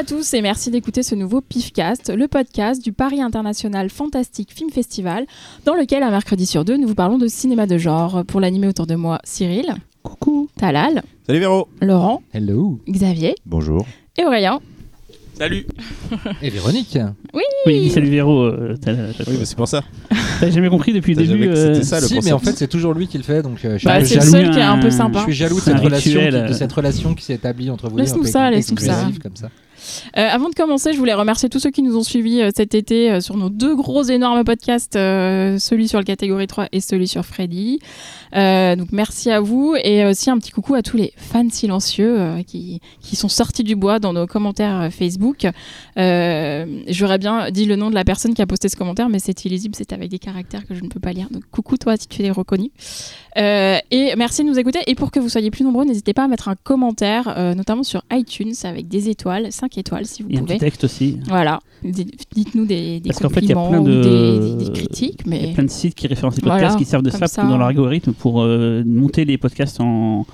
[0.00, 4.54] Bonjour à tous et merci d'écouter ce nouveau PIFcast, le podcast du Paris International Fantastic
[4.54, 5.26] Film Festival,
[5.64, 8.22] dans lequel, un mercredi sur deux, nous vous parlons de cinéma de genre.
[8.24, 9.74] Pour l'animer autour de moi, Cyril.
[10.04, 10.48] Coucou.
[10.56, 11.02] Talal.
[11.26, 11.66] Salut Véro.
[11.82, 12.22] Laurent.
[12.32, 12.78] Hello.
[12.88, 13.34] Xavier.
[13.44, 13.86] Bonjour.
[14.16, 14.60] Et Aurélien.
[15.36, 15.66] Salut.
[16.42, 16.96] Et Véronique.
[17.34, 17.42] Oui.
[17.66, 18.44] Oui, salut Véro.
[18.44, 19.82] euh, t'as- t'as- Oui, bah, c'est pour ça.
[20.38, 22.26] T'as jamais compris depuis le T'as début jamais euh, c'était ça le si, concept.
[22.26, 23.98] mais en fait, c'est toujours lui qui le fait, donc euh, je suis Bah, un
[24.00, 24.30] peu c'est le jaloux.
[24.32, 25.18] seul qui est un peu un- sympa.
[25.18, 26.44] Je suis jaloux de C'est cette un relation, rituel.
[26.46, 27.96] qui, de cette relation qui s'est établie entre vous.
[27.98, 29.08] Laisse-nous un peu ça, laisse-nous ça.
[29.20, 29.50] comme ça.
[30.16, 32.74] Euh, avant de commencer, je voulais remercier tous ceux qui nous ont suivis euh, cet
[32.74, 37.08] été euh, sur nos deux gros énormes podcasts, celui sur le catégorie 3 et celui
[37.08, 37.78] sur Freddy.
[38.32, 42.80] Donc merci à vous et aussi un petit coucou à tous les fans silencieux qui,
[43.00, 45.46] qui sont sortis du bois dans nos commentaires Facebook.
[45.96, 49.44] J'aurais bien dit le nom de la personne qui a posté ce commentaire, mais c'est
[49.44, 51.28] illisible, c'est avec des caractères que je ne peux pas lire.
[51.30, 52.70] Donc coucou toi si tu es reconnu.
[53.36, 54.80] Et merci de nous écouter.
[54.86, 58.02] Et pour que vous soyez plus nombreux, n'hésitez pas à mettre un commentaire, notamment sur
[58.12, 60.54] iTunes, avec des étoiles, 5 étoiles si vous Il y a un pouvez.
[60.56, 61.18] petit texte aussi.
[61.28, 64.72] Voilà, dites-nous des, des Parce qu'en fait, il y a compliments plein de- des, des
[64.72, 67.02] critiques, Il y a mais plein de sites qui référencent les podcasts Voilà, qui servent
[67.02, 67.44] de ça, ça.
[67.44, 70.26] dans leur algorithme pour euh, monter les podcasts en,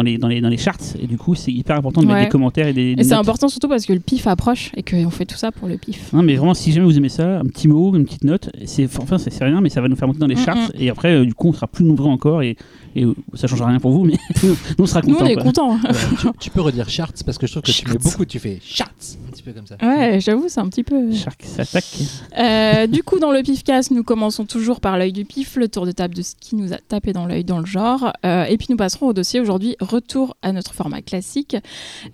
[0.00, 0.76] dans, les, dans, les, dans les charts.
[1.00, 2.14] Et du coup, c'est hyper important de Ouais.
[2.14, 2.94] mettre des commentaires et des.
[2.98, 5.68] et c'est important surtout parce que le pif approche et qu'on fait tout ça pour
[5.68, 6.12] le pif.
[6.12, 8.86] Non, mais vraiment, si jamais vous aimez ça, un petit mot, une petite note, c'est
[8.98, 10.56] enfin c'est rien, mais ça va nous faire monter dans les charts.
[10.56, 10.70] mm.
[10.80, 12.56] Et après, euh, du coup, on sera plus nombreux encore et,
[12.96, 15.24] et euh, ça changera rien pour vous, mais nous, on sera Nous contents.
[15.24, 15.78] on est contents.
[16.20, 18.58] tu, tu peux redire charts parce que je trouve que tu mets beaucoup, tu fais
[18.62, 18.90] charts
[19.40, 19.76] petit peu comme ça.
[19.82, 21.12] ouais, j'avoue, c'est un petit peu.
[21.12, 21.84] Shark s'attaque.
[22.38, 25.86] Euh, du coup, dans le pifcast, nous commençons toujours par l'œil du pif, le tour
[25.86, 28.12] de table de ce qui nous a tapé dans l'œil dans le genre.
[28.24, 31.56] Euh, et puis nous passerons au dossier aujourd'hui, retour à notre format classique.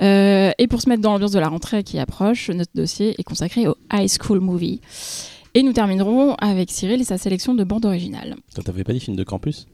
[0.00, 3.24] Euh, et pour se mettre dans l'ambiance de la rentrée qui approche, notre dossier est
[3.24, 4.80] consacré au High School Movie.
[5.54, 8.36] Et nous terminerons avec Cyril et sa sélection de bandes originales.
[8.54, 9.66] Toi, T'avais pas dit film de campus?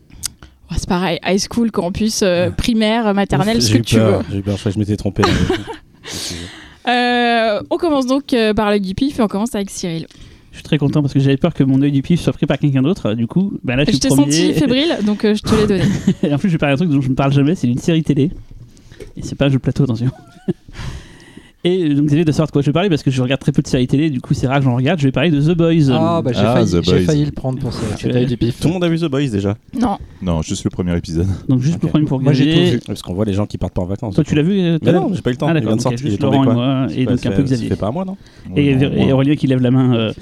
[0.71, 4.21] Oh, c'est pareil, high school, campus, euh, primaire, maternelle, ce J'ai que eu tu peur,
[4.21, 4.25] veux.
[4.31, 5.23] J'ai eu peur, je crois que je m'étais trompé.
[6.89, 10.07] Euh, on commence donc euh, par l'œil du pif et on commence avec Cyril.
[10.51, 12.47] Je suis très content parce que j'avais peur que mon œil du pif soit pris
[12.47, 13.15] par quelqu'un d'autre.
[13.15, 15.85] Du coup, bah là, je Je t'ai senti fébrile, donc euh, je te l'ai donné.
[16.23, 17.79] Et en plus, je vais parler d'un truc dont je ne parle jamais, c'est d'une
[17.79, 18.31] série télé.
[19.17, 20.11] Et c'est pas un jeu de plateau, attention.
[21.65, 23.41] Et euh, donc, Xavier doit savoir de quoi je vais parler parce que je regarde
[23.41, 24.99] très peu de séries télé, du coup, c'est rare que j'en regarde.
[24.99, 25.91] Je vais parler de The Boys.
[25.93, 27.83] Ah, bah j'ai Ah, failli, j'ai failli le prendre pour ça.
[28.27, 28.59] Du pif.
[28.61, 31.27] Tout le monde a vu The Boys déjà Non, Non, juste le premier épisode.
[31.49, 32.81] Donc, juste le premier pour Moi, j'ai tout vu.
[32.87, 34.15] Parce qu'on voit les gens qui partent pas en vacances.
[34.15, 35.47] Toi, tu l'as vu euh, Mais non, j'ai pas eu le temps.
[35.49, 36.07] Ah, il vient de sortir.
[36.07, 37.69] Il est tombé et moi, et donc pas- un peu Xavier.
[37.69, 38.17] Fait par moi, non
[38.57, 39.13] Et.
[39.13, 40.13] Aurélien qui lève la main.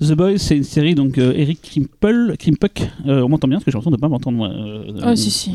[0.00, 1.60] The Boys, c'est une série, donc euh, Eric
[2.38, 4.48] Krimpuck, euh, on m'entend bien parce que j'ai l'impression de pas m'entendre moi.
[4.48, 5.50] euh, oh si si.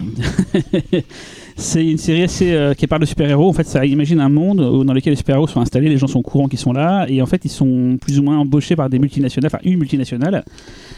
[1.55, 3.47] c'est une série assez qui parle de super-héros.
[3.49, 6.07] En fait, ça imagine un monde où- dans lequel les super-héros sont installés, les gens
[6.07, 8.75] sont au courant qu'ils sont là, et en fait, ils sont plus ou moins embauchés
[8.75, 10.43] par des multinationales, enfin une multinationale,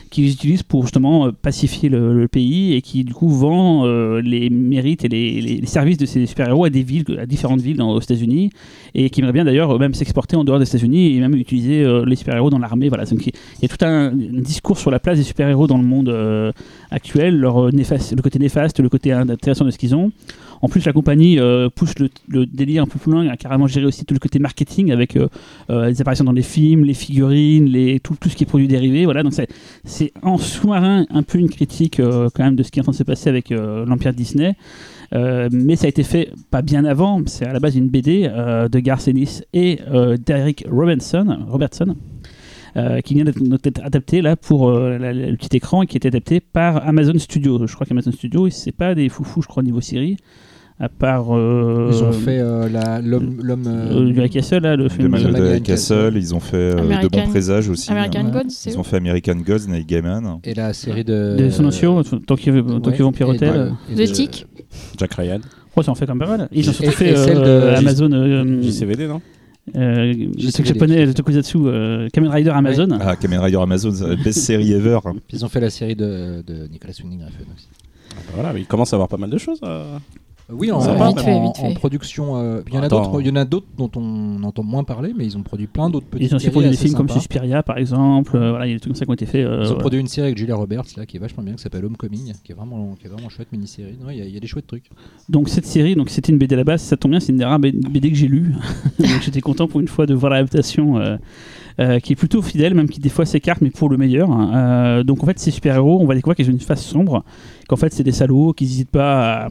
[0.09, 4.21] qui les utilise pour justement euh, pacifier le, pays et qui du coup vend euh,
[4.21, 7.91] les mérites et les, services de ces super-héros à des villes, à différentes villes dans,
[7.91, 8.49] aux États-Unis,
[8.93, 12.05] et qui aimerait bien d'ailleurs même s'exporter en dehors des États-Unis et même utiliser euh,
[12.05, 12.89] les super-héros dans l'armée.
[12.89, 15.77] Voilà, donc il y a tout un, un discours sur la place des super-héros dans
[15.77, 16.13] le monde
[16.91, 20.11] actuel, leur néfaste, le côté néfaste, le côté intéressant de ce qu'ils ont.
[20.65, 23.85] En plus, la compagnie euh, pousse le, délire un peu plus loin, a carrément géré
[23.85, 25.27] aussi tout le côté marketing avec euh,
[25.69, 29.05] euh, les apparitions dans les films, les figurines, tout, ce qui est produit dérivé.
[29.05, 29.21] Voilà,
[29.83, 32.93] c'est- en sous-marin un peu une critique quand même de ce qui est en train
[32.93, 34.55] de se passer avec l'Empire Disney.
[35.11, 37.21] Mais ça a été fait pas bien avant.
[37.27, 39.79] C'est à la base une BD de Garth Ennis et
[40.25, 41.95] d'Eric Robertson, Robertson
[43.03, 47.67] qui vient d'être adapté pour le petit écran et qui est adapté par Amazon Studio.
[47.67, 50.17] Je crois qu'Amazon Studio, c'est pas des foufous, je crois, au niveau série.
[50.77, 51.33] À part.
[51.33, 53.37] euh, Ils ont fait euh, la- l'homme.
[53.41, 55.07] l'homme, euh, euh, du Hack Castle, là, le De film.
[55.07, 56.17] Manuel The de Maniac Castle, Castle.
[56.17, 57.89] ils ont fait euh, de American- bons présages aussi.
[57.91, 58.31] American Ouais.
[58.31, 60.39] Gods, c'est Ils ont fait American Gods, Night Gaiman.
[60.43, 61.37] Et la série de.
[61.37, 63.53] de Sonatio, Tokyo, Tokyo Ouais, Vampire Hotel.
[63.53, 64.45] de- euh, et De Tic.
[64.97, 65.39] Jack Ryan.
[65.77, 66.49] Ouais, ça en fait quand même pas mal.
[66.51, 68.11] Ils ont surtout fait celle euh, de- Amazon.
[68.11, 69.21] euh, JCVD, non
[69.75, 72.87] euh, le truc japonais, le tokusatsu, euh, Kamen Rider Amazon.
[73.01, 74.99] Ah, Kamen Rider Amazon, la best série ever.
[75.27, 77.67] Puis ils ont fait la série de, de Nicolas Winding Refn aussi.
[78.33, 79.59] Voilà, mais il commence à avoir pas mal de choses.
[79.63, 79.97] euh.
[80.51, 81.63] Oui, en, en- fait, en- fait.
[81.63, 82.37] en production.
[82.37, 83.19] euh, il y en a d'autres.
[83.19, 85.89] Il y en a d'autres dont on entend moins parler, mais ils ont produit plein
[85.89, 87.09] d'autres petites Ils ont aussi produit des films comme.
[87.09, 88.35] Suspiria par exemple.
[88.37, 89.43] euh, voilà, il y a des trucs comme ça qui ont été faits.
[89.45, 89.79] euh, Ils ont voilà.
[89.79, 92.51] produit une série avec Julia Roberts là, qui est vachement bien, qui s'appelle Homecoming, qui
[92.51, 93.97] est vraiment, qui est vraiment chouette mini-série.
[93.99, 94.85] Non, Il y, a- il y a des chouettes trucs.
[95.29, 97.39] Donc cette série, donc c'était une BD à la base, ça tombe bien, c'est une
[97.39, 98.53] des rares BD que j'ai lues.
[98.99, 101.17] donc j'étais content pour une fois de voir l'adaptation euh,
[101.79, 104.29] euh, qui est plutôt fidèle, même qui des fois s'écarte, mais pour le meilleur.
[104.31, 107.23] Euh, donc en fait, ces super-héros, on va découvrir qu'ils ont une face sombre,
[107.67, 109.49] qu'en fait c'est des salauds, qu'ils n'hésitent pas à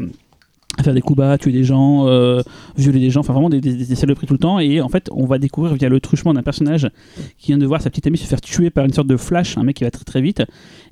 [0.82, 2.42] faire des coups bas, tuer des gens, euh,
[2.76, 4.58] violer des gens, enfin vraiment des, des, des saloperies tout le temps.
[4.58, 6.88] Et en fait, on va découvrir via le truchement d'un personnage
[7.38, 9.56] qui vient de voir sa petite amie se faire tuer par une sorte de flash,
[9.58, 10.42] un mec qui va très très vite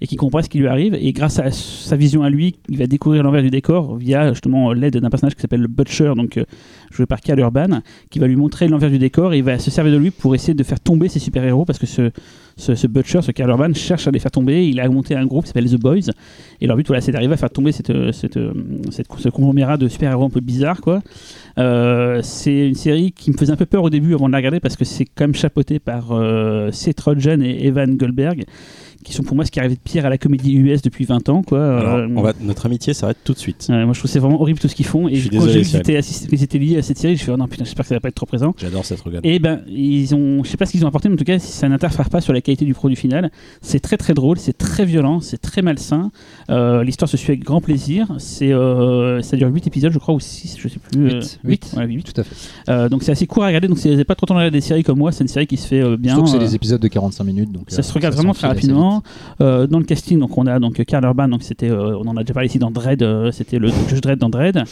[0.01, 0.95] et qui comprend ce qui lui arrive.
[0.95, 4.73] Et grâce à sa vision à lui, il va découvrir l'envers du décor via justement
[4.73, 6.45] l'aide d'un personnage qui s'appelle le Butcher, donc euh,
[6.91, 7.81] joué par Cal Urban,
[8.11, 10.35] qui va lui montrer l'envers du décor et il va se servir de lui pour
[10.35, 12.11] essayer de faire tomber ses super-héros parce que ce,
[12.57, 14.67] ce, Butcher, ce Cal Urban, cherche à les faire tomber.
[14.69, 16.11] Il a monté un groupe qui s'appelle The Boys
[16.61, 18.39] et leur but, voilà, c'est d'arriver à faire tomber cette, cette,
[18.91, 21.01] cette- ce conglomérat de super-héros un peu bizarre, quoi.
[21.59, 24.39] Euh, c'est une série qui me faisait un peu peur au début avant de la
[24.39, 28.45] regarder parce que c'est quand même chapeauté par euh, Seth Rogen et Evan Goldberg,
[29.05, 31.29] qui sont pour moi ce qui arrivait de pire à la comédie US depuis 20
[31.29, 31.79] ans, quoi.
[31.79, 33.67] Alors, Euh, on va, notre amitié s'arrête tout de suite.
[33.69, 35.47] Moi je trouve que c'est vraiment horrible tout ce qu'ils font et Je suis quand
[35.49, 35.83] j'ai vu
[36.29, 38.01] qu'ils étaient liés à cette série, je fais oh non putain j'espère que ça va
[38.01, 38.55] pas être trop présent.
[38.59, 39.21] J'adore cette regard.
[39.25, 41.39] Et ben ils ont, je sais pas ce qu'ils ont apporté, mais en tout cas
[41.39, 43.31] ça n'interfère pas sur la qualité du produit final.
[43.61, 46.11] C'est très très drôle, c'est très violent, c'est très malsain.
[46.51, 48.07] Euh, L'histoire se suit avec grand plaisir.
[48.19, 51.01] C'est, euh, ça dure 8 épisodes je crois ou 6 je sais plus.
[51.01, 51.23] euh, Huit.
[51.23, 51.71] huit, Huit.
[51.75, 52.03] voilà, huit.
[52.13, 52.37] Tout à fait.
[52.71, 53.69] Euh, donc c'est assez court à regarder.
[53.69, 55.23] Donc si vous n'avez pas trop le temps de regarder des séries comme moi, c'est
[55.25, 56.15] une série qui se fait euh, bien.
[56.15, 57.53] Surtout que c'est euh, des épisodes de 45 minutes.
[57.53, 58.71] Donc, ça euh, se regarde vraiment très s'enfile
[59.41, 62.17] Euh, dans le casting, donc on a donc Karl Urban, donc c'était, euh, on en
[62.17, 64.63] a déjà parlé ici dans Dread, euh, c'était le juge Dread dans Dread.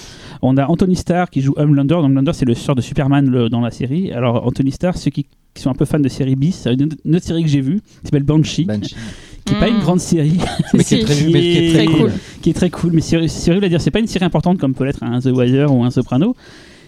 [0.43, 1.95] On a Anthony Starr qui joue Homelander.
[1.95, 4.13] Homelander, c'est le sort de Superman le- dans la série.
[4.13, 6.89] Alors Anthony Starr, ceux qui, qui sont un peu fans de série bis, c'est une,
[7.05, 8.95] une autre série que j'ai vue, qui s'appelle Banshee, Banshee.
[9.45, 9.75] qui est pas Mm.
[9.75, 10.39] une grande série,
[10.75, 11.97] mais qui est très, qui est Très très cool.
[11.99, 12.11] cool.
[12.43, 13.81] qui est très cool, mais c'est c'est horrible à dire.
[13.81, 16.37] C'est pas une série importante comme peut l'être un The Wire ou un Soprano.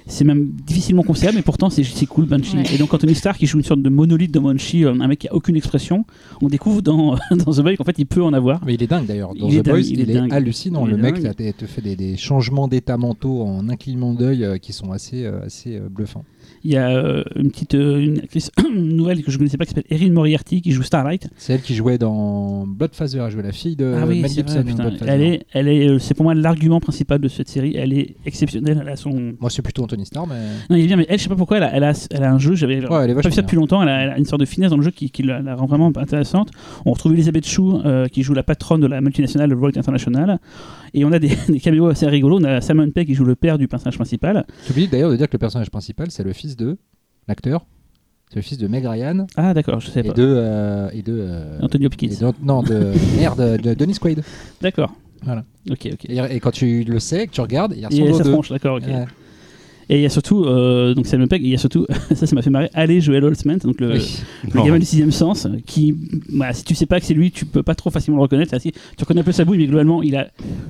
[0.07, 2.57] C'est même difficilement conciliable, mais pourtant c'est c'est cool Banshee.
[2.57, 2.75] Ouais.
[2.75, 5.21] Et donc Anthony Starr qui joue une sorte de monolithe de Banshee, euh, un mec
[5.21, 6.05] qui a aucune expression.
[6.41, 8.65] On découvre dans, dans The Boy qu'en fait il peut en avoir.
[8.65, 9.35] Mais il est dingue d'ailleurs.
[9.35, 10.33] Dans Il est The dingue, Boys, il il, est est, dingue.
[10.33, 10.87] hallucinant.
[10.87, 11.25] Il le est mec dingue.
[11.25, 14.73] là, te te fait des, des changements d'état mentaux en un clignement d'œil euh, qui
[14.73, 16.25] sont assez, euh, assez euh, bluffants.
[16.65, 19.65] Il y a euh, une petite euh, une actrice nouvelle que je ne connaissais pas
[19.65, 21.29] qui s'appelle Erin Moriarty qui joue Starlight.
[21.37, 23.23] C'est elle qui jouait dans Bloodfather.
[23.25, 24.63] Elle jouait la fille de ah oui, Mel Gibson.
[24.63, 24.97] vrai.
[25.07, 27.77] Elle est, elle est, euh, c'est pour moi l'argument principal de cette série.
[27.77, 28.79] Elle est exceptionnelle.
[28.83, 29.35] Elle a son.
[29.41, 30.37] Moi, c'est plutôt Anthony Starr, mais
[30.71, 32.23] Non, il est bien, mais elle, je sais pas pourquoi, elle a, elle a, elle
[32.25, 32.55] a un jeu.
[32.55, 33.83] J'avais Ouais, elle pas vu ça depuis longtemps.
[33.83, 35.55] Elle a, elle a une sorte de finesse dans le jeu qui, qui la, la
[35.55, 36.51] rend vraiment intéressante.
[36.87, 40.39] On retrouve Elisabeth Chou euh, qui joue la patronne de la multinationale Vogue International.
[40.95, 42.39] Et on a des, des caméos assez rigolos.
[42.41, 44.47] On a Simon Pegg qui joue le père du personnage principal.
[44.67, 46.77] j'oublie d'ailleurs de dire que le personnage principal, c'est le fils de
[47.29, 47.65] l'acteur.
[48.31, 50.13] C'est le fils de Meg Ryan Ah, d'accord, je sais et pas.
[50.15, 52.09] de et de, et de euh, Anthony et Hopkins.
[52.09, 54.23] de- non de merde de Dennis Quaid.
[54.63, 54.95] D'accord.
[55.23, 55.45] Voilà.
[55.71, 56.05] Ok, ok.
[56.09, 58.33] Et, et quand tu le sais, que tu regardes, il Et ressemble aux sa deux.
[58.33, 58.87] tronche, d'accord, ok.
[58.87, 59.05] Ouais.
[59.89, 62.27] Et il y a surtout, euh, donc Simon Pegg, et il y a surtout, ça,
[62.27, 64.17] ça m'a fait marrer, Allez Joel Holtzman, donc le, Oui.
[64.55, 65.95] le gamin du sixième sens, qui,
[66.33, 68.57] voilà, si tu sais pas que c'est lui, tu peux pas trop facilement le reconnaître.
[68.59, 68.71] Tu
[69.01, 70.29] reconnais un peu sa bouille, mais globalement, il a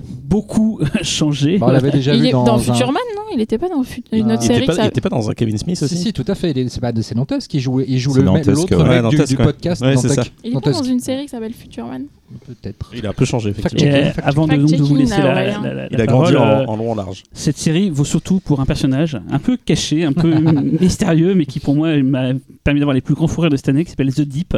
[0.09, 1.59] beaucoup changé.
[1.59, 3.23] Bah, on l'avait déjà Il vu est dans, dans un- Futurman, non?
[3.35, 5.01] Il était pas dans Fut- une autre Il série était, pas, que ça- il était
[5.01, 6.51] pas dans un Kevin Smith Si, aussi si, tout à fait.
[6.51, 8.39] Il est- C'est pas de c'est Nantes qui joue, il joue l'autre ouais.
[8.39, 9.83] mec Ouais, du, du podcast.
[9.83, 10.05] Ouais, Nantes.
[10.45, 12.05] Il est pas dans une série qui s'appelle Futurman.
[12.47, 12.91] Peut-être.
[12.95, 13.91] Il a un peu changé, effectivement.
[13.93, 14.25] Et Fact-check.
[14.25, 15.61] avant de, donc, de vous laisser la, Aurélien.
[15.63, 17.23] la- la- Il a grandi en, euh, en long en large.
[17.33, 20.33] Cette série vaut surtout pour un personnage un peu caché, un peu
[20.81, 22.33] mystérieux, mais qui pour moi m'a
[22.65, 24.57] permis d'avoir les plus grands fous rires de cette année, qui s'appelle The Deep,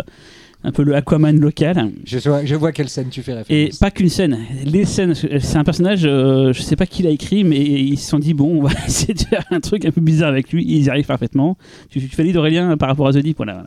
[0.64, 1.92] un peu le Aquaman local.
[2.04, 3.78] Je vois, je vois quelle scène tu fais Et référence.
[3.78, 7.44] pas qu'une scène, les scènes, c'est un personnage, euh, je sais pas qui l'a écrit,
[7.44, 10.00] mais ils se sont dit, bon, on va essayer de faire un truc un peu
[10.00, 11.56] bizarre avec lui, et ils y arrivent parfaitement.
[11.90, 13.64] Tu, tu valides Aurélien par rapport à The Deep, voilà.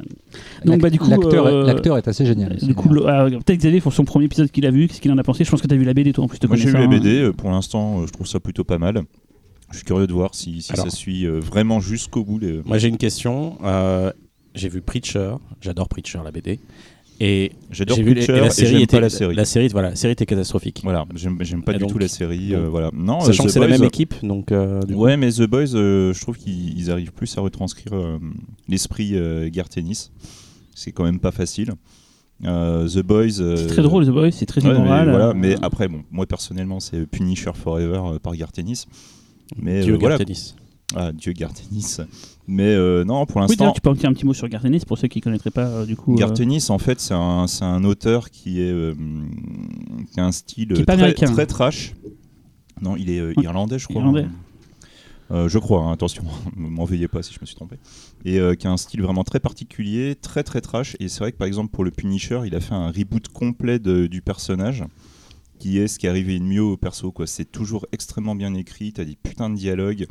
[0.66, 2.56] Donc, bah, du coup, l'acteur, euh, l'acteur est assez génial.
[2.58, 5.18] Du coup, alors, peut-être Xavier, pour son premier épisode qu'il a vu, qu'est-ce qu'il en
[5.18, 5.44] a pensé?
[5.44, 6.74] Je pense que tu as vu la BD, toi, en plus, te Moi j'ai vu
[6.74, 6.88] la.
[6.88, 9.04] BD, euh, pour l'instant euh, je trouve ça plutôt pas mal.
[9.72, 10.86] Je suis curieux de voir si, si Alors.
[10.86, 12.40] ça suit euh, vraiment jusqu'au bout.
[12.40, 12.62] Les...
[12.66, 13.58] Moi, j'ai une question.
[13.64, 14.12] Euh,
[14.56, 15.36] j'ai vu Preacher.
[15.62, 16.60] J'adore Preacher, la BD.
[17.20, 19.36] Et J'adore j'ai vu les- Preacher et la série était pas la série.
[19.36, 20.82] La série, voilà, la série était catastrophique.
[20.84, 22.54] Voilà, j'aime pas Et du donc- tout la série.
[22.54, 22.92] euh, voilà.
[22.94, 25.18] Non, Sachant euh, que The c'est la même euh, équipe, donc euh, du coup- Ouais,
[25.18, 28.20] mais The Boys, euh, je trouve qu'ils ils arrivent plus à retranscrire euh,
[28.70, 30.12] l'esprit euh, Gartenis.
[30.76, 31.74] C'est quand même pas facile.
[32.46, 33.40] Euh, The Boys.
[33.42, 36.04] euh, C'est très drôle, The Boys, c'est très ouais, mais, voilà, euh, mais après, bon,
[36.12, 38.86] moi personnellement, c'est Punisher Forever euh, par Gartenis.
[39.60, 40.18] Mais Dieu euh, voilà.
[40.20, 40.54] Gartenis.
[40.96, 41.98] Ah, Dieu Gartenis.
[42.48, 43.56] Mais euh, non, pour Oui, l'instant.
[43.58, 45.52] d'ailleurs, tu peux en dire un petit mot sur Gartenis pour ceux qui ne connaîtraient
[45.52, 46.14] pas, euh, du coup.
[46.14, 48.74] euh, Gartenis, en fait, c'est un, c'est un auteur qui, est,
[50.14, 51.94] qui a un style est très, très trash.
[52.82, 53.34] Non, il est Oui.
[53.44, 54.00] irlandais, je crois.
[54.02, 54.28] Irlandais.
[55.30, 56.24] Je crois, hein, attention,
[56.56, 57.76] ne m'en veuillez pas si je me suis trompé.
[58.24, 60.96] Et qui a un style vraiment très particulier, très très trash.
[61.02, 63.78] Et c'est vrai que par exemple pour le Punisher, il a fait un reboot complet
[63.80, 64.86] de- du personnage,
[65.60, 67.12] qui est ce qui est arrivé de mieux au perso.
[67.12, 67.28] quoi.
[67.28, 70.06] C'est toujours extrêmement bien écrit, t'as des putains de dialogues,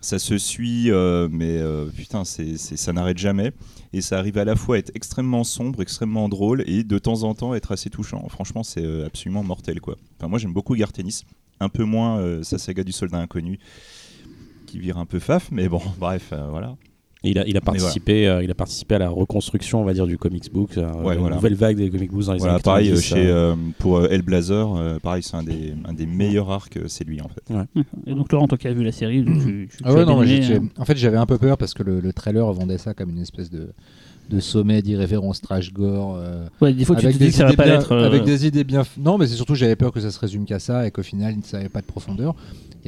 [0.00, 3.52] ça se suit, euh, mais euh, putain, ça n'arrête jamais.
[3.92, 7.22] Et ça arrive à la fois à être extrêmement sombre, extrêmement drôle, et de temps
[7.22, 8.26] en temps être assez touchant.
[8.28, 9.80] Franchement, c'est euh, absolument mortel.
[9.80, 9.96] quoi.
[10.18, 11.22] Enfin, moi j'aime beaucoup Gartenis,
[11.60, 13.58] un peu moins sa saga du soldat inconnu
[14.66, 16.76] qui vire un peu faf, mais bon, bref, voilà.
[17.28, 20.06] Il a, il a participé, euh, il a participé à la reconstruction, on va dire,
[20.06, 21.36] du comics book, euh, Ouais, la voilà.
[21.36, 23.54] nouvelle vague des comic books dans les Voilà, années pareil 90, euh, chez, euh, euh,
[23.78, 27.28] pour euh, Hellblazer, euh, pareil, c'est un des, un des meilleurs arcs, c'est lui en
[27.28, 27.54] fait.
[28.06, 30.22] Et donc, Laurent, toi qui as vu la série, tu, tu, tu Ah ouais, non,
[30.22, 33.10] aimé, en fait, j'avais un peu peur parce que le, le trailer vendait ça comme
[33.10, 33.70] une espèce de,
[34.28, 36.16] de sommet d'irrévérence trash gore.
[36.16, 36.46] euh.
[36.60, 37.92] Ouais, des fois, tu te dis que ça va pas bien, être.
[37.92, 38.82] euh, avec des idées bien.
[38.98, 41.32] Non, mais c'est surtout j'avais peur que ça se résume qu'à ça et qu'au final,
[41.34, 42.34] il ne savait pas de profondeur.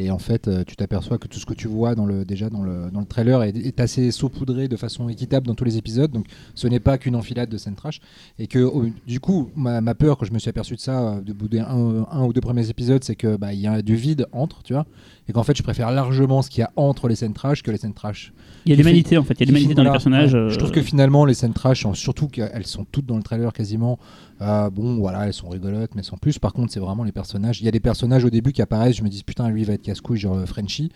[0.00, 2.50] Et en fait, euh, tu t'aperçois que tout ce que tu vois dans le, déjà
[2.50, 5.76] dans le, dans le trailer est, est assez saupoudré de façon équitable dans tous les
[5.76, 6.10] épisodes.
[6.12, 8.00] Donc, ce n'est pas qu'une enfilade de scènes trash.
[8.38, 8.70] Et que,
[9.08, 11.48] du coup, ma, ma peur quand je me suis aperçu de ça, euh, de bout
[11.48, 14.62] des un, un ou deux premiers épisodes, c'est que bah, y a du vide entre,
[14.62, 14.86] tu vois.
[15.28, 17.70] Et qu'en fait, je préfère largement ce qu'il y a entre les scènes trash que
[17.72, 18.32] les scènes trash.
[18.66, 20.34] Il y a l'humanité en fait, il y a l'humanité dans les personnages.
[20.34, 20.40] ouais.
[20.40, 23.22] euh, Je trouve que finalement, les scènes trash, sont- surtout qu'elles sont toutes dans le
[23.22, 23.98] trailer quasiment.
[24.40, 26.38] euh, bon, voilà, elles sont rigolotes, mais sans plus.
[26.38, 27.60] Par contre, c'est vraiment les personnages.
[27.60, 29.66] Il y a des personnages au début qui apparaissent, je me dis putain, lui il
[29.66, 30.90] va être casse-couille, genre euh, Frenchie.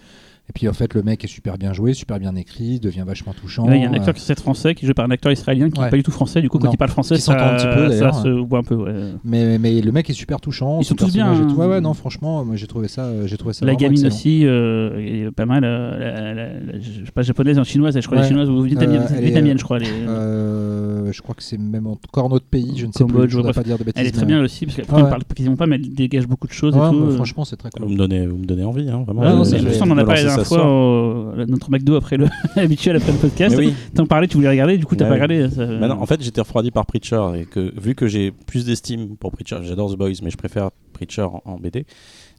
[0.48, 3.32] Et puis en fait, le mec est super bien joué, super bien écrit, devient vachement
[3.32, 3.64] touchant.
[3.70, 5.70] Il y a un euh, acteur qui est français qui joué par un acteur israélien
[5.70, 5.90] qui n'est Ouais.
[5.90, 6.40] pas du tout français.
[6.42, 6.72] Du coup, quand Non.
[6.72, 8.74] il parle français, ça, un petit peu, ça se voit un peu.
[8.74, 8.92] ouais.
[9.24, 10.80] mais, mais le mec est super touchant.
[10.80, 13.26] Ils son sont tous bien, tout- Ouais, ouais, non, franchement, moi j'ai trouvé ça, euh,
[13.28, 13.64] j'ai trouvé ça.
[13.64, 14.14] La gamine excellent.
[14.14, 15.62] aussi, euh, est pas mal.
[15.64, 18.22] euh, la, la- la- je sais pas japonaise, en chinoise, je crois Ouais.
[18.24, 19.78] les chinoises ou vietnamiennes, Euh, euh, je crois.
[19.80, 23.30] Euh, je crois que c'est même encore notre pays, je ne sais Cambodge, plus.
[23.30, 23.54] Je bref.
[23.56, 24.00] pas dire de bêtises.
[24.00, 25.08] elle est très mais- bien aussi parce qu'elle Ouais, ouais.
[25.10, 27.00] parle quasiment pas, mais elle dégage beaucoup de choses Ouais, et tout.
[27.00, 27.14] mais euh.
[27.16, 27.92] franchement, c'est très Vous cool.
[27.92, 29.20] me donnez, vous me donnez envie, hein, vraiment.
[29.22, 32.26] Ouais, non, je on en a parlé la dernière fois, au- notre McDo après le
[32.56, 33.54] habituel après le podcast.
[33.58, 33.74] Oui.
[33.94, 35.36] T'en parlais, tu voulais regarder, du coup t'as Ouais, pas oui.
[35.38, 35.54] regardé.
[35.54, 38.64] ça- Bah non, en fait, j'étais refroidi par Preacher et que vu que j'ai plus
[38.64, 41.84] d'estime pour Preacher, j'adore The Boys, mais je préfère Preacher en, en BD.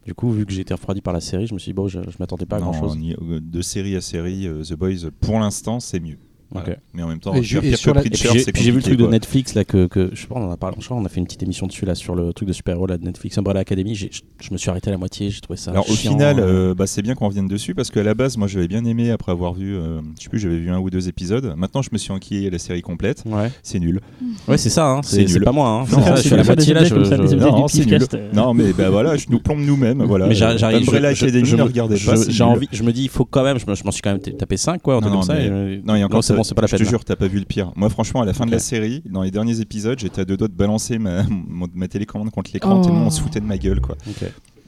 [0.05, 1.87] Du coup, vu que j'ai été refroidi par la série, je me suis dit bon,
[1.87, 2.97] je, je m'attendais pas à grand chose.
[3.21, 6.17] euh, de série à série, euh, The Boys, pour l'instant, c'est mieux.
[6.53, 6.77] Voilà.
[6.93, 8.71] Mais en même temps, Et ju- et sur la- Et puis j'ai c'est puis j'ai
[8.71, 9.07] vu le truc de.
[9.07, 11.09] Netflix là que, que je sais pas, on en a parlé, je crois, on a
[11.09, 13.59] fait une petite émission dessus là sur le truc de super-héros là de Netflix Umbrella
[13.61, 13.95] Academy.
[13.95, 14.07] Je,
[14.39, 15.71] je me suis arrêté à la moitié, j'ai trouvé ça.
[15.71, 16.71] Alors au final, euh.
[16.71, 19.11] euh, bah, c'est bien qu'on revienne dessus parce qu'à la base, moi j'avais bien aimé
[19.11, 21.53] après avoir vu, euh, je sais plus, j'avais vu un ou deux épisodes.
[21.57, 23.23] Maintenant, je me suis enquillé la série complète.
[23.25, 23.99] ouais, C'est nul.
[24.47, 24.87] ouais, c'est ça.
[24.87, 25.67] Hein, C'est pas moi.
[25.69, 26.83] Hein, Non, ça, je suis à la moitié là.
[26.83, 28.29] Je, je- Non, euh.
[28.33, 30.03] Non, mais bah voilà, je nous plombe nous-mêmes.
[30.13, 30.27] Voilà.
[30.27, 30.81] mais j'a- j'arrive.
[30.81, 32.15] Umbrella je- Academy, je ne regardez je- pas.
[32.27, 32.67] J'ai envie.
[32.71, 33.57] Je me dis, il faut quand même.
[33.59, 35.33] Je me, je m'en suis quand même tapé 5 quoi, Non, comme ça.
[35.35, 37.15] non, mais- Non, il y a encore bon, c'est pas la Je te jure, t'as
[37.15, 37.71] pas vu le pire.
[37.75, 40.37] Moi, franchement, à la fin de la série, dans les derniers épisodes, j'étais à deux
[40.37, 42.83] doigts de balancer ma, télécommande contre l'écran Oh.
[42.83, 43.95] tellement on se foutait de ma gueule, quoi.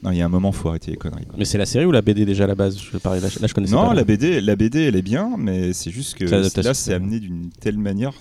[0.02, 1.24] Non, il y a un moment, faut arrêter les conneries.
[1.24, 1.34] quoi.
[1.38, 2.78] Mais c'est la série ou la BD déjà à la base?
[2.78, 3.94] Je parlais là, là, je connaissais Non, pas.
[3.94, 7.50] la BD, la BD, elle est bien, mais c'est juste que là, c'est amené d'une
[7.60, 8.12] telle manière.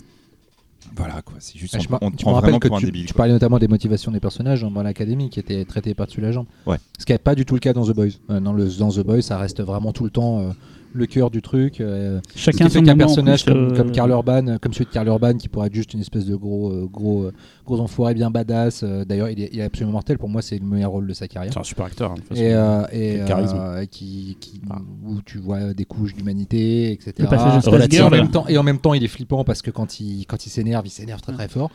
[0.95, 1.35] Voilà, quoi.
[1.39, 3.05] C'est juste, Ah, on, on me rappelle vraiment que pour un tu, débile.
[3.05, 6.45] tu parlais notamment des motivations des personnages dans l'académie qui étaient traitées par-dessus la jambe.
[6.65, 6.77] Ouais.
[6.99, 8.07] Ce qui n'est pas du tout le cas dans The Boys.
[8.29, 10.51] Euh, dans, le, dans The Boys, ça reste vraiment tout le temps euh,
[10.95, 11.81] le cœur du truc.
[11.81, 14.73] euh, Chacun qui fait son qu'un personnage plus, comme, euh, comme Karl Urban, euh, comme
[14.73, 17.33] celui de Karl Urban, qui pourrait être juste une espèce de gros, euh, gros, euh,
[17.65, 18.81] gros enfoiré bien badass.
[18.83, 20.17] euh, D'ailleurs, il, est- il est absolument mortel.
[20.17, 21.53] Pour moi, c'est le meilleur rôle de sa carrière.
[21.53, 22.11] C'est un super acteur.
[22.11, 22.41] hein, de façon.
[22.41, 23.57] Et, euh, et Quel charisme.
[23.59, 24.61] euh, qui, qui-
[25.05, 27.13] où tu vois des couches d'humanité, etc.
[27.19, 27.99] Le passage de Space Relatif.
[27.99, 30.25] et, en même temps, et en même temps, il est flippant parce que quand il,
[30.25, 31.69] quand il s'énerve, il s'énerve très très fort,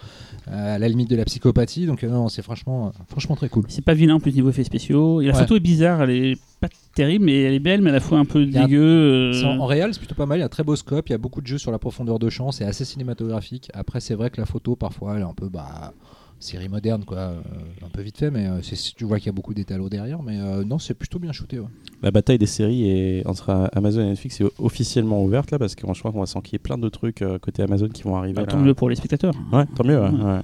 [0.51, 1.87] euh, à la limite de la psychopathie.
[1.87, 3.65] Donc, euh, non, c'est franchement, franchement très cool.
[3.69, 5.21] C'est pas vilain en plus niveau effets spéciaux.
[5.21, 5.39] Et la Ouais.
[5.41, 8.19] photo est bizarre, elle est pas terrible, mais elle est belle, mais à la fois
[8.19, 9.33] un peu un- dégueu.
[9.35, 10.39] euh, En, en réel, c'est plutôt pas mal.
[10.39, 11.79] Il y a un très beau scope, il y a beaucoup de jeux sur la
[11.79, 13.71] profondeur de champ, c'est assez cinématographique.
[13.75, 15.93] Après, c'est vrai que la photo, parfois, elle est un peu bah,
[16.39, 17.41] série moderne, quoi, euh,
[17.85, 18.61] un peu vite fait, mais euh,
[18.97, 20.23] tu vois qu'il y a beaucoup d'étalos derrière.
[20.23, 21.59] Mais euh, non, c'est plutôt bien shooté.
[21.59, 21.67] ouais.
[22.03, 25.87] La bataille des séries est entre Amazon et Netflix est officiellement ouverte là parce que
[25.93, 28.35] je crois qu'on va s'enquiller plein de trucs euh, côté Amazon qui vont arriver.
[28.35, 28.47] bah, là.
[28.47, 29.35] tant mieux pour les spectateurs.
[29.53, 30.01] Ouais, tant mieux.
[30.01, 30.25] ouais, Ouais.
[30.25, 30.41] ouais.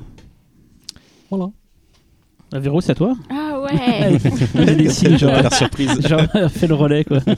[1.31, 1.51] Voilà.
[2.53, 3.17] La Véro, c'est à toi?
[3.31, 6.01] Ah ouais signes, genre, surprise.
[6.07, 7.21] genre, fais le relais quoi.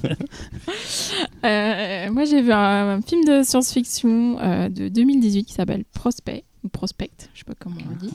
[1.44, 6.44] Euh, Moi, j'ai vu un, un film de science-fiction euh, de 2018 qui s'appelle Prospect,
[6.64, 8.12] ou Prospect, je sais pas comment on dit.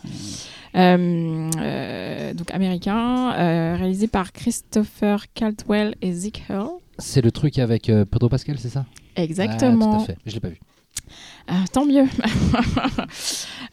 [0.75, 6.69] Euh, euh, donc américain, euh, réalisé par Christopher Caldwell et Zeke Hurl.
[6.97, 8.85] C'est le truc avec euh, Pedro Pascal, c'est ça?
[9.15, 9.93] Exactement.
[9.93, 10.17] Ah, tout à fait.
[10.25, 10.59] Je l'ai pas vu.
[11.47, 12.05] Ah, tant mieux.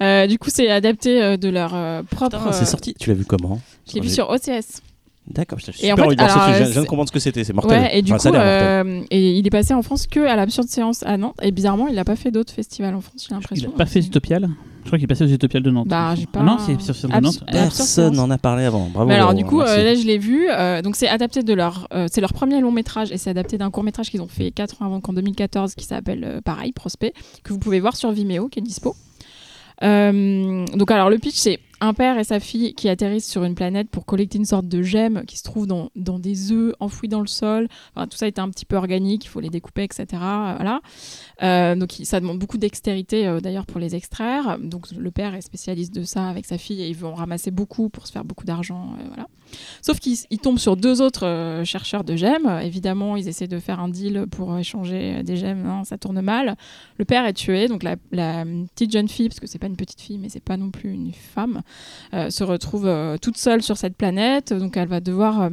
[0.03, 2.55] Euh, du coup, c'est adapté euh, de leur euh, propre.
[2.55, 2.95] C'est sorti.
[2.99, 3.61] Tu l'as vu comment?
[3.87, 4.81] Je l'ai vu sur OCS.
[5.27, 6.55] D'accord, je Et en fait, alors.
[6.55, 7.45] Je viens- de comprendre ce que c'était.
[7.45, 7.83] C'est mortel.
[7.83, 10.69] Ouais, et du Enfin, coup, euh, et il est passé en France que à l'absurde
[10.69, 11.37] séance à Nantes.
[11.43, 13.71] Et bizarrement, il n'a pas fait d'autres festivals en France, j'ai Il l'impression.
[13.75, 14.49] a pas fait Utopial
[14.83, 15.89] Je crois qu'il est passé aux Utopiales de Nantes.
[15.89, 17.45] Bah, j'ai pas- Ah non, c'est sur de Nantes.
[17.53, 18.89] Personne n'en a parlé avant.
[18.93, 19.09] Bravo.
[19.09, 20.47] Mais alors, du coup, euh, là, je l'ai vu.
[20.51, 21.87] euh, donc, c'est adapté de leur.
[21.95, 24.51] euh, c'est leur premier long métrage et c'est adapté d'un court métrage qu'ils ont fait
[24.51, 27.13] 4 ans avant qu'en 2014 qui s'appelle euh, pareil, Prospect,
[27.45, 28.97] que vous pouvez voir sur Vimeo, qui est dispo.
[29.83, 33.55] Euh, donc, alors, le pitch, c'est un père et sa fille qui atterrissent sur une
[33.55, 37.09] planète pour collecter une sorte de gemme qui se trouve dans, dans des œufs enfouis
[37.09, 37.69] dans le sol.
[37.95, 40.07] Enfin, tout ça était un petit peu organique, il faut les découper, etc.
[40.13, 40.81] euh, Voilà.
[41.43, 44.59] Euh, donc, ça demande beaucoup dextérité euh, d'ailleurs pour les extraire.
[44.61, 47.89] Donc, le père est spécialiste de ça avec sa fille et ils vont ramasser beaucoup
[47.89, 48.95] pour se faire beaucoup d'argent.
[49.09, 49.27] voilà.
[49.83, 52.47] Sauf qu'ils ils tombent sur deux autres euh, chercheurs de gemmes.
[52.47, 55.63] Euh, évidemment, ils essaient de faire un deal pour échanger des gemmes.
[55.63, 56.57] Non, ça tourne mal.
[56.99, 59.77] Le père est tué, donc la, la petite jeune fille, parce que c'est pas une
[59.77, 61.63] petite fille, mais c'est pas non plus une femme,
[62.15, 64.53] euh, se retrouve euh, toute seule sur cette planète.
[64.53, 65.51] Donc elle va devoir euh,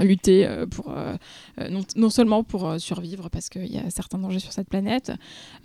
[0.00, 1.16] lutter euh, pour euh,
[1.60, 5.12] euh, non, seulement pour euh, survivre parce qu'il y a certains dangers sur cette planète,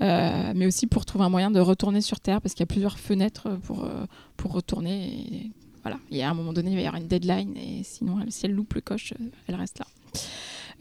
[0.01, 2.67] euh, mais aussi pour trouver un moyen de retourner sur Terre parce qu'il y a
[2.67, 4.05] plusieurs fenêtres pour, euh,
[4.37, 5.05] pour retourner.
[5.05, 5.51] Et,
[5.83, 8.17] voilà, il y a un moment donné, il va y avoir une deadline et sinon,
[8.21, 9.85] elle- si elle loupe le coche, euh, elle reste là.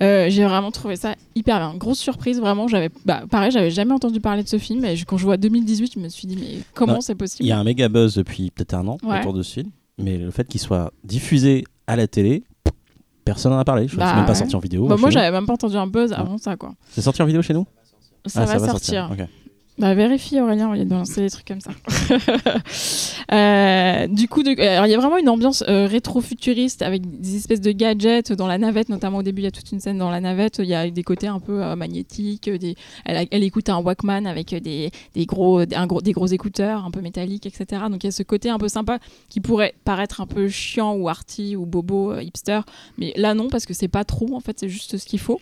[0.03, 1.77] Euh, j'ai vraiment trouvé ça hyper bien.
[1.77, 2.67] Grosse surprise, vraiment.
[2.67, 4.85] J'avais, bah, pareil, j'avais jamais entendu parler de ce film.
[4.85, 7.45] Et je- quand je vois 2018, je me suis dit, mais comment c'est possible?
[7.45, 9.21] Il y a un méga buzz depuis peut-être un an Ouais.
[9.21, 12.43] autour de ce film, mais le fait qu'il soit diffusé à la télé,
[13.25, 13.87] personne n'en a parlé.
[13.87, 14.39] Je Bah c'est même pas ouais.
[14.39, 14.87] sorti en vidéo.
[14.89, 16.75] Bah, Moi, j'avais même pas entendu un buzz avant ça, quoi.
[16.91, 17.67] C'est sorti en vidéo chez nous?
[18.27, 19.11] Ça, Ah, va, sortir.
[19.83, 21.73] Bah, vérifie Aurélien, au lieu de balancer des trucs comme ça.
[23.33, 27.63] Euh, du coup, alors, il y a vraiment une ambiance euh, rétro-futuriste avec des espèces
[27.63, 30.11] de gadgets dans la navette, notamment au début, il y a toute une scène dans
[30.11, 30.59] la navette.
[30.59, 32.51] Il y a des côtés un peu euh, magnétiques.
[33.07, 34.91] Elle, écoute un Walkman avec des,
[35.25, 37.85] gros, gros, des gros écouteurs un peu métalliques, etc.
[37.89, 38.99] Donc il y a ce côté un peu sympa
[39.31, 42.61] qui pourrait paraître un peu chiant ou arty ou bobo, euh, hipster.
[42.99, 45.41] Mais là, non, parce que c'est pas trop, en fait, c'est juste ce qu'il faut.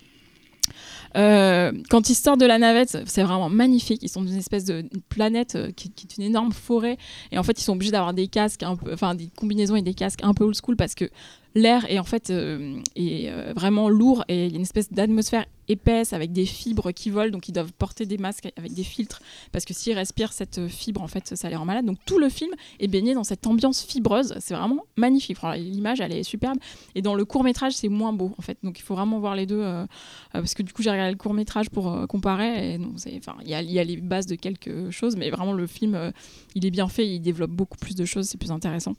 [1.17, 4.03] Euh, quand ils sortent de la navette, c'est vraiment magnifique.
[4.03, 6.99] Ils sont dans une espèce de planète euh, qui, est une énorme forêt.
[7.33, 10.21] Et en fait, ils sont obligés d'avoir des casques, enfin des combinaisons et des casques
[10.23, 11.11] un peu old school parce que
[11.54, 14.92] l'air est en fait euh, est, euh, vraiment lourd et il y a une espèce
[14.92, 17.30] d'atmosphère épaisse avec des fibres qui volent.
[17.30, 19.21] Donc ils doivent porter des masques avec des filtres
[19.52, 21.85] parce que s'ils respirent cette fibre, en fait, ça les rend malades.
[21.85, 24.35] Donc tout le film est baigné dans cette ambiance fibreuse.
[24.40, 25.38] C'est vraiment magnifique.
[25.57, 26.59] L'image, elle est superbe.
[26.95, 28.59] Et dans le court métrage, c'est moins beau en fait.
[28.62, 29.61] Donc il faut vraiment voir les deux.
[29.61, 29.87] euh,
[30.33, 33.85] parce que du coup j'ai regardé le court métrage pour euh, comparer il y a,
[33.85, 36.12] les bases de quelque chose mais vraiment le film
[36.54, 38.95] il est bien fait il développe beaucoup plus de choses c'est plus intéressant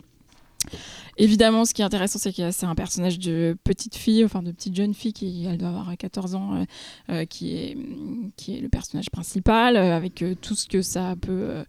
[1.18, 4.51] évidemment ce qui est intéressant c'est que c'est un personnage de petite fille enfin de
[4.51, 6.65] petite jeune fille qui elle doit avoir 14 ans euh,
[7.10, 11.63] euh, qui est le personnage principal euh, avec tout ce que ça peut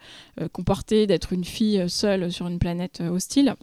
[0.53, 3.55] comporter d'être une fille seule sur une planète hostile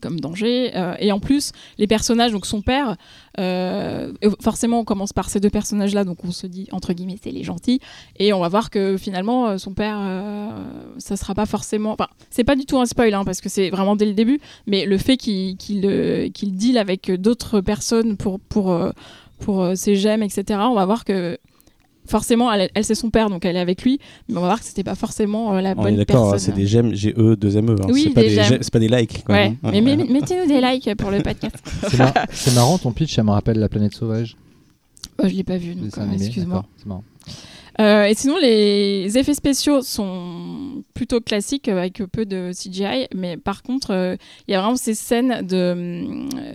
[0.00, 2.96] comme danger Euh, et en plus les personnages donc son père
[3.38, 7.30] euh, forcément, on commence par ces deux personnages-là, donc on se dit entre guillemets c'est
[7.30, 7.80] les gentils,
[8.18, 10.50] et on va voir que finalement euh, son père, euh,
[10.98, 13.70] ça sera pas forcément, enfin c'est pas du tout un spoil hein, parce que c'est
[13.70, 18.38] vraiment dès le début, mais le fait qu'il euh, qu'il deal avec d'autres personnes pour
[18.40, 18.90] pour euh,
[19.40, 20.60] pour euh, ses gemmes, etc.
[20.62, 21.38] On va voir que
[22.06, 24.58] forcément elle, elle, c'est son père, donc elle est avec lui, mais on va voir
[24.60, 26.54] que c'était pas forcément euh, la On est bonne d'accord, personne.
[26.54, 27.72] c'est des gemmes GE, 2 ME.
[27.72, 27.86] Hein.
[27.88, 29.24] Oui, c'est pas des pas likes.
[29.24, 29.70] Quoi, Ouais, hein.
[29.72, 30.04] mais, mais- Ouais.
[30.10, 31.56] mettez-nous des likes pour le podcast.
[31.88, 34.36] C'est mar- c'est marrant ton pitch, ça me rappelle la planète sauvage.
[35.22, 36.56] Oh, je l'ai pas vu, donc euh, excuse-moi.
[36.56, 37.04] d'accord, C'est marrant.
[37.80, 43.36] Euh, et sinon, les effets spéciaux sont plutôt classiques euh, avec peu de CGI, mais
[43.36, 45.46] par contre, euh, il y a vraiment ces scènes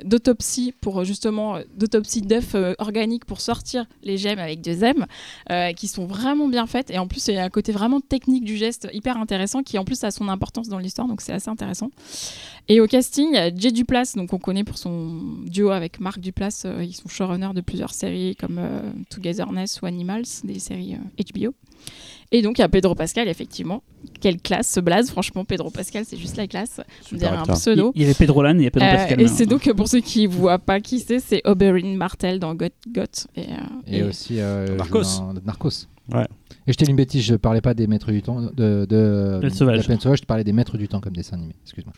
[0.04, 5.06] d'autopsie pour justement d'autopsie d'œufs organiques pour sortir les gemmes avec deux M,
[5.52, 6.92] euh, qui sont vraiment bien faites.
[6.92, 9.78] Et en plus, il y a un côté vraiment technique du geste hyper intéressant qui
[9.78, 11.90] en plus a son importance dans l'histoire, donc c'est assez intéressant.
[12.70, 16.00] Et au casting, il y a Jay Duplass, donc on connaît pour son duo avec
[16.02, 16.64] Marc Duplass.
[16.66, 21.24] euh, ils sont showrunners de plusieurs séries comme euh, Togetherness ou Animals, des séries euh,
[21.46, 21.54] HBO.
[22.34, 23.84] Et donc il y a Pedro Pascal, effectivement.
[24.20, 26.82] Quelle classe ce blaze, franchement, Pedro Pascal, c'est juste la classe.
[27.02, 27.56] Super dirais un acteur.
[27.56, 27.92] Il pseudo.
[27.96, 29.22] il y avait Pedro Lan et il y a Pedro Euh, Pascal.
[29.22, 32.54] et c'est donc, pour ceux qui ne voient pas qui c'est, c'est Oberyn Martel dans
[32.54, 32.68] Got.
[32.92, 33.04] Got.
[33.38, 33.46] Et, euh,
[33.88, 35.04] Et, et- aussi euh, Narcos.
[35.46, 35.70] Narcos.
[36.14, 36.28] Ouais.
[36.68, 39.38] Et je t'ai dit une bêtise, je parlais pas des maîtres du temps, de, de,
[39.40, 39.88] Plaine sauvage.
[39.88, 41.54] la sauvage, je te parlais des maîtres du temps comme dessin animé.
[41.64, 41.94] Excuse-moi.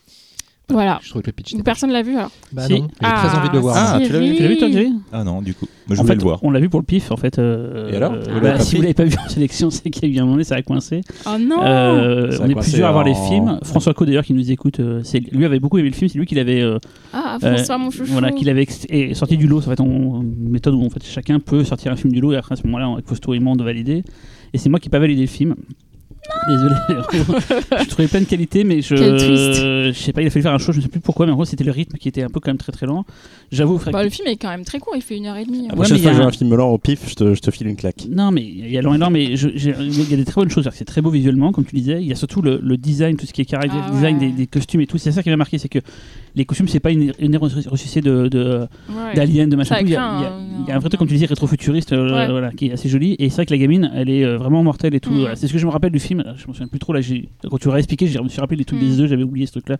[0.69, 0.99] Voilà.
[1.01, 1.51] Je trouve que le pitch.
[1.51, 2.73] Donc, était personne l'a vu alors Bah Si.
[2.81, 3.75] non, j'ai très envie de le voir.
[3.77, 5.65] Ah, tu l'as vu Tu l'as vu toi, Thierry Ah non, du coup.
[5.87, 6.39] Moi, je En voulais fait, le voir.
[6.43, 7.39] on l'a vu pour le pif en fait.
[7.39, 9.69] euh, Et alors euh, Vous bah, pas Si vous pris l'avez pas vu en sélection,
[9.71, 11.01] c'est qu'il y a eu un moment donné, ça a coincé.
[11.25, 13.59] Oh non Euh, Ça a on est coincé plusieurs à voir les en- films.
[13.63, 16.19] François Co d'ailleurs qui nous écoute, euh, c'est lui avait beaucoup aimé le film, c'est
[16.19, 16.77] lui qui l'avait euh,
[17.11, 18.11] Ah, euh, François, mon chouchou.
[18.11, 19.57] voilà, qu'il avait ex- et sorti du lot.
[19.57, 22.33] En fait, on, une méthode où en fait chacun peut sortir un film du lot
[22.33, 24.03] et après à ce moment-là, avec Fausto et moi, on doit valider.
[24.53, 25.55] Et c'est moi qui n'ai pas validé le film.
[26.47, 26.75] Désolé,
[27.83, 30.57] je trouvais plein de qualités, mais je, je sais pas, il a fallu faire un
[30.57, 32.29] show, je ne sais plus pourquoi, mais en gros c'était le rythme qui était un
[32.29, 33.05] peu quand même très très lent.
[33.51, 35.45] J'avoue, frère, Bah, le film est quand même très court, il fait une heure et
[35.45, 35.59] demie.
[35.59, 35.63] hein.
[35.69, 37.33] La Ouais, prochaine fois a que j'ai un- un film lent au pif, je te,
[37.33, 38.05] je te file une claque.
[38.09, 40.25] Non, mais il y a lent et lent, mais je- j'ai- il y a des
[40.25, 40.69] très bonnes choses.
[40.73, 41.99] C'est très beau visuellement, comme tu disais.
[42.01, 44.27] Il y a surtout le, le design, tout ce qui est caractère, Ah design ouais.
[44.27, 44.97] des, des costumes et tout.
[44.97, 45.79] C'est ça qui m'a marqué, c'est que
[46.35, 49.13] les costumes, c'est pas une, une de, de, Ouais.
[49.15, 49.75] d'aliens, de machin.
[49.75, 49.87] Ça tout.
[49.87, 51.07] Il y, a, craint il y a- un- il y a un vrai truc, comme
[51.07, 52.27] tu disais, rétro-futuriste, euh, Ouais.
[52.29, 53.15] voilà, qui est assez joli.
[53.19, 55.11] Et c'est vrai que la gamine, elle est euh, vraiment mortelle et tout.
[55.11, 55.19] Mm.
[55.19, 55.35] Voilà.
[55.35, 56.23] C'est ce que je me rappelle du film.
[56.37, 56.99] Je me souviens plus trop là.
[57.49, 58.85] Quand tu m'as expliqué, je me suis rappelé des trucs Mm.
[58.87, 59.77] des œufs, j'avais oublié ce truc-là.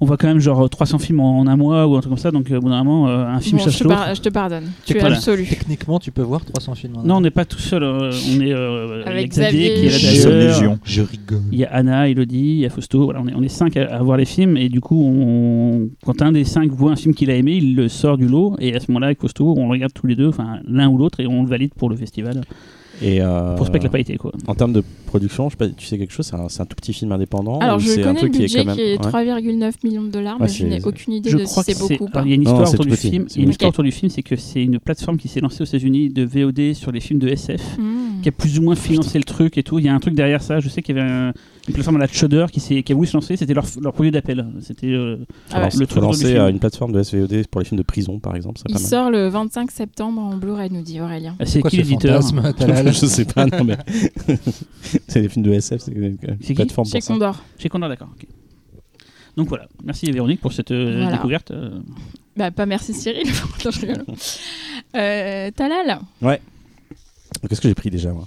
[0.00, 2.18] on voit quand même genre 300 films en, en un mois ou un truc comme
[2.18, 4.14] ça, donc euh, au bout d'un moment, euh, un film Bon, chasse je, te l'autre.
[4.14, 4.66] je te pardonne.
[4.86, 5.44] Tu es quoi, là absolu.
[5.44, 6.96] Techniquement, tu peux voir 300 films.
[6.98, 7.82] en un Non, on n'est pas tout seul.
[7.82, 9.88] euh, on est euh, Avec Xavier, Xavier.
[9.88, 10.76] qui est là d'ailleurs.
[10.84, 11.42] Je rigole.
[11.50, 13.06] Il y a Anna, Elodie, il y a Fausto.
[13.06, 15.88] Voilà, on est, on est cinq à, à voir les films et du coup, on,
[16.04, 18.54] quand un des cinq voit un film qu'il a aimé, il le sort du lot
[18.60, 21.18] et à ce moment-là, avec Fausto, on regarde tous les deux, enfin l'un ou l'autre,
[21.18, 22.42] et on le valide pour le festival,
[23.02, 24.32] Et euh, pour Spec la Pailleté, quoi.
[24.46, 26.66] en termes de production, je sais pas, tu sais quelque chose, c'est un, c'est un
[26.66, 28.64] tout petit film indépendant Alors, je c'est un connais le truc qui est budget quand
[28.66, 28.74] même.
[28.76, 29.62] qui est ouais.
[29.70, 31.72] 3,9 millions de dollars, Ouais, mais je n'ai aucune idée Je de si crois que
[31.72, 32.22] c'est beaucoup ou alors, pas.
[32.24, 33.24] il y a une histoire autour du petit, film.
[33.28, 35.28] c'est Il y a une histoire autour du film, c'est que c'est une plateforme qui
[35.28, 37.78] s'est lancée aux États-Unis de VOD sur les films de SF.
[37.78, 38.20] Hmm.
[38.22, 39.78] qui a plus ou moins financé le truc et tout.
[39.78, 40.58] Il y a un truc derrière ça.
[40.58, 41.32] Je sais qu'il y avait un-
[41.68, 43.36] une plateforme à la Shudder qui, s'est- qui a voulu se lancer.
[43.36, 44.44] C'était leur, leur produit d'appel.
[44.60, 45.18] C'était euh,
[45.52, 45.70] Ah ouais.
[45.70, 48.34] Faut le truc lancer euh, une plateforme de SVOD pour les films de prison, par
[48.34, 48.60] exemple.
[48.68, 48.88] Il pas mal.
[48.88, 51.36] sort le 25 septembre en Blu-ray, nous dit Aurélien.
[51.38, 52.20] Ah, C'est qui l'éditeur
[53.00, 53.76] je sais pas, non mais.
[55.08, 56.18] c'est des films de SF, c'est une
[56.54, 57.12] plateforme Chez ça.
[57.12, 57.42] Condor.
[57.58, 58.08] Chez Condor, d'accord.
[58.14, 58.26] ok.
[59.36, 59.66] Donc voilà.
[59.84, 61.16] Merci Véronique pour cette euh, Voilà.
[61.16, 61.50] découverte.
[61.52, 61.78] euh.
[62.36, 63.26] Bah, pas merci Cyril.
[63.64, 64.04] Non, je rigole.
[64.96, 66.00] Euh, Talal,
[67.48, 68.26] Qu'est-ce que j'ai pris déjà, moi?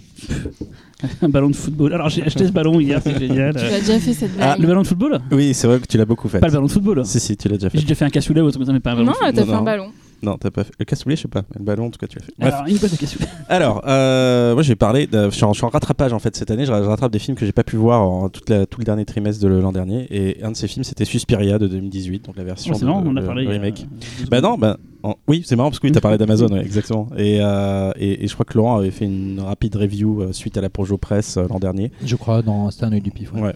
[1.21, 1.93] Un ballon de football.
[1.93, 3.55] Alors j'ai acheté ce ballon hier, c'est génial.
[3.55, 4.59] tu as déjà fait cette Ah, blague.
[4.59, 5.19] le ballon de football?
[5.31, 6.39] Oui, c'est vrai que tu l'as beaucoup fait.
[6.39, 7.05] Pas le ballon de football.
[7.05, 7.79] Si, si, tu l'as déjà fait.
[7.79, 9.33] J'ai déjà fait un cassoulet ou autre mais pas un ballon non, de football.
[9.33, 9.63] t'as Non, fait un non.
[9.63, 9.91] ballon.
[10.23, 10.71] Non, t'as pas fait.
[10.79, 11.43] Le cassoulet, je sais pas.
[11.57, 12.33] Le ballon, en tout cas, tu l'as fait.
[12.39, 12.53] Bref.
[12.53, 13.25] Alors, une boîte de cassoulet.
[13.49, 15.07] Alors, euh, moi, j'ai parlé.
[15.07, 15.25] De...
[15.25, 16.65] Je, suis en, je suis en rattrapage en fait cette année.
[16.65, 18.85] Je, je rattrape des films que j'ai pas pu voir en toute la- tout le
[18.85, 20.07] dernier trimestre de l'an dernier.
[20.11, 22.89] Et un de ces films, c'était Suspiria de 2018, donc la version Oh, c'est de,
[22.89, 23.45] marrant, on a de- parlé.
[23.45, 23.87] de a remake.
[24.29, 27.07] Bah non, bah, en- oui, c'est marrant parce que oui, t'as parlé d'Amazon, ouais, exactement.
[27.17, 30.57] Et, euh, et, et je crois que Laurent avait fait une rapide review euh, suite
[30.57, 31.91] à la Projo Press euh, l'an dernier.
[32.05, 33.33] Je crois dans C'était un œil du pif.
[33.33, 33.41] ouais.
[33.41, 33.55] Ouais.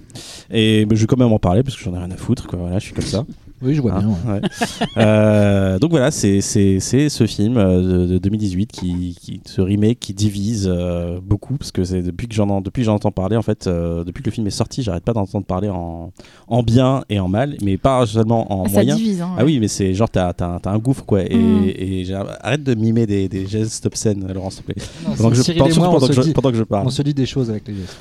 [0.52, 2.48] Et bah, je vais quand même en parler parce que j'en ai rien à foutre.
[2.48, 2.58] Quoi.
[2.60, 3.24] Voilà, je suis comme ça.
[3.62, 4.34] Oui, je vois Hein, bien.
[4.34, 4.42] ouais.
[4.42, 4.50] ouais.
[4.98, 9.62] Euh, donc voilà, c'est c'est- c'est ce film euh, de, de 2018 qui, qui ce
[9.62, 12.96] remake qui divise euh, beaucoup parce que c'est depuis que j'en en- depuis que j'en
[12.96, 15.70] entends parler en fait euh, depuis que le film est sorti, j'arrête pas d'entendre parler
[15.70, 16.12] en,
[16.48, 18.96] en bien et en mal, mais pas seulement en Ah, ça moyen.
[18.96, 19.22] divise.
[19.22, 21.64] Hein, Ah oui, mais c'est genre t'as t'as un- t'as un gouffre quoi et, Mm.
[21.78, 24.84] et arrête de mimer des, des gestes obscènes Laurent s'il te plaît.
[25.08, 26.88] Non, Pendant que je, moi, pendant que je- pendant que je parle.
[26.88, 27.98] on se dit des choses avec les gestes.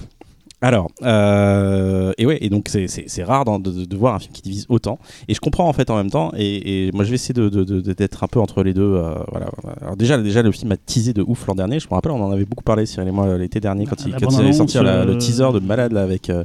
[0.66, 4.33] Alors, euh, et ouais, et donc c'est- rare dans- de, de- de voir un film
[4.33, 4.98] qui divise autant.
[5.29, 6.33] Et je comprends en fait en même temps.
[6.37, 8.83] Et, et moi je vais essayer de- de- de- d'être un peu entre les deux.
[8.83, 9.48] euh, voilà.
[9.83, 11.81] Alors déjà, déjà le film a teasé de ouf l'an dernier.
[11.81, 14.05] Je me rappelle, on en avait beaucoup parlé Cyril et moi l'été dernier quand Ah,
[14.07, 16.31] il, la quand il allait sortir la- le euh, teaser de malade là, avec.
[16.31, 16.44] euh,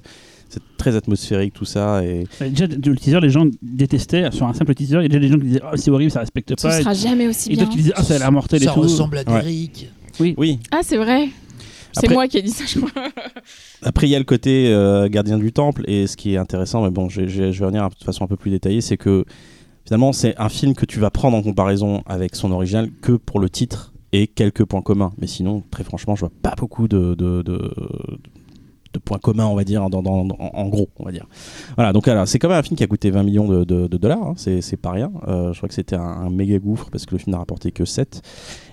[0.51, 4.31] c'est très atmosphérique tout ça et Déjà, le teaser, les gens détestaient.
[4.31, 6.11] Sur un simple teaser, il y a déjà des gens qui disaient oh, c'est horrible,
[6.11, 6.79] ça respecte Ce pas.
[6.79, 7.63] sera jamais aussi Et bien.
[7.63, 8.71] d'autres qui disaient ah, ça a l'air mortel et tout.
[8.83, 9.23] à Ouais.
[9.25, 9.89] Derrick.
[10.19, 11.29] oui Ah, c'est vrai.
[11.93, 13.03] C'est moi qui ai dit ça, je crois.
[13.83, 16.83] Après, il y a le côté euh, gardien du temple, et ce qui est intéressant,
[16.83, 19.25] mais bon, je, je- je vais revenir de façon un peu plus détaillée, c'est que
[19.85, 23.39] finalement, c'est un film que tu vas prendre en comparaison avec son original que pour
[23.39, 25.11] le titre et quelques points communs.
[25.19, 27.71] Mais sinon, très franchement, je vois pas beaucoup de, de, de-
[28.91, 31.27] de points communs, on va dire, dans, dans- dans- en, gros, on va dire.
[31.75, 34.23] Voilà, donc alors, c'est quand même un film qui a coûté 20 millions de, dollars,
[34.23, 35.11] hein, c'est c'est pas rien.
[35.27, 37.71] Euh, je crois que c'était un, un méga gouffre parce que le film n'a rapporté
[37.71, 38.21] que 7.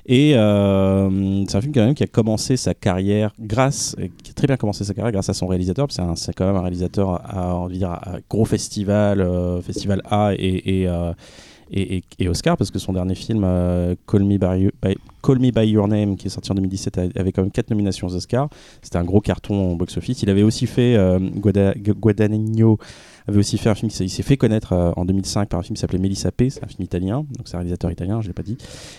[0.09, 4.35] Et euh, c'est un film quand même qui a commencé sa carrière grâce, qui a
[4.35, 5.89] très bien commencé sa carrière grâce à son réalisateur.
[5.91, 7.67] C'est quand même un réalisateur à,
[8.31, 13.41] gros festival, euh, festival A euh, et, et- et Oscar, parce que son dernier film,
[14.07, 17.71] Call, Me by, Your Name, qui est sorti en 2017, a- avait quand même 4
[17.71, 18.49] nominations aux Oscars.
[18.83, 20.23] C'était un gros carton au box-office.
[20.23, 20.97] Il avait aussi fait,
[21.35, 22.79] Guada- Gu- Guadagnino
[23.29, 25.61] avait aussi fait un film, qui s'est- il s'est fait connaître euh, en 2005 par
[25.61, 28.21] un film qui s'appelait Melissa P, c'est un film italien, donc c'est un réalisateur italien,
[28.21, 28.57] je l'ai pas dit,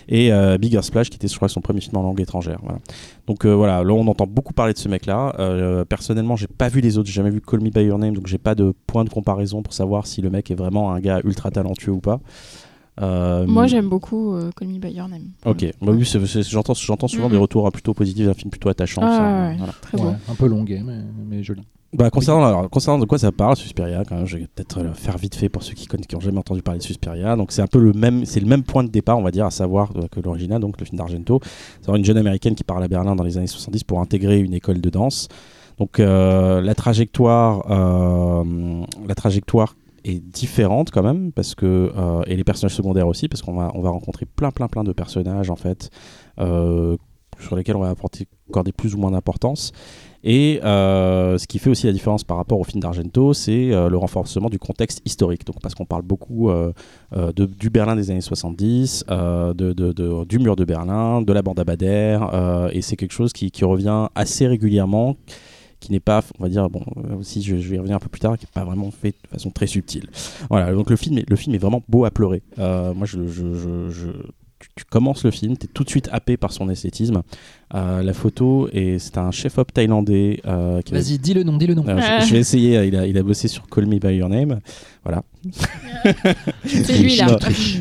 [0.08, 2.58] et euh, Bigger Splash qui était je crois son premier film en langue étrangère.
[2.62, 2.78] Voilà.
[3.26, 5.34] Donc euh, voilà, là on entend beaucoup parler de ce mec-là.
[5.38, 8.14] Euh, personnellement, j'ai pas vu les autres, j'ai jamais vu Call Me By Your Name,
[8.14, 11.00] donc j'ai pas de point de comparaison pour savoir si le mec est vraiment un
[11.00, 12.20] gars ultra talentueux ou pas.
[13.00, 15.28] Euh, Moi, j'aime beaucoup euh, Call Me By Your Name.
[15.46, 17.32] Ok, bah oui, c'est- c'est- j'entends j'entends souvent Mhm.
[17.32, 19.02] des retours euh, plutôt positifs d'un film plutôt attachant.
[19.04, 19.72] Ah, ça, ouais, voilà.
[19.80, 20.04] très beau.
[20.08, 21.62] Ouais, un peu longuet, mais, mais joli.
[21.94, 25.34] Bah, concernant, de quoi ça parle, Suspiria, quand même, je vais peut-être le faire vite
[25.34, 27.34] fait pour ceux qui connaissent, qui ont jamais entendu parler de Suspiria.
[27.48, 29.50] C'est un peu le même, c'est le même point de départ, on va dire, à
[29.50, 31.40] savoir euh, que l'original, donc le film d'Argento.
[31.80, 34.52] C'est une jeune américaine qui part à Berlin dans les années 70 pour intégrer une
[34.52, 35.28] école de danse.
[35.78, 39.74] Donc, euh, la trajectoire, euh, la trajectoire
[40.04, 41.92] est différente quand même parce que
[42.26, 44.92] et les personnages secondaires aussi parce qu'on va on va rencontrer plein plein plein de
[44.92, 45.90] personnages en fait
[46.36, 49.72] sur lesquels on va apporter accorder plus ou moins d'importance
[50.24, 53.88] et euh, ce qui fait aussi la différence par rapport au film d'Argento, c'est euh,
[53.88, 55.44] le renforcement du contexte historique.
[55.46, 56.72] Donc, parce qu'on parle beaucoup euh,
[57.12, 61.42] de, du Berlin des années 70, euh, de, de- du mur de Berlin, de la
[61.42, 65.16] bande à Bader, euh, et c'est quelque chose qui, revient assez régulièrement,
[65.80, 66.82] qui n'est pas, on va dire, bon,
[67.18, 69.10] aussi je, je vais y revenir un peu plus tard, qui n'est pas vraiment fait
[69.22, 70.08] de façon très subtile.
[70.50, 72.42] Voilà, donc le film est, le film est vraiment beau à pleurer.
[72.56, 73.22] Moi, je-
[74.58, 77.22] tu- tu commences le film, tu es tout de suite happé par son esthétisme.
[77.74, 81.74] Euh, la photo, et c'est un chef-op thaïlandais euh, Vas-y, dis le nom, dis le
[81.74, 81.86] nom.
[81.86, 84.28] Alors, je, je vais essayer, il a, il a bossé sur Call Me By Your
[84.28, 84.60] Name.
[85.04, 85.22] Voilà.
[86.64, 87.38] C'est lui là.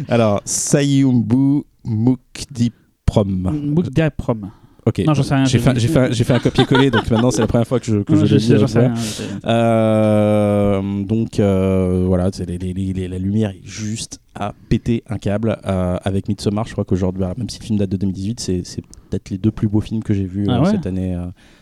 [0.10, 3.74] Alors, Sayumbu Mukdiprom.
[3.76, 4.52] Mukda Prom.
[4.88, 5.00] Ok.
[5.06, 7.41] Non, j'en sais rien, J'ai fait, j'ai fait, j'ai fait un copier-coller, donc maintenant c'est
[7.41, 8.60] la première fois que je, que Non, je je le sais, dis.
[8.60, 8.93] j'en euh, sais voilà.
[8.93, 9.50] rien.
[9.97, 12.58] Euh, donc euh, voilà, les-
[12.93, 15.58] les- la lumière est juste à péter un câble.
[15.65, 18.63] Euh, avec Midsommar, je crois qu'aujourd'hui, même si le film date de 2018, c'est
[19.10, 21.17] peut-être les deux plus beaux films que j'ai vus Ah ouais cette année.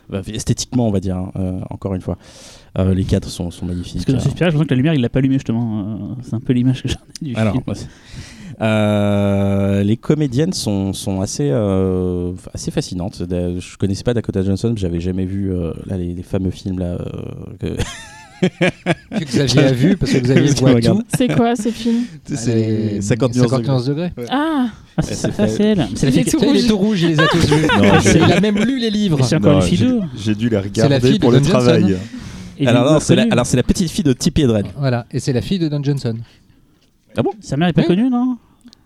[0.10, 1.32] bah, esthétiquement, on va dire, hein,
[1.70, 2.18] encore une fois.
[2.78, 3.94] Euh, les cadres sont, sont magnifiques.
[3.96, 5.80] Parce que dans Suspiria, je pense que la lumière, il l'a pas allumée justement.
[5.80, 7.64] Euh, C'est un peu l'image que j'en ai du Alors, film.
[8.58, 13.22] C'est- euh, les comédiennes sont, sont assez, euh, assez fascinantes.
[13.30, 16.98] Je connaissais pas Dakota Johnson, j'avais jamais vu euh, là, les, les fameux films là.
[16.98, 16.98] euh,
[17.60, 17.76] que-
[19.18, 21.02] Que Xavier a vu, parce que Xavier voit tout.
[21.18, 22.04] C'est quoi ces films
[22.48, 23.34] Allez, 50
[23.66, 24.12] nuances degrés.
[24.30, 25.88] Ah, Ah, c'est ça, fait- c'est elle.
[25.96, 26.68] C'est la fille il est rouge.
[26.68, 27.68] tout rouge, il les a tous vus.
[28.02, 29.20] C'est- il a même lu les livres.
[29.24, 31.96] C'est encore une fille j'ai- dû la la regarder pour le travail.
[32.58, 32.68] C'est
[33.32, 34.68] alors c'est la petite fille de Tippi Hedren.
[34.78, 36.16] Voilà, et c'est la fille de Don Johnson.
[37.42, 37.88] Sa mère est pas Oui.
[37.88, 38.38] connue, non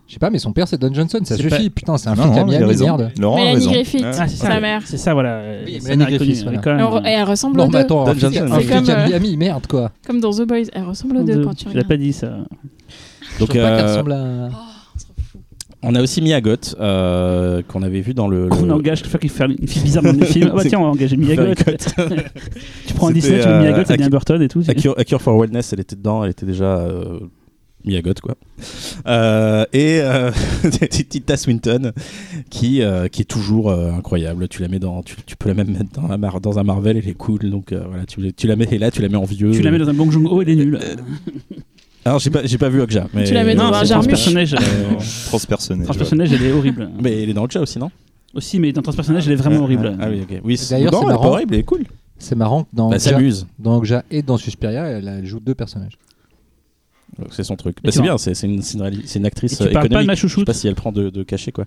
[0.06, 1.70] Je sais pas, mais son père c'est Don Johnson, ça C'est suffit.
[1.70, 2.84] Putain, c'est un Non, flic à non, il a Miami, raison.
[2.84, 3.12] merde.
[3.20, 3.70] Laurent a Mélanie raison.
[3.70, 4.04] Griffith.
[4.04, 4.60] Ah, c'est Sa ça.
[4.60, 4.82] mère.
[4.84, 5.40] C'est ça, voilà.
[5.64, 6.82] Oui, Sa Mélanie mère est connue, Griffiths, elle voilà.
[6.84, 7.78] re- et elle ressemble Non, aux mais deux.
[7.78, 8.42] attends, Don flic, Johnson.
[8.50, 9.92] un C'est flic comme, à euh, Miami, merde quoi.
[10.06, 10.56] Comme dans The Boys.
[10.72, 11.88] Elle ressemble aux deux quand tu Je l'ai regardes.
[11.88, 12.26] pas dit ça.
[13.34, 14.48] Je Donc, trouve pas qu'elle euh, ressemble à.
[15.82, 18.48] on a aussi Mia Goth, euh, qu'on avait vu dans le.
[18.48, 20.48] le- On engage quelqu'un qui fait une fille bizarre dans des films.
[20.52, 21.94] Ah bah C'est- tiens, on va engager cote.
[22.86, 24.62] Tu prends un Disney, tu mets Mia euh, devient Aki- Burton et tout.
[24.68, 27.20] A Cure, A Cure for Wellness, elle était dedans, elle était déjà euh,
[27.84, 28.36] Mia Goth, quoi.
[29.06, 30.30] Euh, et euh,
[30.90, 31.92] Tita Swinton,
[32.50, 34.48] qui, euh, qui est toujours euh, incroyable.
[34.48, 36.62] Tu la mets dans, tu, tu peux la même mettre dans un, Mar- dans un
[36.64, 37.38] Marvel, elle est cool.
[37.50, 39.50] Donc euh, voilà, tu, tu la mets et là, tu la mets en vieux.
[39.52, 40.78] Tu la mets dans un Bong Joon-ho, elle est nulle.
[42.04, 43.84] Alors j'ai pas, j'ai pas vu Okja, mais Tu la mets dans Non, un.
[43.84, 44.54] Transpersonnage.
[45.26, 45.84] Transpersonnage.
[45.86, 46.90] Transpersonnage, elle est horrible.
[47.02, 47.90] mais elle est dans Okja aussi, non?
[48.34, 49.96] Aussi, mais dans Transpersonnage, elle est vraiment horrible.
[50.00, 50.40] Ah oui, ok.
[50.44, 51.32] Oui, c'est- D'ailleurs, non, c'est elle est pas marrant.
[51.34, 51.84] horrible, elle est cool.
[52.18, 53.46] C'est marrant que dans Bah, elle Okja, s'amuse.
[53.58, 55.98] dans Okja et dans Suspiria, elle, elle joue deux personnages.
[57.30, 57.76] C'est son truc.
[57.82, 60.14] Bah, c'est bien, c'est une, c'est une une actrice tu euh, parles pas de ma
[60.14, 61.64] Je sais chouchoute pas si elle prend de, de cachet quoi.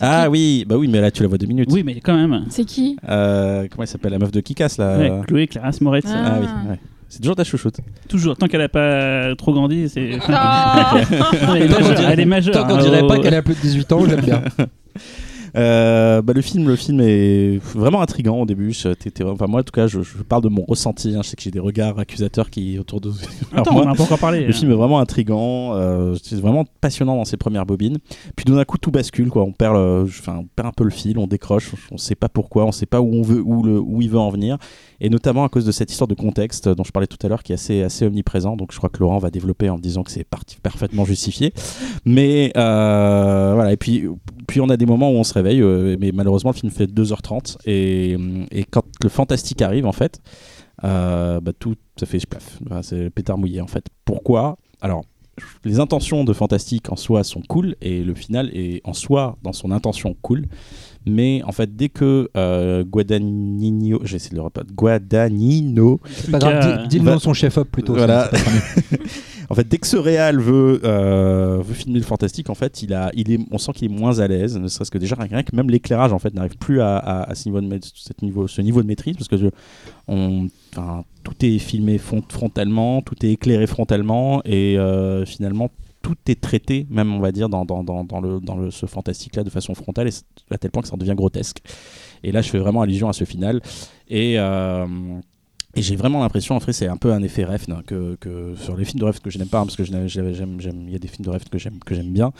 [0.00, 1.68] Ah oui, bah oui, mais là tu la vois deux minutes.
[1.70, 2.44] Oui, mais quand même.
[2.48, 2.96] C'est qui?
[3.08, 4.12] Euh, comment elle s'appelle?
[4.12, 6.06] La meuf de Kikas là Ouais, Chloé Clarence Moretz.
[6.08, 6.22] Ah.
[6.26, 6.78] Ah oui, ouais.
[7.08, 7.76] C'est toujours ta chouchoute.
[8.08, 10.12] Toujours, tant qu'elle a pas trop grandi, c'est.
[10.28, 12.54] Non, elle est Tant qu'on majeure, dirait- elle est majeure.
[12.54, 14.42] Tant qu'on hein, dirait pas qu'elle a plus de 18 ans, j'aime bien.
[15.56, 18.72] Euh, bah, le film, le film est vraiment intrigant au début.
[18.72, 21.14] Je- t'étais- enfin, moi, en tout cas, je, je parle de mon ressenti.
[21.14, 21.20] hein.
[21.22, 23.10] Je sais que j'ai des regards accusateurs qui autour de.
[23.54, 24.46] Attends, moi, on n'a pas encore parlé.
[24.46, 27.98] Le film est vraiment intrigant, euh, c'est vraiment passionnant dans ses premières bobines.
[28.36, 29.42] Puis d'un coup tout bascule, quoi.
[29.42, 32.28] On perd, le- enfin, on perd un peu le fil, on décroche, on sait pas
[32.28, 34.56] pourquoi, on sait pas où on veut, où, le, où il veut en venir,
[35.00, 37.42] et notamment à cause de cette histoire de contexte dont je parlais tout à l'heure,
[37.42, 38.56] qui est assez, assez omniprésent.
[38.56, 41.52] Donc je crois que Laurent va développer en disant que c'est parti- parfaitement justifié.
[42.04, 44.04] Mais euh, voilà, et puis,
[44.46, 46.86] puis on a des moments où on se réveille, euh, mais malheureusement le film fait
[46.86, 48.16] 2h30, et,
[48.50, 50.20] et quand le fantastique arrive en fait.
[50.84, 52.58] euh, bah, tout ça fait splaf.
[52.62, 53.84] Bah, c'est pétard mouillé en fait.
[54.04, 54.56] Pourquoi?
[54.80, 55.04] Alors,
[55.64, 59.52] les intentions de Fantastique en soi sont cool et le final est en soi dans
[59.54, 60.46] son intention cool.
[61.06, 66.82] Mais en fait, dès que euh, Guadagnino, j'essaie de le répéter, Guadagnino, C'est pas grave,
[66.82, 67.94] dis- dis le nom de son chef-op plutôt.
[67.94, 68.30] Voilà.
[69.50, 72.94] en fait, dès que ce réal veut, euh, veut filmer le fantastique, en fait, il
[72.94, 75.42] a, il est, on sent qu'il est moins à l'aise, ne serait-ce que déjà rien
[75.42, 78.82] que même l'éclairage en fait n'arrive plus à, ce niveau de cette niveau, ce niveau
[78.82, 79.50] de maîtrise parce que
[81.22, 85.70] tout est filmé fron- frontalement, tout est éclairé frontalement et euh, finalement
[86.02, 89.36] tout est traité, même on va dire dans, dans, dans, le, dans le, ce fantastique
[89.36, 90.08] là de façon frontale
[90.50, 91.58] à tel point que ça en devient grotesque.
[92.24, 93.60] Et là, je fais vraiment allusion à ce final
[94.08, 94.84] et euh,
[95.74, 98.76] et j'ai vraiment l'impression, en fait, c'est un peu un effet rêve que, que sur
[98.76, 101.08] les films de rêve que je n'aime pas, hein, parce que il y a des
[101.08, 102.32] films de rêve que j'aime, que j'aime bien,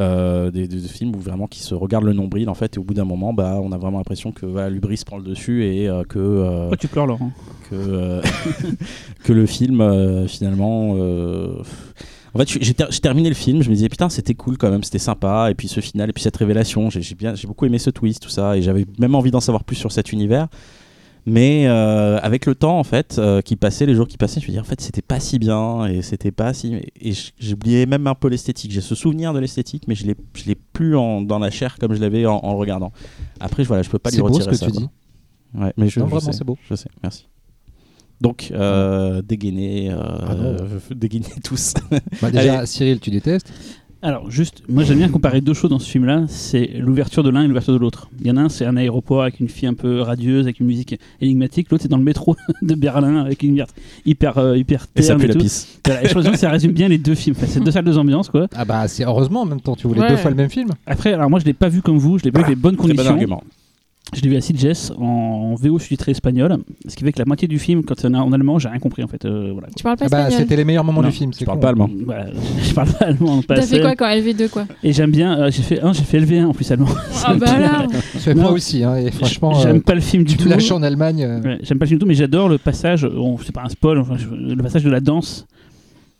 [0.00, 2.78] euh, des, des- des films où vraiment qui se regardent le nombril, en fait, et
[2.80, 5.64] au bout d'un moment, bah, on a vraiment l'impression que voilà, l'ubris prend le dessus
[5.64, 7.30] et euh, que, euh, Pourquoi tu pleures, Laurent?
[7.68, 8.22] que, euh,
[9.24, 10.94] que le film, euh, finalement.
[10.96, 11.62] euh,
[12.34, 14.70] En fait, j'ai ter- j'ai terminé le film, je me disais putain, c'était cool quand
[14.70, 17.46] même, c'était sympa, et puis ce final, et puis cette révélation, j'ai j'ai bien, j'ai
[17.48, 20.12] beaucoup aimé ce twist, tout ça, et j'avais même envie d'en savoir plus sur cet
[20.12, 20.48] univers.
[21.26, 24.46] Mais euh, avec le temps, en fait, euh, qui passait, les jours qui passaient, je
[24.46, 26.74] me disais en fait, c'était pas si bien, et c'était pas si.
[27.00, 28.70] Et j'oubliais même un peu l'esthétique.
[28.72, 31.76] J'ai ce souvenir de l'esthétique, mais je l'ai, je l'ai plus en- dans la chair
[31.78, 32.92] comme je l'avais en, en le regardant.
[33.38, 34.66] Après, je, voilà, je peux pas lui C'est beau ce retirer que ça.
[34.66, 34.88] tu dis.
[35.54, 36.56] Ouais, mais je, Non, je vraiment, c'est beau.
[36.68, 37.26] Je sais, merci.
[38.20, 39.96] Donc, euh, dégainer, euh,
[40.28, 40.34] Ah
[40.94, 41.74] dégainer tous.
[42.20, 43.50] Bah, déjà, Cyril, tu détestes.
[44.02, 47.42] Alors, juste, moi j'aime bien comparer deux choses dans ce film-là c'est l'ouverture de l'un
[47.42, 48.08] et l'ouverture de l'autre.
[48.20, 50.58] Il y en a un, c'est un aéroport avec une fille un peu radieuse, avec
[50.60, 51.68] une musique énigmatique.
[51.70, 53.66] L'autre, c'est dans le métro de Berlin avec une lumière
[54.06, 55.40] hyper, euh, hyper Et ça pue et la tout.
[55.40, 55.78] pisse.
[55.84, 57.36] Voilà, et je pense que ça résume bien les deux films.
[57.38, 58.46] Enfin, c'est deux salles, deux ambiances, quoi.
[58.54, 60.08] Ah bah c'est heureusement en même temps, tu voulais Ouais.
[60.08, 60.70] deux fois le même film.
[60.86, 62.60] Après, alors moi je l'ai pas vu comme vous, je l'ai pas vu avec les
[62.62, 63.12] bonnes Très bon conditions.
[63.12, 63.42] argument.
[64.12, 67.24] Je l'ai vu à Sitges en, en VO sous-titré espagnol, ce qui fait que la
[67.26, 69.24] moitié du film, quand c'est en, en allemand, j'ai rien compris en fait.
[69.24, 69.68] euh, voilà.
[69.76, 71.30] Tu parles pas Ah bah espagnol c'était les meilleurs moments Non, du film.
[71.38, 71.62] Je parle con.
[71.62, 71.90] pas allemand.
[72.04, 72.26] Voilà,
[72.62, 74.66] je parle pas allemand, T'as fait quoi quand LV2 quoi?
[74.82, 76.88] Et j'aime bien, euh, j'ai fait un, j'ai fait LV1 en plus allemand.
[77.24, 77.86] Ah bah là
[78.34, 78.42] Non.
[78.42, 80.48] moi aussi, hein, et franchement, j'aime euh, pas le film du tu tout.
[80.48, 81.22] lâches en Allemagne.
[81.22, 83.62] euh, Ouais, j'aime pas le film du tout, mais j'adore le passage, bon, c'est pas
[83.64, 85.46] un spoil, enfin, je- le passage de la danse.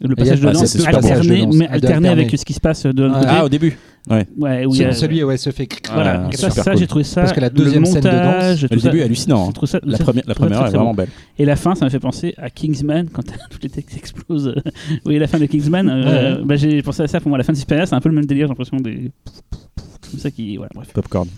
[0.02, 2.60] Le passage de ah, ça, danse c'est alterné, mais Ah, alterné avec ce qui se
[2.60, 3.20] passe de l'autre Ouais.
[3.20, 3.32] côté.
[3.36, 3.76] Ah, au début.
[4.08, 4.26] Ouais.
[4.38, 5.68] Ouais, y a- Celui où elle se fait.
[5.92, 6.80] Voilà, Ouais, ça, super ça, cool.
[6.80, 7.20] j'ai trouvé ça.
[7.20, 9.52] Parce que la le deuxième scène de danse, montage, Le début est hallucinant.
[9.66, 10.94] ça- La ça- première, la première est vraiment bon.
[10.94, 11.08] belle.
[11.38, 14.54] Et la fin, ça m'a fait penser à Kingsman, quand tous les textes explosent.
[15.04, 17.20] oui, la fin de Kingsman, euh, bah, j'ai pensé à ça.
[17.20, 19.10] Pour moi, la fin de Suspiria, c'est un peu le même délire, j'ai l'impression des.
[20.10, 20.56] Comme ça qui.
[20.56, 20.88] Voilà, bref.
[20.94, 21.28] Popcorn.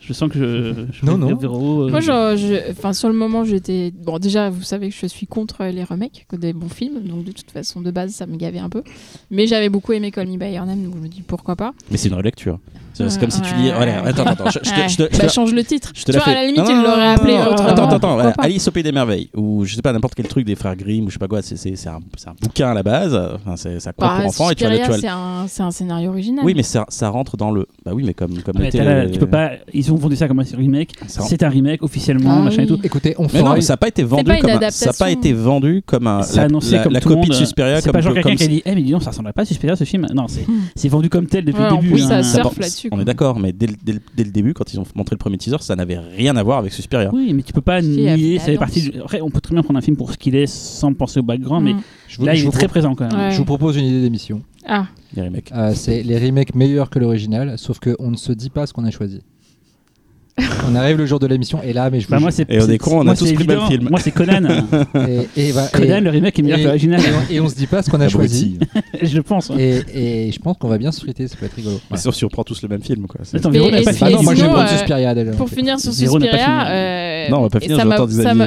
[0.00, 0.84] Je sens que je.
[0.92, 1.36] je Non, non.
[1.36, 3.92] Véro, euh, Moi, genre, je- enfin, sur le moment, j'étais.
[3.94, 7.24] Bon, déjà, vous savez que je suis contre les remakes que des bons films, donc
[7.24, 8.82] de toute façon, de base, ça me gavait un peu.
[9.30, 11.74] Mais j'avais beaucoup aimé Call Me By Your Name, donc je me dis pourquoi pas.
[11.90, 12.58] Mais c'est une relecture.
[12.92, 13.72] C'est Ouais, comme si tu ouais.
[13.74, 15.90] Voilà, attends, attends, je, je te- je te- je bah, te- change le titre.
[15.94, 16.38] je te tu la vois, fais.
[16.38, 17.68] à la limite, Non, il l'aurait appelé non, autrement.
[17.68, 20.44] Attends, attends, voilà, Alice au Pays des Merveilles, ou je sais pas, n'importe quel truc
[20.44, 22.74] des frères Grimm, ou je sais pas quoi, c'est- c'est c'est un, un bouquin à
[22.74, 26.10] la base, enfin, c'est ça compte Bah, pour enfants, et c'est un, c'est un scénario
[26.10, 26.44] original.
[26.44, 27.66] Oui, mais ça, ça rentre dans le.
[27.84, 29.52] Bah oui, mais comme, comme mais la- le- tu peux pas.
[29.72, 30.92] Ils ont vendu ça comme un remake.
[31.06, 32.78] C'est un remake officiellement, Ah machin et oui.
[32.78, 32.78] tout.
[32.82, 35.10] Écoutez, on Mais non, mais ça n'a pas été vendu comme un- ça a pas
[35.10, 36.20] été vendu comme un
[36.90, 38.90] la, copie de Suspiria C'est comme pas genre quelqu'un qui a dit, eh mais dis
[38.90, 40.06] donc, ça ressemble pas à Suspiria ce film.
[40.14, 40.60] Non, c'est Hmm.
[40.74, 41.90] c'est vendu comme tel depuis le début.
[41.92, 42.22] plus, hein.
[42.22, 43.02] ça surfe va- On quoi.
[43.02, 45.18] est d'accord, mais dès, le- dès le- dès le début, quand ils ont montré le
[45.18, 47.10] premier teaser, ça n'avait rien à voir avec Suspiria.
[47.12, 48.90] Oui, mais tu peux pas nier, ça fait partie.
[48.90, 51.20] du- Après, on peut très bien prendre un film pour ce qu'il est sans penser
[51.20, 51.82] au background, mais Mm.
[52.08, 53.18] Je vous, là, je il est très pro- présent quand même.
[53.20, 53.30] Ouais.
[53.32, 54.42] je vous propose une idée d'émission.
[54.66, 55.50] Ah, Les remakes.
[55.52, 58.84] Euh, c'est les remakes meilleurs que l'original, sauf qu'on ne se dit pas ce qu'on
[58.84, 59.20] a choisi.
[60.70, 62.68] On arrive le jour de l'émission et là, mais je vous Bah, moi, Et on
[62.68, 63.88] est cons, on a tous pris le même film.
[63.90, 64.42] Moi, c'est Conan.
[65.36, 67.00] et, et, Conan, et- le remake est meilleur que l'original.
[67.00, 68.58] et on- et on se dit pas ce qu'on a choisi.
[69.02, 69.50] Je pense.
[69.58, 71.80] Et, et je pense qu'on va bien se friter, ça peut être rigolo.
[71.90, 73.06] Mais sauf si on prend tous le même film.
[73.06, 73.20] Quoi.
[73.24, 74.18] C'est- Attends, Mais Véro n'a et pas c'est- Bah fini.
[74.18, 75.30] non, moi je vais sinon, prendre euh, Suspiria déjà.
[75.32, 76.20] pour finir sur Suspiria,
[77.26, 77.30] fini.
[77.30, 77.76] Non, on va pas et finir,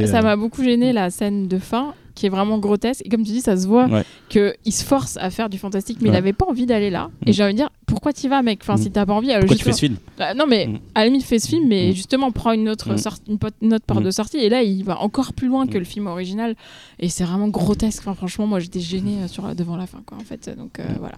[0.10, 3.02] ça m'a beaucoup gêné la scène de fin qui est vraiment grotesque.
[3.06, 4.04] Et comme tu dis, ça se voit Ouais.
[4.30, 7.08] qu'il se force à faire du fantastique, mais il avait pas envie d'aller là.
[7.08, 7.30] Mm.
[7.30, 8.60] Et j'ai envie de dire, pourquoi t'y vas, mec?
[8.62, 8.78] Enfin, Mm.
[8.84, 9.98] si t'as pas envie, alors Pourquoi tu fais ce film?
[10.20, 10.80] Ah, non, mais Mm.
[10.96, 11.94] à la limite, fais ce film, mais Mm.
[11.94, 12.98] justement, prends une autre, Mm.
[12.98, 14.06] sorte- une, pot- une autre porte Mm.
[14.06, 14.38] de sortie.
[14.38, 15.80] Et là, il va encore plus loin que Mm.
[15.80, 16.56] le film original.
[17.00, 18.00] Et c'est vraiment grotesque.
[18.02, 20.50] Enfin, franchement, moi, j'étais gênée euh, sur, devant la fin, quoi, en fait.
[20.58, 21.16] Donc, euh, voilà.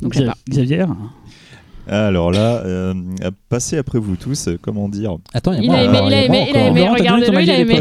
[0.00, 0.36] Donc, je sais pas.
[0.48, 0.84] Xavier?
[1.92, 5.70] Alors là, euh, à passer après vous tous, euh, comment dire Attends, il y Il
[5.72, 6.88] a aimé, alors, il a aimé, il a aimé.
[6.88, 7.80] Regardez-le, il a aimé.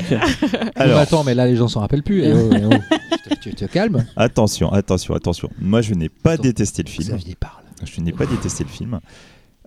[0.75, 2.23] attends, mais là les gens s'en rappellent plus.
[2.23, 2.69] Et oh, et oh.
[3.29, 4.03] Tu te- tu te calmes.
[4.15, 5.49] attention, attention, attention.
[5.61, 6.41] Moi, je n'ai pas Attends.
[6.43, 7.09] détesté le film.
[7.09, 7.61] Xavier parle.
[7.83, 8.99] Je n'ai pas détesté le film.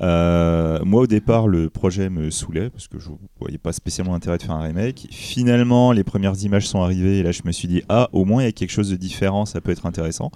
[0.01, 4.13] Euh, moi, au départ, le projet me saoulait parce que je ne voyais pas spécialement
[4.15, 5.07] l'intérêt de faire un remake.
[5.13, 8.43] Finalement, les premières images sont arrivées et là, je me suis dit, ah, au moins,
[8.43, 10.33] il y a quelque chose de différent, ça peut être intéressant.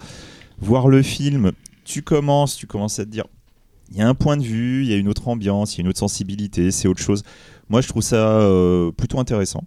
[0.60, 1.50] Voir le film,
[1.84, 3.24] tu commences, tu commences à te dire,
[3.90, 5.80] il y a un point de vue, il y a une autre ambiance, il y
[5.80, 7.22] a une autre sensibilité, c'est autre chose.
[7.68, 9.64] Moi, je trouve ça euh, plutôt intéressant.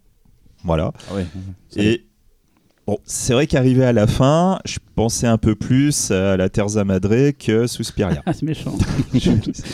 [0.64, 0.92] Voilà.
[1.10, 1.26] Ah ouais.
[1.78, 2.06] Et
[2.90, 6.84] bon, c'est vrai qu'arrivé à la fin, je pensais un peu plus à la Terza
[6.84, 8.22] Madre que Suspiria.
[8.26, 8.74] Ah, c'est méchant.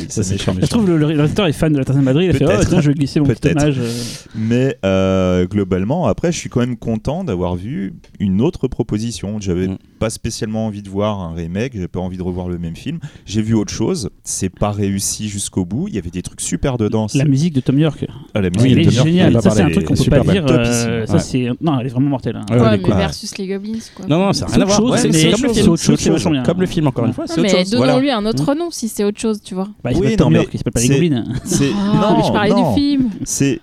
[0.09, 2.25] Ça, c'est méchant, Je trouve le le réalisateur est fan de la Tarzan Madrid.
[2.25, 2.61] Il a fait Peut-être.
[2.63, 3.79] Oh, tiens, je vais glisser mon petit hommage.
[3.79, 3.91] euh.
[4.35, 9.39] Mais euh, globalement, après, je suis quand même content d'avoir vu une autre proposition.
[9.39, 9.77] J'avais Mm.
[9.99, 12.99] pas spécialement envie de voir un remake, j'avais pas envie de revoir le même film.
[13.25, 14.09] J'ai vu autre chose.
[14.23, 15.87] C'est pas réussi jusqu'au bout.
[15.87, 17.07] Il y avait des trucs super dedans.
[17.15, 18.05] La musique de Tom York.
[18.33, 19.93] Ah, la Oui, musique elle de est Tom York, a Ça, c'est un truc qu'on
[19.95, 20.45] peut super pas dire.
[20.49, 21.19] Euh, Ça, Ouais.
[21.19, 21.47] c'est.
[21.61, 22.35] Non, elle est vraiment mortelle.
[22.35, 22.45] hein.
[22.49, 22.79] Ouais, Ouais.
[23.07, 24.05] Versus les Goblins, quoi.
[24.07, 24.91] Non, non, ça n'a rien à autre voir.
[24.93, 25.65] Ouais, c'est c'est comme le autre film.
[25.65, 26.43] chose, c'est autre c'est vachement bien.
[26.43, 28.87] Comme le film, encore une fois, Non, c'est autre mais donnons-lui un autre nom si
[28.87, 29.67] c'est autre chose, tu vois.
[29.83, 31.25] Bah, il Oui, s'appelle non, mais il s'appelle pas les Goblins.
[31.43, 32.73] C'est Ah, non, mais je parlais non.
[32.73, 33.09] du film.
[33.23, 33.59] C'est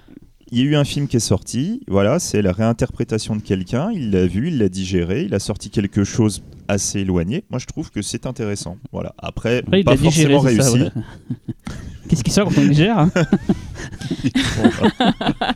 [0.55, 3.91] il y a eu un film qui est sorti, voilà, c'est la réinterprétation de quelqu'un,
[3.95, 6.43] il l'a vu, il l'a digéré, il a sorti quelque chose
[6.73, 7.45] assez éloigné.
[7.51, 8.77] Moi, je trouve que c'est intéressant.
[8.93, 9.15] Voilà.
[9.19, 10.85] Après, Après, pas forcément réussi.
[12.09, 13.11] Qu'est-ce qui sort quand on digère hein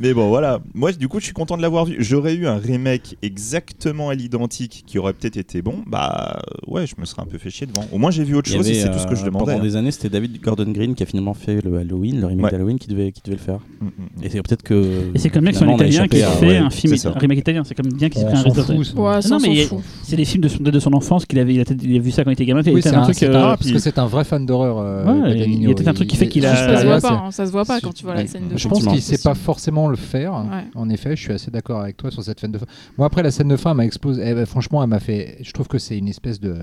[0.00, 0.60] Mais bon, voilà.
[0.72, 1.96] Moi, du coup, je suis content de l'avoir vu.
[1.98, 5.82] J'aurais eu un remake exactement à l'identique qui aurait peut-être été bon.
[5.86, 7.86] Bah, ouais, je me serais un peu fait chier devant.
[7.92, 9.52] Au moins, j'ai vu autre chose et c'est tout ce que je euh, demandais.
[9.52, 9.62] Pendant hein.
[9.62, 12.50] des années, c'était David Gordon Green qui a finalement fait le Halloween, le remake Ouais.
[12.50, 13.58] d'Halloween, qui devait, qui devait le faire.
[13.80, 14.24] Mm, mm, mm.
[14.24, 15.10] Et c'est peut-être que.
[15.14, 17.38] Et c'est comme bien que c'est un italien qui fait ouais, un film, un remake
[17.38, 17.62] italien.
[17.64, 19.04] C'est comme bien qu'il s'est On pris un réalisateur.
[19.04, 19.80] Ouais, non, mais fout.
[20.02, 22.00] c'est des films de son, de son enfance qu'il avait, il a, peut-être- il a
[22.00, 22.62] vu ça quand il était gamin.
[22.66, 23.22] Oui, c'est un un, truc.
[23.22, 24.78] euh, un- parce que c'est un vrai fan d'horreur.
[24.78, 27.00] euh, Ouais, il y a peut-être un truc qui fait qu'il a- Ça se voit
[27.00, 28.22] pas, hein, ça se voit pas quand tu vois ouais.
[28.22, 30.32] la scène de Je pense qu'il sait pas forcément le faire.
[30.34, 30.64] Ouais.
[30.74, 32.66] En effet, je suis assez d'accord avec toi sur cette scène de fin.
[32.98, 34.22] Moi, après, la scène de fin m'a explosé.
[34.26, 35.38] Eh ben, franchement, elle m'a fait.
[35.42, 36.54] Je trouve que c'est une espèce de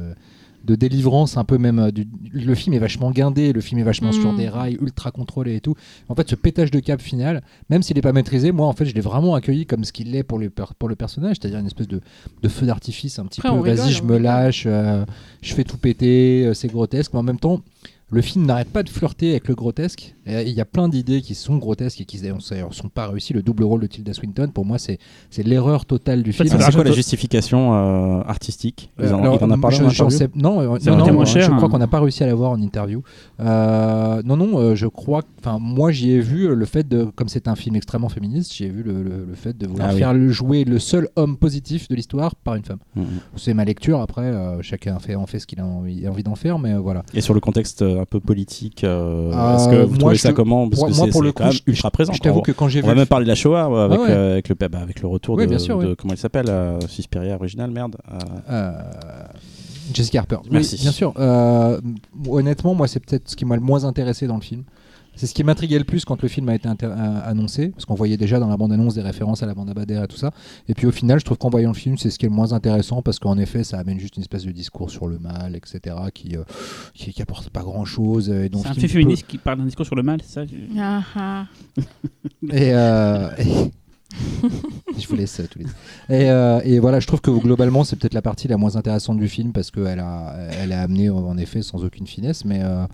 [0.65, 1.79] de délivrance un peu même.
[1.79, 4.21] euh, du- le film est vachement guindé, le film est vachement Mm.
[4.21, 5.75] sur des rails ultra contrôlés et tout.
[6.09, 8.85] En fait, ce pétage de cap final, même s'il n'est pas maîtrisé, moi en fait,
[8.85, 11.65] je l'ai vraiment accueilli comme ce qu'il est pour le, pour le personnage, c'est-à-dire une
[11.67, 12.01] espèce de,
[12.43, 13.73] de feu d'artifice un petit Après, peu.
[13.73, 15.05] Vas-y, je me lâche, euh,
[15.41, 17.61] je fais tout péter, euh, c'est grotesque, mais en même temps.
[18.13, 20.15] Le film n'arrête pas de flirter avec le grotesque.
[20.25, 23.33] Et Il y a plein d'idées qui sont grotesques et qui ne sont pas réussies.
[23.33, 24.99] Le double rôle de Tilda Swinton, pour moi, c'est
[25.29, 26.47] c'est l'erreur totale du film.
[26.49, 28.91] c'est quoi la justification euh, artistique?
[28.99, 30.17] Ils en- Alors, Il en a parlé je- en j'en interview?
[30.17, 30.75] sais- Non, euh, non,
[31.25, 31.69] je crois hein.
[31.69, 33.01] qu'on n'a pas réussi à l'avoir en interview.
[33.39, 35.21] Euh, non, non, euh, je crois.
[35.39, 38.53] Enfin, moi, j'y ai vu euh, le fait de, comme c'est un film extrêmement féministe,
[38.53, 39.99] j'y ai vu le, le- le fait de vouloir Ah oui.
[39.99, 42.79] faire le- jouer le seul homme positif de l'histoire par une femme.
[42.95, 43.05] Mhm.
[43.37, 43.99] C'est ma lecture.
[44.01, 47.03] Après, euh, chacun fait, en fait ce qu'il a envie, d'en faire, mais euh, voilà.
[47.13, 50.15] Et sur le contexte euh, un peu politique, euh, Euh, est-ce que vous moi, trouvez
[50.15, 52.13] je ça te- comment Parce moi- que moi, pour le coup, même ultra présent.
[52.13, 53.69] Je t'avoue On- que quand j'ai On vu, va le même parler de la Shoah
[53.71, 54.11] euh, avec, Ouais, ouais.
[54.11, 57.71] euh, avec, le, bah, avec le retour de, sûr, comment il s'appelle euh, Suspiria original,
[57.71, 57.97] merde.
[58.49, 58.71] euh,
[59.93, 60.37] Jessica Harper.
[60.43, 60.77] Oui, Merci.
[60.77, 61.13] bien sûr.
[62.29, 64.63] Honnêtement, moi, c'est peut-être ce qui m'a le moins intéressé dans le film.
[65.15, 67.95] C'est ce qui m'intriguait le plus quand le film a été euh, annoncé, parce qu'on
[67.95, 70.31] voyait déjà dans la bande-annonce des références à la bande Abadère et tout ça.
[70.67, 72.35] Et puis au final, je trouve qu'en voyant le film, c'est ce qui est le
[72.35, 75.55] moins intéressant, parce qu'en effet, ça amène juste une espèce de discours sur le mal,
[75.55, 76.43] etc., qui, euh,
[76.93, 78.29] qui, qui apporte pas grand-chose.
[78.51, 80.51] Donc, C'est un film peut- féministe qui parle d'un discours sur le mal, c'est ça
[80.79, 81.45] Ah, ah.
[82.49, 83.71] Et, euh, et-
[84.99, 85.65] je vous laisse euh, tous les.
[85.65, 89.17] Et, euh, et voilà, je trouve que globalement, c'est peut-être la partie la moins intéressante
[89.17, 92.85] du film parce qu'elle a, elle a amené en effet sans aucune finesse, mais, euh,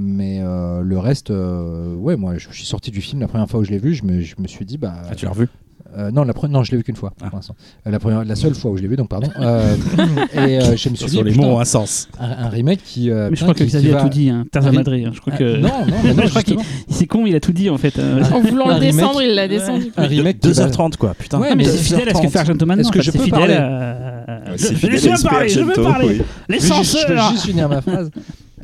[0.00, 3.48] mais euh, le reste, euh, ouais, moi, je, je suis sorti du film la première
[3.48, 5.32] fois où je l'ai vu, je me, je me suis dit, bah, Ah, tu l'as
[5.32, 5.48] revu
[5.96, 7.30] euh, non, la pre- non, je l'ai vu qu'une fois Ah.
[7.30, 7.40] pour
[7.86, 9.30] La, première, la seule fois où je l'ai vu, donc pardon.
[9.40, 9.74] Euh,
[10.34, 12.08] et euh, je me suis dit, Sur les mots ont un sens.
[12.20, 13.10] un, un remake qui.
[13.10, 14.44] euh, Mais je crois que Xavier va- a tout dit, hein.
[14.54, 15.04] Un ri- Madré.
[15.06, 15.12] hein.
[15.14, 15.56] Je crois Ah, que.
[15.56, 16.58] Non, non, mais non, Je crois qu'il-.
[16.90, 17.98] C'est con, il a tout dit en fait.
[17.98, 18.22] euh.
[18.34, 18.96] En voulant le remake.
[18.96, 19.90] descendre, il l'a descendu.
[19.96, 21.40] Un remake qui va- 2h30 quoi, putain.
[21.40, 22.30] Ouais, Ah, mais c'est fidèle à ce que 2h30.
[22.32, 22.82] fait Argento maintenant.
[22.82, 25.22] Est-ce que je C'est peux fidèle parler à- Ouais, c'est Je fidèle je à veux
[25.22, 26.20] parler, je veux parler.
[26.50, 28.10] Les Je veux juste- je veux censeurs juste finir ma phrase.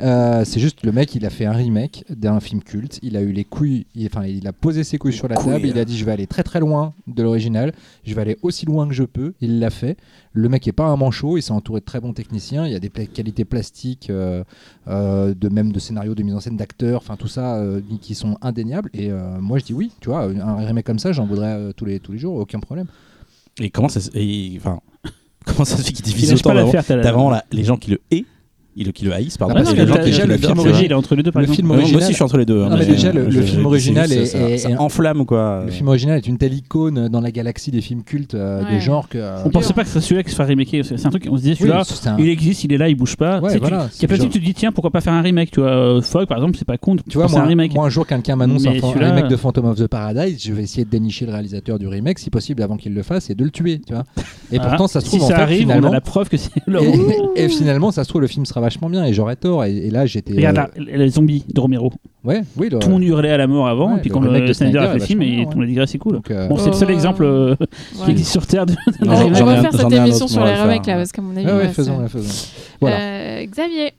[0.01, 2.99] Euh, c'est juste le mec, il a fait un remake d'un film culte.
[3.01, 5.53] Il a eu les couilles, il, enfin, il a posé ses couilles sur la Couilles.
[5.53, 5.67] table.
[5.67, 7.73] Il a dit Je vais aller très très loin de l'original.
[8.03, 9.33] Je vais aller aussi loin que je peux.
[9.41, 9.97] Il l'a fait.
[10.33, 11.37] Le mec est pas un manchot.
[11.37, 12.65] Il s'est entouré de très bons techniciens.
[12.65, 14.43] Il y a des pla- qualités plastiques, euh,
[14.87, 18.15] euh, de même de scénario, de mise en scène, d'acteurs, enfin tout ça euh, qui
[18.15, 18.89] sont indéniables.
[18.93, 19.91] Et euh, moi, je dis oui.
[20.01, 22.59] Tu vois, un remake comme ça, j'en voudrais euh, tous les tous les jours, aucun
[22.59, 22.87] problème.
[23.61, 24.81] Et comment ça se et, enfin,
[25.45, 28.01] comment ça se fait qu'il Il divise autant t'as vraiment la- les gens qui le
[28.11, 28.25] haïssent,
[28.83, 29.53] le- qui le haïssent, pardon.
[29.55, 31.31] Ah, Ah parce non, que mais déjà, le film original il est entre les deux
[31.31, 31.55] par le exemple.
[31.55, 32.61] film Ouais, moi original- aussi je suis entre les deux.
[32.63, 34.77] hein, Non, mais déjà, le- je- le film original c'est- est- ça, est- ça est-
[34.77, 35.63] enflamme quoi.
[35.65, 38.71] Le film original est une telle icône dans la galaxie des films cultes euh, Ouais.
[38.71, 39.17] des genres que.
[39.17, 40.83] euh, On pensait pas que ce soit celui-là qui se ferait remaker.
[40.83, 42.89] C'est c'est un truc, on se disait celui-là, c'est un- il existe, il est là,
[42.89, 43.39] il bouge pas.
[43.39, 45.21] Ouais, Tu tu- voilà, Il c'est trucs, tu te dis tiens, pourquoi pas faire un
[45.21, 46.95] remake Tu vois, euh, Fogg par exemple, c'est pas con.
[47.09, 47.73] Tu vois, c'est un moi, remake.
[47.73, 50.83] moi, un jour, quelqu'un m'annonce un, remake de Phantom of the Paradise, je vais essayer
[50.85, 53.51] de dénicher le réalisateur du remake, si possible, avant qu'il le fasse, et de le
[53.51, 54.03] tuer, tu vois.
[54.51, 55.87] Et pourtant, ça se trouve, si en ça fait, arrive, finalement...
[55.87, 56.51] on a la preuve que c'est
[57.35, 59.89] et finalement, ça se trouve, le film sera vachement bien, et j'aurais tort, et, et
[59.89, 60.33] là, j'étais...
[60.33, 61.91] Regarde euh, les zombies de Romero.
[62.23, 64.13] Ouais, oui, le- Tout le monde hurlait à la mort avant, Ouais, et puis le
[64.13, 65.97] quand le de Snyder a fait le film, et le monde a dit ah, c'est
[65.97, 66.13] cool.
[66.13, 66.93] donc, euh, Bon, c'est le seul Oh.
[66.93, 67.55] exemple euh,
[67.95, 68.11] qui Ouais.
[68.11, 68.73] existe sur Terre de.
[69.01, 70.95] On Non, va j'en ai un- faire cette émission sur on les le remakes là,
[70.95, 71.45] parce qu'à mon avis.
[71.45, 72.47] ouais, ouais, ouais, faisons, ouais, faisons.
[72.81, 72.97] Voilà.
[72.99, 73.91] Euh, Xavier.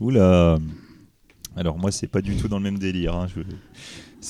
[0.00, 0.58] Oula.
[1.56, 3.14] Alors moi c'est pas du tout dans le même délire.
[3.14, 3.40] hein, je-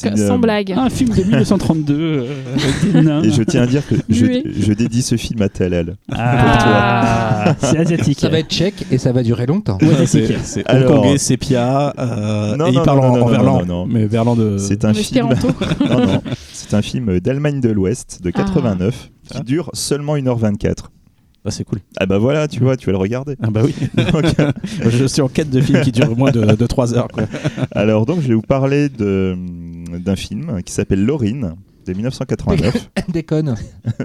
[0.04, 0.72] une, Sans euh, blague.
[0.72, 3.22] Un film de 1932 euh, avec des nains.
[3.22, 4.26] Et je tiens à dire que je,
[4.58, 5.96] je dédie ce film à Talal.
[6.12, 8.18] Ah, c'est asiatique.
[8.20, 9.78] Ça va être tchèque, et ça va durer longtemps.
[9.80, 14.36] Ouais, C'est hongkongais, sépia, euh, Non, et il non, parle non, en, verlan, mais verlan
[14.36, 14.58] de.
[14.58, 15.28] C'est un film.
[15.88, 16.22] non, non.
[16.52, 19.42] C'est un film d'Allemagne de l'Ouest de 89 qui Ah.
[19.42, 20.74] dure seulement 1h24.
[21.46, 21.78] Ah, c'est cool.
[21.96, 23.36] Ah bah voilà, tu vois, tu vas le regarder.
[23.40, 23.72] Ah bah oui.
[24.12, 24.24] Donc,
[24.90, 27.06] je suis en quête de films qui durent moins de, de 3 heures.
[27.08, 27.22] Quoi.
[27.70, 31.54] alors donc je vais vous parler d'un film qui s'appelle Laurine
[31.86, 32.90] de 1989.
[33.08, 33.54] Déconne.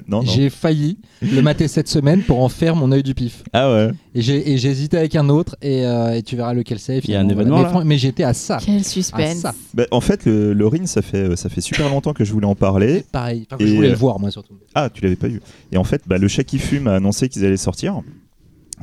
[0.08, 0.22] non, non.
[0.22, 3.44] J'ai failli le mater cette semaine pour en faire mon œil du pif.
[3.54, 3.92] Ah ouais.
[4.16, 7.00] Et j'ai et j'ai hésité avec un autre, et, euh, et tu verras lequel c'est.
[7.00, 8.58] Il y a un événement, mais, là fran- mais j'étais à ça.
[8.64, 9.38] Quel À suspense.
[9.38, 9.54] ça.
[9.74, 12.56] Bah, en fait, le, Laurine, ça fait, ça fait super longtemps que je voulais en
[12.56, 13.04] parler.
[13.12, 13.46] Pareil.
[13.48, 14.54] Enfin, que Et, je voulais euh, le voir, moi, surtout.
[14.76, 15.42] Ah, tu l'avais pas vu.
[15.72, 18.02] Et en fait, bah, le chat qui fume a annoncé qu'ils allaient sortir.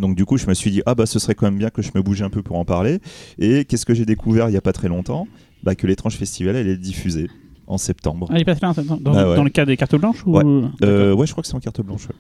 [0.01, 1.83] Donc du coup, je me suis dit ah bah ce serait quand même bien que
[1.83, 3.01] je me bouge un peu pour en parler.
[3.41, 5.27] Et qu'est-ce que j'ai découvert il y a pas très longtemps?
[5.65, 7.29] Bah que l'étrange festival elle est diffusée
[7.69, 8.27] en septembre.
[8.31, 9.37] Ah, il passe là, dans, dans, Ah ouais.
[9.37, 10.33] dans le cas des cartes blanches ou...
[10.37, 10.43] Ouais.
[10.83, 12.07] Euh, ouais, je crois que c'est en carte blanche.
[12.09, 12.15] ouais.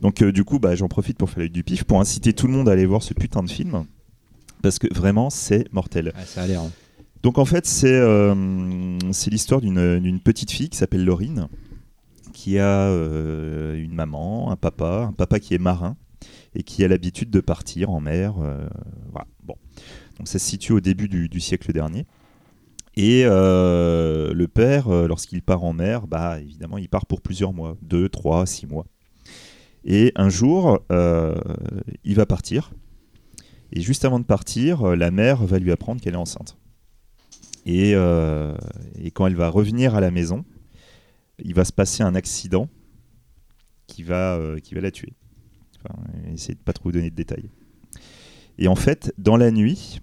[0.00, 2.46] Donc euh, du coup, bah j'en profite pour faire l'œil du pif pour inciter tout
[2.46, 3.84] le monde à aller voir ce putain de film
[4.62, 6.12] parce que vraiment c'est mortel.
[6.26, 6.62] ça a l'air.
[6.62, 6.70] hein.
[7.22, 8.34] Donc en fait, c'est euh,
[9.12, 11.48] c'est l'histoire d'une d'une petite fille qui s'appelle Laurine,
[12.32, 15.96] qui a euh, une maman, un papa, un papa qui est marin
[16.54, 18.34] et qui a l'habitude de partir en mer.
[18.42, 18.66] euh,
[19.10, 19.26] voilà.
[19.42, 19.54] Bon.
[20.18, 22.06] Donc ça se situe au début du, du siècle dernier.
[22.96, 27.52] Et euh, le père, euh, lorsqu'il part en mer, bah évidemment, il part pour plusieurs
[27.52, 28.86] mois, deux, trois, six mois.
[29.84, 31.34] Et un jour, euh,
[32.04, 32.72] il va partir.
[33.72, 36.56] Et juste avant de partir, la mère va lui apprendre qu'elle est enceinte.
[37.66, 37.92] Et,
[39.14, 40.44] quand elle va revenir à la maison,
[41.42, 42.68] il va se passer un accident
[43.88, 44.38] qui va,
[44.72, 45.12] la tuer.
[45.76, 46.00] Enfin,
[46.32, 47.50] essayez de pas trop vous donner de détails.
[48.58, 50.00] Et en fait, dans la nuit,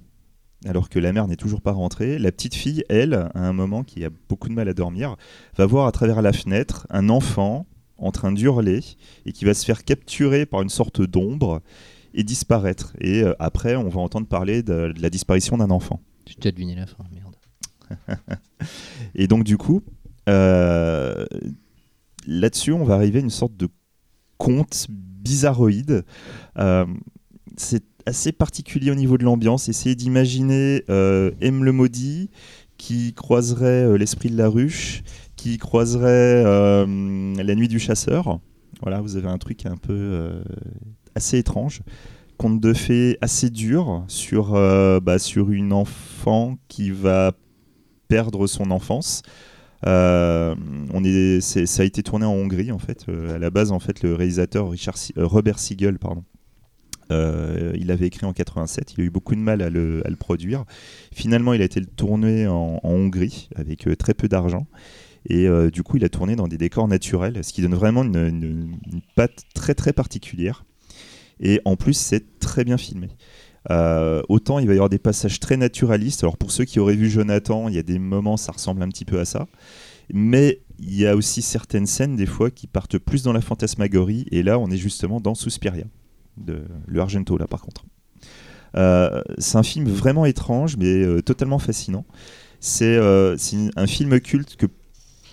[0.66, 3.84] alors que la mère n'est toujours pas rentrée, la petite fille, elle, à un moment
[3.84, 5.16] qui a beaucoup de mal à dormir,
[5.58, 7.66] va voir à travers la fenêtre un enfant
[7.98, 8.82] en train d'hurler
[9.26, 11.62] et qui va se faire capturer par une sorte d'ombre
[12.14, 12.94] et disparaître.
[13.00, 16.02] Et euh, après, on va entendre parler de, de la disparition d'un enfant.
[16.28, 17.36] J'ai déjà deviné la fin, merde.
[19.16, 19.82] Et donc, du coup,
[20.30, 21.26] euh,
[22.28, 23.68] là-dessus, on va arriver à une sorte de
[24.38, 26.06] conte bizarroïde.
[26.58, 26.86] Euh,
[27.58, 29.70] c'est assez particulier au niveau de l'ambiance.
[29.70, 32.30] Essayez d'imaginer euh, M le maudit
[32.82, 35.04] qui croiserait euh, l'esprit de la ruche,
[35.36, 38.40] qui croiserait euh, la nuit du chasseur.
[38.82, 40.42] Voilà, vous avez un truc un peu euh,
[41.14, 41.82] assez étrange.
[42.38, 44.54] Conte de fées assez dur sur,
[45.04, 47.34] bah, sur une enfant qui va
[48.08, 49.22] perdre son enfance.
[49.86, 53.06] On est, ça a été tourné en Hongrie en fait.
[53.32, 54.72] À la base, en fait, le réalisateur
[55.18, 56.24] Robert Siegel, pardon,
[57.12, 58.94] euh, il l'avait écrit en 87.
[58.98, 60.66] Il a eu beaucoup de mal à le, produire.
[61.14, 64.68] Finalement, il a été tourné en, Hongrie avec euh, très peu d'argent.
[65.30, 68.04] Et euh, du coup, il a tourné dans des décors naturels, ce qui donne vraiment
[68.04, 68.76] une,
[69.16, 70.66] patte très très particulière.
[71.40, 73.10] Et en plus, c'est très bien filmé.
[74.28, 76.24] Autant il va y avoir des passages très naturalistes.
[76.24, 78.90] Alors pour ceux qui auraient vu Jonathan, il y a des moments, ça ressemble un
[78.90, 79.48] petit peu à ça.
[80.14, 84.26] Mais il y a aussi certaines scènes, des fois, qui partent plus dans la fantasmagorie.
[84.32, 85.86] Et là, on est justement dans Suspiria,
[86.38, 87.86] de le Argento, là, par contre.
[88.76, 92.06] Euh, c'est un film vraiment étrange, mais euh, totalement fascinant.
[92.60, 93.36] C'est euh,
[93.76, 94.68] un film culte que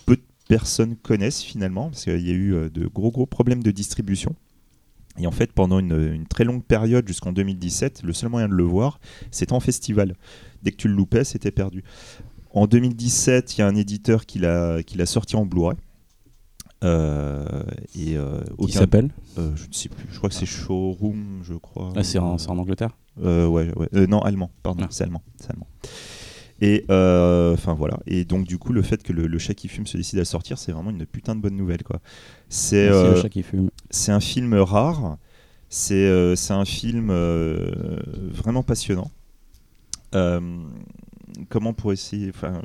[0.06, 3.70] peu de personnes connaissent finalement, parce qu'il y a eu de gros gros problèmes de
[3.70, 4.34] distribution.
[5.20, 8.54] Et en fait, pendant une, une très longue période, jusqu'en 2017, le seul moyen de
[8.54, 10.14] le voir, c'était en festival.
[10.62, 11.82] Dès que tu le loupais, c'était perdu.
[12.52, 15.76] En 2017, il y a un éditeur qui l'a sorti en Blu-ray.
[16.84, 17.44] Euh,
[17.96, 20.06] et euh, Qui s'appelle euh, Je ne sais plus.
[20.10, 21.92] Je crois que c'est Showroom, je crois.
[21.96, 24.06] Ah, C'est en, c'est en Angleterre ouais, ouais.
[24.06, 24.88] Non, allemand, pardon, Ah.
[24.90, 25.66] c'est allemand, c'est allemand.
[26.60, 27.98] Et euh, voilà.
[28.06, 30.24] Et donc du coup, le fait que le, le chat qui fume se décide à
[30.24, 32.00] sortir, c'est vraiment une putain de bonne nouvelle, quoi.
[32.48, 33.70] C'est euh, le chat qui fume.
[33.90, 35.18] c'est un film rare.
[35.68, 37.08] C'est euh, c'est un film
[38.32, 39.10] vraiment passionnant.
[41.48, 42.62] Comment pour essayer enfin,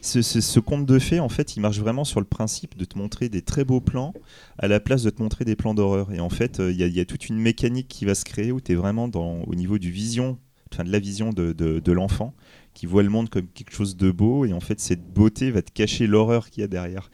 [0.00, 3.28] ce, conte de fées, en fait, il marche vraiment sur le principe de te montrer
[3.28, 4.12] des très beaux plans
[4.58, 6.12] à la place de te montrer des plans d'horreur.
[6.12, 8.60] Et en fait, euh, il y, a- toute une mécanique qui va se créer où
[8.60, 10.38] tu es vraiment au niveau du vision,
[10.78, 12.34] de la vision de, de- l'enfant
[12.74, 14.44] qui voit le monde comme quelque chose de beau.
[14.44, 17.10] Et en fait, cette beauté va te cacher l'horreur qu'il y a derrière.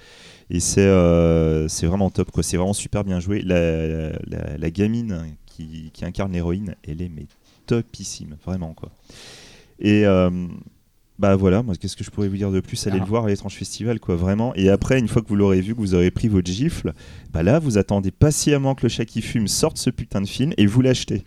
[0.49, 2.31] Et c'est euh, vraiment top.
[2.43, 3.43] C'est vraiment super bien joué.
[3.43, 7.27] La gamine qui, qui incarne l'héroïne, elle est mais
[7.67, 8.91] topissime, vraiment, quoi.
[9.81, 10.31] Et euh,
[11.19, 12.87] bah voilà, moi, qu'est-ce que je pourrais vous dire de plus?
[12.87, 13.05] Allez Ah.
[13.05, 14.55] le voir à l'étrange festival, quoi, vraiment.
[14.55, 16.93] Et après, une fois que vous l'aurez vu, que vous aurez pris votre gifle,
[17.33, 20.53] bah là, vous attendez patiemment que le chat qui fume sorte ce putain de film
[20.57, 21.25] et vous l'achetez.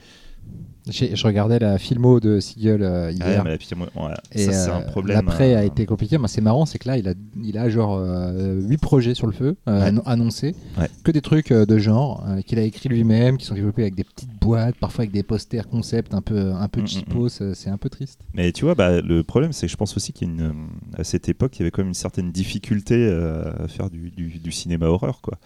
[0.89, 3.43] Je regardais la filmo de Siegel euh, Ah, hier.
[3.45, 5.15] mais la moi, ouais, Et ça, c'est euh, un problème.
[5.25, 6.17] L'après euh, a été compliqué.
[6.17, 8.01] Moi, c'est marrant, c'est que là, il a, il a genre
[8.35, 10.01] 8 projets sur le feu, euh, Ouais.
[10.05, 10.55] annoncés.
[10.77, 10.89] Ouais.
[11.03, 13.95] Que des trucs euh, de genre euh, qu'il a écrit lui-même, qui sont développés avec
[13.95, 17.29] des petites boîtes, parfois avec des posters concept un peu, un peu Mm, mm, cheapos.
[17.29, 18.19] C'est c'est un peu triste.
[18.33, 20.41] Mais tu vois, bah, le problème, c'est que je pense aussi qu'il y a une,
[20.41, 23.89] euh, à cette époque, il y avait quand même une certaine difficulté euh, à faire
[23.89, 25.37] du, du- du cinéma horreur, quoi.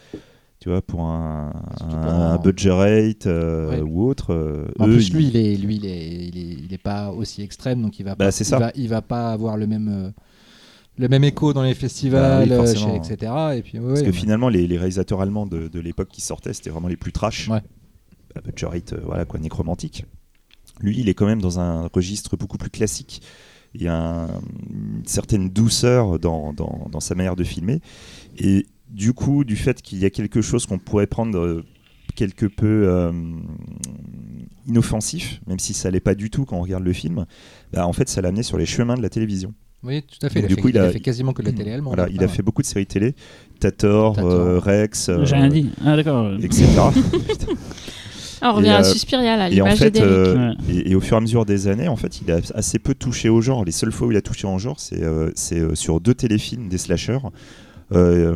[0.59, 3.81] Tu vois, pour un, un- un budget rate euh, Ouais.
[3.81, 4.33] ou autre.
[4.33, 7.11] euh, En eux, plus, lui, il est, lui, il est, il est, il est pas
[7.11, 8.57] aussi extrême, donc il va Bah, pas, il ça.
[8.57, 10.09] va, il va pas avoir le même, euh,
[10.97, 13.31] le même écho dans les festivals, Bah oui, chez- etc.
[13.55, 14.11] Et puis, ouais, Parce que ouais.
[14.11, 17.47] finalement, les, les réalisateurs allemands de, de l'époque qui sortaient, c'était vraiment les plus trash.
[17.49, 17.61] Ouais.
[18.33, 20.05] Bah, budget rate, voilà quoi, nécromantique.
[20.79, 23.21] Lui, il est quand même dans un registre beaucoup plus classique.
[23.75, 24.27] Il y a un-
[24.71, 27.79] une certaine douceur dans, dans- dans sa manière de filmer.
[28.39, 31.63] Et du coup, du fait qu'il y a quelque chose qu'on pourrait prendre euh,
[32.15, 33.11] quelque peu euh,
[34.67, 37.25] inoffensif, même si ça l'est pas du tout quand on regarde le film,
[37.73, 39.53] bah, en fait, ça l'a amené sur les chemins de la télévision.
[39.83, 40.41] Oui, tout à fait.
[40.41, 41.53] Donc, il, a du fait, coup, il il a a- fait quasiment que de la
[41.53, 41.95] télé allemande.
[41.95, 42.27] Voilà, il a ouais.
[42.27, 43.13] fait beaucoup de séries télé,
[43.59, 44.31] Tator, Tator.
[44.31, 45.69] euh, Rex, euh, J'ai rien dit.
[45.85, 46.33] Ah, d'accord.
[46.41, 46.65] etc.
[46.79, 46.91] Ah,
[48.51, 50.55] on revient Et, à Suspiria, là, Et en l'image fait, euh, Ouais.
[50.73, 52.95] et, et au fur et à mesure des années, en fait, il a assez peu
[52.95, 53.63] touché au genre.
[53.65, 56.69] Les seules fois où il a touché en genre, c'est euh, euh, sur deux téléfilms
[56.69, 57.19] des slashers.
[57.93, 58.35] Euh,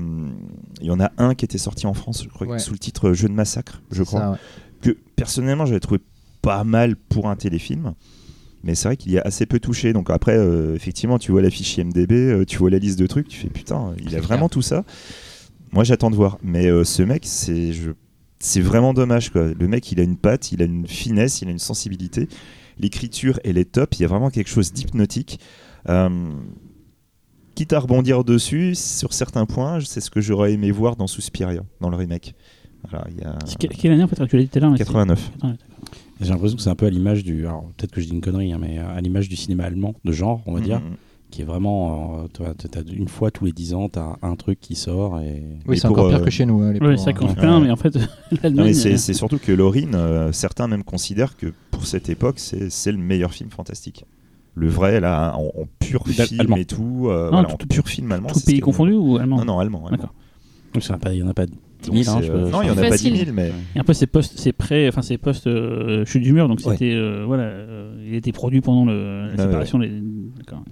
[0.79, 2.59] Il y en a un qui était sorti en France, je crois, Ouais.
[2.59, 4.37] sous le titre Jeu de massacre, je crois, ça, ouais.
[4.81, 5.99] que personnellement j'avais trouvé
[6.41, 7.93] pas mal pour un téléfilm.
[8.63, 9.91] Mais c'est vrai qu'il y a assez peu touché.
[9.93, 13.07] Donc après, euh, effectivement, tu vois la fiche IMDB, euh, tu vois la liste de
[13.07, 14.21] trucs, tu fais putain, il a clair.
[14.23, 14.85] vraiment tout ça.
[15.71, 16.37] Moi, j'attends de voir.
[16.43, 17.91] Mais euh, ce mec, c'est, je,
[18.39, 19.29] c'est vraiment dommage.
[19.31, 19.47] Quoi.
[19.59, 22.27] Le mec, il a une patte, il a une finesse, il a une sensibilité.
[22.77, 23.95] L'écriture, elle est top.
[23.95, 25.39] Il y a vraiment quelque chose d'hypnotique.
[27.51, 31.07] Euh, quitte à rebondir dessus, sur certains points, c'est ce que j'aurais aimé voir dans
[31.07, 32.33] Suspiria, dans le remake.
[32.89, 34.85] Voilà, y a Quelle année en fait tu l'as dit tout à l'heure mais c'est-
[34.85, 35.31] 89.
[35.37, 35.53] Attends,
[36.19, 37.45] J'ai l'impression que c'est un peu à l'image du.
[37.45, 40.11] Alors peut-être que je dis une connerie, hein, mais à l'image du cinéma allemand, de
[40.11, 40.95] genre, on va dire, Mhm.
[41.29, 42.25] qui est vraiment.
[42.41, 45.43] euh, t'as- une fois tous les 10 ans, t'as un truc qui sort et.
[45.67, 46.61] Oui, c'est encore pire euh, que chez nous.
[46.61, 47.29] hein, les ça qu'on hein.
[47.29, 47.65] se plaint, Ouais.
[47.67, 47.93] mais en fait,
[48.73, 52.91] c'est euh, c'est surtout que Laurine, euh, certains même considèrent que pour cette époque, c'est
[52.91, 54.05] le meilleur film fantastique.
[54.55, 56.55] Le vrai, là, en, en pur film allemand.
[56.57, 58.27] et tout, euh, Non, voilà, tout- en pur film allemand.
[58.29, 59.85] Tout ce pays est- confondu ou allemand Non, non, allemand.
[59.87, 59.97] allemand.
[59.97, 60.13] D'accord.
[61.13, 61.53] Il y en a pas 10
[61.89, 62.17] Donc, 000.
[62.17, 63.11] hein, euh, non, il y en a Facile.
[63.11, 66.21] pas 10 000, mais Et après, c'est post, c'est prêt, enfin, c'est post euh, chute
[66.23, 66.73] du mur, donc Ouais.
[66.73, 69.79] c'était, euh, voilà, euh, il était produit pendant le, la Ah ouais, séparation.
[69.79, 69.89] des-
[70.37, 70.63] D'accord.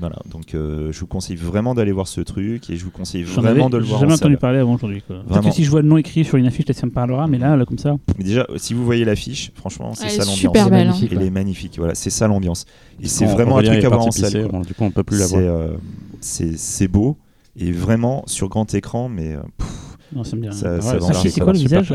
[0.00, 0.16] Voilà.
[0.30, 3.48] Donc, euh, je vous conseille vraiment d'aller voir ce truc et je vous conseille vraiment
[3.66, 4.40] avais de le voir jamais en entendu salle.
[4.40, 5.02] parler avant aujourd'hui.
[5.06, 7.26] Peut-être que si je vois le nom écrit sur une affiche, peut-être ça me parlera,
[7.26, 7.96] mais là, là comme ça.
[8.18, 10.36] Mais déjà, si vous voyez l'affiche, franchement, c'est ça l'ambiance.
[10.36, 10.88] super belle.
[10.88, 10.94] hein.
[11.10, 11.74] Elle est magnifique.
[11.78, 12.64] Voilà, c'est ça l'ambiance.
[13.00, 14.24] Et c'est On- vraiment un truc à voir en salle.
[14.32, 14.58] pisser, quoi.
[14.58, 15.56] bon, Du coup, on peut plus la C'est voir.
[15.60, 15.76] euh,
[16.20, 17.16] c'est beau
[17.58, 19.68] et vraiment sur grand écran, mais euh, pff,
[20.14, 20.56] Non, ça me dit rien.
[20.56, 21.92] Ça- Ah c'est quoi le visage.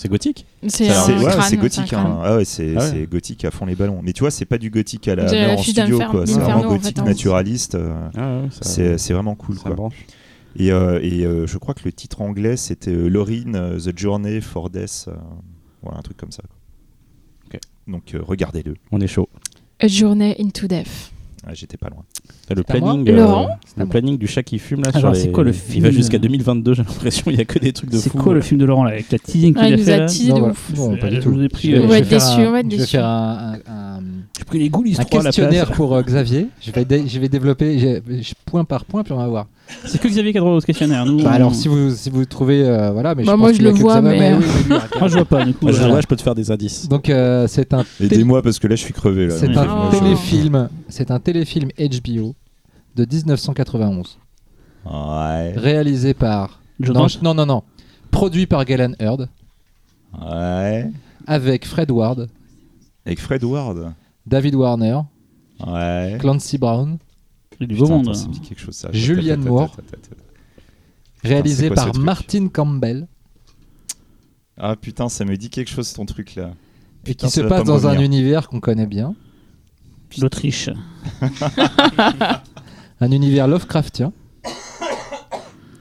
[0.00, 1.92] C'est gothique C'est ouais, gothique.
[1.92, 2.20] hein.
[2.24, 3.06] Ah ouais, c'est Ah ouais.
[3.06, 4.00] gothique à fond les ballons.
[4.02, 5.24] Mais tu vois, c'est pas du gothique à la
[5.54, 6.00] en studio.
[6.24, 7.04] C'est vraiment en fait, gothique hein.
[7.04, 7.74] naturaliste.
[7.74, 9.56] euh, Ah C'est c'est vraiment cool.
[9.58, 9.76] Quoi.
[10.56, 13.96] Et, euh, et euh, je crois que le titre anglais c'était euh, Lorraine, euh, The
[13.96, 15.04] Journey for Death.
[15.08, 15.12] euh,
[15.82, 16.42] voilà, un truc comme ça.
[16.48, 16.56] quoi.
[17.54, 17.60] Ok.
[17.86, 18.74] Donc euh, regardez-le.
[18.92, 19.28] On est chaud.
[19.80, 21.12] A Journey into Death.
[21.46, 22.04] Ah, J'étais pas loin.
[22.50, 24.90] Le C'est planning, Laurent le planning du chat qui fume là.
[24.92, 27.24] Alors, sur c'est les- quoi le Il film va jusqu'à 2022, j'ai l'impression.
[27.30, 28.18] Il y a que des trucs de C'est fou.
[28.18, 29.92] quoi le film de Laurent là, avec la teasing Ah, qu'il il a nous fait
[29.94, 30.72] a teasé de ouf.
[30.76, 31.30] Bon, pas du tout.
[31.32, 33.54] vous ai pris, Je vais- euh, je On va être déçus, Je vais faire un,
[33.66, 33.89] un- un-
[34.38, 36.48] J'ai pris les Ghoulies un 3 à la questionnaire pour euh, Xavier.
[36.60, 39.46] Je vais, dé- je vais développer je- je- point par point, puis on va voir.
[39.84, 41.06] C'est que Xavier qui a droit au questionnaire.
[41.06, 42.62] Nous, Bah, on- alors, si vous, si vous trouvez.
[42.64, 44.18] euh, voilà, mais Bah, je moi, pense je qu'il y a le que vois, Xavier,
[44.18, 44.90] mais- oui, mais lui, arrête.
[44.98, 45.64] Moi, je vois pas du coup.
[45.66, 46.88] Moi, je, euh, ouais, je peux te faire des indices.
[46.88, 49.26] Donc, euh, c'est un, télé- Aidez-moi parce que là je suis crevé.
[49.28, 49.34] Là.
[49.36, 49.90] c'est un Oh.
[49.96, 50.68] téléfilm.
[50.88, 52.34] C'est un téléfilm HBO
[52.96, 54.18] de 1991,
[54.84, 55.52] Ouais.
[55.56, 56.60] réalisé par.
[56.80, 57.62] Je- non, non, non.
[58.10, 59.28] Produit par Galen Hurd,
[60.20, 60.90] Ouais.
[61.26, 62.28] avec Fred Ward,
[63.06, 63.94] Avec Fred Ward.
[64.26, 65.00] David Warner,
[65.66, 66.16] Ouais.
[66.20, 66.98] Clancy Brown,
[67.60, 68.08] du Putain, beau monde.
[68.08, 68.88] attends, ça me dit quelque chose, ça.
[68.92, 69.62] Julianne Attends, Moore.
[69.64, 70.22] attends, attends, attends.
[71.22, 73.06] réalisé c'est quoi ce par truc Martin Campbell,
[74.56, 76.50] Ah putain, ça me dit quelque chose ton truc là.
[77.04, 78.06] et Putain, qui se va passe pas me dans un revenir.
[78.06, 79.14] univers qu'on connaît bien,
[80.20, 80.70] L'Autriche.
[83.00, 84.12] un univers Lovecraftien,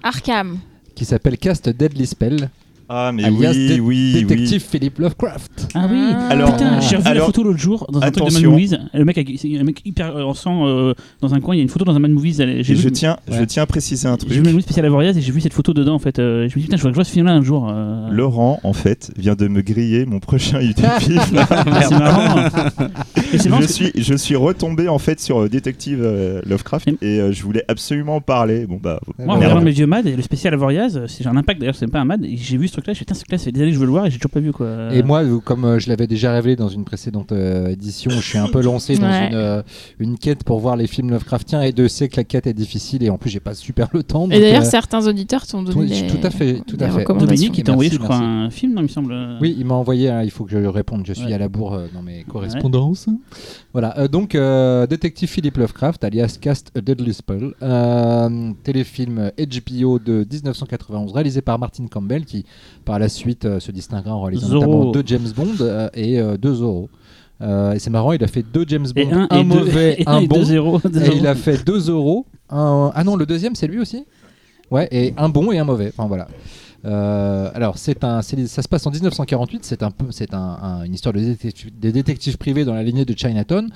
[0.04, 0.60] Arkham.
[0.96, 2.50] qui s'appelle Cast Deadly Spell,
[2.92, 5.68] Ah mais alias oui, dé- oui, détective Philip Lovecraft.
[5.76, 5.98] Ah oui.
[6.12, 6.28] Ah.
[6.30, 8.44] Alors- Putain, j'ai revu la alors, photo l'autre jour dans un truc de Mad.
[8.44, 8.80] Movies.
[8.96, 11.54] Le mec, c'est un mec hyper euh, en sang euh, dans un coin.
[11.54, 12.40] Il y a une photo dans un Mad Movies.
[12.40, 14.32] elle- Et J'ai je tiens, je tiens à préciser un j'ai truc.
[14.32, 16.18] vu Mad Movies spécial Avoriaz et j'ai vu cette photo dedans en fait.
[16.18, 17.68] Euh, je me dis putain, je vois que je vois ce film-là un jour.
[17.70, 18.10] euh.
[18.10, 21.20] Laurent, en fait, vient de me griller mon prochain YouTube film.
[21.50, 22.40] Ah, c'est marrant.
[23.34, 26.42] Et c'est marrant je que- suis, je suis retombé en fait sur euh, Détective euh,
[26.48, 28.66] Lovecraft Et- et euh, je voulais absolument en parler.
[28.66, 31.38] Bon bah, Moi, en regardant mes vieux Mad et le spécial Avoriaz, c'est j'ai un
[31.38, 32.26] impact d'ailleurs, c'est pas un Mad.
[32.34, 34.06] J'ai vu ce truc-là, je putain, ce truc-là, des années que je veux le voir
[34.06, 34.94] et j'ai toujours pas vu quoi.
[34.94, 38.38] Et moi, comme euh, je l'avais déjà révélé dans une précédente euh, édition, je suis
[38.38, 39.30] un peu lancé dans Ouais.
[39.30, 39.62] une, euh,
[40.00, 43.04] une quête pour voir les films Lovecraftiens et de sais que la quête est difficile
[43.04, 44.30] et en plus j'ai pas super le temps.
[44.30, 46.90] Et d'ailleurs, euh, certains auditeurs t'ont tout, donné des, tout à fait, tout des à
[46.92, 47.04] fait.
[47.06, 49.16] Dominique, il t'a envoyé, je crois, un film, non, il me semble.
[49.42, 51.34] Oui, il m'a envoyé, hein, il faut que je lui réponde, je suis Ouais.
[51.34, 53.08] à la bourre euh, dans mes correspondances.
[53.74, 60.00] Voilà, euh, donc euh, détective Philip Lovecraft, alias Cast a Deadly Spell, euh, téléfilm HBO
[60.00, 62.46] de 1991 réalisé par Martin Campbell qui
[62.86, 64.66] par la suite euh, se distinguera en réalisant Zorro.
[64.66, 66.90] notamment deux James Bond euh, et euh, deux Zorro.
[67.42, 69.48] Euh, et c'est marrant, il a fait deux James Bond, Et un, un et deux-
[69.60, 70.40] mauvais, et un et bon.
[70.44, 72.26] deux deux Et il a fait 2 euros.
[72.50, 72.92] Un...
[72.94, 74.04] Ah non, le deuxième, c'est lui aussi?
[74.72, 75.92] Ouais, et un bon et un mauvais.
[75.96, 76.28] Enfin voilà.
[76.86, 79.66] Euh, alors, c'est un, ça se passe en 1948.
[79.66, 82.84] C'est un peu, c'est un- un- une histoire de détective, des détectives privés dans la
[82.84, 83.70] lignée de Chinatown.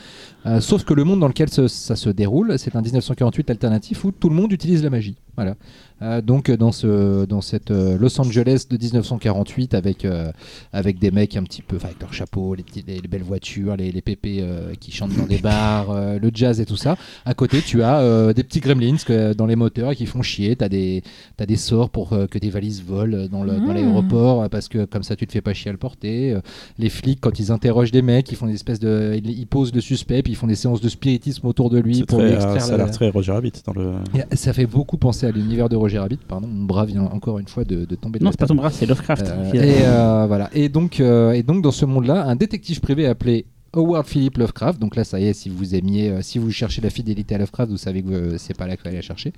[0.46, 4.04] Euh, sauf que le monde dans lequel ce- ça se déroule, c'est un 1948 alternatif
[4.06, 5.16] où tout le monde utilise la magie.
[5.36, 5.56] Voilà.
[6.04, 10.32] Euh, donc dans ce, dans cette euh, Los Angeles de 1948 avec euh,
[10.74, 13.78] avec des mecs un petit peu, avec leurs chapeaux, les, petits- les, les belles voitures,
[13.78, 16.98] les, les pépés euh, qui chantent dans des bars, euh, le jazz et tout ça.
[17.26, 20.22] À côté, tu as euh, des petits gremlins que- dans les moteurs et qui font
[20.22, 20.56] chier.
[20.58, 21.04] T'as des
[21.38, 23.74] t'as des sorts pour euh, que tes valises volent dans Ah.
[23.74, 26.34] l'aéroport euh, parce que comme ça tu te fais pas chier à le porter.
[26.34, 26.42] Euh,
[26.80, 29.74] les flics quand ils interrogent des mecs, ils font des espèces de ils, ils posent
[29.74, 32.34] le suspect puis ils font des séances de spiritisme autour de lui pour très, lui
[32.34, 33.94] euh, extraire ça a la- l'air très Roger Rabbit dans le.
[34.34, 36.20] Ça fait beaucoup penser à l'univers de Roger Rabbit.
[36.28, 38.56] Pardon, mon bras vient encore une fois de, de tomber de Non, c'est pas ton
[38.56, 39.28] bras, c'est Lovecraft.
[39.28, 40.50] Euh, et euh, voilà.
[40.54, 44.80] Et donc, euh, et donc dans ce monde-là, un détective privé appelé Howard Philip Lovecraft.
[44.80, 47.40] Donc là, ça y est, si vous aimiez, euh, si vous cherchez la fidélité à
[47.40, 49.34] Lovecraft, vous savez que euh, c'est pas là qu'il fallait la chercher.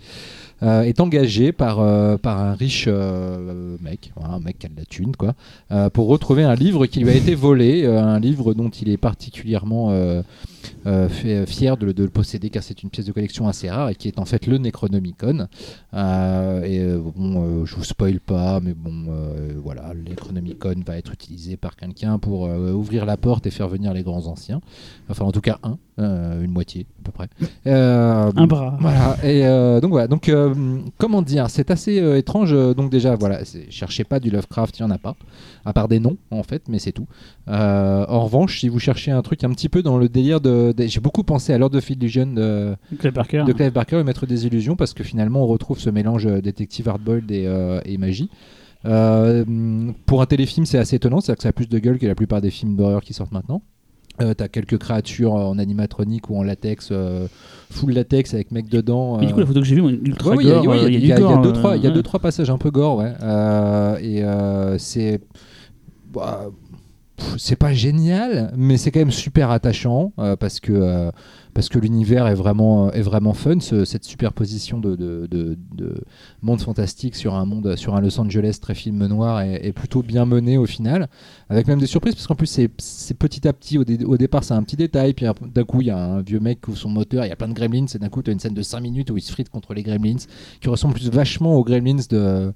[0.64, 1.78] Euh, est engagé par,
[2.20, 5.34] par un riche mec, voilà, un mec qui a de la thune, quoi,
[5.92, 9.92] pour retrouver un livre qui lui a été volé, un livre dont il est particulièrement
[11.10, 13.90] fait- fier de, le- de le posséder car c'est une pièce de collection assez rare
[13.90, 15.48] et qui est en fait le Necronomicon.
[15.94, 20.76] Euh, et euh, bon, euh, je vous spoil pas, mais bon, euh, voilà, le Necronomicon
[20.86, 24.28] va être utilisé par quelqu'un pour euh, ouvrir la porte et faire venir les grands
[24.28, 24.62] anciens.
[25.10, 27.28] Enfin, en tout cas, un, euh, une moitié à peu près.
[27.68, 28.78] Euh, Un bras.
[28.80, 30.54] voilà, et euh, donc voilà, donc euh,
[31.00, 32.54] comment dire, c'est assez euh, étrange.
[32.54, 33.40] euh, donc déjà, voilà,
[33.70, 35.16] cherchez pas du Lovecraft, il y en a pas,
[35.66, 37.08] à part des noms en fait, mais c'est tout.
[37.48, 40.50] Euh, en revanche, si vous cherchez un truc un petit peu dans le délire de,
[40.74, 43.44] de- j'ai beaucoup pensé à Lord of Illusion de, Clay Parker.
[43.48, 46.42] de Clive Barker et Maître des Illusions parce que finalement on retrouve ce mélange euh,
[46.42, 48.30] détective hardboiled et, euh, et magie.
[48.86, 49.44] Euh,
[50.06, 52.14] pour un téléfilm, c'est assez étonnant, c'est-à-dire que ça a plus de gueule que la
[52.16, 53.62] plupart des films d'horreur qui sortent maintenant.
[54.22, 57.28] Euh, T'as quelques créatures en animatronique ou en latex, euh,
[57.72, 59.18] full latex avec mec dedans.
[59.18, 60.94] Mais du coup, la photo que j'ai vue, ultra Ouais, ouais, il y a- ouais,
[60.94, 63.12] y y y deux, trois- il y a deux, trois passages un peu gore, ouais.
[64.02, 64.24] Et
[64.78, 65.20] c'est.
[66.14, 66.46] bah,
[67.38, 71.12] c'est pas génial, mais c'est quand même super attachant euh, parce que.
[71.56, 75.58] Euh, parce que l'univers est vraiment, est vraiment fun, ce- cette superposition de, de, de-
[75.76, 75.96] de
[76.42, 80.04] monde fantastique sur un monde, sur un Los Angeles très film noir est, est plutôt
[80.04, 81.08] bien mené au final,
[81.50, 82.68] avec même des surprises, parce qu'en plus c'est
[83.14, 85.88] petit à petit, au, dé- au départ c'est un petit détail, puis d'un coup il
[85.88, 87.86] y a un vieux mec qui ouvre son moteur, il y a plein de gremlins,
[87.94, 89.74] et d'un coup tu as une scène de 5 minutes où il se frite contre
[89.74, 90.18] les gremlins,
[90.62, 92.52] qui ressemble plus vachement aux gremlins de,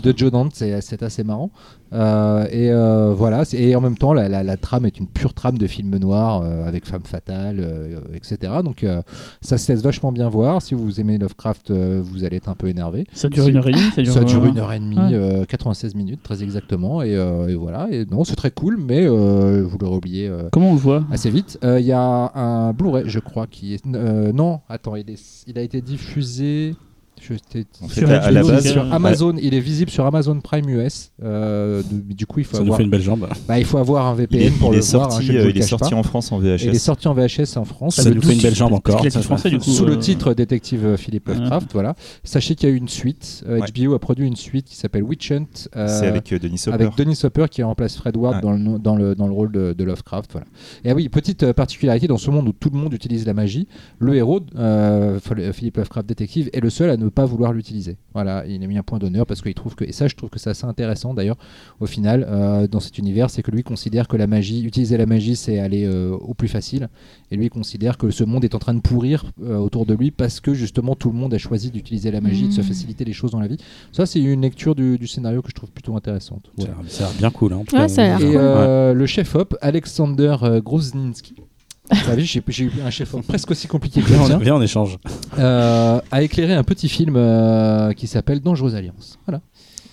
[0.00, 0.54] De Joe Dante.
[0.54, 1.50] c'est assez marrant.
[1.92, 5.34] Euh, et euh, voilà, et en même temps, la, la- la trame est une pure
[5.34, 8.52] trame de film noir euh, avec femme fatale, euh, etc.
[8.64, 9.02] Donc euh,
[9.40, 10.62] ça se laisse vachement bien voir.
[10.62, 13.06] Si vous aimez Lovecraft, euh, vous allez être un peu énervé.
[13.12, 13.90] Ça dure une heure et demie.
[13.94, 15.14] Ça dure, Ça dure euh, une heure et demie, ouais.
[15.14, 17.02] euh, 96 minutes très exactement.
[17.02, 20.30] Et, et voilà, et non, c'est très cool, mais euh, vous l'aurez oublié.
[20.52, 21.04] Comment on le voit?
[21.10, 21.58] Assez vite.
[21.62, 23.84] Il y a un Blu-ray, je crois, qui est.
[23.86, 25.44] non, attends, il, est...
[25.46, 26.74] il a été diffusé.
[27.20, 29.60] Je t'ai- En fait, Sur à, à la HBO, base, c'est- sur Amazon, il est
[29.60, 31.12] visible sur Amazon Prime US.
[31.22, 33.28] Euh, du coup, il faut, Ça nous avoir, fait une belle jambe.
[33.46, 35.06] bah, il faut avoir un il VPN est, pour il le est voir.
[35.06, 35.96] hein, sorti, vous euh, le il est sorti pas.
[35.96, 36.78] en France en Et il est VHS.
[36.78, 37.96] sorti en VHS en France.
[37.96, 39.04] Ça Le nous fait une 12 belle jambe encore.
[39.10, 39.70] Ça français, du coup.
[39.70, 41.94] Sous euh, le titre Détective euh, Philippe Lovecraft, voilà.
[42.24, 43.44] Sachez qu'il y a eu une suite.
[43.48, 43.66] Euh, Ouais.
[43.86, 45.44] HBO a produit une suite qui s'appelle Witch Hunt.
[45.76, 46.72] euh, C'est avec euh, Denis Hopper.
[46.82, 48.40] avec Denis Hopper qui remplace Fred Ward Ouais.
[48.40, 50.32] dans, le, dans, le, dans le rôle de, de Lovecraft.
[50.32, 50.46] Voilà.
[50.84, 53.34] Et ah oui, petite euh, particularité dans ce monde où tout le monde utilise la
[53.34, 53.68] magie,
[53.98, 57.96] le héros, euh, Phil- Philippe Lovecraft détective, est le seul à ne pas vouloir l'utiliser.
[58.14, 60.30] Voilà, il a mis un point d'honneur parce qu'il trouve que, et ça je trouve
[60.30, 61.36] que c'est assez intéressant d'ailleurs
[61.80, 65.06] au final euh, dans cet univers, c'est que lui considère que la magie, utiliser la
[65.06, 66.88] magie c'est aller euh, au plus facile,
[67.30, 70.10] et lui considère que ce monde est en train de pourrir euh, autour de lui
[70.10, 72.64] parce que justement tout le monde a choisi d'utiliser la magie, de se Mmh.
[72.64, 73.56] faciliter les choses dans la vie.
[73.92, 76.50] Ça c'est une lecture du, du scénario que je trouve plutôt intéressante.
[76.58, 76.82] Ça a Voilà.
[76.82, 77.52] l'air- ça a l'air bien cool.
[77.52, 77.88] hein, en tout Ouais, cas.
[77.88, 78.32] ça a l'air Et
[78.92, 78.98] cool.
[78.98, 81.34] le chef-op, Alexander euh, Grozninski,
[81.90, 84.98] T'as vu, j'ai eu un chef-op presque aussi compliqué que le Viens, on- échange.
[85.38, 89.18] euh, a éclairé un petit film euh, qui s'appelle Dangereuse Alliance.
[89.26, 89.40] Voilà.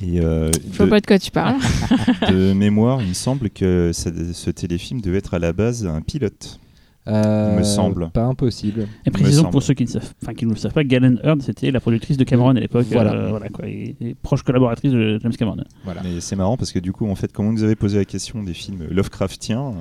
[0.02, 1.56] Et euh, Je vois de, pas de quoi tu parles.
[2.30, 6.60] de mémoire, il me semble que ce téléfilm devait être à la base un pilote.
[7.08, 8.10] Euh, me semble.
[8.12, 8.86] Pas impossible.
[9.06, 11.42] Et précisons pour ceux qui ne savent, enfin qui ne le savent pas, Galen Hurd,
[11.42, 13.14] c'était la productrice de Cameron à l'époque, Voilà.
[13.14, 15.56] euh, voilà quoi, et, et proche collaboratrice de James Cameron.
[15.86, 16.02] Voilà.
[16.04, 18.04] Mais c'est marrant parce que du coup, en fait, quand on nous avait posé la
[18.06, 19.72] question des films Lovecraftiens, euh,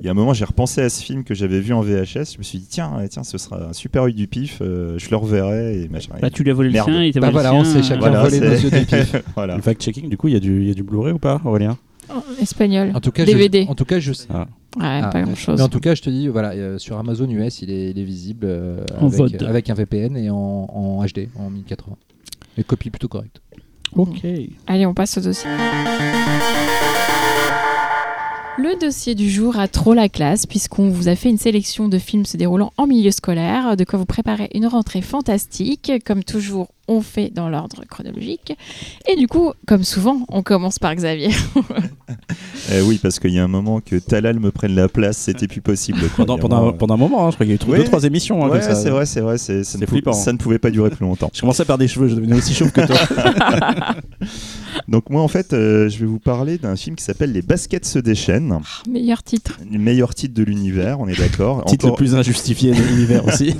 [0.00, 2.32] il y a un moment, j'ai repensé à ce film que j'avais vu en VHS.
[2.34, 5.08] Je me suis dit, tiens, tiens, ce sera un super œil du pif, euh, je
[5.10, 6.12] le reverrai et machin.
[6.20, 6.88] Bah, tu lui as volé Merde.
[6.88, 7.72] le sien, il t'a Bah volé voilà, le on sien.
[7.72, 9.16] sait euh, chacun Voilà, voler nos yeux du pif.
[9.34, 9.56] voilà.
[9.56, 11.40] Le fact-checking, du coup, il y a du, il y a du Blu-ray ou pas,
[11.44, 11.78] Aurélien
[12.14, 12.92] Oh, Espagnol.
[12.94, 13.64] En tout cas, DVD.
[13.64, 14.28] Je, en tout cas, je sais.
[14.32, 14.46] Ah.
[14.76, 15.56] Ouais, Ah, pas grand chose.
[15.58, 17.98] Mais en tout cas, je te dis, voilà, euh, sur Amazon US, il est, il
[17.98, 19.10] est visible euh, En
[19.46, 21.96] avec, un VPN et en, en HD, en 1080.
[22.58, 23.40] Et copie plutôt correcte.
[23.94, 24.24] Ok.
[24.66, 25.48] Allez, on passe au dossier.
[28.58, 31.98] Le dossier du jour a trop la classe puisqu'on vous a fait une sélection de
[31.98, 35.92] films se déroulant en milieu scolaire, de quoi vous préparer une rentrée fantastique.
[36.06, 38.56] Comme toujours, on fait dans l'ordre chronologique.
[39.10, 41.30] Et du coup, comme souvent, on commence par Xavier.
[42.72, 45.46] Eh oui, parce qu'il y a un moment que Talal me prenne la place, c'était
[45.46, 46.00] plus possible.
[46.16, 46.24] quoi.
[46.26, 47.78] Pendant, pendant, un moment- pendant un moment, hein, je crois qu'il y a eu Ouais.
[47.78, 48.44] deux, trois émissions.
[48.44, 49.38] hein, Ouais, c'est vrai, c'est vrai.
[49.38, 50.12] c'est- Ça, C'est ne flippant.
[50.12, 51.30] ça ne pouvait pas durer plus longtemps.
[51.32, 52.96] Je commençais par des cheveux, je devenais aussi chauve que toi.
[54.88, 57.84] Donc moi, en fait, euh, je vais vous parler d'un film qui s'appelle Les baskets
[57.86, 58.58] se déchaînent.
[58.88, 59.58] Meilleur titre.
[59.70, 61.64] Le meilleur titre de l'univers, on est d'accord.
[61.64, 63.54] Titre le plus injustifié de l'univers aussi.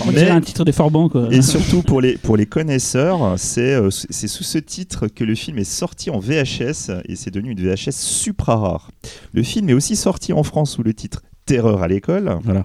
[0.00, 1.28] On va Mais- un titre des Forbans quoi.
[1.30, 5.34] Et surtout pour les, pour les connaisseurs, c'est euh, c'est sous ce titre que le
[5.34, 8.92] film est sorti en VHS et c'est devenu une VHS supra rare.
[9.32, 12.38] Le film est aussi sorti en France sous le titre Terreur à l'école.
[12.44, 12.64] Voilà.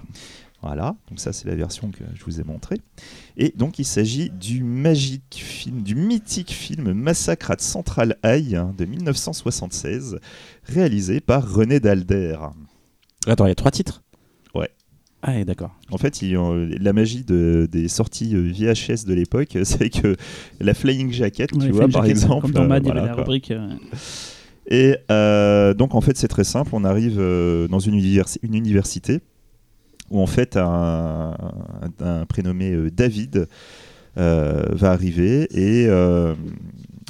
[0.62, 2.76] Voilà, donc ça c'est la version que je vous ai montrée.
[3.36, 8.72] Et donc il s'agit du magique film, du mythique film Massacre à Central High hein,
[8.78, 10.20] de 1976,
[10.66, 12.36] réalisé par René Dalder.
[13.26, 14.02] Attends, il y a trois titres?
[15.22, 15.74] Ah, d'accord.
[15.90, 20.16] En fait, ont- la magie de- des sorties euh, VHS de l'époque, c'est que
[20.60, 22.42] la Flying Jacket, Ouais, tu vois, par Jacket, exemple.
[22.42, 23.24] Comme dans euh, Mad, il y voilà, avait la quoi.
[23.24, 23.50] rubrique.
[23.50, 23.68] euh,
[24.70, 28.54] Et euh, donc en fait c'est très simple, on arrive euh, dans une, univers- une
[28.54, 29.20] université
[30.10, 31.36] où en fait un,
[32.00, 33.48] un prénommé euh, David
[34.16, 36.34] euh, va arriver et euh,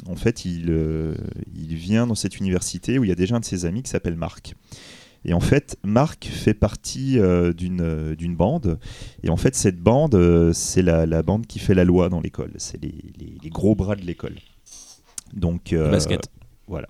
[0.09, 1.13] en fait il, euh,
[1.55, 3.89] il vient dans cette université où il y a déjà un de ses amis qui
[3.89, 4.55] s'appelle Marc.
[5.23, 8.79] Et en fait, Marc fait partie euh, d'une euh, d'une bande.
[9.23, 12.19] Et en fait, cette bande, euh, c'est la, la bande qui fait la loi dans
[12.21, 12.51] l'école.
[12.57, 14.35] C'est les, les- les gros bras de l'école.
[15.33, 16.21] Donc, euh, basket.
[16.67, 16.87] voilà.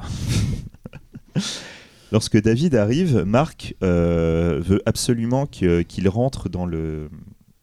[2.12, 7.10] Lorsque David arrive, Marc veut absolument que- qu'il rentre dans le,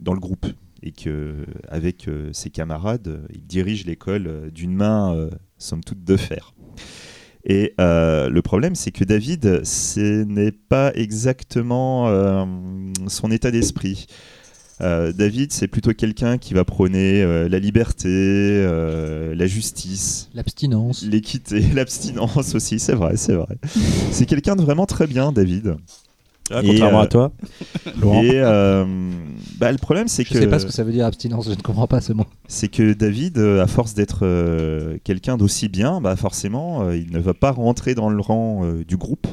[0.01, 0.47] dans le groupe
[0.83, 6.55] et que avec ses camarades, il dirige l'école d'une main, somme toute, de fer.
[7.49, 12.44] Et euh, le problème, c'est que David, ce n'est pas exactement euh,
[13.07, 14.07] son état d'esprit.
[14.80, 21.03] Euh, David, c'est plutôt quelqu'un qui va prôner euh, la liberté, euh, la justice, L'abstinence.
[21.03, 23.59] l'équité, l'abstinence aussi, c'est vrai, c'est vrai.
[24.12, 25.76] c'est quelqu'un de vraiment très bien, David.
[26.51, 27.32] Ah, contrairement euh, à toi,
[28.01, 28.22] Laurent.
[28.22, 28.84] Et euh,
[29.59, 31.51] bah, le problème, c'est Je que sais pas ce que ça veut dire abstinence, je
[31.51, 32.24] ne comprends pas ce mot.
[32.46, 37.12] c'est que David, euh, à force d'être euh, quelqu'un d'aussi bien, bah forcément, euh, il
[37.12, 39.26] ne va pas rentrer dans le rang euh, du groupe.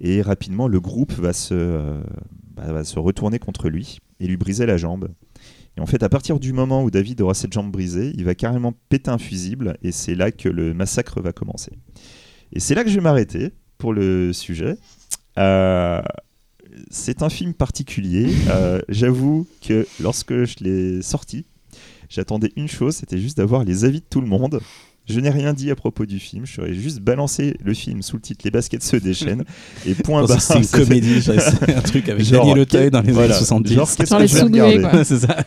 [0.00, 2.00] Et rapidement, le groupe va se, euh,
[2.56, 5.08] bah, va se retourner contre lui et lui briser la jambe.
[5.76, 8.34] Et en fait, à partir du moment où David aura cette jambe brisée, il va
[8.34, 11.72] carrément péter un fusible et c'est là que le massacre va commencer.
[12.52, 14.76] Et c'est là que je vais m'arrêter pour le sujet.
[15.38, 16.02] Euh,
[16.90, 18.28] c'est un film particulier.
[18.48, 21.44] Euh, J'avoue que lorsque je l'ai sorti,
[22.08, 24.60] j'attendais une chose, c'était juste d'avoir les avis de tout le monde.
[25.08, 28.16] Je n'ai rien dit à propos du film, je serais juste balancé le film sous
[28.16, 29.44] le titre Les baskets se déchaînent
[29.84, 30.40] et point barre.
[30.40, 33.74] C'était une comédie, c'est un truc avec Genre, Daniel Auteuil dans les voilà, années 70.
[33.74, 35.04] genre, qu'est-ce que les je vais quoi.
[35.04, 35.44] C'est ça.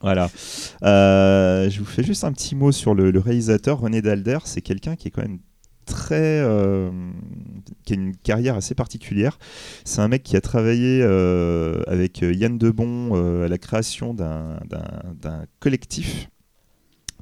[0.00, 0.30] Voilà.
[0.82, 4.38] Euh, je vous fais juste un petit mot sur le, le réalisateur René Dalder.
[4.44, 5.38] C'est quelqu'un qui est quand même
[5.92, 6.40] très.
[6.40, 6.90] euh,
[7.84, 9.38] qui a une carrière assez particulière.
[9.84, 14.58] C'est un mec qui a travaillé euh, avec Yann Debon euh, à la création d'un-
[15.60, 16.28] collectif.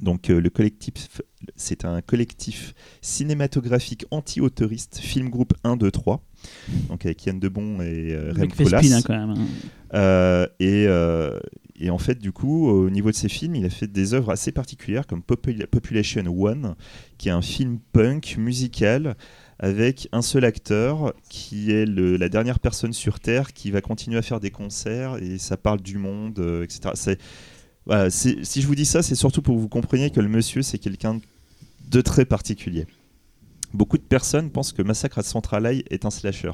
[0.02, 1.20] Donc le collectif,
[1.56, 6.22] c'est un collectif cinématographique anti-autoriste, Film Group 1, 2, 3.
[6.88, 8.48] Donc avec Yann Debon et euh, Rem
[8.94, 9.30] hein, quand même.
[9.30, 9.46] hein.
[9.94, 11.38] Euh, et, euh,
[11.80, 14.30] et en fait, du coup, au niveau de ses films, il a fait des œuvres
[14.30, 16.76] assez particulières comme Popul- Population One,
[17.18, 19.16] qui est un film punk musical
[19.58, 24.22] avec un seul acteur qui est la dernière personne sur Terre qui va continuer à
[24.22, 27.18] faire des concerts et ça parle du monde, euh, etc.
[28.10, 30.78] Si je vous dis ça, c'est surtout pour que vous compreniez que le monsieur, c'est
[30.78, 31.20] quelqu'un
[31.90, 32.86] de très particulier.
[33.72, 36.52] Beaucoup de personnes pensent que Massacre à Central Eye est un slasher.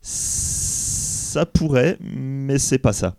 [0.00, 3.16] Ça pourrait, mais c'est pas ça.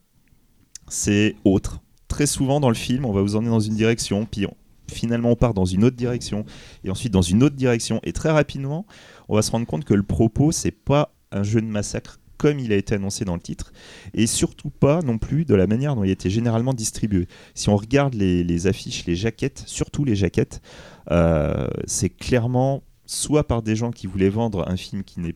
[0.88, 1.80] C'est autre.
[2.08, 4.46] Très souvent dans le film, on va vous emmener dans une direction, puis
[4.88, 6.46] finalement on part dans une autre direction,
[6.84, 8.86] et ensuite dans une autre direction, et très rapidement,
[9.30, 12.60] on va se rendre compte que le propos, c'est pas un jeu de massacre comme
[12.60, 13.72] il a été annoncé dans le titre,
[14.14, 17.28] et surtout pas non plus de la manière dont il était généralement distribué.
[17.56, 20.62] Si on regarde les, les affiches, les jaquettes, surtout les jaquettes,
[21.10, 25.36] euh, c'est clairement soit par des gens qui voulaient vendre un film qui n'est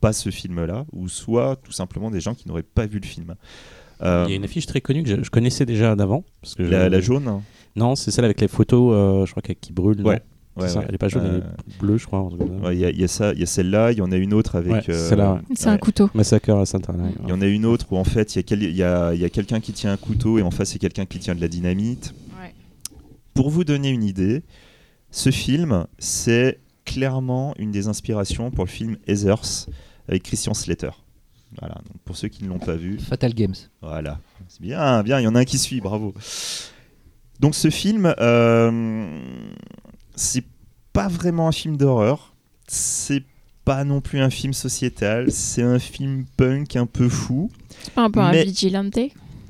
[0.00, 3.36] pas ce film-là, ou soit tout simplement des gens qui n'auraient pas vu le film.
[4.02, 6.24] Euh, Il y a une affiche très connue que je, je connaissais déjà d'avant.
[6.40, 7.42] parce que je- la, jaune hein.
[7.76, 10.02] Non, c'est celle avec les photos, euh, je crois, qui- qui brûlent.
[10.04, 10.20] Ouais,
[10.56, 10.86] C'est ouais, ça, ouais.
[10.88, 12.24] Elle est pas jaune, elle Euh, est bleue, je crois.
[12.24, 14.12] Ouais, Il y, a- il y a ça, il y a celle-là, il y en
[14.12, 14.72] a une autre avec.
[14.72, 15.40] Ouais, euh, celle-là, ouais.
[15.54, 16.10] C'est un couteau.
[16.14, 17.08] Massacre à Saint-Arnaud.
[17.24, 18.82] Il y en a une autre où en fait il y a, quel- il y
[18.82, 21.18] a- il y a quelqu'un qui tient un couteau et en face c'est quelqu'un qui
[21.20, 22.12] tient de la dynamite.
[22.40, 22.52] Ouais.
[23.34, 24.42] Pour vous donner une idée,
[25.10, 29.68] ce film c'est clairement une des inspirations pour le film Heathers
[30.08, 30.90] avec Christian Slater.
[31.60, 33.54] Voilà, donc pour ceux qui ne l'ont pas vu, Fatal Games.
[33.82, 36.14] Voilà, c'est bien, bien, il y en a un qui suit, bravo.
[37.40, 39.20] Donc ce film, euh,
[40.14, 40.44] c'est
[40.92, 42.34] pas vraiment un film d'horreur,
[42.68, 43.22] c'est
[43.64, 47.50] pas non plus un film sociétal, c'est un film punk un peu fou.
[47.82, 48.98] C'est pas un peu un vigilante?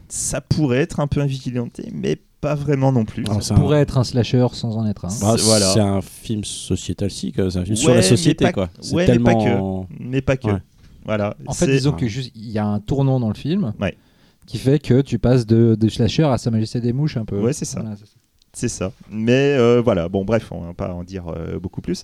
[0.08, 3.24] Ça pourrait être un peu un vigilanté, mais pas vraiment non plus.
[3.30, 5.08] Ah, Ça un- pourrait être un slasher sans en être un.
[5.20, 5.72] Bah, Voilà.
[5.72, 8.64] C'est un film sociétal, si, c'est un film sur la société, pas- quoi.
[8.92, 9.86] Ouais, mais pas tellement.
[10.00, 10.48] Mais pas que.
[10.48, 10.58] Ouais.
[11.04, 11.36] Voilà.
[11.46, 13.96] En fait, disons que juste il y a un tournant dans le film Ouais.
[14.46, 17.40] qui fait que tu passes de, de slasher à Sa Majesté des Mouches un peu.
[17.40, 17.80] Ouais, c'est ça.
[17.80, 17.96] Voilà,
[18.52, 18.92] c'est ça.
[19.10, 22.02] Mais euh, voilà, bon, bref, on va pas en dire euh, beaucoup plus.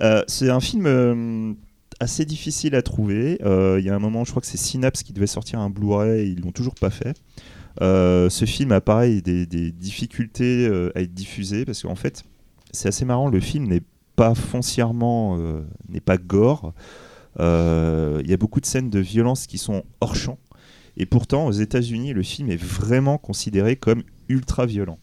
[0.00, 1.52] Euh, c'est un film euh,
[2.00, 3.38] assez difficile à trouver.
[3.44, 5.70] Euh, Il y a un moment, je crois que c'est Synapse qui devait sortir un
[5.70, 7.14] Blu-ray, et ils l'ont toujours pas fait.
[7.80, 12.22] Euh, ce film a pareil des, des difficultés euh, à être diffusé parce qu'en fait,
[12.70, 13.28] c'est assez marrant.
[13.28, 13.82] Le film n'est
[14.14, 16.74] pas foncièrement, euh, n'est pas gore.
[17.40, 20.38] Euh, Il y a beaucoup de scènes de violence qui sont hors champ.
[20.96, 24.98] Et pourtant, aux États-Unis, le film est vraiment considéré comme ultra violent.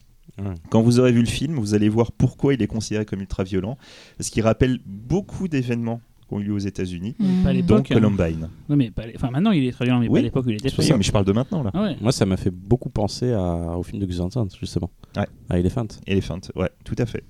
[0.70, 3.44] Quand vous aurez vu le film, vous allez voir pourquoi il est considéré comme ultra
[3.44, 3.76] violent.
[4.16, 7.42] Parce qu'il rappelle beaucoup d'événements qui ont eu lieu aux États-Unis, Mm.
[7.44, 7.94] Dont L'époque, hein.
[7.94, 8.48] Columbine.
[8.68, 10.50] Non, mais pas les- enfin, maintenant il est très violent, mais pas à l'époque où
[10.50, 11.70] il était C'est ça, mais je parle de maintenant là.
[11.74, 11.96] Ah ouais.
[12.00, 14.90] Moi, ça m'a fait beaucoup penser à- au film de Gus Van Sant, justement.
[15.16, 15.26] Ouais.
[15.50, 15.88] À Elephant.
[16.06, 17.24] Elephant, ouais, tout à fait.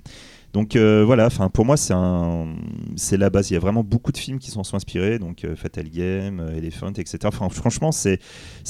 [0.53, 3.51] Donc euh, voilà, pour moi c'est la base.
[3.51, 6.40] Il y a vraiment beaucoup de films qui s'en sont inspirés, donc euh, Fatal Game,
[6.40, 7.18] euh, Elephant, etc.
[7.51, 8.18] Franchement c'est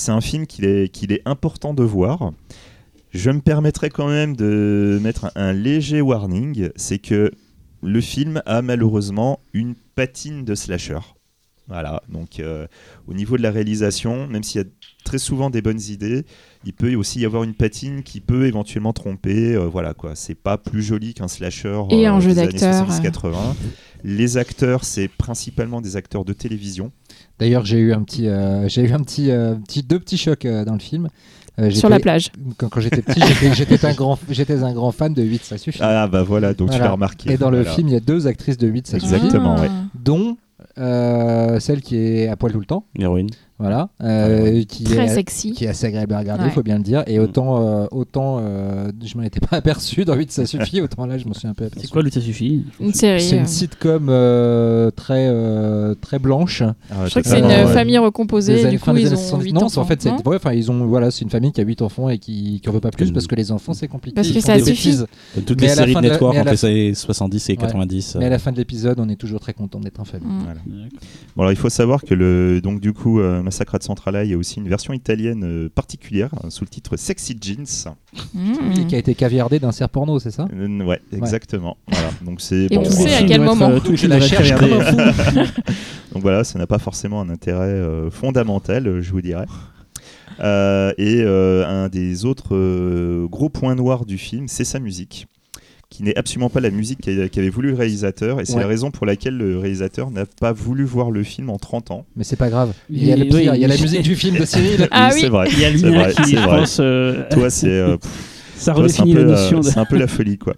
[0.09, 2.33] un film qu'il est important de voir.
[3.13, 7.33] Je me permettrai quand même de mettre un, un léger warning, c'est que
[7.83, 11.01] le film a malheureusement une patine de slasher.
[11.67, 12.43] Voilà, donc
[13.07, 14.69] au niveau de la réalisation, même s'il y a
[15.05, 16.25] très souvent des bonnes idées,
[16.65, 19.55] il peut aussi y avoir une patine qui peut éventuellement tromper.
[19.55, 23.35] euh, voilà quoi, c'est pas plus joli qu'un slasher Et un jeu des années 70-80.
[24.05, 26.91] Les acteurs, c'est principalement des acteurs de télévision.
[27.39, 30.45] D'ailleurs, j'ai eu un petit, euh, j'ai eu un petit, euh, petit, deux petits chocs
[30.47, 31.09] euh, dans le film.
[31.59, 32.31] Euh, Sur la j'étais- plage.
[32.57, 33.21] Quand, quand j'étais petit,
[33.55, 35.81] j'étais- un grand, j'étais un grand fan de 8, ça suffit.
[35.83, 37.33] Ah bah voilà, donc tu l'as remarqué.
[37.33, 39.15] Et dans le film, il y a deux actrices de 8, ça suffit.
[39.15, 39.69] Exactement, ouais.
[39.71, 39.85] Ah.
[39.95, 40.37] Dont
[40.79, 43.29] euh, celle qui est à poil tout le temps, L'héroïne.
[43.61, 45.53] Voilà, euh, qui Très est sexy.
[45.53, 46.53] qui est assez agréable à regarder, il Ouais.
[46.53, 47.05] faut bien le dire.
[47.07, 47.23] Et Mm.
[47.23, 51.19] autant, euh, autant euh, je m'en étais pas aperçu dans 8, ça suffit, autant là,
[51.19, 51.87] je m'en suis un peu aperçu.
[51.87, 52.65] C'est quoi le ça suffit?
[52.81, 53.21] Une série.
[53.23, 53.41] C'est euh.
[53.41, 56.63] une sitcom euh, très, euh, très blanche.
[56.91, 57.67] Ah, Je crois que c'est une ouais.
[57.67, 58.61] famille Des recomposée.
[58.63, 59.45] années- Du coup, des ils années ont 70.
[59.45, 59.69] 8 Non, enfants.
[59.69, 62.09] c'est- en fait, c'est enfin, ils ont, voilà, c'est une famille qui a 8 enfants
[62.09, 64.15] et qui n'en veut pas plus Comme- parce que les enfants, c'est compliqué.
[64.15, 64.97] Parce que ça des suffit.
[65.35, 68.17] Comme toutes Mais les séries de network entre les années 70 et 90.
[68.19, 70.27] Mais à euh, la fin de l'épisode, on est toujours très content d'être en famille.
[70.29, 70.43] Mm.
[70.45, 70.61] Voilà.
[71.37, 74.31] Bon, alors il faut savoir que le donc du coup euh, Massacre à Centrala, il
[74.31, 77.93] y a aussi une version italienne euh, particulière euh, sous le titre Sexy Jeans.
[78.33, 78.81] Mm.
[78.81, 80.47] Et qui a été caviardé d'un cerf porno, c'est ça?
[80.55, 81.77] Euh, ouais, exactement.
[81.89, 82.11] Voilà.
[82.25, 83.17] Donc c'est Et bon, on sait voilà.
[83.17, 83.81] à quel moment.
[83.81, 85.41] Tout Je la cherche comme un fou.
[86.13, 89.47] Donc voilà, ça n'a pas forcément un intérêt euh, fondamental, euh, je vous dirais.
[90.39, 95.27] Euh, et euh, un des autres euh, gros points noirs du film, c'est sa musique,
[95.91, 98.61] qui n'est absolument pas la musique qu'a- qu'avait voulu le réalisateur, et c'est Ouais.
[98.63, 102.07] la raison pour laquelle le réalisateur n'a pas voulu voir le film en 30 ans.
[102.17, 102.73] Mais c'est pas grave.
[102.89, 104.89] Il y a, le oui, pire, il y a la musique du film de Cyril.
[104.93, 105.21] Ah oui.
[105.21, 105.49] c'est vrai.
[105.53, 107.97] Il y a vrai, qui, pense, euh, Toi, c'est euh,
[108.57, 109.65] ça redéfinit la euh, notion de.
[109.65, 110.55] c'est un peu la folie, quoi.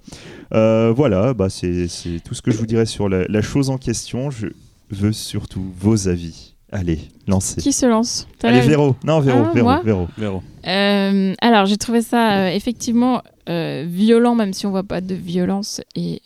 [0.54, 3.70] Euh, voilà, bah, c'est c'est tout ce que je vous dirais sur la, la chose
[3.70, 4.30] en question.
[4.30, 4.48] Je
[4.90, 6.50] veux surtout vos avis.
[6.74, 7.60] Allez, lancez.
[7.60, 8.96] Qui se lance Allez, Véro.
[9.04, 10.08] Non, Véro, Ah, Véro, moi Véro.
[10.18, 10.42] Véro.
[10.66, 15.80] Euh, alors, j'ai trouvé ça euh, effectivement violent, même si on voit pas de violence,
[15.96, 16.22] et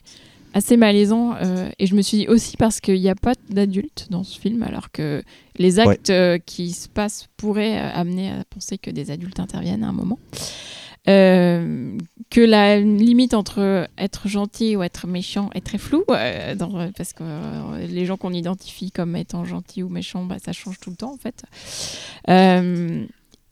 [0.55, 1.35] assez malaisant.
[1.43, 4.39] euh, et je me suis dit aussi parce qu'il n'y a pas d'adultes dans ce
[4.41, 5.23] film, alors que
[5.59, 9.85] les actes euh, qui se passent pourraient euh, amener à penser que des adultes interviennent
[9.85, 10.19] à un moment.
[11.09, 11.97] Euh,
[12.31, 17.13] que la limite entre être gentil ou être méchant est très floue, euh, dans- parce
[17.13, 20.91] que euh, les gens qu'on identifie comme étant gentils ou méchants, bah, ça change tout
[20.91, 21.45] le temps en fait.
[22.29, 23.05] Euh,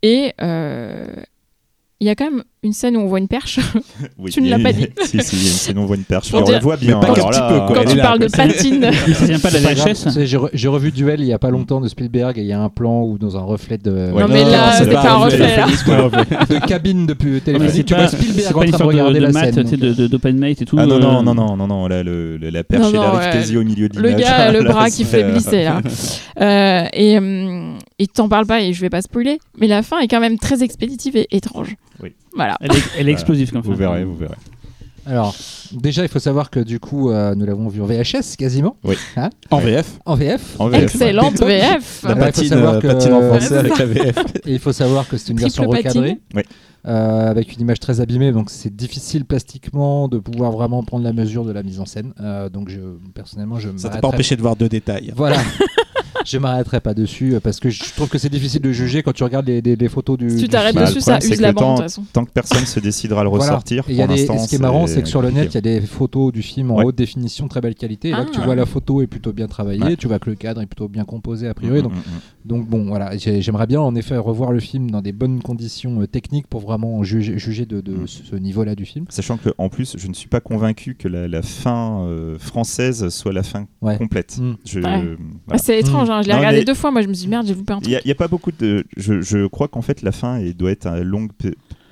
[0.03, 1.07] et euh,
[2.05, 3.59] il y a quand même une scène où on voit une perche.
[4.19, 4.87] Oui, Tu ne l'as pas dit.
[5.05, 6.31] si, si, il y a une scène où on voit une perche.
[6.33, 7.01] Mais on la voit bien.
[7.01, 7.77] Mais pas alors qu'un là, petit peu, quoi.
[7.79, 8.91] euh, Quand tu là, parles de patine.
[9.07, 9.75] Il ne vient pas de la.
[9.75, 10.25] VHS.
[10.25, 12.53] J'ai re- j'ai revu Duel il y a pas longtemps de Spielberg et il y
[12.53, 15.57] a un plan où dans un reflet de, Non, mais là, c'est pas un reflet,
[15.57, 15.67] là.
[15.67, 17.73] de cabine de téléphonique.
[17.75, 19.65] c'est Tu vois Spielberg c'est en train de regarder de la scène.
[19.65, 20.77] tu sais, de, de, d'open mate et tout.
[20.79, 23.21] Ah non, non, euh, non, non, non, non, là, le- le- la perche, elle arrive
[23.21, 23.31] ouais.
[23.33, 24.23] quasi au milieu de Le l'image.
[24.23, 25.81] gars, le bras qui euh, faiblissait là.
[26.41, 27.19] Euh, et
[27.99, 30.39] et t'en parles pas et je vais pas spoiler, mais la fin est quand même
[30.39, 31.77] très expéditive et étrange.
[32.03, 32.15] Oui.
[32.35, 32.57] Voilà.
[32.61, 34.35] Elle est, elle est explosive comme Vous verrez, vous verrez.
[35.07, 35.37] Alors,
[35.73, 38.79] déjà, il faut savoir que du coup, euh, nous l'avons vu en VHS quasiment,
[39.51, 39.99] En VF.
[40.07, 40.57] en VF.
[40.59, 40.83] En VF.
[40.83, 41.43] Excellente VF.
[41.45, 41.51] Alors,
[42.05, 44.17] il La faut patine, savoir euh, que- patine en français avec la VF.
[44.47, 46.21] Et il faut savoir que c'est une Triple version recadrée.
[46.35, 46.43] Oui.
[46.87, 51.13] euh, avec une image très abîmée, donc c'est difficile plastiquement de pouvoir vraiment prendre la
[51.13, 52.15] mesure de la mise en scène.
[52.21, 52.81] Euh, donc je,
[53.15, 55.13] personnellement, je Ça t'a pas empêché de voir deux détails.
[55.15, 55.37] Voilà.
[56.25, 59.13] je m'arrêterai pas dessus euh, parce que je trouve que c'est difficile de juger quand
[59.13, 60.31] tu regardes les, les- les photos du.
[60.31, 60.85] Si tu t'arrêtes film.
[60.85, 61.87] Bah, dessus, le ça use que la le bande.
[62.13, 63.45] Tant que personne se décidera à le Voilà.
[63.45, 65.23] ressortir, Et il y a pour des- l'instant, ce qui est marrant, c'est que sur
[65.23, 66.85] le net, il y a des photos du film en Ouais.
[66.85, 68.09] haute définition, très belle qualité.
[68.09, 68.31] Et là, Ah.
[68.33, 69.97] tu vois la photo est plutôt bien travaillée, Ouais.
[69.97, 71.81] tu vois que le cadre est plutôt bien composé a priori.
[71.81, 72.03] Mm, Donc, mm, mm.
[72.45, 76.01] donc bon, voilà, J'ai- j'aimerais bien en effet revoir le film dans des bonnes conditions
[76.01, 79.05] euh, techniques pour vraiment juger, juger de, de ce niveau-là du film.
[79.09, 83.09] Sachant que en plus, je ne suis pas convaincu que la, la fin euh, française
[83.11, 83.97] soit la fin Ouais.
[83.99, 84.39] complète.
[84.65, 84.83] Je, Ouais.
[84.83, 85.17] voilà.
[85.51, 86.23] Ah, c'est étrange, hein.
[86.23, 87.83] je l'ai regardé deux fois, moi je me suis dit merde, j'ai loupé un Il
[87.83, 87.91] truc.
[87.91, 88.85] n'y a, il y a pas beaucoup de.
[88.97, 91.31] Je, je crois qu'en fait, la fin elle doit être longue,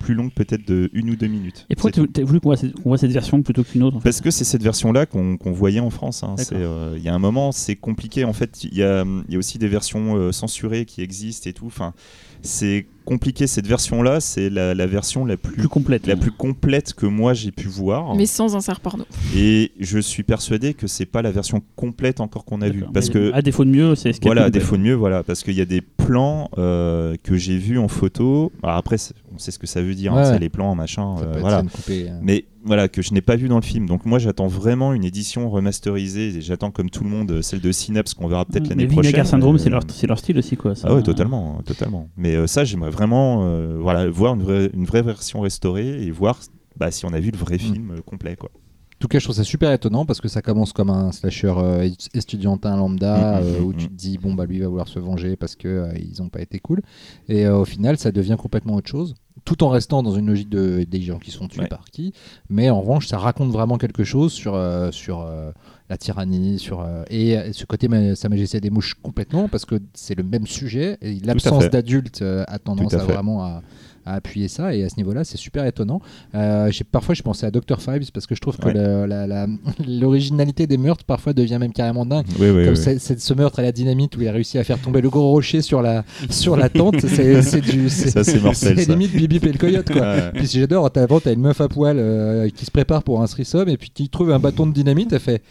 [0.03, 1.65] plus longue peut-être de une ou deux minutes.
[1.69, 3.97] Et pourquoi tu as voulu qu'on voit, cette- qu'on voit cette version plutôt qu'une autre
[3.97, 6.23] en fait Parce que c'est cette version-là qu'on voyait en France.
[6.23, 6.35] hein.
[6.51, 8.25] Euh, Il y a un moment, c'est compliqué.
[8.25, 11.49] En fait, il y a, il y a aussi des versions euh, censurées qui existent
[11.49, 11.67] et tout.
[11.67, 11.93] Enfin,
[12.41, 13.47] c'est compliqué.
[13.47, 16.07] Cette version-là, c'est la, la version la plus, Plus complète.
[16.07, 18.15] la plus complète que moi j'ai pu voir.
[18.15, 19.05] Mais sans insert porno.
[19.35, 22.83] Et je suis persuadé que c'est pas la version complète encore qu'on a vue.
[22.93, 25.23] Parce Mais que à défaut de mieux, c'est ce voilà, à défaut de mieux, voilà,
[25.23, 28.51] parce qu'il y a des plans euh, que j'ai vus en photo.
[28.63, 28.97] Alors après,
[29.33, 31.63] on sait ce que ça veut dire, hein, c'est les plans, machin, Ça euh, voilà.
[31.63, 32.19] coupée, euh.
[32.21, 33.87] Mais voilà, que je n'ai pas vu dans le film.
[33.87, 36.37] Donc moi, j'attends vraiment une édition remasterisée.
[36.37, 39.11] Et J'attends comme tout le monde euh, celle de Synapse qu'on verra peut-être l'année Vinegar
[39.11, 39.25] prochaine.
[39.25, 40.75] Syndrome, Euh, c'est leur, c'est leur style aussi, quoi.
[40.75, 40.87] ça.
[40.89, 42.09] Ah ouais, totalement, totalement.
[42.15, 46.11] Mais euh, ça, j'aimerais vraiment euh, voilà, voir une vraie, une vraie version restaurée et
[46.11, 46.39] voir
[46.77, 48.35] bah, si on a vu le vrai film euh, complet.
[48.35, 48.49] Quoi.
[48.53, 51.53] En tout cas, je trouve ça super étonnant parce que ça commence comme un slasher
[51.57, 54.97] euh, estudiantin lambda Mhm, euh, où tu te dis bon bah lui va vouloir se
[54.97, 56.81] venger parce que euh, ils ont pas été cool
[57.27, 59.15] et euh, au final ça devient complètement autre chose
[59.45, 61.67] tout en restant dans une logique de des gens qui sont tués Ouais.
[61.67, 62.13] par qui
[62.49, 65.51] mais en revanche ça raconte vraiment quelque chose sur euh, sur euh,
[65.89, 69.75] la tyrannie sur euh, et ce côté ma- sa majesté des mouches complètement parce que
[69.93, 71.69] c'est le même sujet et l'absence fait.
[71.69, 73.61] d'adulte euh, a tendance à à, vraiment à
[74.05, 76.01] à appuyer ça et à ce niveau-là c'est super étonnant
[76.35, 77.79] euh, j'ai- parfois, je pensais à Dr.
[77.81, 78.73] Fives parce que je trouve que Ouais.
[79.87, 82.25] l'originalité des meurtres parfois devient même carrément dingue.
[82.39, 82.99] Oui, oui, Comme oui.
[83.19, 85.61] ce meurtre à la dynamite où il a réussi à faire tomber le gros rocher
[85.61, 87.89] sur la, sur la tente, c'est du.
[87.89, 90.01] Ça, c'est mortel, C'est limite Bibi et le coyote quoi.
[90.01, 90.31] Ouais.
[90.33, 93.69] Puis si j'adore, t'as une meuf à poil euh, qui se prépare pour un threesome
[93.69, 95.41] et puis qui trouve un bâton de dynamite, elle fait.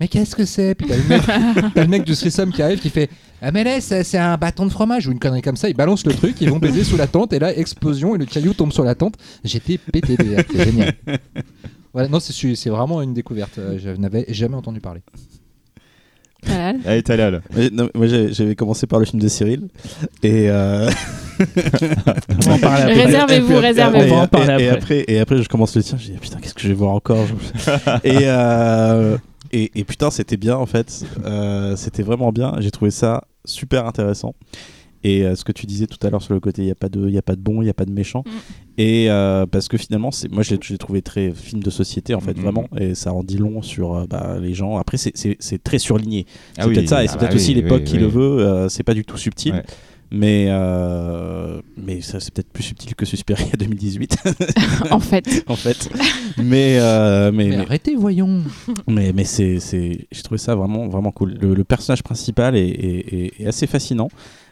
[0.00, 1.22] Mais qu'est-ce que c'est Puis t'as le, mec,
[1.74, 3.08] t'as le mec du threesome qui arrive qui fait
[3.40, 5.68] Ah, mais là, c'est c'est un bâton de fromage ou une connerie comme ça.
[5.70, 8.26] Ils balancent le truc, ils vont baiser sous la tente et là, explosion et le
[8.26, 9.14] caillou tombe sur la tente.
[9.44, 10.16] J'étais pété
[10.52, 10.92] c'est génial.
[11.94, 13.56] Voilà, non, c'est vraiment une découverte.
[13.58, 15.00] euh, Je n'avais jamais entendu parler.
[16.44, 16.74] Voilà.
[16.84, 17.30] Allez, t'as là.
[17.30, 17.40] là.
[17.56, 19.68] Mais non, moi j'avais j'avais commencé par le film de Cyril
[20.22, 20.88] et euh,
[21.40, 23.04] On va en parler après.
[23.04, 24.12] Réservez-vous, et réservez-vous.
[24.12, 25.00] On va en parler et- et après.
[25.00, 26.92] après et après je commence le tien je dis putain qu'est-ce que je vais voir
[26.92, 27.26] encore
[28.04, 29.16] et, euh,
[29.52, 33.86] et et putain c'était bien en fait Euh, c'était vraiment bien j'ai trouvé ça super
[33.86, 34.34] intéressant
[35.04, 36.74] et euh, ce que tu disais tout à l'heure sur le côté il y a
[36.74, 38.30] pas de il y a pas de bon il y a pas de méchant Mm.
[38.78, 42.20] et euh, parce que finalement c'est moi j'ai j'ai trouvé très film de société en
[42.20, 42.42] fait Mhm.
[42.42, 45.62] vraiment et ça en dit long sur euh, bah, les gens après c'est- c'est c'est
[45.62, 47.82] très surligné Ah c'est oui, peut-être ça et ah c'est bah peut-être aussi oui, l'époque
[47.84, 48.00] oui, qui oui.
[48.00, 49.62] le veut euh, c'est pas du tout subtil Ouais.
[50.10, 54.16] Mais euh, mais ça c'est peut-être plus subtil que Suspiria 2018
[54.90, 55.44] en fait.
[55.48, 55.88] en fait.
[56.38, 58.42] Mais euh, mais, Mais mais arrêtez, voyons.
[58.88, 61.34] Mais, mais c'est c'est j'ai trouvé ça vraiment vraiment cool.
[61.40, 64.08] Le, le personnage principal est, est- est- est assez fascinant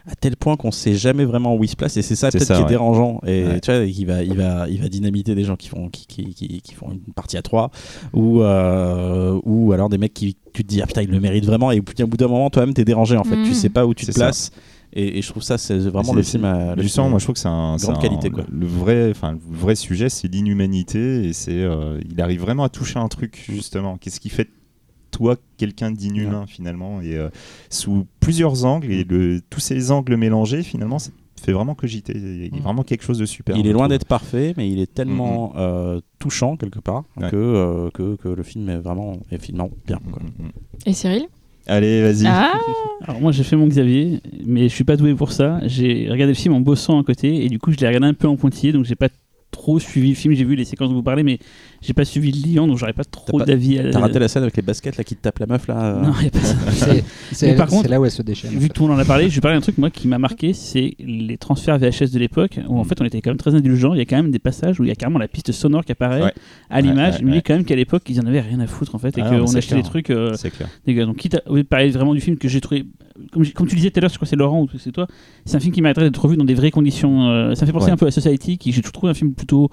[0.07, 2.37] à tel point qu'on sait jamais vraiment où il se place et c'est ça C'est
[2.37, 3.21] peut-être ça, qui est dérangeant.
[3.25, 3.59] Et Ouais.
[3.59, 6.33] tu vois il va il va il va dynamiter des gens qui font qui, qui,
[6.35, 7.71] qui, qui font une partie à trois
[8.13, 11.45] ou euh, ou alors des mecs qui tu te dis ah putain il le mérite
[11.45, 13.35] vraiment et puis au bout d'un moment toi-même t'es dérangé en fait.
[13.45, 14.31] Tu sais pas où tu te ça.
[14.95, 17.25] Et, et je trouve ça c'est vraiment le film à, le Justement, film- moi je
[17.25, 18.43] trouve que c'est un, grande un- qualité, quoi.
[18.51, 22.69] Le, vrai, enfin le vrai sujet, c'est l'inhumanité et c'est, euh, il arrive vraiment à
[22.69, 23.97] toucher un truc justement.
[23.97, 24.49] Qu'est-ce qui fait
[25.11, 27.01] toi quelqu'un d'inhumain finalement?
[27.01, 27.29] Et euh,
[27.69, 32.13] sous plusieurs angles et le, tous ces angles mélangés finalement, ça fait vraiment cogiter.
[32.15, 32.61] Il y a Mm.
[32.63, 33.55] vraiment quelque chose de super.
[33.57, 37.29] il est loin d'être parfait, mais il est tellement euh, touchant quelque part Ouais.
[37.29, 39.99] que, euh, que, que le film est vraiment, est finalement bien.
[40.11, 40.21] quoi.
[40.23, 40.51] Mm, mm, mm.
[40.87, 41.27] Et Cyril?
[41.67, 42.27] Allez, vas-y.
[42.27, 42.53] Ah
[43.01, 45.59] Alors moi j'ai fait mon Xavier, mais je suis pas doué pour ça.
[45.65, 48.13] J'ai regardé le film en bossant à côté et du coup je l'ai regardé un
[48.13, 49.09] peu en pointillé, donc j'ai pas
[49.51, 50.33] trop suivi le film.
[50.33, 51.39] J'ai vu les séquences dont vous parlez, mais
[51.85, 53.79] j'ai pas suivi le lion, donc j'aurais pas trop d'avis.
[53.79, 55.95] à- T'as raté la scène avec les baskets là qui te tape la meuf là
[55.95, 56.55] euh, Non, y a pas ça.
[57.31, 58.51] C'est- Mais par contre, là où elle se déchaîne.
[58.51, 58.67] en Vu fait.
[58.69, 60.17] que tout le monde en a parlé, je vais parler d'un truc moi qui m'a
[60.17, 62.85] marqué, c'est les transferts VHS de l'époque où en Mm.
[62.85, 63.93] fait on était quand même très indulgent.
[63.93, 65.85] Il y a quand même des passages où il y a carrément la piste sonore
[65.85, 66.33] qui apparaît Ouais.
[66.69, 67.13] à l'image.
[67.15, 68.95] Ouais, je me dis ouais, quand même qu'à l'époque ils en avaient rien à foutre
[68.95, 69.81] en fait et Ah mais qu'on achetait clair.
[69.83, 70.09] des trucs.
[70.09, 70.69] euh, C'est clair.
[70.85, 71.05] des gars.
[71.05, 72.85] Donc, quitte à parler vraiment du film que j'ai trouvé,
[73.31, 75.07] comme, comme tu disais tout à l'heure, je crois que c'est Laurent ou c'est toi,
[75.45, 77.29] c'est un film qui mériterait d'être revu dans des vraies conditions.
[77.29, 77.91] euh, ça me fait penser Ouais.
[77.91, 79.69] un peu à Society, qui j'ai toujours trouvé un film plutôt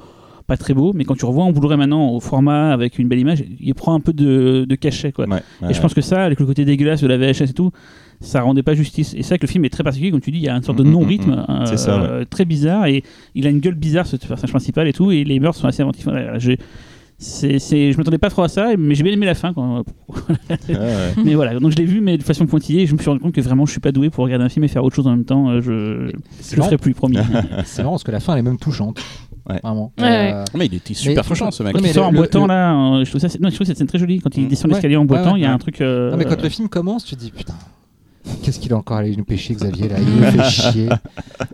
[0.47, 3.19] pas très beau, mais quand tu revois en Blu-ray maintenant au format avec une belle
[3.21, 5.13] image, il prend un peu de, de cachet.
[5.13, 5.27] Quoi.
[5.29, 7.71] Ouais, et je pense que ça, avec le côté dégueulasse de la VHS et tout,
[8.21, 9.15] ça rendait pas justice.
[9.15, 10.55] Et c'est vrai que le film est très particulier, comme tu dis, il y a
[10.57, 11.89] une sorte de Mm, mm, non-rythme mm, euh, ouais.
[11.89, 13.03] euh, très bizarre et
[13.35, 15.83] il a une gueule bizarre, ce personnage principal et tout, et les meurtres sont assez
[15.83, 16.05] inventifs.
[16.05, 16.59] Voilà, j'ai-
[17.19, 19.53] c'est, c'est- je m'attendais pas trop à ça, mais j'ai bien aimé la fin.
[19.53, 19.85] Quand, ouais.
[21.25, 23.21] mais voilà, donc je l'ai vu, mais de façon pointillée, et je me suis rendu
[23.21, 25.07] compte que vraiment je suis pas doué pour regarder un film et faire autre chose
[25.07, 25.49] en même temps.
[25.51, 26.11] euh, Je,
[26.51, 27.19] je le ferai plus, promis.
[27.65, 29.01] c'est marrant parce que la fin elle est même touchante.
[29.49, 29.59] Ouais.
[29.63, 29.93] Vraiment.
[29.99, 30.33] Ouais, ouais.
[30.35, 31.75] Euh, Mais il était super touchant ce mec.
[31.75, 33.77] Quand il sort en boitant là, euh, je trouve ça, c'est- non, je trouve cette
[33.79, 34.21] scène très jolie.
[34.21, 34.49] Quand il Mm.
[34.49, 35.81] descend l'escalier en boitant, il y a un truc.
[35.81, 37.55] euh, Non, mais quand le film commence, tu te dis putain,
[38.43, 39.97] qu'est-ce qu'il a encore allé nous pêcher, Xavier là?
[39.99, 40.89] Il me fait chier.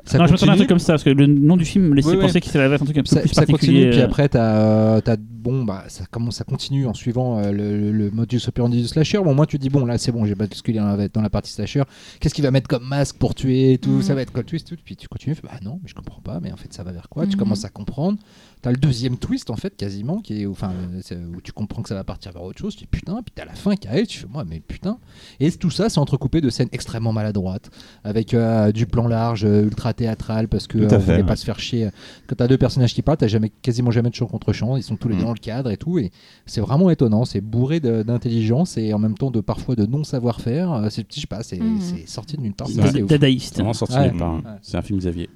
[0.04, 1.88] Ça non, je m'attendais à un truc comme ça, parce que le nom du film
[1.88, 3.72] me laissait penser que ça allait être un truc un peu ça, plus ça particulier.
[3.84, 7.52] continue, puis après, t'as euh, t'as bon, bah, ça commence, ça continue en suivant euh,
[7.52, 9.18] le, le- modus operandi du slasher.
[9.18, 11.52] Bon, moi, tu dis, bon, là, c'est bon, j'ai basculé dans la, dans la partie
[11.52, 11.82] slasher.
[12.20, 14.02] Qu'est-ce qu'il va mettre comme masque pour tuer et tout?
[14.02, 16.20] Ça va être quoi le twist tout Puis tu continues, bah non, mais je comprends
[16.20, 17.26] pas, mais en fait, ça va vers quoi?
[17.26, 17.38] Tu Mhm.
[17.38, 18.18] commences à comprendre.
[18.60, 20.72] T'as le deuxième twist, en fait, quasiment, qui est, enfin,
[21.12, 22.74] euh, où tu comprends que ça va partir vers autre chose.
[22.74, 24.98] Tu dis, putain, puis t'as la fin qui arrive, tu fais, moi, mais putain.
[25.38, 27.70] Et tout ça, c'est entrecoupé de scènes extrêmement maladroites,
[28.02, 31.22] avec euh, du plan large, ultra théâtral, parce que fait, voulait ouais.
[31.22, 31.90] pas se faire chier.
[32.26, 34.76] Quand t'as deux personnages qui parlent, t'as jamais, quasiment jamais de champ contre champ.
[34.76, 35.27] Ils sont tous les deux Mm.
[35.28, 35.98] Dans le cadre et tout.
[35.98, 36.10] Et
[36.46, 37.24] c'est vraiment étonnant.
[37.24, 40.72] C'est bourré d'intelligence et en même temps de parfois de non savoir-faire.
[40.72, 41.80] Euh, C'est, je sais pas, c'est, Mhm.
[42.06, 42.68] sorti de nulle part.
[42.68, 43.06] C'est.
[43.06, 43.54] Dadaïste.
[43.54, 44.10] C'est vraiment sorti Ouais.
[44.10, 44.42] nulle part, hein.
[44.44, 44.50] Ouais.
[44.62, 45.28] C'est un film Xavier.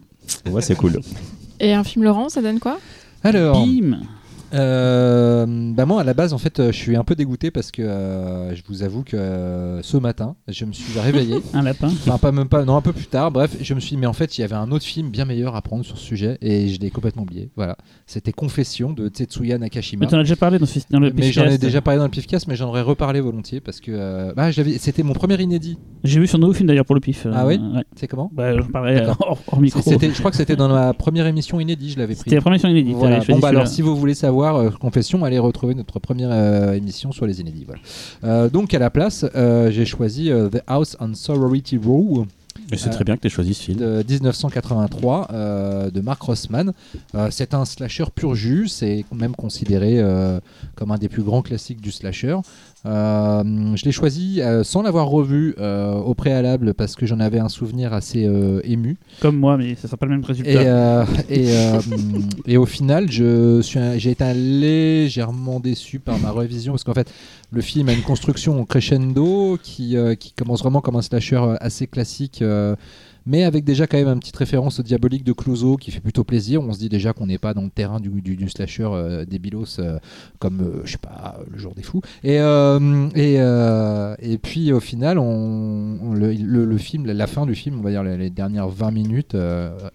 [0.50, 1.00] Ouais, c'est cool.
[1.60, 2.78] Et un film Laurent, ça donne quoi?
[3.22, 3.98] Alors, Bim
[4.54, 7.70] euh, bah moi à la base en fait, euh, je suis un peu dégoûté parce
[7.70, 11.36] que euh, je vous avoue que euh, ce matin, je me suis réveillé.
[11.54, 11.88] Un lapin.
[11.88, 13.30] Enfin, pas même pas, non, un peu plus tard.
[13.30, 15.24] Bref, je me suis dit, mais en fait, il y avait un autre film bien
[15.24, 17.50] meilleur à prendre sur ce sujet et je l'ai complètement oublié.
[17.56, 17.76] Voilà.
[18.06, 20.04] C'était Confession de Tetsuya Nakashima.
[20.04, 22.04] Mais t'en as déjà parlé dans, ce- dans le Mais j'en ai déjà parlé dans
[22.04, 25.78] le Pifcast, mais j'en aurais reparlé volontiers parce que bah, je c'était mon premier inédit.
[26.04, 27.26] J'ai vu son nouveau film d'ailleurs pour le pif.
[27.32, 27.82] Ah oui ouais.
[27.96, 29.80] C'est comment Bah, j'en parlais hors, hors micro.
[29.84, 32.24] Je crois que c'était dans ma première émission inédit, je l'avais pris.
[32.24, 32.96] C'était la première émission inédite.
[32.96, 33.20] Voilà.
[33.28, 37.12] Bon, bah alors, si vous voulez savoir euh, Confession, allez retrouver notre première euh, émission
[37.12, 37.64] sur les inédits.
[37.64, 37.80] Voilà.
[38.24, 42.26] Euh, donc, à la place, j'ai choisi The House on Sorority Row.
[42.70, 43.78] Et c'est très bien que tu aies choisi ce film.
[43.78, 46.72] de 1983 euh, de Mark Rossman.
[47.14, 50.40] Euh, c'est un slasher pur jus, c'est même considéré euh,
[50.74, 52.36] comme un des plus grands classiques du slasher.
[52.84, 53.42] Euh,
[53.76, 57.48] je l'ai choisi euh, sans l'avoir revu euh, au préalable parce que j'en avais un
[57.48, 58.28] souvenir assez
[58.64, 58.96] ému.
[59.20, 60.50] Comme moi, mais ça sera pas le même résultat.
[61.30, 61.54] Et, et,
[62.46, 66.94] et au final, je suis un- j'ai été légèrement déçu par ma révision parce qu'en
[66.94, 67.10] fait,
[67.52, 71.86] le film a une construction en crescendo qui, qui commence vraiment comme un slasher assez
[71.86, 72.42] classique.
[73.26, 76.24] Mais avec déjà quand même une petite référence au diabolique de Clouseau qui fait plutôt
[76.24, 76.62] plaisir.
[76.62, 79.78] On se dit déjà qu'on n'est pas dans le terrain du, du, slasher euh, débilos
[79.78, 79.98] euh,
[80.38, 82.00] comme, euh, je sais pas, le jour des fous.
[82.24, 87.78] Et, euh, et, et puis au final, on, le, le- film, la fin du film,
[87.78, 89.36] on va dire les, les dernières 20 minutes,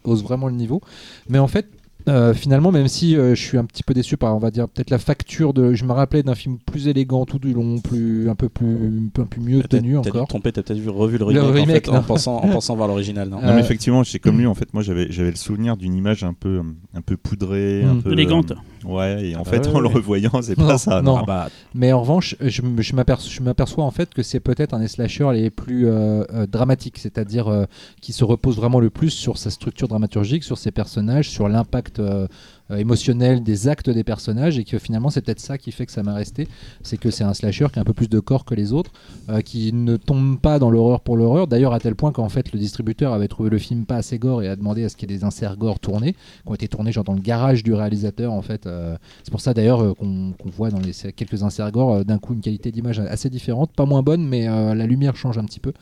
[0.03, 0.81] hausse vraiment le niveau.
[1.29, 1.67] Mais en fait,
[2.07, 4.67] euh, finalement, même si euh, je suis un petit peu déçu par, on va dire,
[4.69, 5.73] peut-être la facture de.
[5.73, 9.25] Je me rappelais d'un film plus élégant tout du long, plus, un peu plus, un
[9.25, 10.27] peu mieux Peut-être- tenu T'as encore.
[10.27, 12.75] tromper, t'as peut-être vu- revu le Le remake, en, remake, fait, en, pensant, en pensant
[12.75, 14.45] voir l'original, non Euh, Non, mais effectivement, c'est comme lui.
[14.45, 16.61] En fait, moi, j'avais j'avais le souvenir d'une image un peu,
[16.93, 18.01] un peu poudrée, un Mm.
[18.03, 18.51] peu Élégante.
[18.51, 21.01] euh, ouais, et en Ah bah fait, ouais, en le revoyant, c'est Non, pas ça.
[21.01, 21.17] non.
[21.17, 24.73] Ah bah, Mais en revanche, je, je m'aperçois, je m'aperçois en fait que c'est peut-être
[24.73, 27.65] un des slashers les plus euh, euh, dramatiques, c'est-à-dire euh,
[28.01, 31.96] qui se repose vraiment le plus sur sa structure dramaturgique, sur ses personnages, sur l'impact
[31.99, 32.27] euh, euh,
[32.75, 36.03] émotionnel des actes des personnages, et que finalement c'est peut-être ça qui fait que ça
[36.03, 36.47] m'a resté,
[36.83, 38.91] c'est que c'est un slasher qui a un peu plus de corps que les autres,
[39.29, 42.51] euh, qui ne tombe pas dans l'horreur pour l'horreur, d'ailleurs à tel point qu'en fait
[42.51, 45.09] le distributeur avait trouvé le film pas assez gore et a demandé à ce qu'il
[45.09, 46.17] y ait des inserts gore tournés, qui
[46.47, 48.65] ont été tournés genre dans le garage du réalisateur en fait.
[48.67, 52.17] euh, c'est pour ça d'ailleurs euh, qu'on voit dans les quelques inserts gore euh, d'un
[52.17, 55.43] coup une qualité d'image assez différente, pas moins bonne, mais euh, la lumière change un
[55.45, 55.73] petit peu.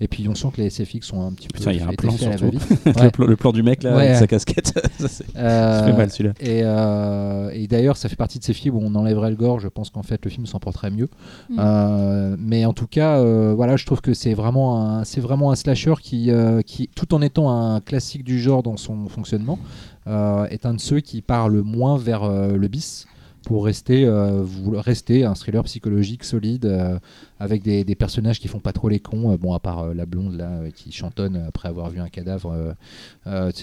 [0.00, 1.86] Et puis on sent que les SFX sont un petit peu Putain, il y a
[1.88, 2.50] un plan surtout.
[2.86, 4.06] le, plan, le plan du mec là, Ouais.
[4.08, 6.33] avec sa casquette, ça, c'est- Euh, fait mal celui-là.
[6.40, 9.60] Et, euh, et d'ailleurs, ça fait partie de ces films où on enlèverait le gore.
[9.60, 11.08] Je pense qu'en fait, le film s'en porterait mieux.
[11.50, 11.56] Mm.
[11.58, 15.50] Euh, mais en tout cas, euh, voilà, je trouve que c'est vraiment un, c'est vraiment
[15.50, 16.30] un slasher qui,
[16.66, 19.58] qui, tout en étant un classique du genre dans son fonctionnement,
[20.06, 23.06] est un de ceux qui part le moins vers le bis
[23.46, 24.08] pour rester,
[24.42, 27.00] vous- rester un thriller psychologique solide
[27.40, 29.32] avec des, des personnages qui font pas trop les cons.
[29.32, 32.08] euh, bon, à part euh, la blonde là euh, qui chantonne après avoir vu un
[32.08, 32.74] cadavre.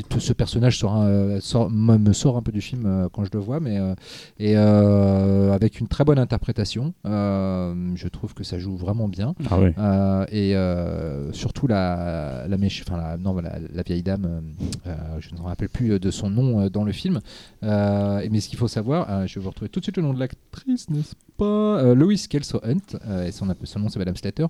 [0.09, 3.39] tout ce personnage sort, un- sort- me, sort un peu du film quand je le
[3.39, 3.77] vois, mais
[4.39, 6.93] et avec une très bonne interprétation.
[7.05, 9.33] Je trouve que ça joue vraiment bien.
[9.77, 10.53] Ah et
[11.33, 14.41] surtout la, la, non, la, la vieille dame,
[15.19, 17.19] je ne me rappelle plus de son nom dans le film.
[17.61, 20.19] Mais ce qu'il faut savoir, je vais vous retrouver tout de suite le nom de
[20.19, 24.45] l'actrice, n'est-ce pas Lois Kelso Hunt, et son, son nom c'est Madame Slater.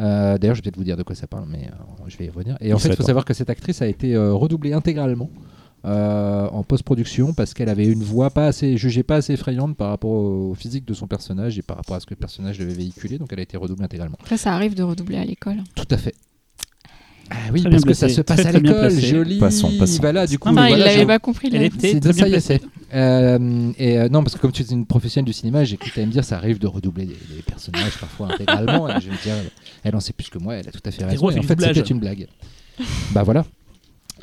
[0.00, 2.26] Euh, D'ailleurs, je vais peut-être vous dire de quoi ça parle, mais euh, je vais
[2.26, 2.56] y revenir.
[2.60, 3.06] Et en Il fait, il faut temps.
[3.06, 5.30] savoir que cette actrice a été euh, redoublée intégralement.
[5.84, 9.90] euh, en post-production parce qu'elle avait une voix pas assez jugée pas assez effrayante par
[9.90, 12.72] rapport au physique de son personnage et par rapport à ce que le personnage devait
[12.74, 15.58] véhiculer donc elle a été redoublée intégralement Après, ça arrive de redoubler à l'école.
[15.76, 16.14] tout à fait.
[17.30, 19.38] Ah oui, Très parce que ça se passe très, à l'école, joli.
[19.38, 20.00] Passons, passons.
[20.00, 21.50] Voilà, du coup, Enfin, il voilà, l'avait pas compris.
[21.52, 22.60] Elle était très bien placée.
[22.94, 25.90] Euh, et euh, non, parce que comme tu es une professionnelle du cinéma, j'ai cru
[26.00, 28.88] me dire ça arrive de redoubler des, des personnages parfois intégralement.
[28.88, 29.34] et je vais me dire,
[29.82, 31.30] elle en sait plus que moi, elle a tout à fait raison.
[31.30, 32.28] Et en fait, c'était une blague.
[33.12, 33.44] bah voilà.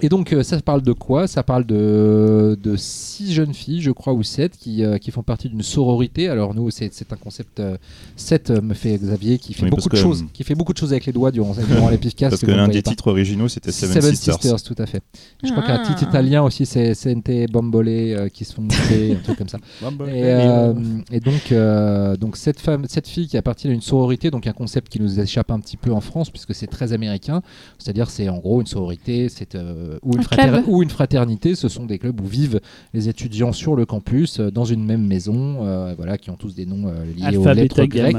[0.02, 1.28] Et donc, euh, ça parle de quoi?
[1.28, 5.22] Ça parle de, de six jeunes filles, je crois, ou sept, qui, euh, qui font
[5.22, 6.28] partie d'une sororité.
[6.30, 7.60] Alors, nous, c'est un concept.
[7.60, 7.78] euh,
[8.16, 10.74] sept euh, me fait Xavier, qui fait, Oui, beaucoup de choses, euh, qui fait beaucoup
[10.74, 12.00] de choses avec les doigts durant, durant les.
[12.00, 12.90] Parce que l'un des pas.
[12.90, 14.62] titres originaux, c'était Seven, Sisters.
[14.64, 15.04] tout à fait.
[15.44, 15.88] Je crois qu'un Ah.
[15.88, 19.60] titre italien aussi, c'est Sente Bombole euh, qui se font tuer, un truc comme ça.
[19.84, 20.74] Et, euh,
[21.12, 24.54] et donc, euh, donc cette femme, cette fille qui appartient à une sororité, donc un
[24.54, 27.42] concept qui nous échappe un petit peu en France puisque c'est très américain.
[27.78, 30.64] C'est-à-dire, c'est en gros une sororité, c'est euh, ou, une Un frater- club.
[30.68, 31.56] ou une fraternité.
[31.56, 32.60] Ce sont des clubs où vivent
[32.94, 36.56] les étudiants sur le campus euh, dans une même maison, euh, voilà, qui ont tous
[36.56, 38.16] des noms euh, liés aux lettres grecques.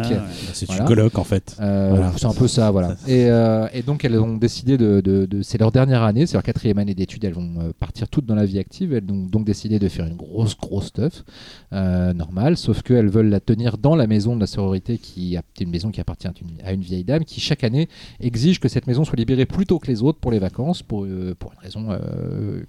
[0.53, 0.83] C'est Voilà.
[0.83, 1.57] une coloc en fait.
[1.61, 2.13] Euh, Voilà.
[2.17, 2.97] C'est un peu ça, voilà.
[3.07, 6.35] Et, euh, et donc elles ont décidé de, de- de- c'est leur dernière année, c'est
[6.35, 9.27] leur quatrième année d'études, elles vont euh, partir toutes dans la vie active, elles ont
[9.27, 11.25] donc décidé de faire une grosse grosse stuff
[11.73, 15.43] euh, normale, sauf qu'elles veulent la tenir dans la maison de la sororité qui a
[15.61, 17.89] une maison qui appartient à une, à une vieille dame qui chaque année
[18.21, 21.05] exige que cette maison soit libérée plus tôt que les autres pour les vacances, pour,
[21.05, 22.63] euh, pour raison euh,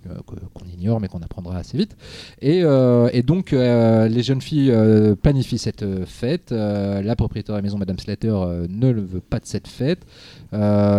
[0.54, 1.96] qu'on ignore mais qu'on apprendra assez vite.
[2.42, 4.74] Et, euh, et donc, euh, les jeunes filles
[5.22, 6.52] planifient cette fête.
[6.52, 8.34] La propriétaire de la maison, Madame Slater,
[8.70, 10.06] ne le veut pas de cette fête.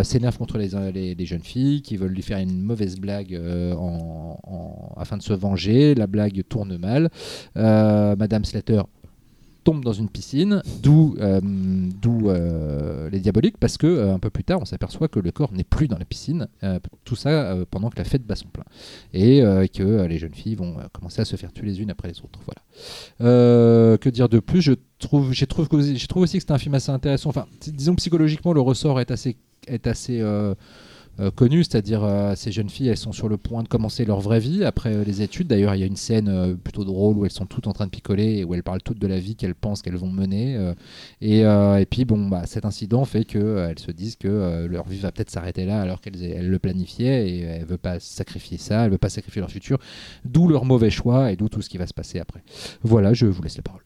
[0.05, 3.39] S'énerve contre les, les- jeunes filles qui veulent lui faire une mauvaise blague
[3.79, 5.95] en- afin de se venger.
[5.95, 7.11] La blague tourne mal.
[7.55, 8.83] Madame Slater
[9.67, 11.41] tombe dans une piscine, d'où euh,
[12.07, 15.53] euh, les diaboliques, parce que euh, un peu plus tard, on s'aperçoit que le corps
[15.53, 16.47] n'est plus dans la piscine.
[16.63, 18.65] Euh, tout ça pendant que la fête bat son plein
[19.13, 19.41] et
[19.75, 22.39] que les jeunes filles vont commencer à se faire tuer les unes après les autres.
[22.47, 23.99] Voilà.
[23.99, 24.61] Que dire de plus?
[24.61, 27.31] Je trouve, j'ai trouve, trouvé aussi que c'était un film assez intéressant.
[27.31, 29.37] Enfin, disons que psychologiquement, le ressort est assez,
[29.67, 30.23] est assez
[31.21, 34.41] euh, c'est-à-dire euh, ces jeunes filles, elles sont sur le point de commencer leur vraie
[34.41, 35.47] vie après euh, les études.
[35.47, 37.87] D'ailleurs, il y a une scène euh, plutôt drôle où elles sont toutes en train
[37.87, 40.57] de picoler et où elles parlent toutes de la vie qu'elles pensent qu'elles vont mener.
[41.21, 45.13] et, et puis, bon, bah, cet incident fait qu'elles se disent que leur vie va
[45.13, 48.81] peut-être s'arrêter là alors qu'elles elles le planifiaient et elles ne veulent pas sacrifier ça,
[48.81, 49.79] elles ne veulent pas sacrifier leur futur.
[50.25, 52.43] D'où leur mauvais choix et d'où tout ce qui va se passer après.
[52.83, 53.86] Voilà, je vous laisse la parole.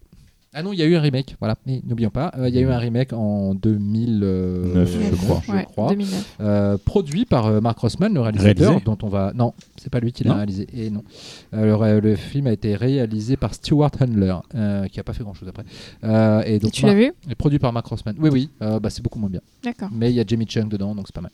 [0.53, 2.59] Ah non, il y a eu un remake, voilà, mais n'oublions pas, euh, il y
[2.59, 5.43] a eu un remake en 2009, Neuf, je crois.
[5.47, 5.89] je Ouais, crois.
[5.91, 6.37] 2009.
[6.41, 9.33] Euh, produit par euh, Mark Rossman, le réalisateur, Réalisé dont on va.
[9.35, 10.67] Non, c'est pas lui qui l'a réalisé.
[10.75, 11.05] Et non.
[11.55, 15.23] Euh, le, le film a été réalisé par Stuart Handler, euh, qui a pas fait
[15.23, 15.63] grand chose après.
[16.03, 17.13] Euh, et donc tu l'as vu?
[17.31, 18.17] et produit par Mark Rossman.
[18.19, 18.51] Oui, oui.
[18.63, 19.41] euh, bah, c'est beaucoup moins bien.
[19.63, 19.91] D'accord.
[19.93, 21.31] Mais il y a Jamie Chung dedans, donc c'est pas mal.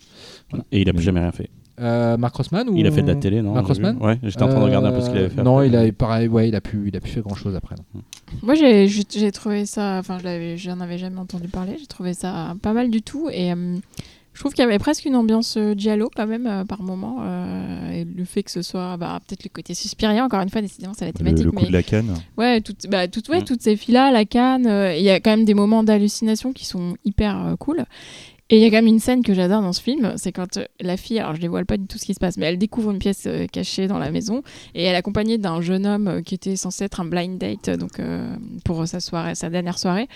[0.73, 1.49] Et il a plus jamais rien fait.
[1.81, 4.43] Euh, Mark Rossman ou Il a fait de la télé, non vu Rossman Ouais, j'étais
[4.43, 5.41] en train de regarder un peu ce qu'il avait fait.
[5.41, 5.69] Euh, Non, après.
[5.69, 7.75] il a pareil, ouais, il a pu, il a pu faire grand chose après.
[7.95, 8.01] non.
[8.43, 9.99] Moi, j'ai trouvé ça.
[9.99, 11.77] Enfin, je j'en avais jamais entendu parler.
[11.79, 13.29] J'ai trouvé ça pas mal du tout.
[13.31, 13.77] Et euh,
[14.33, 17.19] je trouve qu'il y avait presque une ambiance euh, giallo quand même euh, par moment.
[17.23, 20.61] euh, et le fait que ce soit bah, peut-être le côté suspirien, encore une fois,
[20.61, 21.45] décidément, c'est la Le, thématique.
[21.45, 22.13] le coup mais de la canne.
[22.37, 23.45] ouais, toutes, bah, toutes, ouais, Mm.
[23.45, 26.67] toutes ces filles-là, la canne, euh, il y a quand même des moments d'hallucination qui
[26.67, 27.85] sont hyper euh, cool.
[28.49, 30.57] Et il y a quand même une scène que j'adore dans ce film, c'est quand
[30.57, 32.59] euh, la fille, alors je dévoile pas du tout ce qui se passe, mais elle
[32.59, 34.43] découvre une pièce euh, cachée dans la maison
[34.77, 37.71] et elle est accompagnée d'un jeune homme euh, qui était censé être un blind date
[37.71, 38.01] donc
[38.65, 40.09] pour sa soirée, sa dernière soirée.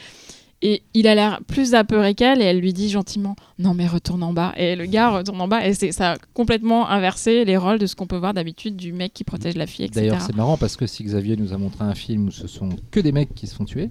[0.62, 4.22] Et il a l'air plus apeuré qu'elle et elle lui dit gentiment non mais retourne
[4.22, 7.56] en bas et le gars retourne en bas et c'est ça a complètement inversé les
[7.56, 10.02] rôles de ce qu'on peut voir d'habitude du mec qui protège la fille etc.
[10.02, 12.68] D'ailleurs, c'est marrant parce que si Xavier nous a montré un film où ce sont
[12.90, 13.88] que des mecs qui se font tuer,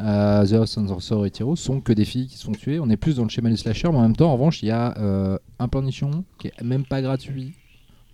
[0.00, 2.80] euh, The House the Sorority Row sont que des filles qui se font tuer.
[2.80, 4.66] On est plus dans le schéma du slasher, mais en même temps, en revanche, il
[4.66, 7.54] y a euh, un plan nichon qui est même pas gratuit.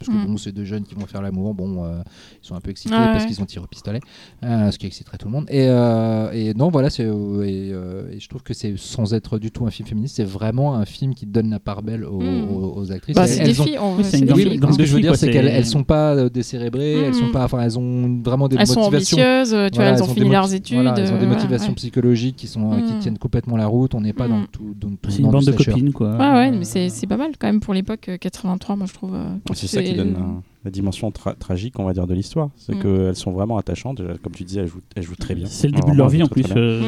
[0.01, 0.27] Parce que Mm.
[0.29, 1.53] bon, c'est deux jeunes qui vont faire l'amour.
[1.55, 2.01] Bon, euh,
[2.43, 3.31] ils sont un peu excités Ouais, parce ouais.
[3.31, 4.01] qu'ils ont tiré au pistolet,
[4.45, 5.45] euh, ce qui exciterait tout le monde.
[5.51, 9.13] Et, euh, et non, voilà, c'est euh, et, euh, et je trouve que c'est sans
[9.13, 12.05] être du tout un film féministe, c'est vraiment un film qui donne la part belle
[12.07, 12.51] aux, Mm.
[12.51, 13.15] aux- aux actrices.
[13.15, 14.73] Bah, Elles- c'est elles des ont- filles, Oui, c'est c'est une grande- oui, quoi.
[14.73, 17.15] ce que je veux dire, quoi, c'est c'est- qu'elles elles sont pas euh, décérébrées, elles
[17.15, 17.33] sont Mhm.
[17.33, 19.19] pas, enfin, elles ont vraiment des Elles sont motivations.
[19.19, 20.75] ambitieuses, euh, tu Voilà, vois, elles ont des fini moti- leurs études.
[20.77, 21.75] voilà, elles ont des motivations ouais.
[21.75, 22.99] psychologiques qui sont qui Mhm.
[23.01, 23.95] tiennent complètement la route.
[23.95, 26.17] On n'est pas dans tout, dans tout C'est une bande de copines, quoi.
[26.17, 29.15] Ouais, ouais, mais c'est pas mal quand même pour l'époque euh, 83, moi je trouve.
[29.53, 32.51] C'est ça qui donne la, la dimension tra- tragique, on va dire, de l'histoire.
[32.57, 32.83] C'est Mm.
[32.83, 34.01] qu'elles sont vraiment attachantes.
[34.23, 35.47] Comme tu disais, elles jouent, elles jouent très bien.
[35.47, 36.45] C'est le début Alors, de leur vie en plus.
[36.57, 36.83] euh,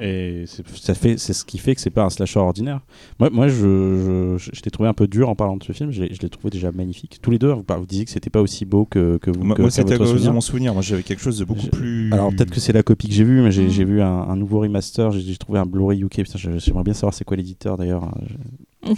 [0.00, 2.80] Et c'est ça fait, c'est ce qui fait que c'est pas un slasher ordinaire.
[3.20, 5.90] Moi, moi je, je, je t'ai trouvé un peu dur en parlant de ce film.
[5.90, 7.18] Je l'ai trouvé déjà magnifique.
[7.22, 9.42] Tous les deux, vous, disiez que c'était pas aussi beau que, que vous.
[9.44, 10.32] Moi, moi, c'était à votre cause de souvenir.
[10.34, 10.72] mon souvenir.
[10.72, 12.12] Moi, j'avais quelque chose de beaucoup plus.
[12.12, 13.88] Alors peut-être que c'est la copie que j'ai vue, mais j'ai Mm.
[13.88, 15.10] vu un, un nouveau remaster.
[15.12, 16.22] J'ai trouvé un Blu-ray UK.
[16.36, 18.10] J'aimerais bien savoir c'est quoi l'éditeur d'ailleurs.
[18.80, 18.94] Bah,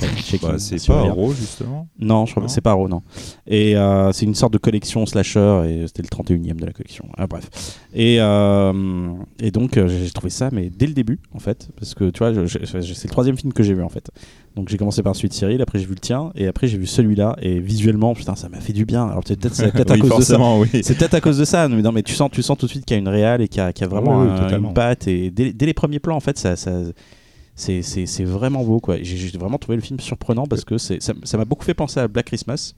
[0.59, 1.01] c'est pas.
[1.09, 1.89] Arrow, justement.
[1.99, 3.03] Non, je crois que c'est pas Arrow, non.
[3.47, 7.07] Et euh, c'est une sorte de collection slasher, et c'était le 31e de la collection.
[7.17, 7.49] Ah, bref.
[7.95, 11.95] Et, euh, et donc, euh, j'ai trouvé ça, mais dès le début, en fait, parce
[11.95, 14.11] que tu vois, c'est le troisième film que j'ai vu, en fait.
[14.55, 16.77] Donc, j'ai commencé par celui de Cyril, après j'ai vu le tien, et après j'ai
[16.79, 19.07] vu celui-là, et visuellement, putain, ça m'a fait du bien.
[19.09, 20.39] Alors, peut-être c'est peut-être à cause de ça.
[20.59, 20.69] oui.
[20.83, 22.71] C'est peut-être à cause de ça, mais non, mais tu sens, tu sens tout de
[22.71, 24.29] suite qu'il y a une réale et qu'il y a, qu'il y a vraiment Oui,
[24.29, 25.09] un- une patte.
[25.09, 26.71] Et dès, dès les premiers plans, en fait, ça, ça-
[27.55, 28.81] c'est, c'est, c'est vraiment beau.
[28.81, 28.97] quoi.
[29.03, 32.09] J'ai, vraiment trouvé le film surprenant parce que c'est, ça, m'a beaucoup fait penser à
[32.09, 32.75] Black Christmas.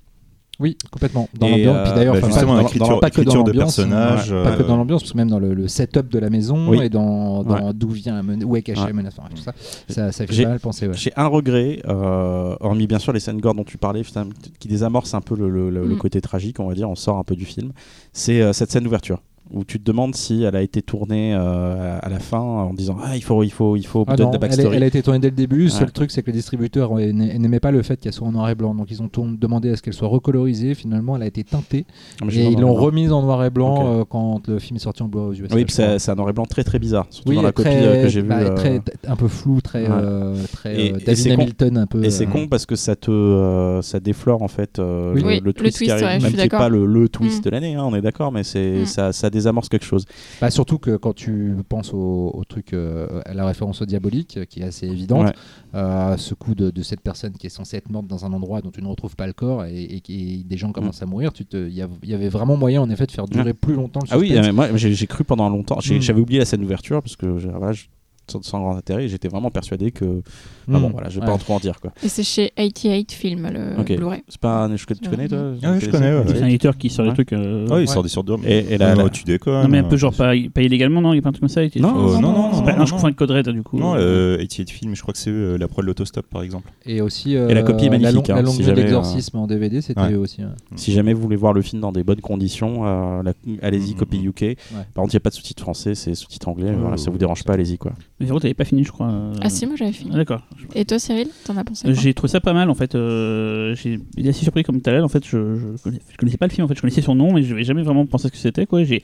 [0.61, 1.29] Oui, complètement.
[1.39, 1.77] Dans l'ambiance.
[1.77, 4.33] euh, Puis d'ailleurs, bah, enfin, pas, dans- l'écriture- dans- pas que dans l'ambiance, pas que
[4.63, 6.83] euh, dans l'ambiance, parce que même dans le, le setup de la maison Oui.
[6.83, 7.73] et dans, Ouais.
[7.73, 8.89] d'où vient la menace, où est cachée Ouais.
[8.89, 9.53] la menace, enfin, tout ça,
[9.89, 10.87] ça, ça fait pas mal penser.
[10.89, 10.95] Ouais.
[10.95, 14.29] J'ai un regret, euh, hormis bien sûr les scènes gore dont tu parlais, putain,
[14.59, 15.99] qui désamorcent un peu le, le- le- le Mm.
[15.99, 17.73] côté tragique, on va dire, on sort un peu du film.
[18.13, 19.23] C'est euh, cette scène d'ouverture
[19.53, 22.97] où tu te demandes si elle a été tournée euh, à la fin en disant
[23.03, 24.77] ah il faut il faut il faut Ah donner non, de la backstory.
[24.77, 25.59] elle a été tournée dès le début.
[25.59, 25.71] Le Ouais.
[25.71, 28.33] seul truc, c'est que le distributeur euh, n'a- n'aimait pas le fait qu'elle soit en
[28.33, 28.75] noir et blanc.
[28.75, 29.09] Donc, ils ont
[29.39, 30.75] demandé à ce qu'elle soit recolorisée.
[30.75, 31.85] Finalement, elle a été teintée.
[32.23, 35.03] Ah, Et ils l'ont remise en noir et blanc euh, quand le film est sorti
[35.03, 35.55] en bois aux USA.
[35.55, 37.65] Oui, je c'est un noir et blanc très très bizarre, surtout Oui, dans la très,
[37.65, 38.29] copie euh, que j'ai vue.
[38.29, 39.89] bah, euh, très- un peu flou, très, Ouais.
[39.91, 42.05] euh, très Et- euh, et David c'est con- Hamilton, un peu.
[42.05, 45.21] Et c'est con parce que ça te euh, ça déflore en fait euh, Oui.
[45.23, 46.61] le, Oui, le le twist, qui twist, arrive, ouais, je même suis qui est d'accord.
[46.61, 48.87] pas le, le twist de l'année, hein, on est d'accord, mais c'est Mm.
[48.87, 50.05] ça, ça désamorce quelque chose.
[50.41, 54.37] Bah, surtout que quand tu penses au, au truc, euh, à la référence au diabolique,
[54.39, 55.33] euh, qui est assez évidente, Ouais.
[55.75, 58.61] euh, ce coup de, de cette personne qui est censée être morte dans un endroit
[58.63, 61.31] dont tu ne retrouves pas le corps et, et qui des gens commencent à mourir,
[61.53, 64.19] il y, y avait vraiment moyen en effet de faire durer plus longtemps le Ah
[64.19, 64.53] oui, suspense.
[64.55, 66.01] moi j'ai cru pendant longtemps, Mm.
[66.01, 67.87] j'avais oublié la scène d'ouverture parce que voilà, je-
[68.33, 70.23] sans, sans grand intérêt, j'étais vraiment persuadé que.
[70.69, 70.81] Ah Mm.
[70.83, 71.93] bon, voilà, je vais pas en trop en dire quoi.
[72.05, 73.97] Et c'est chez 88 Film, le Ok.
[73.97, 74.23] Blu-ray.
[74.29, 76.25] C'est pas un, je- tu connais toi Ah oui, je connais, ouais.
[76.29, 77.15] C'est un éditeur qui sort des Ouais.
[77.15, 77.33] trucs.
[77.33, 78.37] euh, Ah, il sort des sortes de.
[78.47, 79.63] Et, et la, non, la- tu déconnes.
[79.63, 81.41] Non, mais un peu genre pas, pas illégalement, non Il n'y a pas un truc
[81.43, 83.31] comme ça Non, Euh, non, non, C'est non, pas- non, non, je confonds avec Code
[83.33, 83.79] Red du coup.
[83.79, 86.43] Non, euh, 88 Film, je crois que c'est eux, euh, la prod de l'autostop par
[86.43, 86.71] exemple.
[86.87, 89.81] Et aussi Et la copie est la, magnifique, long- hein, la longue d'exorcisme en DVD,
[89.81, 90.43] c'était aussi.
[90.43, 90.53] hein.
[90.77, 93.33] Si jamais vous voulez voir le film dans des bonnes conditions, euh, la-
[93.63, 93.99] allez-y, Mhm.
[93.99, 94.57] copie UK.
[94.95, 96.73] Par contre, il n'y a pas de sous-titres français, c'est sous-titres anglais.
[96.73, 97.93] Voilà, ça vous dérange pas, allez-y quoi.
[98.23, 99.11] Mais Zéro, t'avais pas fini, je crois.
[99.11, 99.35] euh.
[99.43, 100.11] Ah si, moi j'avais fini.
[100.15, 100.41] Ah, D'accord.
[100.75, 102.95] Et toi, Cyril, t'en as pensé Euh, J'ai trouvé ça pas mal en fait.
[102.95, 105.05] euh, j'ai été assez surpris comme talent.
[105.05, 106.65] En fait, je, je, connais- je connaissais pas le film.
[106.65, 108.39] En fait, je connaissais son nom, mais je n'avais jamais vraiment pensé à ce que
[108.39, 108.65] c'était.
[108.65, 108.85] Quoi.
[108.85, 109.03] J'ai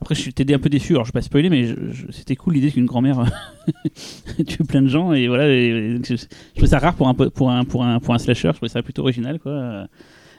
[0.00, 0.94] après, je suis un peu déçu.
[0.94, 3.24] Alors, je vais pas spoiler, mais je- c'était cool l'idée qu'une grand-mère
[4.46, 5.48] tue plein de gens et voilà.
[5.48, 6.14] et- je,
[6.54, 8.48] trouvais ça rare pour un po- pour un pour un pour un slasher.
[8.48, 9.86] Je trouvais ça plutôt original, quoi.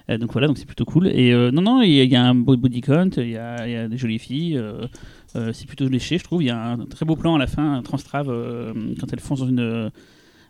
[0.09, 1.07] Euh, donc voilà, donc c'est plutôt cool.
[1.07, 3.23] Et euh, non, non, il y, a- il y a un beau body count, il
[3.27, 4.61] y y a des jolies filles.
[5.35, 6.43] Euh, c'est plutôt léché, je trouve.
[6.43, 9.19] Il y a un très beau plan à la fin, un transtrave, euh, quand elle
[9.19, 9.89] fonce dans une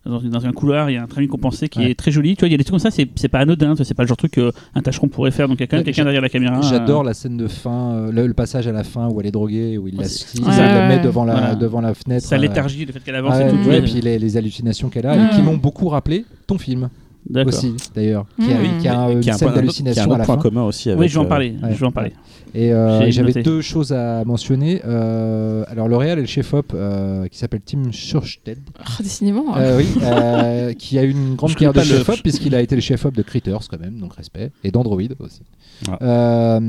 [0.06, 1.92] dans, un couloir, il y a un train compensé qui Ouais.
[1.92, 2.36] est très joli.
[2.36, 4.08] Tu vois, il y a des trucs comme ça, c'est pas anodin, c'est pas le
[4.08, 5.48] genre de truc qu'un tâcheron pourrait faire.
[5.48, 6.60] Donc il y a quand même quelqu'un derrière la caméra.
[6.62, 9.28] J'adore euh, la scène de fin, euh, le, le passage à la fin où elle
[9.28, 10.08] est droguée, où il la, Ouais,
[10.58, 11.56] la ouais, met devant la, Voilà.
[11.56, 12.26] devant la fenêtre.
[12.26, 13.82] sa euh, léthargie, le fait qu'elle avance et tout.
[13.82, 16.90] puis les, les hallucinations qu'elle a, et qui m'ont beaucoup rappelé ton film.
[17.46, 18.80] Aussi, d'ailleurs, qui a, Mm.
[18.80, 20.42] qui a Qui une a scène d'hallucination un à la point fin.
[20.42, 21.00] commun aussi avec.
[21.02, 21.56] Oui, je vais en euh, parler.
[21.64, 21.74] ouais.
[21.74, 22.12] Je vais en parler.
[22.56, 24.82] Et euh, j'avais deux choses à mentionner.
[24.86, 29.58] Euh, alors le réal et le chef-op euh, qui s'appelle Tim Schurstedt, Ah, Décidément.
[29.58, 32.76] euh, oui, euh, qui a eu une grande carrière de le- chef-op puisqu'il a été
[32.76, 35.42] le chef-op de Critters quand même, donc respect, et d'Android aussi.
[35.90, 35.98] Ah.
[36.04, 36.60] Euh,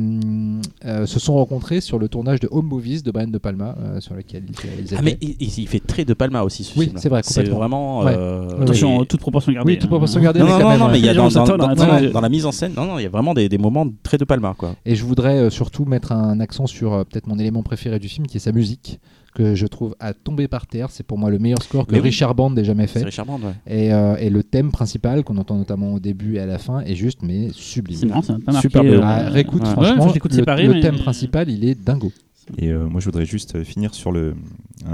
[0.86, 4.00] euh, se sont rencontrés sur le tournage de Home Movies de Brian De Palma, euh,
[4.00, 7.20] sur lequel ils, Ah mais il, fait très de Palma aussi ce Oui, c'est vrai,
[7.22, 8.06] C'est vraiment.
[8.06, 9.72] Euh, Attention, et- toute proportion gardée.
[9.72, 9.88] Oui, toute hein.
[9.88, 12.52] proportion gardée, Non, mais non, non, mais il y a Les dans, la mise en
[12.52, 14.74] scène, non, non, il y a vraiment des, des moments très de Palma quoi.
[14.84, 18.08] Et je voudrais euh, surtout mettre un accent sur euh, peut-être mon élément préféré du
[18.08, 19.00] film, qui est sa musique,
[19.34, 20.88] que je trouve à tomber par terre.
[20.90, 22.04] C'est pour moi le meilleur score que Mais oui.
[22.10, 23.04] Richard Band ait jamais C'est fait.
[23.06, 23.54] Richard Band, ouais.
[23.66, 26.80] Et, euh, et le thème principal qu'on entend notamment au début et à la fin
[26.82, 28.08] est juste mais C'est sublime.
[28.08, 28.68] marrant, ça m'a pas marqué.
[28.68, 29.00] Super euh.
[29.02, 29.68] Ah, réécoute, ouais.
[29.72, 32.12] franchement, Ouais, je le, séparé, le mais- thème principal, il est dingo.
[32.58, 34.34] Et euh, moi, je voudrais juste finir sur le,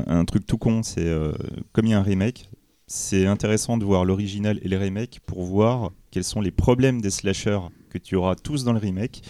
[0.06, 0.82] un, un truc tout con.
[0.84, 1.32] C'est euh,
[1.72, 2.48] comme il y a un remake,
[2.92, 7.10] c'est intéressant de voir l'original et les remakes pour voir quels sont les problèmes des
[7.10, 9.22] slashers que tu auras tous dans le remake.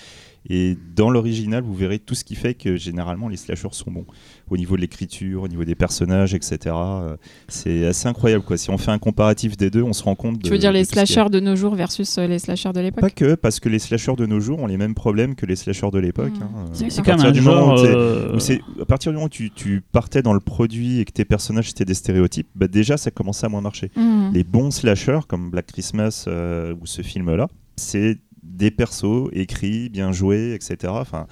[0.49, 4.07] Et dans l'original, vous verrez tout ce qui fait que généralement les slashers sont bons.
[4.49, 6.59] Au niveau de l'écriture, au niveau des personnages, etc.
[6.67, 7.17] Euh,
[7.49, 8.43] C'est assez incroyable.
[8.45, 8.57] Quoi.
[8.57, 10.43] Si on fait un comparatif des deux, on se rend compte de.
[10.43, 13.01] Tu veux dire de les slashers de nos jours versus euh, les slashers de l'époque?
[13.03, 15.57] Pas que, parce que les slashers de nos jours ont les mêmes problèmes que les
[15.57, 16.33] slashers de l'époque.
[16.33, 16.43] Mmh.
[16.57, 16.65] hein.
[16.73, 17.79] C'est- quand même un genre.
[17.85, 21.13] euh, où à partir du moment où tu, tu partais dans le produit et que
[21.13, 23.91] tes personnages c'était des stéréotypes, bah déjà ça commençait à moins marcher.
[23.97, 24.31] Mhm.
[24.33, 28.19] Les bons slashers comme Black Christmas euh, ou ce film-là, c'est
[28.61, 30.77] des persos écrits, bien joués, etc.
[30.95, 31.27] Enfin,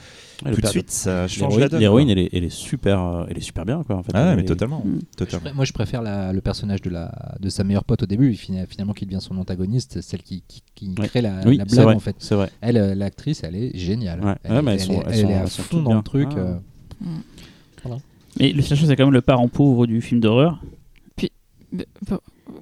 [0.45, 1.81] Ouais, tout de suite ça change la L'héroïne, donne.
[1.81, 3.97] l'héroïne, elle est, elle est super, euh, elle est super bien quoi.
[3.97, 4.13] En fait.
[4.15, 4.99] Ah ouais, mais est- totalement, Mm.
[5.17, 5.51] totalement.
[5.55, 8.93] Moi, je préfère la- le personnage de, la, de sa meilleure pote au début, finalement
[8.95, 11.09] qui devient son antagoniste, celle qui, qui, qui Ouais.
[11.09, 11.95] crée la, Oui, la blague vrai.
[11.95, 12.17] en fait.
[12.19, 12.51] C'est vrai.
[12.61, 14.25] Elle, euh, l'actrice, elle est géniale.
[14.25, 14.35] Ouais.
[14.45, 16.03] Elle, Ouais, mais elles elle sont- est, elles elle sont- est à fond dans le
[16.03, 16.29] truc.
[16.33, 16.39] Ah.
[16.39, 17.97] euh,
[18.41, 20.61] Mais le slasher, c'est quand même le parent pauvre du film d'horreur.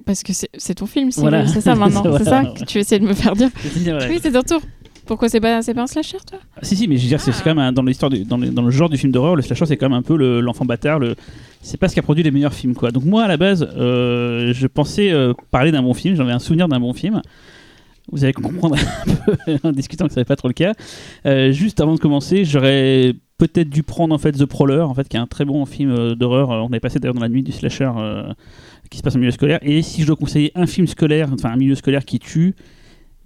[0.05, 1.45] Parce que c'est ton film, c'est Voilà.
[1.47, 2.03] ça maintenant.
[2.17, 3.49] C'est ça que tu essaies de me faire dire.
[4.09, 4.61] Oui, c'est ton tour.
[5.05, 6.37] Pourquoi c'est pas, pas un slasher, toi?
[6.57, 8.25] Ah, Si, si, mais je veux dire, c'est c'est quand même un- dans l'histoire, du-
[8.25, 10.17] dans, le- dans le genre du film d'horreur, le slasher, c'est quand même un peu
[10.17, 10.99] le- l'enfant bâtard.
[10.99, 11.15] Le,
[11.61, 12.91] c'est pas ce qui a produit les meilleurs films, quoi.
[12.91, 16.15] Donc moi, à la base, euh, je pensais euh, parler d'un bon film.
[16.17, 17.21] J'avais un souvenir d'un bon film.
[18.11, 18.75] Vous allez comprendre
[19.07, 19.13] un
[19.55, 20.73] peu en discutant que ça n'est pas trop le cas.
[21.25, 25.07] Euh, juste avant de commencer, j'aurais peut-être dû prendre en fait The Prowler, en fait,
[25.07, 26.51] qui est un très bon film euh, d'horreur.
[26.51, 28.33] Euh, On avait passé d'ailleurs dans la nuit du slasher euh,
[28.89, 29.59] qui se passe en milieu scolaire.
[29.61, 32.55] Et si je dois conseiller un film scolaire, enfin un milieu scolaire qui tue,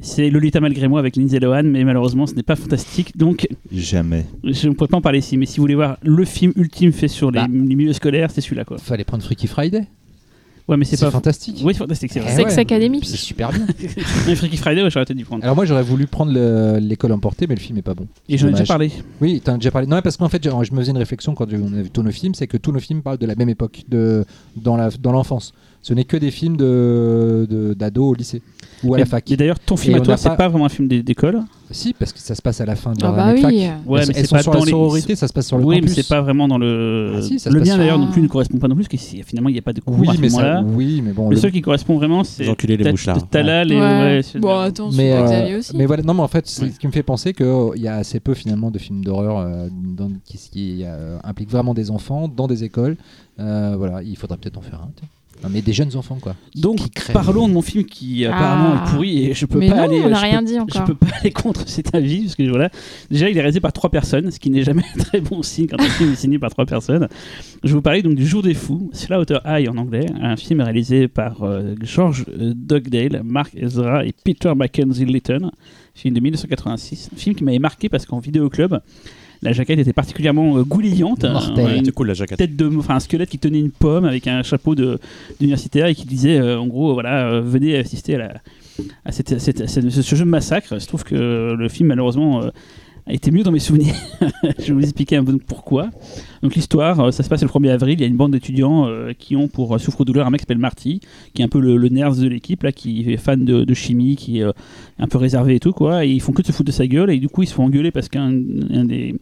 [0.03, 4.25] C'est Lolita malgré moi avec Lindsay Lohan, mais malheureusement ce n'est pas fantastique, donc Jamais.
[4.43, 5.37] je ne pourrais pas en parler ici.
[5.37, 7.47] Mais si vous voulez voir le film ultime fait sur les, Bah.
[7.47, 8.79] les milieux scolaires, c'est celui-là quoi.
[8.79, 9.83] Fallait prendre Freaky Friday.
[10.67, 11.11] Ouais, mais c'est pas.
[11.11, 11.61] fantastique.
[11.63, 12.29] Oui, c'est fantastique, c'est vrai.
[12.31, 12.59] Eh Sex ouais.
[12.59, 12.99] Academy.
[13.03, 13.65] C'est super bien.
[14.27, 15.43] Mais Freaky Friday, ouais, j'aurais peut-être dû prendre.
[15.43, 18.07] Alors moi j'aurais voulu prendre le- l'école emportée, mais le film est pas bon.
[18.29, 18.67] Et j'en ai déjà dommage.
[18.67, 18.91] parlé.
[19.19, 19.87] Oui, t'en as déjà parlé.
[19.87, 22.03] Non, parce qu'en fait, je je me faisais une réflexion quand on a vu tous
[22.03, 24.23] nos films, c'est que tous nos films parlent de la même époque, de,
[24.55, 25.53] dans la- dans l'enfance.
[25.83, 28.41] Ce n'est que des films de de- d'ados au lycée
[28.83, 29.29] ou à la fac.
[29.31, 31.41] Et d'ailleurs, ton film Et à toi, c'est pas- pas vraiment un film d'é- d'école.
[31.71, 33.41] Si, parce que ça se passe à la fin de Ah bah oui.
[33.41, 33.51] fac.
[33.51, 35.47] Ouais, elles mais elles c'est sont pas sur dans la les- sororité, ça se passe
[35.47, 35.95] sur le Oui, mais campus.
[35.95, 37.13] c'est pas vraiment dans le.
[37.17, 38.13] Ah si, ça se le mien sur- d'ailleurs non Ah.
[38.13, 39.97] plus ne correspond pas non plus, parce que finalement il n'y a pas de cours
[39.97, 41.29] Oui, à ce mais ça, oui, mais bon.
[41.29, 42.43] Le le- seul qui correspond vraiment, c'est.
[42.43, 43.17] Les enculés, les mouchards.
[43.21, 44.21] de Talal et.
[44.39, 45.77] Bon, attends, mais, mais euh, Xavier aussi.
[45.77, 47.95] mais voilà, non, mais en fait, c'est ce qui me fait penser qu'il y a
[47.95, 49.67] assez peu finalement de films d'horreur euh,
[50.25, 52.97] qui, euh, impliquent vraiment des enfants dans des écoles.
[53.39, 54.89] Euh, voilà, il faudrait peut-être en faire un.
[55.43, 56.35] Non, mais des jeunes enfants, quoi.
[56.55, 56.79] Donc,
[57.13, 58.85] parlons de mon film qui apparemment Ah.
[58.87, 60.01] est pourri et je peux Mais pas non, aller.
[60.05, 60.83] on n'a je rien peux- dit Je encore.
[60.85, 62.69] peux pas aller contre cet avis parce que voilà.
[63.09, 65.67] Déjà, il est réalisé par trois personnes, ce qui n'est jamais un très bon signe
[65.67, 67.07] quand un film est signé par trois personnes.
[67.63, 70.61] Je vais vous parler donc du Jour des Fous, Slaughter High en anglais, un film
[70.61, 75.51] réalisé par euh, George euh, Dugdale, Mark Ezra et Peter Mackenzie Lytton,
[75.95, 77.09] film de 1986.
[77.13, 78.77] Un film qui m'avait marqué parce qu'en vidéoclub,
[79.43, 81.23] la jaquette était particulièrement euh, goulayante.
[81.23, 81.65] Mortelle.
[81.65, 82.37] Euh, une C'était cool la jaquette.
[82.37, 84.99] tête de enfin un squelette qui tenait une pomme avec un chapeau de
[85.39, 88.33] d'universitaire et qui disait euh, en gros voilà euh, venez assister à la
[89.05, 91.89] à, cette, à cette- à cette- ce jeu de massacre je trouve que le film
[91.89, 92.43] malheureusement
[93.07, 93.95] été mieux dans mes souvenirs.
[94.59, 95.89] Je vais vous expliquer un peu pourquoi.
[96.41, 97.99] Donc l'histoire euh, ça se passe le 1er avril.
[97.99, 100.43] Il y a une bande d'étudiants euh, qui ont pour euh, souffre-douleur un mec qui
[100.43, 101.01] s'appelle Marty
[101.33, 104.39] qui est un peu le, nerd de l'équipe là qui est fan de, chimie qui
[104.39, 104.45] est
[104.99, 106.05] un peu réservé et tout quoi.
[106.05, 107.09] Et ils font que de se foutre de sa gueule.
[107.09, 108.31] Et du coup ils se font engueuler parce qu'un
[108.71, 109.15] un des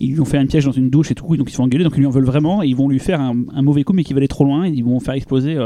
[0.00, 1.64] ils lui ont fait un piège dans une douche et tout, donc ils se font
[1.64, 3.92] engueuler, donc ils lui en veulent vraiment, et ils vont lui faire un, mauvais coup,
[3.92, 5.56] mais qui va aller trop loin, ils vont faire exploser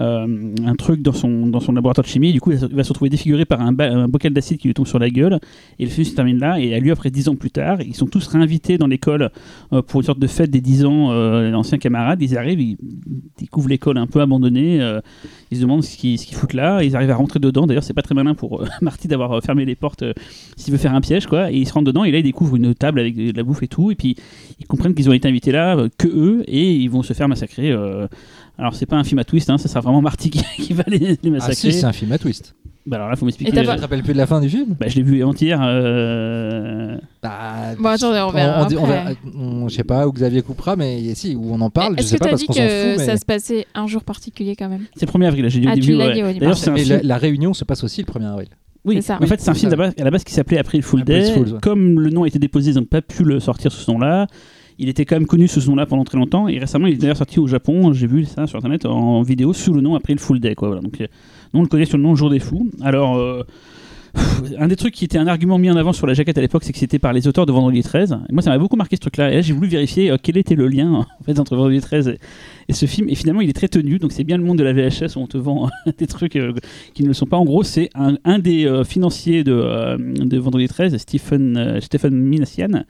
[0.00, 2.88] euh, un truc dans son, dans son laboratoire de chimie, du coup il va se-
[2.88, 5.38] retrouver défiguré par un, bocal d'acide qui lui tombe sur la gueule,
[5.78, 7.94] et le film se termine là, et à lui après 10 ans plus tard, ils
[7.94, 9.30] sont tous réinvités dans l'école
[9.72, 12.76] euh, pour une sorte de fête des 10 ans, euh, l'ancien camarade, ils arrivent, ils
[13.38, 15.00] découvrent l'école un peu abandonnée, euh,
[15.50, 17.94] ils se demandent ce qu'ils qu'ils foutent là, ils arrivent à rentrer dedans, d'ailleurs c'est
[17.94, 20.04] pas très malin pour Marty d'avoir fermé les portes
[20.56, 21.50] s'il veut faire un piège quoi.
[21.52, 22.04] Et ils se rentrent dedans.
[22.04, 23.90] Et là ils découvrent une table avec de la bouffe et tout.
[23.90, 24.16] Et puis
[24.60, 26.44] ils comprennent qu'ils ont été invités là que eux.
[26.46, 27.74] Et ils vont se faire massacrer.
[28.58, 30.84] Alors c'est pas un film à twist hein, ça sera vraiment Marty qui, qui va
[30.86, 32.54] les, les Ah massacrer si, c'est un film à twist.
[32.86, 34.40] bah alors là faut m'expliquer Et t'as Tu pas- te rappelles plus de la fin
[34.40, 38.76] du film bah, je l'ai vu avant-hier euh, Bah, Bon, attendez, on verra on dit-
[38.76, 38.92] on après.
[39.04, 42.00] verra- on- je sais pas où Xavier coupera, mais si, où on en parle, je
[42.00, 42.68] Est-ce sais que pas t'as parce dit qu'on s'en fout.
[42.68, 45.60] que mais- ça se passait un jour particulier quand même c'est le 1er avril j'ai
[45.60, 46.14] dit au Ah, tu début l'as ouais.
[46.14, 46.38] dit au début.
[46.40, 48.48] d'ailleurs c'est un Et film la, la réunion se passe aussi le 1er avril.
[48.84, 49.18] Oui, C'est ça.
[49.22, 49.92] en fait, c'est un C'est film ça.
[49.96, 51.32] à la base qui s'appelait April Fool April Day.
[51.32, 51.58] Fools, ouais.
[51.62, 54.26] Comme le nom a été déposé, ils n'ont pas pu le sortir sous ce nom-là.
[54.78, 56.48] Il était quand même connu sous ce nom-là pendant très longtemps.
[56.48, 57.92] Et récemment, il est d'ailleurs sorti au Japon.
[57.92, 60.54] J'ai vu ça sur internet en vidéo sous le nom April Fool Day.
[60.54, 60.80] Quoi.
[60.80, 61.06] Donc, euh,
[61.54, 62.70] on le connaît sur le nom Jour des Fous.
[62.80, 63.16] Alors.
[63.16, 63.42] euh,
[64.58, 66.64] un des trucs qui était un argument mis en avant sur la jaquette à l'époque,
[66.64, 68.18] c'est que c'était par les auteurs de Vendredi 13.
[68.28, 69.30] Et moi, ça m'a beaucoup marqué ce truc-là.
[69.30, 72.16] Et là, j'ai voulu vérifier euh, quel était le lien en fait, entre Vendredi 13
[72.68, 73.08] et, ce film.
[73.08, 73.98] Et finalement, il est très tenu.
[73.98, 76.38] Donc, c'est bien le monde de la VHS où on te vend des trucs
[76.94, 77.38] qui ne le sont pas.
[77.38, 82.84] En gros, c'est un, des financiers de, Vendredi 13, Stephen, Stephen Minassian,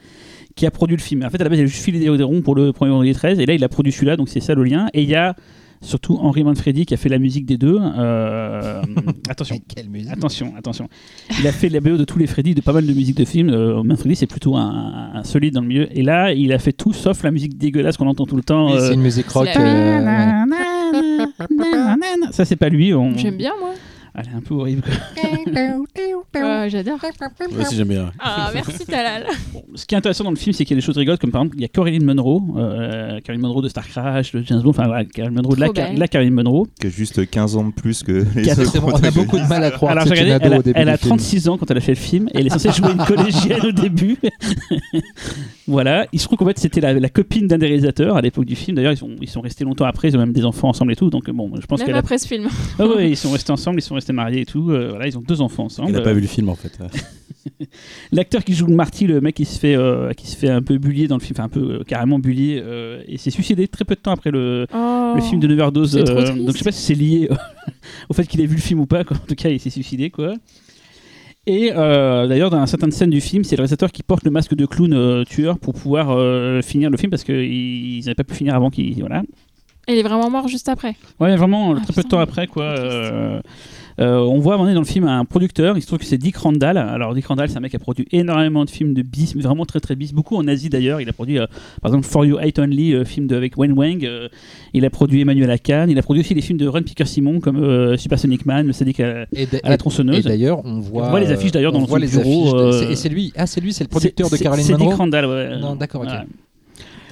[0.55, 1.25] qui a produit le film.
[1.25, 2.91] En fait, à la base, il a juste filé des, des ronds pour le premier
[2.91, 4.89] Vendredi 13, et là, il a produit celui-là, donc c'est ça le lien.
[4.95, 5.35] Et il y a
[5.83, 7.79] surtout Henry Manfredi qui a fait la musique des deux.
[7.81, 8.83] Euh,
[9.29, 9.59] attention.
[9.75, 10.89] Quelle musique Attention, attention.
[11.41, 13.25] Il a fait la BO de tous les Freddy, de pas mal de musiques de
[13.25, 13.51] films.
[13.51, 15.89] Euh, Manfredi, c'est plutôt un, un solide dans le milieu.
[15.97, 18.69] Et là, il a fait tout sauf la musique dégueulasse qu'on entend tout le temps.
[18.69, 19.49] Oui, euh, C'est une musique rock.
[19.53, 20.45] c'est euh,
[22.31, 22.95] ça, c'est pas lui.
[22.95, 23.17] On...
[23.17, 23.71] J'aime bien moi.
[24.15, 24.83] Elle est un peu horrible.
[26.35, 26.99] Ouais, J'adore.
[27.51, 28.11] Moi aussi j'aime bien.
[28.19, 29.27] Ah, merci Talal.
[29.53, 31.21] Bon, ce qui est intéressant dans le film, c'est qu'il y a des choses rigolotes,
[31.21, 34.61] comme par exemple, il y a Caroline Monroe, euh, Monroe de Star Crash, de James
[34.63, 35.99] Bond, enfin voilà, Caroline Monroe, de la, Trop belle.
[35.99, 36.67] la Caroline Monroe.
[36.81, 39.47] Qui a juste 15 ans de plus que les Quatre- autres on a beaucoup de
[39.47, 40.89] mal à croire Alors que j'ai c'est une regardé, ado elle a, au début elle
[40.89, 41.17] a du film.
[41.17, 43.67] 36 ans quand elle a fait le film, et elle est censée jouer une collégienne
[43.67, 44.17] au début.
[45.67, 48.47] voilà, il se trouve qu'en fait c'était la, la copine d'un des réalisateurs à l'époque
[48.47, 48.77] du film.
[48.77, 50.97] D'ailleurs, ils sont, ils sont restés longtemps après, ils ont même des enfants ensemble et
[50.97, 51.11] tout.
[51.11, 51.99] Donc bon, je pense Même qu'elle a...
[51.99, 52.49] après ce film.
[52.79, 54.71] Ah ouais, ils sont restés ensemble, ils sont restés mariés et tout.
[54.71, 55.91] euh, voilà, ils ont deux enfants ensemble.
[55.91, 56.79] Il n'a pas vu le film en fait.
[58.13, 60.63] L'acteur qui joue le Marty, le mec qui se fait, euh, qui se fait un
[60.63, 63.67] peu bullier dans le film, enfin un peu euh, carrément bullier, euh, et s'est suicidé
[63.69, 65.13] très peu de temps après le, Oh.
[65.17, 65.87] le film de 9h12.
[65.87, 66.37] c'est trop triste.
[66.39, 67.35] donc je sais pas si c'est lié euh,
[68.09, 69.03] au fait qu'il ait vu le film ou pas.
[69.05, 69.17] Quoi.
[69.17, 70.35] En tout cas, il s'est suicidé quoi.
[71.47, 74.55] Et euh, d'ailleurs, dans certaines scènes du film, c'est le réalisateur qui porte le masque
[74.55, 78.35] de clown euh, tueur pour pouvoir euh, finir le film parce qu'ils n'avaient pas pu
[78.35, 79.23] finir avant qu'il voilà.
[79.89, 80.95] Il est vraiment mort juste après.
[81.19, 82.75] Ouais, vraiment Ah, très peu de temps après quoi.
[84.01, 85.99] Euh, on voit à un moment donné dans le film un producteur, il se trouve
[85.99, 86.79] que c'est Dick Randall.
[86.79, 89.43] Alors Dick Randall, c'est un mec qui a produit énormément de films de bis, mais
[89.43, 91.01] vraiment très très bis, beaucoup en Asie d'ailleurs.
[91.01, 91.47] Il a produit euh,
[91.81, 94.09] par exemple For You Hate Only, euh, film de, avec Wen Wang.
[94.73, 95.87] il a produit Emmanuel Akan.
[95.89, 98.73] Il a produit aussi des films de Ron Picker Simon comme euh, Supersonic Man, Le
[98.73, 99.27] Sadique à,
[99.65, 100.19] la tronçonneuse.
[100.19, 103.09] et d'ailleurs, on voit, On voit les affiches, d'ailleurs, dans les bureau, affiches Et c'est
[103.09, 104.97] lui, ah c'est lui, c'est le producteur de Caroline C'est Dick Monroe.
[104.97, 105.59] Randall, ouais.
[105.59, 106.27] Non, d'accord, ok.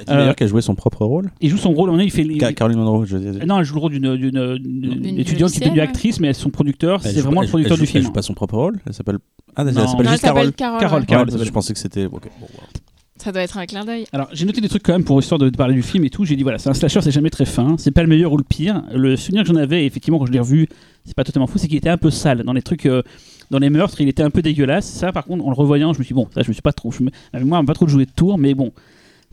[0.05, 2.27] T'as dit d'ailleurs qu'elle jouait son propre rôle Il joue son rôle, il fait.
[2.39, 3.43] Ca- Caroline Monroe, je veux dire.
[3.43, 5.89] Euh, Non, elle joue le rôle d'une d'une- d'une D'une étudiante qui est devenue lycéenne,
[5.89, 7.91] actrice, mais son producteur, Elle c'est joue vraiment pas- le elle- producteur elle du joue-
[7.97, 8.05] Elle film.
[8.07, 9.19] joue pas son propre rôle Elle s'appelle.
[9.57, 9.87] Ah, elle Non.
[9.87, 10.81] s'appelle Non, juste elle s'appelle Carole.
[10.81, 11.07] Carole.
[11.07, 11.45] Carole, ouais.
[11.45, 12.07] Je pensais que c'était.
[12.07, 12.69] ok, bon, voilà.
[13.17, 14.07] Ça doit être un clin d'œil.
[14.15, 16.25] Alors, j'ai noté des trucs quand même pour histoire de parler du film et tout.
[16.25, 17.77] J'ai dit, voilà, c'est un slasher, c'est jamais très fin.
[17.77, 18.83] C'est pas le meilleur ou le pire.
[18.95, 20.69] Le souvenir que j'en avais, effectivement, quand je l'ai revu,
[21.05, 22.45] c'est pas totalement fou, c'est qu'il était un peu sale.
[22.45, 23.03] Dans les trucs, euh,
[23.51, 24.87] dans les meurtres, il était un peu dégueulasse.
[24.87, 26.63] Ça, par contre, en le revoyant, je me suis dit, bon, ça, je me suis
[26.63, 26.93] pas trop.
[26.93, 28.73] Je me, la mémoire m'a pas trop joué de tour, mais bon.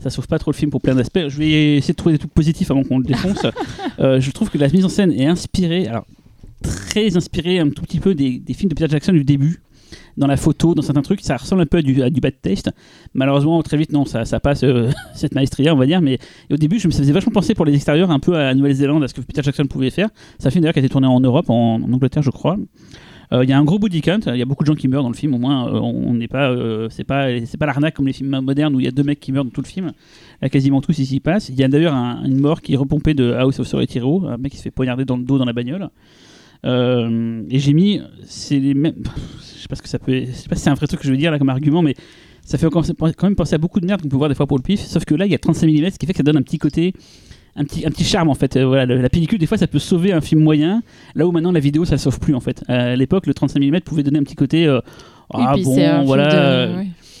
[0.00, 1.28] Ça sauve pas trop le film pour plein d'aspects.
[1.28, 3.42] Je vais essayer de trouver des trucs positifs avant qu'on le défonce.
[4.00, 6.06] Euh, je trouve que la mise en scène est inspirée, alors
[6.62, 9.60] très inspirée un tout petit peu des, des films de Peter Jackson du début.
[10.16, 12.34] Dans la photo, dans certains trucs, ça ressemble un peu à du, à du bad
[12.40, 12.70] taste.
[13.12, 16.00] Malheureusement, très vite, non, ça, ça passe euh, cette maestria, on va dire.
[16.00, 18.44] Mais au début, je me ça faisait vachement penser pour les extérieurs un peu à
[18.44, 20.10] la Nouvelle-Zélande, à ce que Peter Jackson pouvait faire.
[20.38, 22.56] C'est un film d'ailleurs qui a été tourné en Europe, en, en Angleterre, je crois.
[23.32, 24.88] Euh, Il y a un gros body count, il y a beaucoup de gens qui
[24.88, 27.66] meurent dans le film, au moins euh, on n'est pas, euh, c'est pas, c'est pas
[27.66, 29.60] l'arnaque comme les films modernes où il y a deux mecs qui meurent dans tout
[29.60, 29.92] le film.
[30.40, 31.48] Là, quasiment tous ici passent.
[31.50, 34.26] Il y a d'ailleurs un- une mort qui est repompée de House of Sorry Hero,
[34.26, 35.88] un mec qui se fait poignarder dans le dos dans la bagnole.
[36.64, 38.94] Et j'ai mis, c'est les mêmes,
[39.38, 41.00] je sais pas ce que ça peut, je sais pas si c'est un vrai truc
[41.00, 41.94] que je veux dire là comme argument, mais
[42.42, 44.56] ça fait quand même penser à beaucoup de merde qu'on peut voir des fois pour
[44.56, 44.80] le pif.
[44.80, 46.42] Sauf que là, il y a 35 mm, ce qui fait que ça donne un
[46.42, 46.94] petit côté,
[47.58, 48.56] un petit, un petit charme en fait.
[48.56, 50.82] Euh, voilà, le- la pellicule, des fois, ça peut sauver un film moyen,
[51.14, 52.62] là où maintenant la vidéo, ça sauve plus en fait.
[52.70, 54.66] Euh, à l'époque, le 35 mm pouvait donner un petit côté.
[54.66, 54.80] euh,
[55.46, 55.74] ah bon,
[56.06, 56.28] voilà.
[56.68, 56.72] de-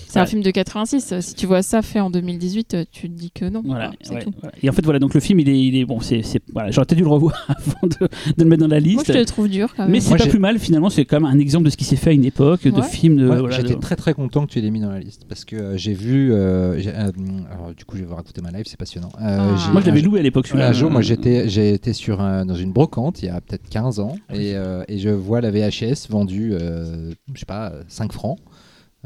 [0.08, 0.12] ouais.
[0.14, 1.20] C'est un film de 86.
[1.20, 3.62] Si tu vois ça fait en 2018, euh, tu te dis que non.
[3.64, 4.32] Voilà, ouais, tout.
[4.62, 6.70] Et en fait, voilà, donc le film, il est, il est bon, c'est, c'est- voilà,
[6.70, 8.06] j'aurais peut-être dû le revoir avant de,
[8.36, 9.06] de le mettre dans la Moi, liste.
[9.08, 9.92] je te le trouve dur quand même.
[9.92, 11.76] mais c'est Moi, pas j'ai- plus mal, finalement, c'est quand même un exemple de ce
[11.76, 13.26] qui s'est fait à une époque, de films de.
[13.26, 15.44] Moi, voilà, J'étais de- très très content que tu l'aies mis dans la liste parce
[15.44, 16.32] que euh, j'ai vu.
[16.32, 17.10] euh, j'ai- euh,
[17.52, 19.10] alors du coup, je vais vous raconter ma live, c'est passionnant.
[19.20, 19.56] Euh, Ah.
[19.64, 20.68] j'ai- Moi, je l'avais loué à l'époque, celui-là.
[20.68, 23.68] Un jour, moi j'étais j'ai été sur un- dans une brocante il y a peut-être
[23.68, 28.12] 15 ans et, euh, et je vois la VHS vendue, euh, je sais pas, 5
[28.12, 28.38] francs.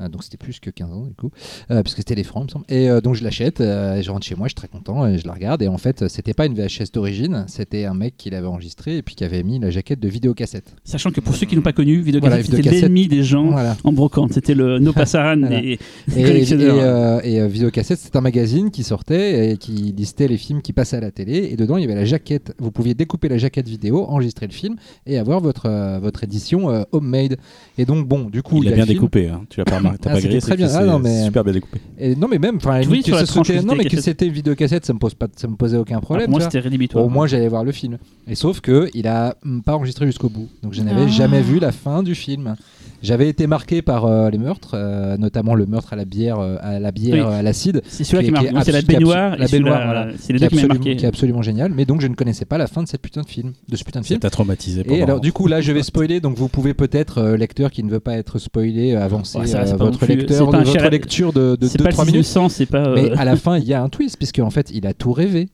[0.03, 1.31] Euh, donc c'était plus que 15 ans du coup,
[1.71, 2.65] euh, parce que c'était les francs il me semble.
[2.69, 5.07] Et euh, donc je l'achète, euh, et je rentre chez moi, je suis très content,
[5.07, 5.63] et je la regarde.
[5.63, 9.03] Et en fait, c'était pas une VHS d'origine, c'était un mec qui l'avait enregistré et
[9.03, 10.75] puis qui avait mis la jaquette de vidéocassette.
[10.85, 13.77] Sachant que pour ceux qui n'ont pas connu, Vidéocassette, Voilà, c'était l'ennemi des gens Voilà.
[13.85, 14.33] en brocante.
[14.33, 15.61] C'était le No Passaran Voilà.
[15.61, 16.77] des, des Et, et, collectionneurs.
[16.79, 20.73] euh, et, euh, Vidéocassette, c'est un magazine qui sortait et qui listait les films qui
[20.73, 21.49] passaient à la télé.
[21.53, 22.55] Et dedans, il y avait la jaquette.
[22.59, 24.77] Vous pouviez découper la jaquette vidéo, enregistrer le film
[25.07, 27.37] et avoir votre, euh, votre édition euh, homemade.
[27.79, 28.95] Et donc, bon, du coup, Il a bien film.
[28.97, 29.43] découpé, hein.
[29.49, 30.67] tu l'as pas remarqué, t'as Ah, pas c'était grillé, très bien.
[30.67, 31.81] Ah, c'est non, mais- super bien découpé.
[31.99, 34.03] Et non, mais même, sur que soit- non, mais que vidéocassette.
[34.05, 36.27] c'était une vidéocassette, ça me pose pas, ça me posait aucun Ah, problème.
[36.27, 37.05] pour moi, c'était rédhibitoire.
[37.05, 37.99] Au moins, j'allais voir le film.
[38.29, 40.49] Et sauf que il a hum, pas enregistré jusqu'au bout.
[40.63, 41.09] Donc, je n'avais Ah.
[41.09, 42.57] jamais vu la fin du film.
[43.03, 46.57] J'avais été marqué par euh, les meurtres, euh, notamment le meurtre à la bière, euh,
[46.61, 47.35] à la bière Oui.
[47.35, 47.83] à l'acide.
[47.89, 49.37] c'est celui-là qui est Moi, c'est la baignoire.
[49.37, 50.09] la baignoire, voilà.
[50.19, 50.97] C'est les qui est, deux qui m'ont absolument, marqué.
[50.97, 53.23] qui est absolument génial, mais donc je ne connaissais pas la fin de cette putain
[53.23, 54.21] de film, de ce putain de film.
[54.21, 54.85] t'a traumatisé.
[54.89, 57.83] Et alors du coup là je vais spoiler, donc vous pouvez peut-être euh, lecteur qui
[57.83, 60.63] ne veut pas être spoilé avancer Ouais, ça, c'est euh, pas votre lecteur c'est pas
[60.63, 62.53] votre lecture de, de C'est 2-3 pas le sixième minutes.
[62.53, 62.87] c'est pas.
[62.87, 64.95] euh, Mais à la fin il y a un twist puisque en fait il a
[64.95, 65.49] tout rêvé.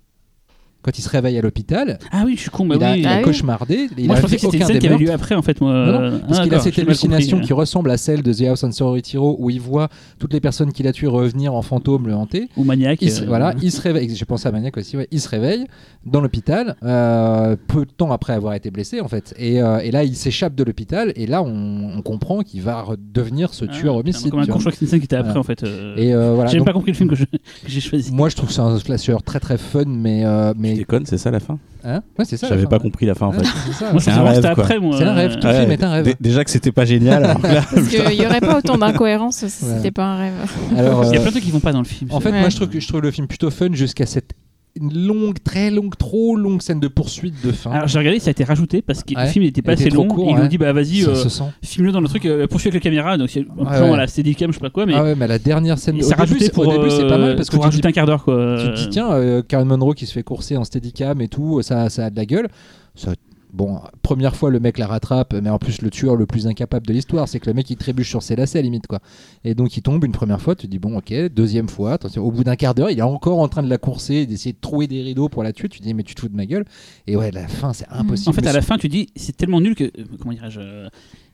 [0.89, 3.01] Quand il se réveille à l'hôpital, Ah oui, je suis con, bah il a, oui.
[3.01, 3.23] il a Ah oui.
[3.25, 3.89] cauchemardé.
[3.99, 5.43] Il Moi, a je pensais fait que c'était une scène qui avait lieu après, en
[5.43, 5.61] fait.
[5.61, 5.71] Moi.
[5.71, 6.81] Non, non, Ah, parce qu'il a cette compris.
[6.89, 9.89] hallucination qui ressemble à celle de The House on Sorry Hero où il voit
[10.19, 12.49] toutes les personnes qu'il a tuées revenir en fantôme le hanter.
[12.57, 13.03] Ou maniaque.
[13.03, 14.09] Il se, euh, voilà, il se réveille.
[14.17, 14.97] J'ai pensé à Maniac aussi.
[14.97, 15.67] Ouais, il se réveille
[16.07, 19.35] dans l'hôpital euh, peu de temps après avoir été blessé en fait.
[19.39, 22.81] Et, euh, et là, il s'échappe de l'hôpital et là, on, on comprend qu'il va
[22.81, 24.31] redevenir ce ah, tueur putain, homicide.
[24.31, 24.61] Comme un con, je vois.
[24.61, 25.41] crois que c'est une scène qui était après, Voilà.
[25.41, 25.63] en fait.
[25.65, 26.51] euh, Et euh, voilà.
[26.51, 27.17] J'ai pas compris le film que
[27.67, 28.11] j'ai choisi.
[28.13, 31.19] moi, je trouve que c'est un slasher très très fun, mais euh, mais déconnes, c'est
[31.19, 32.47] ça la fin hein ouais, c'est ça.
[32.47, 32.83] la J'avais fin, pas ouais.
[32.83, 33.73] compris la fin en Ouais, fait.
[33.73, 33.93] c'est.
[33.93, 34.97] Moi, un rêve, après, moi.
[34.99, 36.05] C'est un rêve, tout le film est un rêve.
[36.05, 37.25] Dé- Déjà que c'était pas génial.
[37.25, 40.33] alors là, Parce qu'il n'y aurait pas autant d'incohérences si c'était pas un rêve.
[40.77, 42.11] Alors, Il y a euh, plein de trucs qui vont pas dans le film.
[42.13, 44.33] En fait, moi, je trouve, que, je trouve le film plutôt fun jusqu'à cette
[44.81, 47.71] longue, très longue, trop longue scène de poursuite de fin.
[47.71, 49.25] Alors j'ai regardé, ça a été rajouté parce que Ouais.
[49.25, 50.07] le film n'était pas Il assez long.
[50.07, 50.49] court, et ils nous ouais.
[50.49, 53.17] dit bah vas-y, ça euh, filme-le dans le truc, euh, poursuis avec la caméra.
[53.19, 53.95] Donc c'est un Ouais, plan ouais.
[53.95, 56.01] à la Steadicam, je sais pas quoi, mais ah ouais, mais la dernière scène.
[56.17, 58.07] rajouté c'est- pour, au début, c'est pas mal euh, parce que pour rajouter un quart
[58.07, 58.57] d'heure quoi.
[58.61, 61.61] tu te dis tiens, euh, Karen Monroe qui se fait courser en Steadicam et tout,
[61.63, 62.49] ça, ça a de la gueule.
[62.95, 63.13] Ça-
[63.53, 66.87] Bon, première fois le mec la rattrape, mais en plus le tueur le plus incapable
[66.87, 69.01] de l'histoire, c'est que le mec il trébuche sur ses lacets limite quoi.
[69.45, 72.23] Et donc il tombe une première fois, tu te dis bon ok, deuxième fois, attention,
[72.25, 74.59] au bout d'un quart d'heure il est encore en train de la courser, d'essayer de
[74.61, 76.45] trouver des rideaux pour la tuer, tu te dis mais tu te fous de ma
[76.47, 76.67] gueule.
[77.07, 78.31] Et ouais, la fin c'est impossible.
[78.31, 79.85] En fait, à la fin, tu dis, c'est tellement nul que.
[79.85, 80.61] euh, Comment dirais-je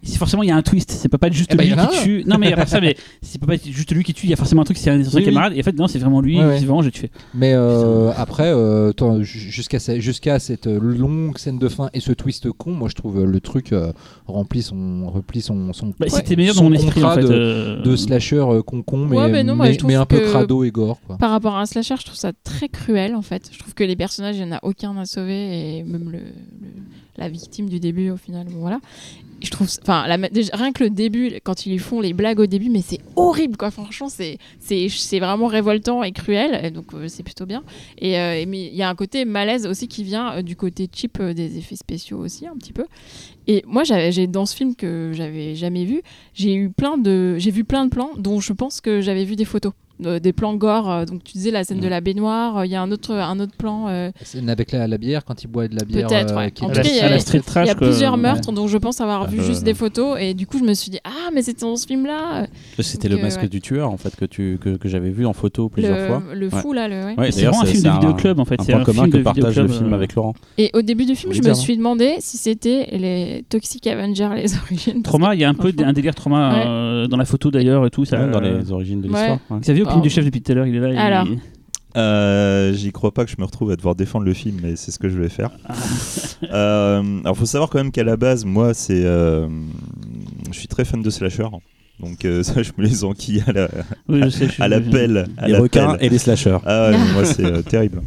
[0.04, 0.90] c'est forcément il y a un twist.
[0.90, 2.02] C'est pas pas juste Eh ben, lui y en a qui un.
[2.02, 2.24] tue.
[2.26, 4.26] Non mais à part ça, mais c'est pas pas être juste lui qui tue.
[4.26, 4.76] Il y a forcément un truc.
[4.78, 5.32] C'est un des anciens Oui, oui.
[5.32, 5.52] camarades.
[5.56, 6.38] Et en fait non, c'est vraiment lui.
[6.38, 6.58] Ouais, ouais.
[6.58, 7.10] C'est vraiment je tué.
[7.34, 11.90] Mais euh, après, euh, attends, ju- jusqu'à ce- jusqu'à cette euh, longue scène de fin
[11.94, 13.92] et ce twist con, moi je trouve euh, le truc euh,
[14.26, 17.14] remplit son, replie son, son Bah, ouais, C'était meilleur dans son mon esprit en contrat
[17.16, 17.22] fait.
[17.22, 19.94] de, euh, de slasher euh, con-con, mais, Ouais, mais non, moi, mais, je trouve mais
[19.96, 20.98] un peu que- crado et gore.
[21.06, 21.16] Quoi.
[21.18, 23.48] Par rapport à un slasher, je trouve ça très cruel en fait.
[23.52, 26.18] Je trouve que les personnages, il n'y en a aucun à sauver et même le,
[26.18, 26.24] le-
[27.16, 28.46] la victime du début au final.
[28.50, 28.80] Bon, voilà.
[29.44, 32.80] Je trouve, enfin, rien que le début, quand ils font les blagues au début, mais
[32.80, 33.70] c'est horrible quoi.
[33.70, 36.72] Franchement, c'est c'est vraiment révoltant et cruel.
[36.72, 37.62] Donc euh, c'est plutôt bien.
[37.98, 40.56] Et euh, et mais il y a un côté malaise aussi qui vient euh, du
[40.56, 42.86] côté cheap des effets spéciaux aussi un petit peu.
[43.46, 46.00] Et moi, j'ai dans ce film que j'avais jamais vu,
[46.32, 49.36] j'ai eu plein de, j'ai vu plein de plans dont je pense que j'avais vu
[49.36, 49.74] des photos,
[50.20, 50.90] des plans gore.
[50.90, 52.58] euh, donc tu disais la scène de la baignoire.
[52.58, 53.86] euh, Il y a un autre, un autre plan.
[53.88, 56.08] euh, C'est avec la, la bière, quand il boit de la bière.
[56.08, 56.50] Peut-être, euh, ouais.
[56.50, 57.68] qui En est tout cas, il y a- trash.
[57.70, 58.20] y plusieurs ouais.
[58.20, 60.74] meurtres dont je pense avoir vu Euh, juste des photos et du coup je me
[60.74, 62.46] suis dit ah mais c'était dans ce film là
[62.78, 63.48] C'était Donc, le euh, masque ouais.
[63.48, 66.22] du tueur en fait que tu que, que j'avais vu en photo plusieurs le, fois.
[66.34, 67.14] le fou là le ouais.
[67.18, 68.60] Ouais, C'est vraiment un film de c'est vidéoclub en fait.
[68.62, 70.34] C'est un commun film que de partage le film euh, avec Laurent.
[70.58, 74.56] Et au début du film je me suis demandé si c'était les Toxic Avengers les
[74.66, 75.02] origines.
[75.02, 76.62] Trauma, il y a un peu un délire trauma Ouais.
[76.66, 78.04] euh, dans la photo d'ailleurs et tout.
[78.04, 79.14] Ça, dans les origines de ouais.
[79.14, 79.38] l'histoire.
[79.50, 79.60] ouais.
[79.60, 80.02] Xavier, Ah.
[80.02, 80.88] du chef depuis tout à l'heure, il est là.
[80.92, 81.26] il- Alors.
[81.96, 84.90] Euh, J'y crois pas que je me retrouve à devoir défendre le film, mais c'est
[84.90, 85.50] ce que je vais faire.
[86.52, 89.46] euh, alors, faut savoir quand même qu'à la base, moi, c'est, euh,
[90.50, 91.46] je suis très fan de slasher.
[92.00, 93.68] Donc euh, ça, je me les enquille à la,
[94.08, 95.26] Oui, je sais, je suis- à la pelle.
[95.36, 96.06] à Les la requins pelle.
[96.06, 96.58] et les slashers.
[96.66, 98.02] Ah moi, c'est euh, terrible.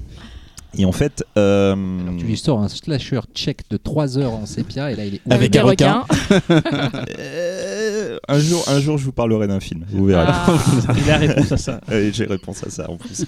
[0.77, 1.75] Et en fait, euh,
[2.19, 5.21] Tu lui sors un slasher check de 3 heures en sépia et là il est
[5.29, 6.03] Avec des un requin.
[8.27, 9.85] un jour, un jour, je vous parlerai d'un film.
[9.89, 10.25] Vous verrez.
[10.27, 10.55] Ah.
[11.05, 11.81] Il a réponse à ça.
[11.89, 13.25] J'ai réponse à ça en plus.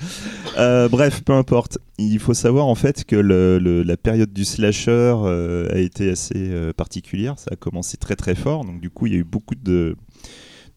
[0.58, 1.78] Euh, bref, peu importe.
[1.98, 4.92] Il faut savoir en fait que le- le- la période du slasher
[5.24, 7.36] euh, a été assez euh, particulière.
[7.38, 8.66] Ça a commencé très très fort.
[8.66, 9.96] Donc du coup, il y a eu beaucoup de,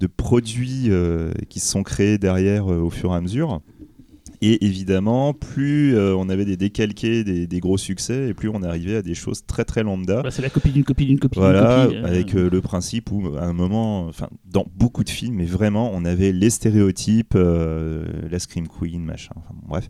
[0.01, 3.61] de produits euh, qui se sont créés derrière euh, au fur et à mesure.
[4.45, 8.65] Et évidemment, plus euh, on avait des décalqués, des, des gros succès, et plus on
[8.65, 10.21] arrivait à des choses très très lambda.
[10.23, 11.39] Bah, c'est la copie d'une copie d'une copie.
[11.39, 15.11] Voilà, copie, euh, avec euh, le principe où, à un moment, enfin, dans beaucoup de
[15.11, 19.89] films, mais vraiment, on avait les stéréotypes, euh, la Scream Queen, machin, enfin, bon, bref.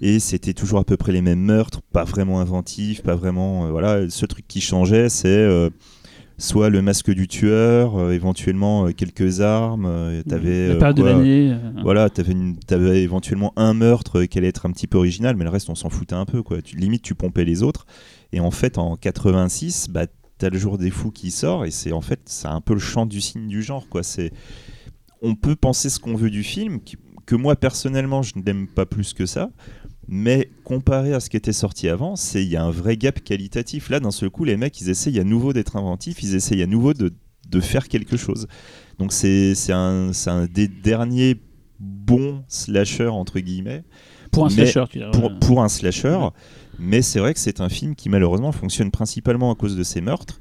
[0.00, 3.66] Et c'était toujours à peu près les mêmes meurtres, pas vraiment inventifs, pas vraiment.
[3.66, 5.68] euh, voilà, ce truc qui changeait, c'est euh,
[6.40, 9.86] soit le masque du tueur, euh, éventuellement euh, quelques armes.
[9.86, 11.54] euh, t'avais, La de l'année.
[11.82, 15.44] voilà, t'avais, une- t'avais éventuellement un meurtre qui allait être un petit peu original, mais
[15.44, 16.60] le reste on s'en foutait un peu quoi.
[16.62, 17.86] Tu, limite tu pompais les autres.
[18.32, 20.06] Et en fait en 86, bah
[20.38, 22.80] t'as le jour des fous qui sort et c'est en fait c'est un peu le
[22.80, 24.02] chant du signe du genre quoi.
[24.02, 24.32] C'est
[25.22, 26.96] on peut penser ce qu'on veut du film, qui-
[27.26, 29.50] que moi personnellement je n'aime pas plus que ça.
[30.12, 33.22] Mais comparé à ce qui était sorti avant, c'est il y a un vrai gap
[33.22, 33.90] qualitatif.
[33.90, 36.66] Là, d'un seul coup, les mecs, ils essayent à nouveau d'être inventifs, ils essayent à
[36.66, 37.12] nouveau de,
[37.48, 38.48] de faire quelque chose.
[38.98, 41.36] Donc c'est un, un des derniers
[41.78, 43.84] bons slashers entre guillemets
[44.32, 45.12] Pour un Mais slasher, tu dirais.
[45.40, 46.18] pour, un slasher.
[46.80, 50.00] Mais c'est vrai que c'est un film qui malheureusement fonctionne principalement à cause de ses
[50.00, 50.40] meurtres.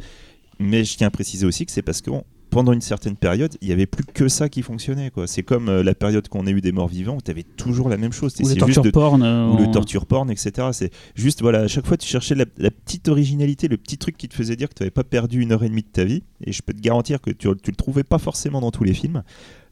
[0.58, 3.56] Mais je tiens à préciser aussi que c'est parce que bon, pendant une certaine période,
[3.62, 5.12] il n'y avait plus que ça qui fonctionnait.
[5.12, 5.28] quoi.
[5.28, 7.90] C'est comme euh, la période qu'on a eu des morts vivants où tu avais toujours
[7.90, 8.34] la même chose.
[8.40, 9.22] Ou juste tortures de porn.
[9.24, 10.70] euh, ou le torture porn, etc.
[10.72, 14.18] C'est juste, voilà, à chaque fois, tu cherchais la, la petite originalité, le petit truc
[14.18, 16.04] qui te faisait dire que tu n'avais pas perdu une heure et demie de ta
[16.04, 16.24] vie.
[16.44, 18.94] Et je peux te garantir que tu, tu le trouvais pas forcément dans tous les
[18.94, 19.24] films.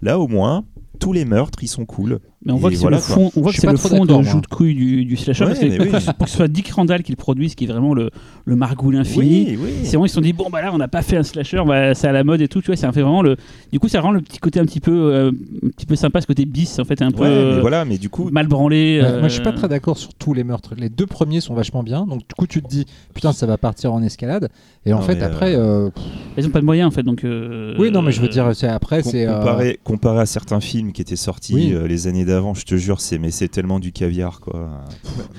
[0.01, 0.63] Là, au moins,
[0.99, 2.19] tous les meurtres, ils sont cool.
[2.45, 4.05] Mais on voit Et que c'est voilà, le fond, on voit que c'est le fond
[4.05, 5.43] de joue de couille du, du slasher.
[5.45, 5.89] Ouais, parce que oui.
[5.89, 8.11] que, pour que ce soit Dick Randall qui le produise, qui est vraiment le,
[8.45, 9.47] le margoul infini.
[9.49, 9.69] Oui, oui.
[9.84, 11.64] C'est vraiment, ils se sont dit, bon, bah là, on n'a pas fait un slasher,
[11.65, 13.38] bah, c'est à la mode et tout, tu vois, ça fait vraiment le.
[13.73, 15.31] Du coup, ça rend le petit côté un petit peu, euh,
[15.65, 17.97] un petit peu sympa, ce côté bis, en fait, un peu mais euh, voilà, mais
[17.97, 18.99] du coup, mal branlé.
[19.03, 20.76] Euh, Moi, je suis pas très d'accord sur tous les meurtres.
[20.77, 22.05] Les deux premiers sont vachement bien.
[22.05, 22.85] Donc, du coup, tu te dis,
[23.15, 24.49] putain, ça va partir en escalade.
[24.85, 25.55] Et en Non, fait, après.
[25.55, 25.89] euh,
[26.38, 27.23] Ils ont pas de moyens, en fait, donc.
[27.26, 29.26] euh, Oui, non, mais je veux dire, c'est après, c'est.
[29.26, 33.17] comparé, comparé à certains films qui étaient sortis les années d'avant, je te jure, c'est
[33.17, 34.83] mais c'est tellement du caviar, quoi.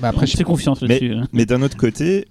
[0.01, 1.13] bah, après, je c'est confiance là-dessus.
[1.13, 1.27] hein.
[1.31, 2.25] Mais d'un autre côté,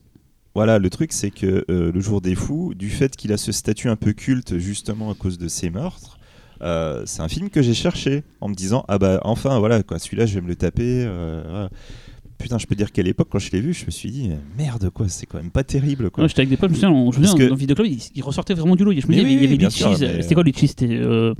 [0.54, 3.52] voilà, le truc c'est que euh, le jour des fous, du fait qu'il a ce
[3.52, 6.18] statut un peu culte justement à cause de ses meurtres,
[6.62, 9.98] euh, c'est un film que j'ai cherché en me disant ah bah enfin voilà quoi,
[10.00, 11.04] celui-là je vais me le taper.
[11.06, 11.70] euh, voilà.
[12.38, 14.90] Putain, je peux dire qu'à l'époque quand je l'ai vu, je me suis dit merde
[14.90, 16.22] quoi, c'est quand même pas terrible quoi.
[16.24, 17.54] Ouais, j'étais avec des potes, je me souviens, on- je me Parce souviens, que- dans
[17.56, 18.90] le vidéoclub, ils, ils ressortaient vraiment du lot.
[18.92, 20.00] Je me disais, il y oui, avait sûr, cheese.
[20.04, 21.34] mais- C'était quoi les cheese C'était euh,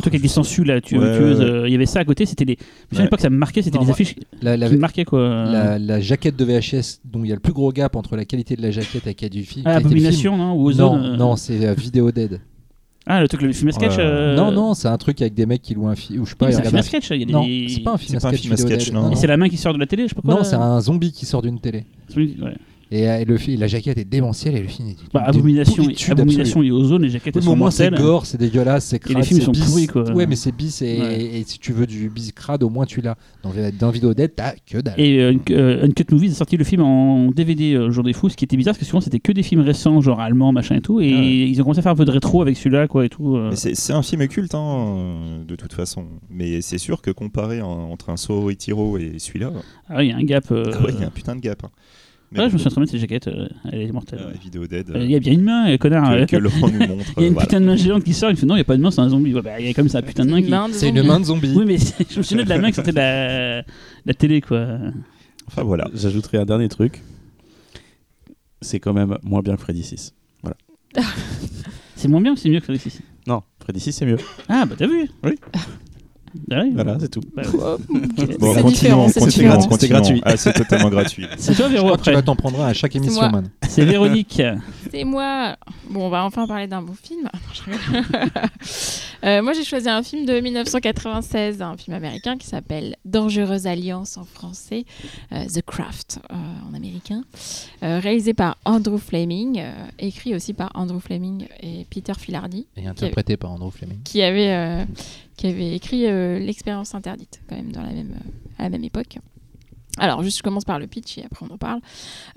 [0.00, 2.26] truc avec des sangsues là, tu, Ouais, tueuses, euh, Il y avait ça à côté,
[2.26, 2.56] c'était les.
[2.92, 5.20] Je l'époque, ça me marquait, c'était Non, des affiches la, la, qui me marquaient quoi.
[5.44, 8.24] la- la jaquette de VHS, dont il y a le plus gros gap entre la
[8.24, 9.62] qualité de la jaquette et la qualité du film.
[9.66, 9.76] Ah.
[9.76, 12.40] Abomination, non Ou Non, Ozone euh, non, c'est euh, Vidéo Dead.
[13.06, 13.96] Ah, le truc, le film à sketch.
[13.96, 14.02] Ouais.
[14.04, 16.20] euh, Non, non, c'est un truc avec des mecs qui louent un film.
[16.20, 17.10] Ou je sais pas, oui, c'est un film à sketch.
[17.10, 17.32] Il y a des...
[17.32, 18.42] Non, c'est pas un film C'est à pas un sketch.
[18.42, 19.14] film à sketch, non.
[19.16, 20.34] C'est la main qui sort de la télé, je sais pas quoi.
[20.34, 21.84] Non, c'est un zombie qui sort d'une télé.
[22.16, 22.54] Ouais.
[22.92, 24.96] Et, euh, et le, la jaquette est démentielle et le film est.
[25.14, 28.86] Bah, abomination, pourritude abomination et ozone, les jaquettes Oui, sont moins c'est gore, c'est dégueulasse,
[28.86, 29.16] c'est crade.
[29.18, 29.64] les films sont bis.
[29.64, 30.10] pourris, quoi.
[30.12, 31.22] Ouais, mais c'est bis et, Ouais.
[31.22, 33.16] et si tu veux du bis crade, au moins tu l'as.
[33.44, 34.94] Dans, dans Vidéo Dead, t'as que dalle.
[34.98, 38.28] Et euh, euh, Uncut Movies a sorti le film en DVD euh, Jour des Fous,
[38.28, 40.74] ce qui était bizarre parce que souvent c'était que des films récents, genre allemands, machin
[40.74, 41.26] et tout, et Ah ouais.
[41.48, 43.36] ils ont commencé à faire un peu de rétro avec celui-là, quoi, et tout.
[43.36, 43.52] euh.
[43.54, 46.06] C'est c'est un film culte, hein, de toute façon.
[46.28, 49.52] Mais c'est sûr que comparé en- entre un Sorority Row et celui-là,
[49.88, 50.50] Ah oui, il y a un gap.
[50.50, 51.62] euh, ah ouais, il y a un putain de gap.
[51.64, 51.70] hein.
[52.32, 54.20] Mais ouais, je me souviens très bien de cette jaquette, euh, elle est mortelle.
[54.22, 56.12] euh, Vidéo Dead, Euh, Il y a bien une main, euh, connard.
[56.12, 57.04] que, que Laurent nous montre.
[57.16, 57.46] Il y a une voilà.
[57.48, 58.90] putain de main géante qui sort, il fait non, il n'y a pas de main,
[58.92, 59.34] c'est un zombie.
[59.34, 60.74] Ouais, bah, il y a comme ça, putain de main qui.
[60.78, 61.52] C'est une main de zombie.
[61.56, 63.62] Oui, mais je me souviens de la main qui sortait de la,
[64.06, 64.64] la télé, quoi.
[65.48, 65.88] Enfin voilà.
[65.94, 67.02] J'ajouterai un dernier truc.
[68.62, 70.14] C'est quand même moins bien que Freddy 6.
[71.96, 74.16] C'est moins bien ou c'est mieux que Freddy 6 Non, Freddy 6 c'est mieux.
[74.48, 75.32] Ah, bah t'as vu Oui.
[76.50, 76.70] Ah oui.
[76.74, 77.20] Voilà, c'est tout.
[77.34, 77.42] Bah.
[78.38, 79.06] Bon, c'est différent,
[79.88, 80.20] gratuit.
[80.24, 81.26] Ah, c'est totalement gratuit.
[81.38, 82.12] C'est toi, Je Véro, que tu après.
[82.14, 83.50] vas t'en prendre un à chaque émission, man.
[83.68, 84.40] C'est Véronique.
[84.92, 85.56] C'est moi.
[85.88, 87.28] Bon, on va enfin parler d'un beau film.
[87.68, 88.00] Non.
[89.22, 94.16] Euh, moi, j'ai choisi un film de 1996, un film américain qui s'appelle Dangereuse Alliance
[94.16, 94.84] en français,
[95.32, 96.34] euh, The Craft euh,
[96.70, 97.22] en américain,
[97.82, 102.86] euh, réalisé par Andrew Fleming, euh, écrit aussi par Andrew Fleming et Peter Filardi, Et
[102.86, 103.98] interprété par Andrew Fleming.
[104.04, 104.84] qui avait, euh,
[105.40, 108.84] qui avait écrit euh, L'expérience interdite, quand même, dans la même, euh, à la même
[108.84, 109.16] époque.
[109.96, 111.80] Alors, juste, je commence par le pitch et après on en parle.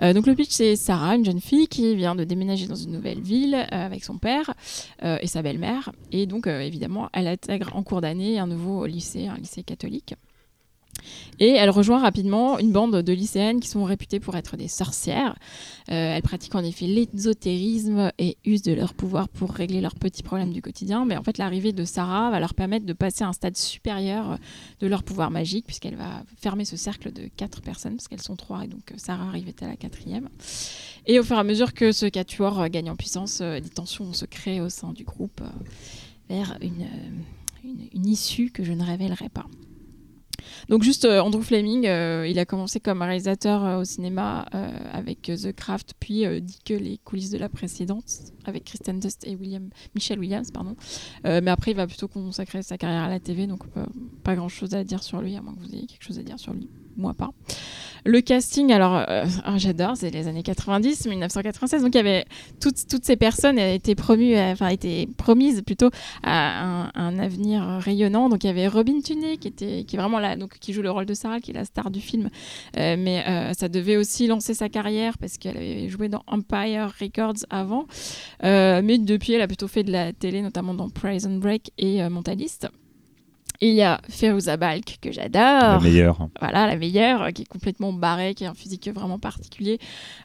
[0.02, 2.92] Euh, donc, le pitch, c'est Sarah, une jeune fille qui vient de déménager dans une
[2.92, 4.54] nouvelle ville avec son père
[5.02, 5.92] et sa belle-mère.
[6.12, 10.16] Et donc, évidemment, elle intègre en cours d'année un nouveau lycée, un lycée catholique.
[11.40, 15.36] Et elle rejoint rapidement une bande de lycéennes qui sont réputées pour être des sorcières.
[15.90, 20.24] Euh, elles pratiquent en effet l'ésotérisme et usent de leur pouvoir pour régler leurs petits
[20.24, 21.06] problèmes du quotidien.
[21.06, 24.38] Mais en fait, l'arrivée de Sarah va leur permettre de passer à un stade supérieur
[24.80, 28.36] de leur pouvoir magique, puisqu'elle va fermer ce cercle de quatre personnes, parce qu'elles sont
[28.36, 30.30] trois, et donc euh, Sarah arrivait à la quatrième.
[31.06, 33.70] Et au fur et à mesure que ce quatuor euh, gagne en puissance, euh, des
[33.70, 35.42] tensions se créent au sein du groupe
[36.30, 39.46] vers une issue que je ne révélerai pas.
[40.70, 44.46] Donc juste euh, Andrew Fleming, euh, il a commencé comme réalisateur euh, au cinéma
[44.92, 48.06] avec The Craft, puis dit que les coulisses de la précédente
[48.46, 50.76] avec Kristen Dust et William, Michelle Williams, pardon.
[51.24, 53.62] Mais après, il va plutôt consacrer sa carrière à la TV, donc
[54.24, 56.24] pas grand chose à dire sur lui, à moins que vous ayez quelque chose à
[56.24, 56.70] dire sur lui.
[56.98, 57.32] Moi pas.
[58.06, 62.26] Le casting, alors euh, ah, j'adore, c'est les années 90, 1996, donc il y avait
[62.60, 65.90] toutes, toutes ces personnes étaient promues, euh, enfin étaient promises plutôt
[66.22, 68.28] à un, avenir rayonnant.
[68.28, 70.92] Donc il y avait Robin Tunney qui était, qui est vraiment donc qui joue le
[70.92, 72.30] rôle de Sarah, qui est la star du film,
[72.78, 77.46] Euh, mais ça devait aussi lancer sa carrière parce qu'elle avait joué dans Empire Records
[77.50, 77.86] avant,
[78.42, 82.68] mais depuis elle a plutôt fait de la télé, notamment dans Prison Break et Mentaliste.
[83.64, 86.18] Et il y a Fairuza Balk que La j'adore meilleure.
[86.42, 89.80] voilà, la meilleure, euh, qui est complètement barrée, qui a un physique vraiment particulier,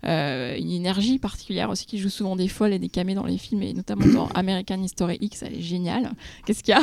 [0.07, 3.39] euh, une énergie particulière aussi, qui joue souvent des folles et des camés dans les
[3.39, 6.11] films, et notamment dans American History X, elle est géniale.
[6.47, 6.81] Qu'est-ce qu'il y a?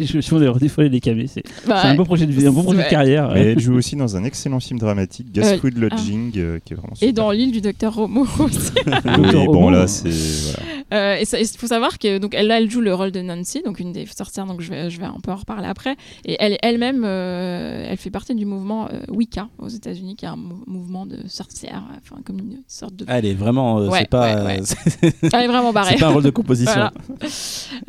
[0.00, 1.28] Je me souviens d'avoir défoilé des camés.
[1.28, 2.90] C'est Bah, un beau projet de vie, un beau projet de Ouais.
[2.90, 3.30] carrière.
[3.32, 6.76] Mais elle joue aussi dans un excellent film dramatique, Gasfood Euh, Lodging, euh, qui est
[6.76, 7.14] vraiment Et super.
[7.14, 8.72] dans l'île du docteur Romo aussi.
[8.74, 8.92] Oui,
[9.22, 10.08] Docteur bon là, c'est.
[10.10, 10.62] Voilà.
[10.94, 13.62] Euh, et il faut savoir que donc elle, là, elle joue le rôle de Nancy,
[13.64, 15.91] donc une des sorcières, donc je vais, je vais un peu en reparler après.
[16.24, 20.28] Et elle elle-même, euh, elle fait partie du mouvement euh, Wicca aux États-Unis, qui est
[20.28, 23.04] un mou- mouvement de sorcières, enfin comme une sorte de.
[23.08, 23.78] Elle est vraiment.
[23.80, 24.44] euh, Ouais, c'est pas.
[24.44, 25.12] ouais, ouais.
[25.32, 25.94] Elle est vraiment barrée.
[25.94, 26.72] c'est pas un rôle de composition.
[26.72, 26.92] Voilà.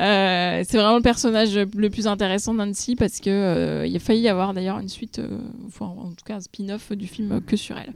[0.02, 3.98] Euh, c'est vraiment le personnage le plus intéressant de Nancy parce que euh, il a
[3.98, 7.32] failli y avoir d'ailleurs une suite, euh, enfin, en tout cas un spin-off du film
[7.32, 7.92] euh, que sur elle.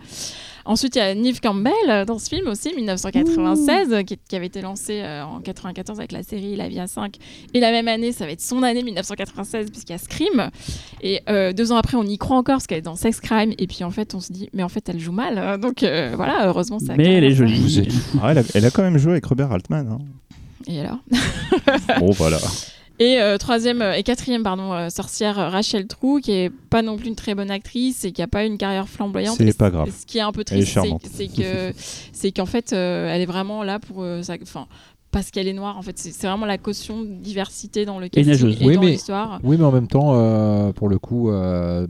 [0.64, 4.36] Ensuite, il y a Neve Campbell euh, dans ce film aussi, 1996, euh, qui, qui
[4.36, 7.16] avait été lancé euh, en 94 avec la série La Vie à 5.
[7.54, 10.50] Et la même année, ça va être son année 1996 puisqu'il y a Scream.
[11.02, 13.52] Et euh, deux ans après, on y croit encore parce qu'elle est dans Sex Crime.
[13.58, 15.38] Et puis en fait, on se dit, mais en fait, elle joue mal.
[15.38, 16.94] Euh, Donc euh, voilà, heureusement, ça.
[16.96, 17.60] Mais elle est jolie.
[17.60, 17.88] Vous êtes
[18.22, 19.88] Ah, elle, a, elle a quand même joué avec Robert Altman.
[19.90, 19.98] hein.
[20.66, 20.98] Et alors?
[22.00, 22.38] Bon, voilà.
[23.00, 27.06] Et euh, troisième et quatrième pardon euh, sorcière Rachel Trou qui est pas non plus
[27.06, 29.36] une très bonne actrice et qui a pas une carrière flamboyante.
[29.38, 29.88] C'est pas grave.
[29.96, 30.76] Ce qui est un peu triste,
[31.14, 31.72] c'est que
[32.12, 34.66] c'est qu'en fait euh, elle est vraiment là pour euh, sa- enfin
[35.10, 38.26] parce qu'elle est noire en fait c'est vraiment la caution de diversité dans le casting
[38.32, 38.60] nageuse.
[38.62, 39.40] et Oui, dans mais- l'histoire.
[39.42, 41.86] Oui, mais en même temps, euh, pour le coup, euh,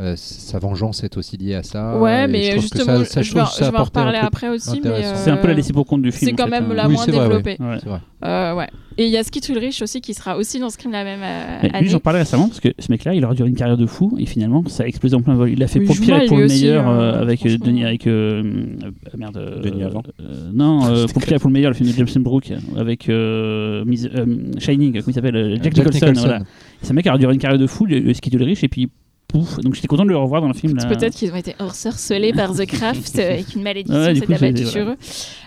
[0.00, 1.98] euh, sa vengeance est aussi liée à ça.
[1.98, 4.18] ouais, mais je trouve que justement, ça, ça, je vais, ça je vais en reparler
[4.18, 6.30] après aussi, mais euh, C'est un peu la laissée pour compte du film.
[6.30, 6.74] c'est quand fait, même hein.
[6.74, 7.56] la Oui, moins vrai, développée.
[7.58, 7.76] Ouais.
[7.82, 8.00] C'est vrai.
[8.24, 8.68] Euh, ouais.
[8.96, 11.58] Et il y a Skid Ulrich aussi qui sera aussi dans Scream la même euh,
[11.62, 11.82] Mais année.
[11.82, 14.16] lui, j'en parlais récemment parce que ce mec-là, il aurait duré une carrière de fou
[14.18, 15.50] et finalement, ça a explosé en plein vol.
[15.50, 17.58] Il a fait pour le pire et mal, pour le meilleur hein, euh, avec euh.
[17.58, 18.42] Denis, avec euh,
[18.84, 19.36] euh, merde.
[19.36, 20.02] euh, Denis Avant.
[20.20, 22.52] euh, non, euh, pour le pire et pour le meilleur, le film de James Brooke
[22.76, 24.26] avec euh, euh,
[24.58, 26.40] Shining, comment il s'appelle, euh, Jack, Nicholson.
[26.88, 28.88] Un mec qui a duré une carrière de fou, le, le et puis
[29.28, 29.58] pouf.
[29.60, 30.74] Donc j'étais content de le revoir dans le film.
[30.76, 30.86] là.
[30.86, 34.32] Peut-être qu'ils ont été ensorcelés par The Craft et qu'une malédiction Ouais, du s'est coup,
[34.32, 34.90] abattue sur voilà.
[34.92, 34.96] eux.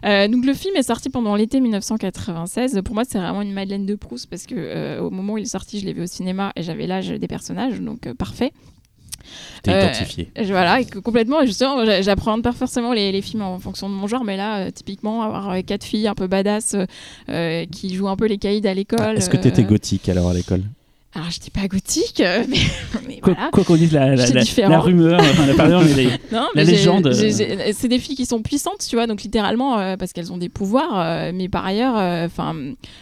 [0.06, 2.82] Euh, donc le film est sorti pendant l'été 1996.
[2.86, 5.44] Pour moi, c'est vraiment une Madeleine de Proust parce que euh, au moment où il
[5.44, 8.52] est sorti, je l'ai vu au cinéma et j'avais l'âge des personnages, donc euh, parfait.
[9.62, 10.32] T'es Euh, identifié.
[10.36, 13.88] Je- Voilà, et que complètement, justement, j'a- j'appréhende pas forcément les, les films en fonction
[13.90, 16.76] de mon genre, mais là, euh, typiquement, avoir euh, quatre filles un peu badass
[17.72, 18.99] qui jouent un peu les caïds à l'école.
[19.02, 20.64] Ah, Est-ce que t'étais gothique alors à l'école?
[21.14, 22.58] Alors, je dis pas gothique, euh, mais,
[23.08, 23.50] mais Quoi voilà.
[23.66, 24.70] qu'on dise la, la, C'est la- différent.
[24.70, 27.72] la rumeur, enfin la mais les- Non, La mais j'ai- légende, euh.
[27.74, 30.48] C'est des filles qui sont puissantes, tu vois, donc littéralement euh, parce qu'elles ont des
[30.48, 30.98] pouvoirs.
[30.98, 32.56] euh, mais par ailleurs, enfin,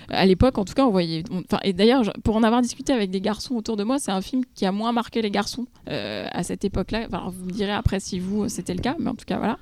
[0.10, 1.24] à l'époque, en tout cas, on voyait.
[1.32, 4.22] on- et d'ailleurs, pour en avoir discuté avec des garçons autour de moi, c'est un
[4.22, 7.02] film qui a moins marqué les garçons à cette époque-là.
[7.08, 9.38] Enfin, alors, vous me direz après si vous c'était le cas, mais en tout cas,
[9.38, 9.60] voilà.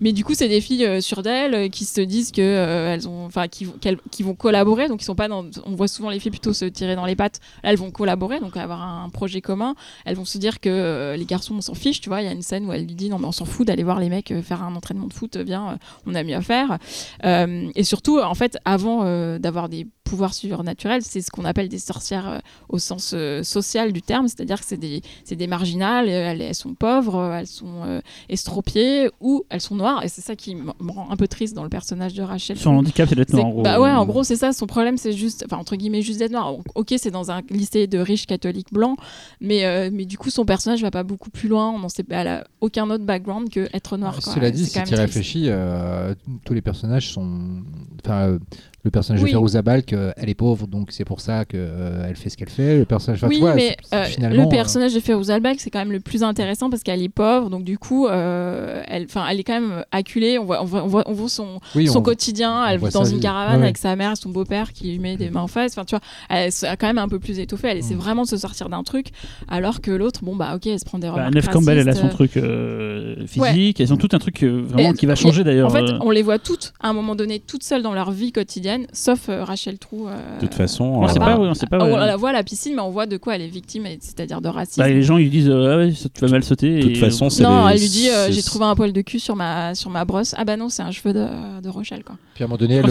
[0.00, 3.48] Mais du coup, c'est des filles sûres d'elles qui se disent que elles ont, enfin,
[3.48, 4.86] qui, qu'elles- qui vont collaborer.
[4.86, 5.44] Donc, ils sont pas dans.
[5.66, 7.40] On voit souvent les filles plutôt se tirer dans les pattes.
[7.64, 9.74] Là, elles collaborer, donc avoir un projet commun
[10.04, 12.28] elles vont se dire que euh, les garçons on s'en fiche tu vois il y
[12.28, 14.08] a une scène où elle lui dit non mais on s'en fout d'aller voir les
[14.08, 15.76] mecs euh, faire un entraînement de foot bien euh,
[16.06, 16.78] on a mieux à faire.
[17.22, 22.28] Et surtout en fait avant d'avoir des pouvoirs surnaturels c'est ce qu'on appelle des sorcières
[22.28, 22.38] euh,
[22.68, 26.08] au sens euh, social du terme c'est à dire que c'est des, c'est des marginales
[26.08, 30.20] euh, elles, elles sont pauvres elles sont euh, estropiées ou elles sont noires et c'est
[30.20, 33.14] ça qui me rend un peu triste dans le personnage de Rachel son handicap, c'est
[33.14, 33.62] d'être noir en gros.
[33.62, 34.52] Bah ouais, en gros, c'est ça.
[34.52, 36.54] Son problème, c'est juste, enfin, entre guillemets, juste d'être noir.
[36.74, 38.98] Ok, c'est dans un lycée de riches catholiques blancs,
[39.40, 41.70] mais, euh, mais du coup, son personnage va pas beaucoup plus loin.
[41.70, 44.18] On n'en sait pas, elle a aucun autre background que être noir.
[44.20, 44.34] quoi.
[44.34, 46.14] Cela dit, si tu réfléchis, euh,
[46.44, 47.62] tous les personnages sont.
[48.04, 48.38] Enfin, euh,
[48.82, 49.28] le personnage Oui.
[49.30, 52.48] de Feroza Balk, euh, elle est pauvre, donc c'est pour ça qu'elle fait ce qu'elle
[52.48, 52.78] fait.
[52.78, 53.22] Le personnage.
[53.24, 54.42] Oui, vois, mais euh, finalement.
[54.44, 57.50] le personnage de Ferouz Albak, c'est quand même le plus intéressant parce qu'elle est pauvre,
[57.50, 60.38] donc du coup, euh, elle, enfin, elle est quand même acculée.
[60.38, 62.64] On voit, on voit, on voit, on voit son, euh, oui, son on- quotidien.
[62.66, 63.20] Elle vit dans une vie.
[63.20, 63.64] caravane Ouais, ouais.
[63.64, 65.72] avec sa mère, son beau-père qui lui met des mains en face.
[65.72, 66.00] Enfin, tu vois,
[66.30, 67.68] elle est quand même un peu plus étoffée.
[67.68, 67.98] Elle essaie Mm.
[67.98, 69.08] vraiment de se sortir d'un truc,
[69.48, 71.88] alors que l'autre, bon bah ok, elle se prend des Bah, remarques Neve Campbell, elle
[71.88, 75.14] a son truc euh, physique, elles ont tout un truc euh, vraiment Et- qui va
[75.16, 75.68] changer d'ailleurs.
[75.68, 75.98] En fait, euh.
[76.00, 79.28] on les voit toutes à un moment donné, toutes seules dans leur vie quotidienne, sauf
[79.28, 80.08] euh, Rachel Trou.
[80.08, 81.78] euh, De toute façon, on sait euh, pas, oui, on sait pas.
[81.84, 82.06] on ouais.
[82.06, 84.48] la voit à la piscine, mais on voit de quoi elle est victime, c'est-à-dire de
[84.48, 84.80] racisme.
[84.82, 86.76] Bah, les gens ils lui disent euh, ah ouais, tu vas mal sauter.
[86.78, 88.92] De toute et- façon, c'est non, les- elle lui dit euh, j'ai trouvé un poil
[88.92, 90.34] de cul sur ma sur ma brosse.
[90.38, 91.26] Ah bah non, c'est un cheveu de,
[91.62, 92.16] de Rochelle quoi.
[92.34, 92.88] Puis à un moment donné, elle, à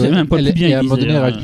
[0.78, 1.38] un moment donné, elle-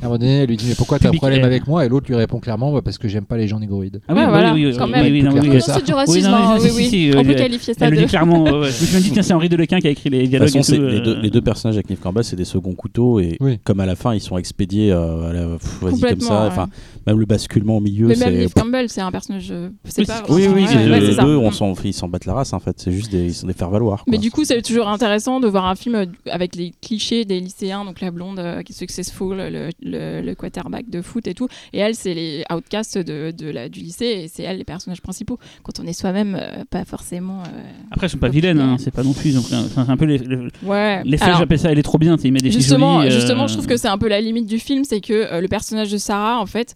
[0.00, 1.84] à un moment donné, elle lui dit mais pourquoi t'as un problème avec moi?
[1.84, 4.00] Et l'autre lui répond clairement bah, parce que j'aime pas les gens négroïdes.
[4.08, 5.02] Ah oui, Ouais, voilà, oui, oui, quand oui, même.
[5.12, 5.60] oui, oui, oui.
[5.60, 7.12] c'est du Oui, racisme, non, hein, oui, oui.
[7.16, 8.02] on peut qualifier ça Elle le de.
[8.02, 8.46] dit clairement.
[8.46, 10.50] Je me suis dit, tiens, c'est Henri Delequin qui a écrit les dialogues.
[10.54, 13.58] les, deux, euh, les deux personnages avec Neve Campbell, c'est des seconds couteaux et Oui.
[13.64, 16.68] comme à la fin ils sont expédiés, euh, à la- pff, vas-y comme ça.
[17.06, 18.34] même le basculement au milieu, Mais même.
[18.34, 19.48] Neve Campbell, c'est un personnage.
[19.50, 20.22] euh, C'est Oui, pas.
[20.28, 21.40] Oui, oui, les deux,
[21.84, 22.74] ils s'en battent la race en fait.
[22.78, 24.04] C'est juste des, ils sont des faire valoir.
[24.06, 27.84] Mais du coup, c'est toujours intéressant de voir un film avec les clichés des lycéens,
[27.84, 31.48] donc la blonde qui est successful, le, le, le quarterback de foot et tout.
[31.72, 35.00] Et elle, c'est les outcasts de, de la, du lycée et c'est elle les personnages
[35.02, 35.38] principaux.
[35.62, 37.42] Quand on est soi-même euh, pas forcément.
[37.42, 39.32] euh, Après, elles sont pas vilaines, hein, c'est pas non plus.
[39.32, 41.02] C'est un peu les- les- Ouais.
[41.04, 42.16] l'effet, j'appelle ça, elle est trop bien.
[42.22, 44.46] Il met des Justement, jolies, euh, justement, je trouve que c'est un peu la limite
[44.46, 46.74] du film, c'est que euh, le personnage de Sarah, en fait,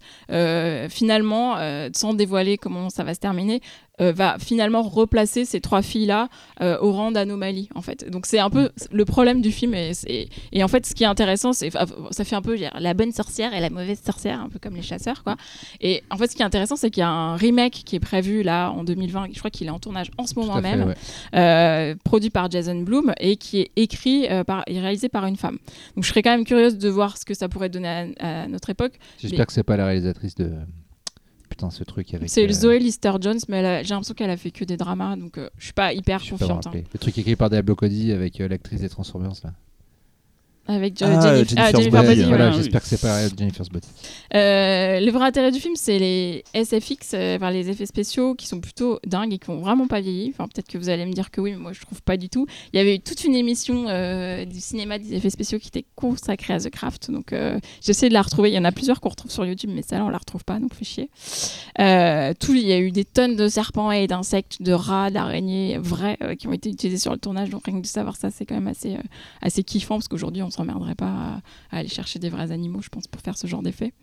[0.89, 1.55] finalement,
[1.93, 3.61] sans dévoiler comment ça va se terminer,
[4.01, 6.27] euh, va finalement replacer ces trois filles-là
[6.61, 8.09] euh, au rang d'anomalie, en fait.
[8.09, 9.75] Donc c'est un peu le problème du film.
[9.75, 9.91] Et,
[10.51, 13.11] et en fait, ce qui est intéressant, c'est ça fait un peu dire, la bonne
[13.11, 15.35] sorcière et la mauvaise sorcière, un peu comme les chasseurs, quoi.
[15.79, 17.99] Et en fait, ce qui est intéressant, c'est qu'il y a un remake qui est
[17.99, 19.27] prévu là en 2020.
[19.31, 20.95] Je crois qu'il est en tournage en ce moment fait, même ouais.
[21.35, 25.59] euh, produit par Jason Blum et qui est écrit par, et réalisé par une femme.
[25.95, 28.47] Donc je serais quand même curieuse de voir ce que ça pourrait donner à, à
[28.47, 28.93] notre époque.
[29.19, 30.51] J'espère Mais- que c'est pas la réalisatrice de.
[31.53, 32.29] Putain, ce truc avec.
[32.29, 35.37] C'est euh, Zoé Lister-Jones, mais a- j'ai l'impression qu'elle a fait que des dramas, donc
[35.37, 36.65] euh, je suis pas hyper je pas confiante.
[36.65, 36.71] hein.
[36.93, 39.53] Le truc écrit par Diablo Cody avec euh, l'actrice des Transformers là.
[40.65, 42.25] Avec Jo- Ah, Jennifer, ah, Jennifer Body, Body, ouais.
[42.27, 42.55] voilà, oui.
[42.55, 43.85] j'espère que c'est pas Jennifer's Body.
[44.33, 48.47] Euh, le vrai intérêt du film, c'est les SFX, euh, enfin, les effets spéciaux qui
[48.47, 50.29] sont plutôt dingues et qui ont vraiment pas vieilli.
[50.33, 52.29] Enfin, peut-être que vous allez me dire que oui, mais moi je trouve pas du
[52.29, 52.47] tout.
[52.71, 55.85] Il y avait eu toute une émission euh, du cinéma des effets spéciaux qui était
[55.95, 57.11] consacrée à The Craft.
[57.11, 58.49] Donc euh, j'essaie de la retrouver.
[58.49, 60.59] Il y en a plusieurs qu'on retrouve sur YouTube, mais celle-là on la retrouve pas,
[60.59, 61.09] donc fait chier.
[61.79, 65.77] Euh, tout, il y a eu des tonnes de serpents et d'insectes, de rats, d'araignées
[65.77, 67.49] vrais qui ont été utilisés sur le tournage.
[67.49, 68.95] Donc rien que de savoir ça, c'est quand même assez,
[69.41, 72.89] assez kiffant parce qu'aujourd'hui on s'emmerderait pas à, à aller chercher des vrais animaux, je
[72.89, 73.93] pense, pour faire ce genre d'effet.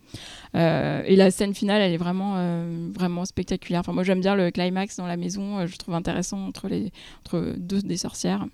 [0.55, 3.79] Euh, et la scène finale, elle est vraiment, euh, vraiment spectaculaire.
[3.81, 5.59] Enfin, moi, j'aime bien le climax dans la maison.
[5.59, 6.91] euh, je trouve intéressant entre, les,
[7.25, 8.45] entre deux des sorcières.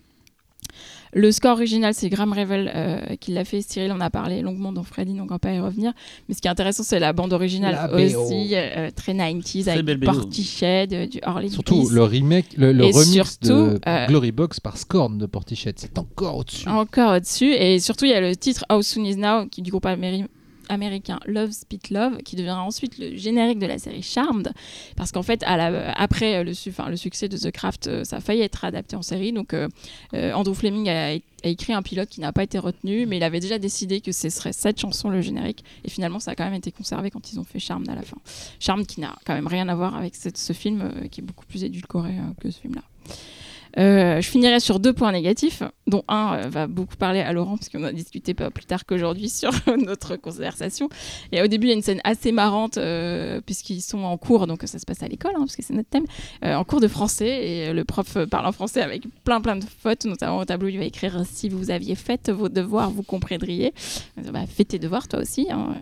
[1.14, 3.62] Le score original, c'est Graham Revel euh, qui l'a fait.
[3.62, 5.94] Cyril en a parlé longuement dans Freddy, donc on va pas y revenir.
[6.28, 9.72] Mais ce qui est intéressant, c'est la bande originale La aussi, euh, très 90s, Très
[9.72, 10.00] avec.
[10.02, 11.92] Portiched, du Harley Surtout Peace.
[11.92, 15.98] le remake, le, le remix surtout, de euh, Glory Box par Scorn de Portichet, c'est
[15.98, 16.68] encore au-dessus.
[16.70, 17.54] Encore au-dessus.
[17.54, 20.28] Et surtout, il y a le titre How Soon Is Now, qui du groupe américain
[20.70, 24.52] américain Love Spit Love, qui deviendra ensuite le générique de la série Charmed,
[24.96, 28.96] parce qu'en fait, après le, succès de The Craft, euh, ça a failli être adapté
[28.96, 29.32] en série.
[29.32, 29.68] Donc, euh,
[30.14, 33.40] euh, Andrew Fleming a, écrit un pilote qui n'a pas été retenu, mais il avait
[33.40, 35.64] déjà décidé que ce serait cette chanson le générique.
[35.86, 38.02] Et finalement, ça a quand même été conservé quand ils ont fait Charmed à la
[38.02, 38.18] fin.
[38.60, 41.64] Charmed qui n'a quand même rien à voir avec ce film, qui est beaucoup plus
[41.64, 42.82] édulcoré que ce film-là.
[43.78, 47.58] Euh, je finirai sur deux points négatifs, dont un euh, va beaucoup parler à Laurent,
[47.58, 50.90] parce qu'on a discuté pas plus tard qu'aujourd'hui sur notre conversation.
[51.32, 54.48] Et au début, il y a une scène assez marrante, euh, puisqu'ils sont en cours,
[54.48, 56.06] donc ça se passe à l'école, hein, parce que c'est notre thème,
[56.44, 60.06] en cours de français, et le prof parle en français avec plein plein de fautes,
[60.06, 63.74] notamment au tableau, il va écrire «Si vous aviez fait vos devoirs, vous comprendriez
[64.32, 65.48] bah, Fais tes devoirs toi aussi.
[65.52, 65.76] hein.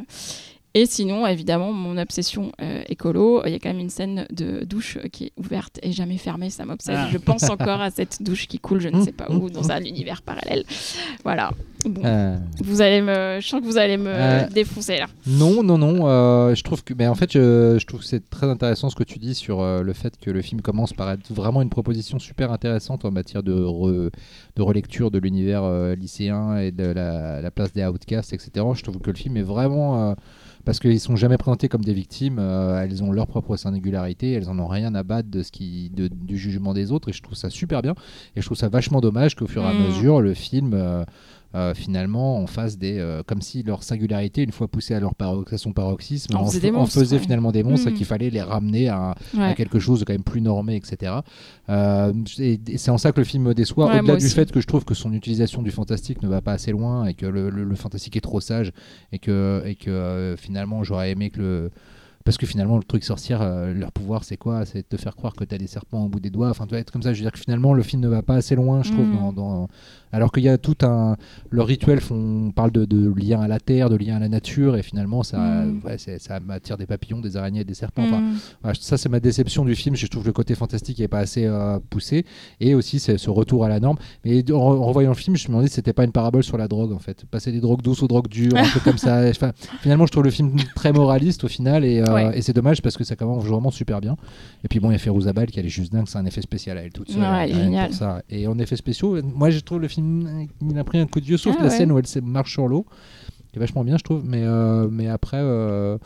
[0.78, 4.66] Et sinon, évidemment, mon obsession euh, écolo, il y a quand même une scène de
[4.66, 6.98] douche euh, qui est ouverte et jamais fermée, ça m'obsède.
[7.00, 7.08] Ah.
[7.14, 9.80] Je pense encore à cette douche qui coule, je ne sais pas où, dans un
[9.82, 10.66] univers parallèle.
[11.24, 11.52] Voilà.
[11.86, 15.06] Bon, Euh, vous allez me, je sens que vous allez me Euh, défoncer là.
[15.26, 16.54] Non, non, non.
[16.54, 19.04] je trouve que, mais en fait, je, je trouve que c'est très intéressant ce que
[19.06, 22.52] tu dis sur le fait que le film commence par être vraiment une proposition super
[22.52, 24.10] intéressante en matière de, re-
[24.58, 25.64] de relecture de l'univers
[25.96, 28.52] lycéen et de la, la place des outcasts, etc.
[28.74, 30.16] Je trouve que le film est vraiment
[30.66, 34.50] parce qu'ils sont jamais présentés comme des victimes, euh, elles ont leur propre singularité, elles
[34.50, 37.22] en ont rien à battre de ce qui, de- du jugement des autres, et je
[37.22, 37.94] trouve ça super bien.
[38.36, 39.84] Et je trouve ça vachement dommage qu'au fur et à Mm.
[39.86, 41.06] mesure, le film euh,
[41.54, 45.14] euh, finalement en fasse des euh, comme si leur singularité une fois poussée à leur
[45.16, 46.46] paro- à son paroxysme En en,
[47.00, 47.22] faisait ouais.
[47.22, 47.94] finalement des monstres et Mm.
[47.94, 49.16] qu'il fallait les ramener à,
[49.56, 51.14] quelque chose de quand même plus normé etc
[51.70, 54.52] Euh, et, et c'est en ça que le film me déçoit Ouais, au-delà du fait
[54.52, 57.26] que je trouve que son utilisation du fantastique ne va pas assez loin et que
[57.26, 58.72] le, le- le fantastique est trop sage
[59.12, 61.72] et que, et que euh, finalement j'aurais aimé que le
[62.26, 64.66] parce que finalement, le truc sorcière, euh, leur pouvoir, c'est quoi?
[64.66, 66.50] C'est de te faire croire que tu as des serpents au bout des doigts.
[66.50, 67.14] Enfin, tu vas être comme ça.
[67.14, 69.06] Je veux dire que finalement, le film ne va pas assez loin, je trouve.
[69.08, 69.16] Mm.
[69.16, 69.68] Dans, dans-
[70.12, 71.18] Alors qu'il y a tout un.
[71.52, 72.52] Leurs rituels font...
[72.56, 75.38] parlent de, de lien à la terre, de lien à la nature, et finalement, ça,
[75.38, 75.82] Mm.
[75.86, 78.04] ouais, ça attire des papillons, des araignées, des serpents.
[78.04, 78.38] Enfin, Mm.
[78.64, 79.96] voilà, ça, c'est ma déception du film.
[79.96, 82.26] Je trouve que le côté fantastique n'est pas assez euh, poussé.
[82.60, 83.98] Et aussi, c'est ce retour à la norme.
[84.24, 86.58] Mais en, en revoyant le film, je me demandais si c'était pas une parabole sur
[86.58, 87.24] la drogue, en fait.
[87.30, 89.22] Passer des drogues douces aux drogues dures, un peu comme ça.
[89.30, 91.86] Enfin, finalement, je trouve le film très moraliste au final.
[91.86, 92.38] Et, euh, Ouais.
[92.38, 94.16] et c'est dommage parce que ça commence vraiment super bien.
[94.64, 96.08] Et puis bon, il y a Férouz Abal qui elle est juste dingue.
[96.08, 97.22] C'est un effet spécial à elle toute seule.
[97.22, 98.22] Ouais, pour ça.
[98.30, 101.26] Et en effets spéciaux, moi, je trouve le film, il a pris un coup de
[101.26, 102.86] vieux, sauf Ah la scène où elle marche sur l'eau.
[103.52, 104.24] qui est vachement bien, je trouve.
[104.26, 105.38] Mais, euh, mais après.
[105.40, 105.98] euh,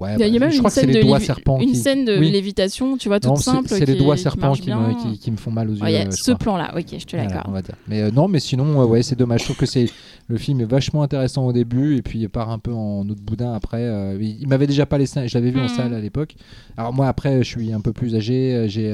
[0.00, 1.20] Ouais, Il y a, bah, même je une crois que c'est scène, les de, doigts
[1.20, 2.30] serpents une qui- scène de Oui.
[2.30, 3.68] lévitation, tu vois, toute Non, simple.
[3.68, 5.82] C'est les doigts serpents qui, me, qui, qui me font mal aux yeux.
[5.82, 7.62] Ouais, ce plan-là, ok, je te l'accorde.
[7.86, 9.40] Mais euh, non, mais sinon, euh, ouais, c'est dommage.
[9.40, 9.86] Je trouve que c'est
[10.28, 13.20] le film est vachement intéressant au début et puis il part un peu en autre
[13.20, 13.82] boudin après.
[13.82, 15.68] euh, il m'avait déjà pas laissé, je l'avais vu en Mhm.
[15.68, 16.36] salle à l'époque.
[16.76, 18.90] Alors moi après, je suis un peu plus âgé, euh, j'ai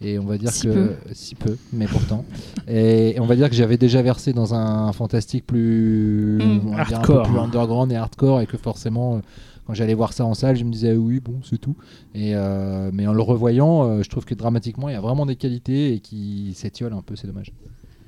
[0.00, 0.90] et on va dire Si que peu.
[1.12, 2.24] si peu, mais pourtant.
[2.68, 6.84] et, et on va dire que j'avais déjà versé dans un fantastique plus on va
[6.84, 7.22] dire un Hardcore.
[7.24, 9.20] peu plus underground et hardcore et que forcément.
[9.70, 11.76] Quand j'allais voir ça en salle, je me disais oui, bon, c'est tout.
[12.12, 15.26] Et euh, mais en le revoyant, euh, je trouve que dramatiquement, il y a vraiment
[15.26, 17.52] des qualités et qui s'étiolent un peu, c'est dommage.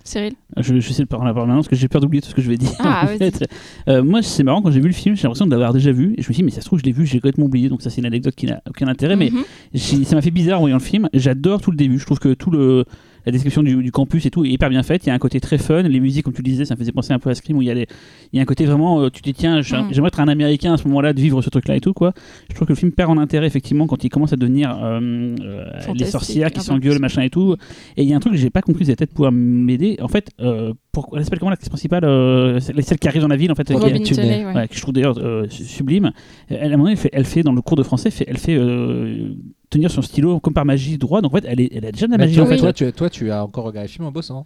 [0.02, 0.32] Cyril?
[0.56, 2.50] Je, je sais le parler maintenant parce que j'ai peur d'oublier tout ce que je
[2.50, 2.72] vais dire.
[2.80, 3.48] Ah, en fait.
[3.88, 6.14] Euh, moi, c'est marrant, quand j'ai vu le film, j'ai l'impression de l'avoir déjà vu.
[6.18, 7.68] Et je me suis dit, mais ça se trouve, je l'ai vu, j'ai complètement oublié.
[7.68, 9.14] Donc, ça, c'est une anecdote qui n'a aucun intérêt.
[9.14, 10.04] Mais Mhm.
[10.04, 11.08] ça m'a fait bizarre en voyant le film.
[11.14, 12.00] J'adore tout le début.
[12.00, 12.84] Je trouve que tout le.
[13.26, 15.04] La description du, du campus et tout est hyper bien faite.
[15.04, 15.82] Il y a un côté très fun.
[15.82, 17.62] Les musiques, comme tu le disais, ça me faisait penser un peu à Scream où
[17.62, 17.86] il y a, les-
[18.32, 19.00] il y a un côté vraiment.
[19.00, 19.88] euh, tu te dis, tiens, Mm.
[19.92, 21.92] j'aimerais être un américain à ce moment-là, de vivre ce truc-là et tout.
[21.92, 22.12] quoi.
[22.50, 25.34] Je trouve que le film perd en intérêt, effectivement, quand il commence à devenir euh,
[25.40, 27.56] euh, les sorcières qui s'engueulent, machin et tout.
[27.96, 29.98] Et il y a un truc que j'ai pas compris, vous allez peut-être pouvoir m'aider.
[30.02, 33.36] En fait, euh, pourquoi elle s'appelle comment l'actrice principale euh, celle qui arrive dans la
[33.36, 33.64] ville, en fait.
[33.64, 34.04] qui- Robin Tunney.
[34.04, 34.54] Tunney, ouais.
[34.54, 36.12] Ouais, que je trouve d'ailleurs euh, su- sublime.
[36.48, 38.38] Elle, à un moment, elle fait, elle fait dans le cours de français, fait- elle
[38.38, 39.34] fait euh,
[39.72, 41.20] tenir son stylo comme par magie droit.
[41.20, 42.56] Donc en fait, elle, est, elle a déjà de la Mais magie toi, en fait.
[42.58, 44.44] toi, tu, toi, tu as encore regardé le film en bossant.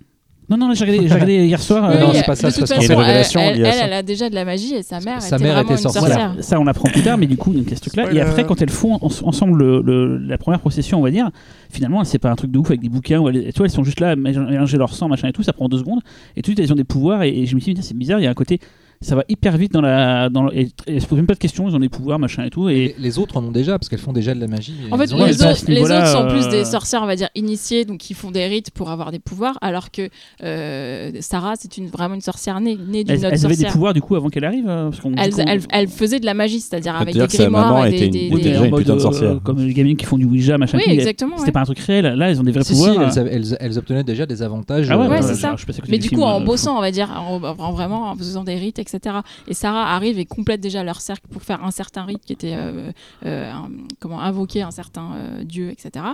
[0.49, 1.91] Non, non, j'ai regardé, hier soir.
[1.91, 3.85] Oui, euh, non, c'est pas ça, c'est parce façon, une révélation elle, elle, ça.
[3.87, 6.05] elle a déjà de la magie et sa mère Sa était mère était sorcière.
[6.05, 8.13] Voilà, ça on apprend plus tard, mais du coup, il y a ce truc-là.
[8.13, 11.31] Et après, quand elles font en- ensemble le- le- la première procession, on va dire,
[11.69, 13.19] finalement, c'est pas un truc de ouf avec des bouquins.
[13.19, 15.43] Où elles, tu vois, elles sont juste là, à mélanger leur sang, machin et tout,
[15.43, 16.01] ça prend deux secondes.
[16.37, 17.25] Et tout de suite, elles ont des pouvoirs.
[17.25, 18.61] Et, et je me suis dit, c'est bizarre, il y a un côté.
[19.03, 20.29] Ça va hyper vite dans la.
[20.31, 22.19] Dans le- et, et elles se posent même pas de questions, ils ont des pouvoirs,
[22.19, 22.69] machin et tout.
[22.69, 24.75] Et Les, les autres en ont déjà parce qu'elles font déjà de la magie.
[24.91, 27.85] En fait, elles les, autres, les sont euh, plus des sorcières, on va dire, initiées,
[27.85, 30.09] donc qui font des rites pour avoir des pouvoirs, alors que
[30.43, 33.55] euh, Sarah, c'est une, vraiment une sorcière née, née d'une elles, autre elles avaient des
[33.55, 33.73] sorcière.
[33.73, 36.21] pouvoirs du coup avant qu'elle arrive euh, parce qu'on- du Elle, coup, elle, elle faisait
[36.21, 38.93] de la magie, c'est-à-dire avec dire des grimoires et des, des- des- en mode, de
[38.93, 39.41] euh, sorcière.
[39.43, 40.79] comme les gamines qui font du Ouija, machin.
[40.79, 41.37] Oui, exactement.
[41.39, 42.07] C'était pas un truc réel.
[42.07, 43.13] Là, elles ont des vrais pouvoirs.
[43.17, 44.91] elles, elles- elles obtenaient déjà des avantages.
[44.91, 45.57] Ah euh,
[45.89, 48.55] Mais du coup, en euh, bossant, on va dire, en, en- vraiment en faisant des
[48.55, 49.17] rites, etc.
[49.49, 52.55] Et Sarah arrive et complète déjà leur cercle pour faire un certain rite qui était
[52.57, 52.91] euh,
[53.25, 56.05] euh, un- comment invoquer un certain euh, dieu, etc.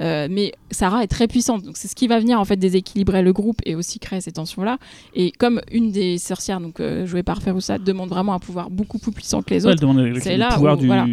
[0.00, 3.22] Euh, mais Sarah est très puissante, donc c'est ce qui va venir en fait déséquilibrer
[3.22, 4.78] le groupe et aussi créer ces tensions-là.
[5.14, 8.98] Et comme une des sorcières, donc euh, jouée par Feroussa, demande vraiment un pouvoir beaucoup
[8.98, 9.80] plus puissant que les autres.
[10.20, 10.86] c'est là où- du.
[10.86, 11.06] voilà.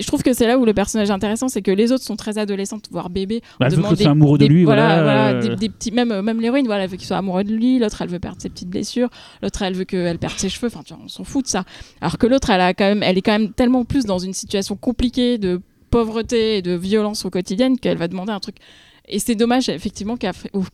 [0.00, 2.16] je trouve que c'est là où le personnage est intéressant, c'est que les autres sont
[2.16, 3.40] très adolescentes, voire bébés.
[3.60, 6.20] Bah, elle veut que soit amoureux de lui, Voilà, voilà, voilà, des, des petits, même,
[6.22, 7.78] même l'héroïne, voilà, elle veut qu'il soit amoureux de lui.
[7.78, 9.08] L'autre, elle veut perdre ses petites blessures.
[9.42, 10.70] L'autre, elle veut qu'elle perde ses cheveux.
[11.04, 11.64] On s'en fout de ça.
[12.00, 15.60] Alors que l'autre, elle elle est quand même tellement plus dans une situation compliquée de
[15.90, 18.56] pauvreté et de violence au quotidien qu'elle va demander un truc.
[19.08, 20.16] Et c'est dommage, effectivement,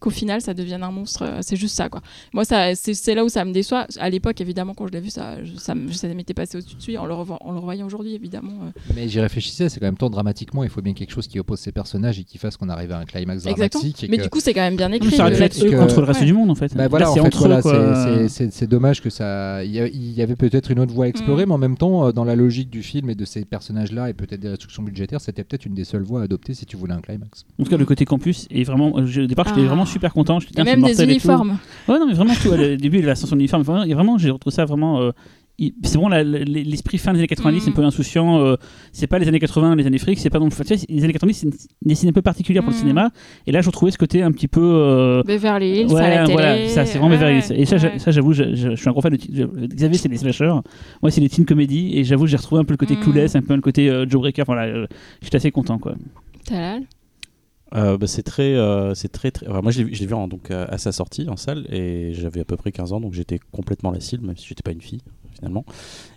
[0.00, 1.22] qu'au final, ça devienne un monstre.
[1.22, 2.02] euh, C'est juste ça, quoi.
[2.34, 3.86] Moi, ça, c'est là où ça me déçoit.
[3.98, 6.98] À l'époque, évidemment, quand je l'ai vu, ça, ça, ça m'était passé au-dessus de suite.
[6.98, 8.52] En le, revo- en le revoyant aujourd'hui, évidemment.
[8.64, 11.38] euh, Mais j'y réfléchissais, c'est quand même temps dramatiquement, il faut bien quelque chose qui
[11.40, 13.80] oppose ces personnages et qui fasse qu'on arrive à un climax Exactement.
[13.80, 14.05] dramatique.
[14.05, 15.10] et Mais que- du coup, c'est quand même bien écrit.
[15.16, 16.26] Ça aurait pu être là-dessus, eux contre le reste Ouais.
[16.26, 16.74] du monde en fait.
[16.74, 19.64] Bah voilà, Là, en c'est fait, voilà, dommage que ça.
[19.64, 21.48] Il y, a- il y avait peut-être une autre voie à explorer, Mm.
[21.48, 24.12] mais en même temps, euh, dans la logique du film et de ces personnages-là et
[24.14, 26.94] peut-être des restrictions budgétaires, c'était peut-être une des seules voies à adopter si tu voulais
[26.94, 27.44] un climax.
[27.59, 29.05] En tout cas, le côté campus est vraiment.
[29.07, 29.69] je- Au départ, j'étais Ah.
[29.69, 30.40] vraiment super content.
[30.40, 31.59] J'étais Et c'est même des et uniformes.
[31.89, 32.49] Ouais, non, mais vraiment tout.
[32.49, 35.01] Au début, l'ascension de l'uniforme, vraiment, et vraiment, j'ai retrouvé ça vraiment.
[35.01, 35.11] euh,
[35.82, 37.70] c'est bon, la- la- l'esprit fin des années 90, Mm.
[37.70, 38.39] un peu insouciant.
[38.40, 38.55] euh,
[38.93, 40.62] c'est pas les années 80, les années fric, c'est pas non plus.
[40.89, 41.53] les années 90, c'est une
[41.85, 42.81] décennie un peu particulière pour le Mm.
[42.81, 43.11] cinéma.
[43.47, 44.61] Et là, je retrouvais ce côté un petit peu.
[44.62, 46.32] euh, Beverly Hills ouais, à la télé.
[46.35, 47.61] voilà, ça, c'est vraiment Ouais, Beverly Hills.
[47.61, 47.99] Et ça, ouais.
[47.99, 49.66] ça, j'avoue, je, je- je suis un gros fan de.
[49.66, 50.55] Xavier, c'est les slashers.
[51.03, 51.90] Moi, c'est les teen comédies.
[51.99, 53.01] Et j'avoue, j'ai retrouvé un peu le côté Mm.
[53.01, 54.45] clueless, un peu le côté euh, Joe Breaker.
[54.47, 54.86] Voilà, euh,
[55.23, 55.95] j'étais assez content, quoi.
[56.45, 56.82] Talal?
[57.74, 59.47] Euh, bah, c'est très, euh, c'est très, très.
[59.47, 62.57] moi, je l'ai vu, donc euh, à sa sortie en salle et j'avais à peu
[62.57, 65.03] près 15 ans, donc j'étais complètement la cible, même si j'étais pas une fille
[65.35, 65.65] finalement.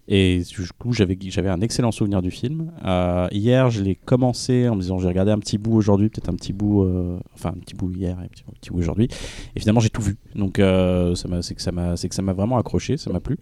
[0.08, 2.72] Et du coup, j'avais, j'avais un excellent souvenir du film.
[3.32, 6.36] Hier, je l'ai commencé en me disant, j'ai regardé un petit bout aujourd'hui, peut-être un
[6.36, 6.84] petit bout,
[7.36, 9.10] enfin un petit bout hier et un petit, bout aujourd'hui.
[9.56, 10.18] Et finalement, j'ai tout vu.
[10.34, 13.20] Donc, ça m'a, c'est que ça m'a, c'est que ça m'a vraiment accroché, ça m'a
[13.20, 13.38] plu.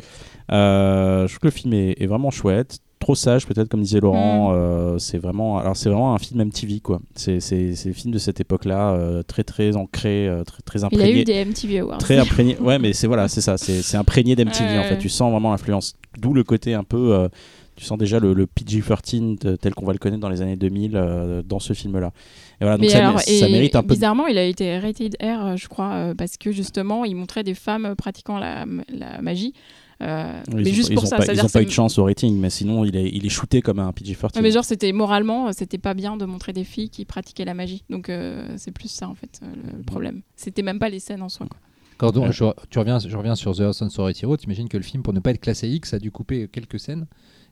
[0.50, 2.82] Je trouve que le film est vraiment chouette.
[3.00, 4.50] Trop sage, peut-être, comme disait Laurent.
[4.52, 4.56] Mm.
[4.56, 7.00] euh, c'est vraiment, alors c'est vraiment un film MTV, quoi.
[7.16, 10.84] C'est, c'est, c'est film de cette époque-là, euh, très, très ancré, euh, très, très Il
[10.84, 11.22] a imprégné.
[11.22, 11.98] eu des MTV Awards.
[12.00, 12.58] Très imprégné.
[12.60, 13.58] Ouais, mais c'est voilà, c'est ça.
[13.58, 14.98] C'est, c'est imprégné d'MTV en fait.
[14.98, 15.96] Tu sens vraiment l'influence.
[16.18, 17.30] D'où le côté un peu.
[17.78, 20.58] tu sens déjà le, le PG-13 de- tel qu'on va le connaître dans les années
[20.58, 22.12] 2000 euh, dans ce film-là.
[22.60, 23.94] Et voilà, donc Mais ça, alors, ça et mérite un peu.
[23.94, 27.96] bizarrement, il a été rated R, je crois, parce que justement, il montrait des femmes
[27.98, 29.54] pratiquant la, la magie.
[30.02, 31.72] Euh, Ils mais juste pas- pour ils ont ça, pas, ils ont pas eu de
[31.72, 34.36] chance au rating, mais sinon il est, il est shooté comme un PG-13.
[34.36, 37.44] Ouais, mais genre, c'était moralement, euh, c'était pas bien de montrer des filles qui pratiquaient
[37.46, 37.84] la magie.
[37.90, 40.22] Donc, euh, c'est plus ça, en fait, le, problème.
[40.38, 41.48] C'était même pas les scènes en soi.
[41.48, 41.60] Quoi.
[41.98, 42.32] Quand on- Ouais.
[42.32, 45.04] je, tu reviens, je reviens sur The House on Sorority Road, t'imagines que le film,
[45.04, 47.06] pour ne pas être classé X, a dû couper quelques scènes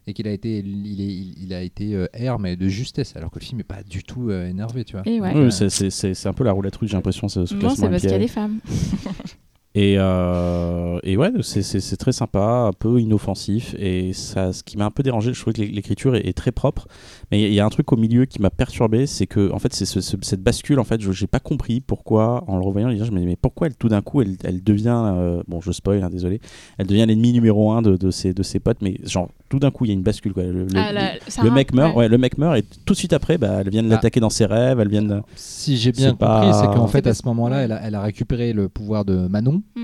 [0.10, 3.14] et qu'il a été, il, est- il- il a été euh, R, mais de justesse,
[3.18, 5.02] alors que le film n'est pas du tout euh, énervé, tu vois.
[5.06, 5.34] Et ouais.
[5.36, 8.14] Oui, c'est, un peu la roulette russe, j'ai l'impression, ce Non, c'est parce qu'il y
[8.14, 8.60] a des femmes.
[9.80, 11.62] Et, euh, et ouais, c'est-
[11.98, 13.76] très sympa, un peu inoffensif.
[13.78, 16.52] Et ça, ce qui m'a un peu dérangé, je trouvais que l'é- l'écriture est très
[16.52, 16.88] propre.
[17.32, 19.74] Mais il y a un truc au milieu qui m'a perturbé, c'est que en fait,
[19.74, 20.80] c'est ce- ce- cette bascule.
[20.80, 23.68] En fait, je j'ai pas compris pourquoi, en le revoyant, je me dis mais pourquoi
[23.68, 26.40] elle tout d'un coup, elle, elle devient, euh, bon, je spoil, hein, désolé,
[26.78, 28.78] elle devient l'ennemi numéro un de, de ses de ses potes.
[28.82, 30.32] Mais genre tout d'un coup, il y a une bascule.
[30.34, 30.44] Quoi.
[30.44, 32.04] Le, le- Ah, la- le Sarah, mec meurt, ouais.
[32.04, 33.96] ouais, le mec meurt et tout de suite après, bah, elle vient de Ah.
[33.96, 35.22] l'attaquer dans ses rêves, elle vient de.
[35.36, 37.64] Si j'ai bien compris, pas- c'est qu'en fait, à ce moment-là, ouais.
[37.64, 39.62] elle, a, elle a récupéré le pouvoir de Manon.
[39.76, 39.82] Mm.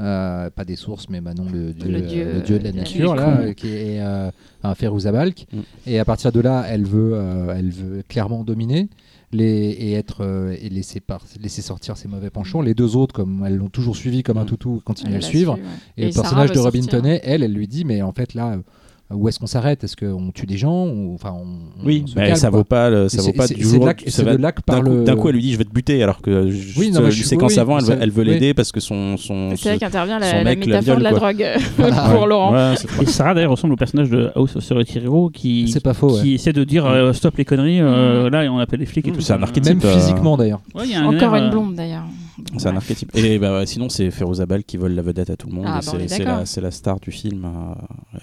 [0.00, 2.76] Euh, pas des sources, mais Manon, le dieu, Le dieu- le dieu de la le
[2.78, 4.30] nature, là, euh, qui est euh,
[4.62, 5.46] un Férouzabalk.
[5.52, 5.58] Mm.
[5.86, 8.88] Et à partir de là, elle veut, euh, elle veut clairement dominer
[9.32, 12.62] les, et être euh, et laisser, par- laisser sortir ses mauvais penchants.
[12.62, 14.46] Les deux autres, comme elles l'ont toujours suivi comme un Mm.
[14.46, 15.54] toutou, continuent Elle à le l'a suivre.
[15.56, 15.68] su, ouais.
[15.98, 16.80] Et, le Sarah personnage de Robin.
[16.82, 18.56] Tonnet, elle, elle lui dit, mais en fait là, euh,
[19.12, 19.82] où est-ce qu'on s'arrête?
[19.84, 22.90] Est-ce qu'on tue des gens ou, Enfin, on, Oui, on mais calme, ça vaut pas,
[22.90, 23.80] le- ça vaut pas du jour.
[23.80, 25.28] de là que- ça c'est va- de là que D'un par coup, le- d'un coup,
[25.28, 27.16] elle lui dit je vais te buter alors que juste Oui, non, mais une je
[27.16, 28.28] suis- séquence oui, avant, elle, ça- veut- elle veut oui.
[28.30, 29.54] l'aider parce que son son.
[29.56, 32.08] C'est là qu'intervient son la, la mec la métaphore de la drogue euh, Voilà.
[32.14, 32.52] pour Laurent.
[32.52, 35.80] Ouais, c'est- Et Sarah d'ailleurs ressemble au personnage de House of Sorority Hero qui, C'est
[35.82, 36.14] pas faux.
[36.14, 36.22] ouais.
[36.22, 39.06] qui essaie de dire euh, stop les conneries, euh, là et on appelle les flics
[39.08, 39.20] et Mm, tout.
[39.20, 39.82] c'est un archétype.
[39.82, 40.60] Même euh, physiquement d'ailleurs.
[40.74, 42.04] Encore une blonde d'ailleurs.
[42.58, 43.10] C'est un archétype.
[43.16, 45.64] Et bah, sinon, c'est Ferozabal qui vole la vedette à tout le monde.
[45.68, 47.44] Ah, et bah, c'est la, star du film.
[47.44, 47.74] euh,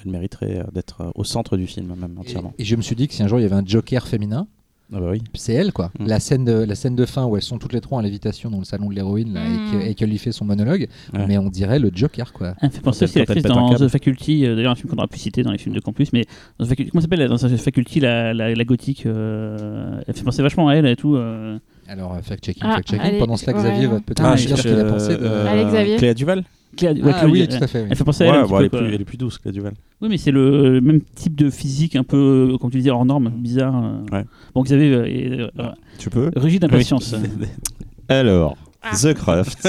[0.04, 2.54] elle mériterait euh, d'être euh, au centre du film, même entièrement.
[2.58, 4.08] Et, et je me suis dit que si un jour il y avait un Joker
[4.08, 4.48] féminin,
[4.94, 5.22] Ah bah oui.
[5.34, 5.92] c'est elle quoi.
[6.00, 6.06] Mm.
[6.08, 8.50] La, scène de, la scène de fin où elles sont toutes les trois en lévitation
[8.50, 9.72] dans le salon de l'héroïne et Mm.
[9.82, 11.26] que- et qu'elle lui fait son monologue, Ouais.
[11.28, 12.54] mais on dirait le Joker quoi.
[12.62, 13.74] Elle me fait penser aussi l'actrice dans.
[13.76, 16.12] The Faculty, euh, d'ailleurs un film qu'on aura pu citer dans les films de campus,
[16.14, 16.26] mais
[16.60, 20.24] dans The Faculty, comment s'appelle dans The Faculty la, la, la gothique euh, Elle fait
[20.24, 21.16] penser vachement à elle et tout.
[21.16, 21.60] euh.
[21.88, 23.20] Alors euh, fact-checking, Ah, fact-checking.
[23.20, 23.64] Pendant cela, ouais.
[23.64, 25.24] Xavier va peut-être Ah, dire ce qu'il a pensé de.
[25.24, 25.96] euh, Allez, Xavier.
[25.98, 26.44] Cléa Duval
[26.76, 27.82] Cléa- ouais, ah oui, euh, tout à fait.
[27.84, 27.88] oui.
[27.90, 28.36] Elle fait penser à elle.
[28.36, 28.80] un Ouais, petit bon, peu, elle, est quoi.
[28.80, 29.74] plus, elle est plus douce, Cléa Duval.
[30.02, 33.06] Oui, mais c'est le, le même type de physique, un peu, comme tu disais, hors
[33.06, 33.74] norme, bizarre.
[33.84, 34.16] euh.
[34.18, 34.26] Ouais.
[34.54, 37.16] Bon, Xavier euh, est euh, Tu peux rigide d'impatience.
[38.10, 38.58] Alors,
[39.02, 39.68] The Craft.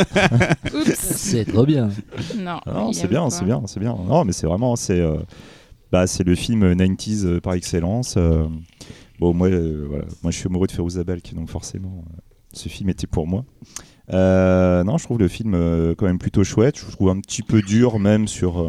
[0.94, 1.88] C'est trop bien.
[2.36, 2.58] Non.
[2.66, 3.96] Ah Non, c'est bien, c'est bien, c'est bien.
[4.08, 5.16] Non, mais c'est vraiment, c'est, euh,
[5.90, 8.16] bah, c'est le film 90s euh, par excellence.
[9.18, 12.16] Bon, moi, euh, voilà, moi, je suis amoureux de Ferouz Balk, donc forcément, euh,
[12.52, 13.44] ce film était pour moi.
[14.12, 15.52] Euh, non, je trouve le film
[15.98, 16.78] quand même plutôt chouette.
[16.78, 18.64] Je trouve un petit peu dur même sur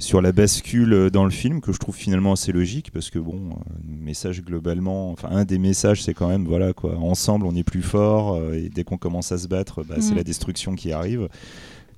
[0.00, 3.50] sur la bascule dans le film que je trouve finalement assez logique parce que bon,
[3.88, 7.62] le message globalement, enfin un des messages c'est quand même voilà quoi, ensemble on est
[7.64, 10.16] plus fort et dès qu'on commence à se battre, bah, c'est Mhm.
[10.16, 11.28] la destruction qui arrive.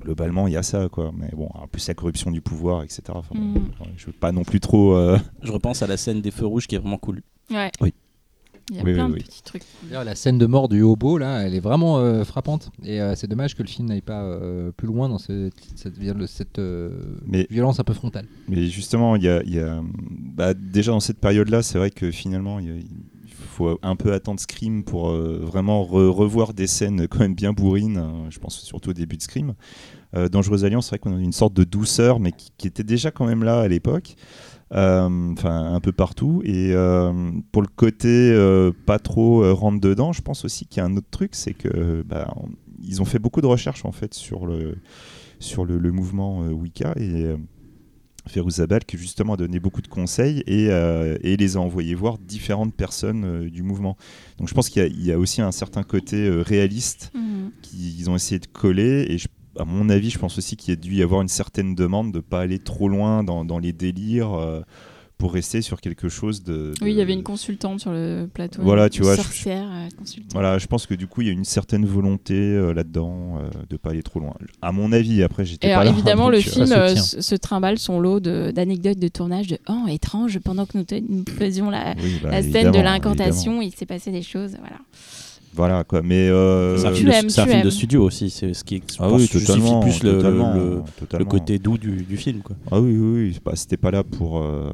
[0.06, 3.02] Globalement, il y a ça quoi, mais bon, en plus la corruption du pouvoir, etc.
[3.08, 4.94] Enfin, bon, ouais, je veux pas non plus trop.
[4.94, 7.22] euh, Je repense à la scène des feux rouges qui est vraiment cool.
[7.50, 7.70] Ouais.
[7.80, 7.92] Oui.
[8.70, 9.22] Il y a Oui, plein oui, de oui.
[9.22, 9.62] petits trucs.
[9.90, 12.70] La scène de mort du hobo, là, elle est vraiment euh, frappante.
[12.84, 15.96] Et euh, c'est dommage que le film n'aille pas euh, plus loin dans cette, cette,
[15.98, 16.90] viol- cette, euh,
[17.26, 18.26] Mais- violence un peu frontale.
[18.48, 19.80] Mais justement, il y a, il y a-
[20.34, 22.84] bah, déjà dans cette période-là, c'est vrai que finalement, il
[23.30, 27.52] faut un peu attendre Scream pour euh, vraiment re- revoir des scènes quand même bien
[27.52, 27.98] bourrines.
[27.98, 29.54] euh, je pense surtout au début de Scream.
[30.14, 32.84] Euh, Dangereuse Alliance, c'est vrai qu'on a une sorte de douceur, mais qui, qui était
[32.84, 34.14] déjà quand même là à l'époque.
[34.74, 36.42] Euh, Enfin, un peu partout.
[36.44, 40.80] Et euh, pour le côté euh, pas trop rentre dedans, je pense aussi qu'il y
[40.80, 42.48] a un autre truc, c'est que bah, on-
[42.82, 44.76] ils ont fait beaucoup de recherches en fait sur le
[45.38, 47.36] sur le, le mouvement Wicca et euh,
[48.26, 51.94] Férouz Abal qui justement a donné beaucoup de conseils et, euh, et les a envoyés
[51.94, 53.96] voir différentes personnes euh, du mouvement.
[54.38, 57.12] Donc je pense qu'il y a- il y, a aussi un certain côté euh, réaliste
[57.14, 57.50] Mhm.
[57.62, 59.28] qu'ils ont essayé de coller et je-
[59.58, 62.12] à mon avis je pense aussi qu'il y a dû y avoir une certaine demande
[62.12, 64.60] de ne pas aller trop loin dans, dans les délires euh,
[65.18, 66.74] pour rester sur quelque chose de...
[66.82, 68.60] Oui, il y avait une consultante sur le plateau.
[68.62, 70.32] Voilà, une tu vois, je- Sorcière, euh, consultante.
[70.34, 73.48] Voilà, je pense que du coup il y a une certaine volonté euh, là-dedans euh,
[73.70, 74.34] de pas aller trop loin.
[74.60, 75.90] À mon avis, après j'étais pas alors, là.
[75.90, 79.46] évidemment, le euh, film ça euh, se, se trimballe son lot de- d'anecdotes de, tournage
[79.46, 83.74] de Oh, étrange, pendant que nous, faisions la, oui, bah, la scène de l'incantation, il
[83.74, 84.56] s'est passé des choses.
[84.60, 84.76] Voilà.
[85.56, 87.70] Voilà quoi, mais euh, C'est un, film, de, aimes, c'est un tu film de aimes.
[87.72, 91.58] studio aussi, c'est ce qui ah pense, oui, justifie totalement, plus le, le- totalement, côté
[91.58, 92.40] doux du, du film.
[92.42, 92.56] Quoi.
[92.70, 93.54] Ah oui, oui, oui.
[93.54, 94.70] C'était pas là pour, euh,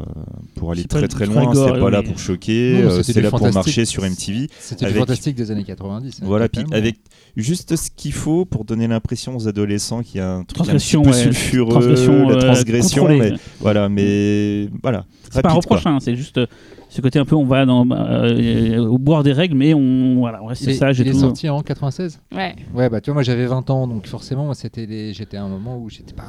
[0.56, 3.30] pour aller C'est très très loin, c'était pas là pour choquer, Non, euh, c'était là
[3.30, 4.48] pour marcher sur MTV.
[4.58, 6.18] C'était Avec- le fantastique des années 90.
[6.20, 6.76] hein, Voilà, puis totalement.
[6.84, 6.96] avec
[7.36, 10.74] juste ce qu'il faut pour donner l'impression aux adolescents qu'il y a un truc un
[10.76, 15.04] petit Transgression, peu ouais, sulfureux, transgression, la transgression, mais voilà, mais voilà.
[15.30, 16.46] C'est pas un reproche, hein, c'est juste euh,
[16.94, 20.42] ce côté un peu on va dans, euh, au bord des règles, mais on, voilà,
[20.42, 21.20] on reste Il est, sage et il est tout.
[21.20, 22.54] sorti en 96 Ouais.
[22.74, 25.44] Ouais, bah tu vois, moi j'avais 20 ans, donc forcément, moi, c'était les- j'étais à
[25.44, 26.24] un moment où j'étais pas.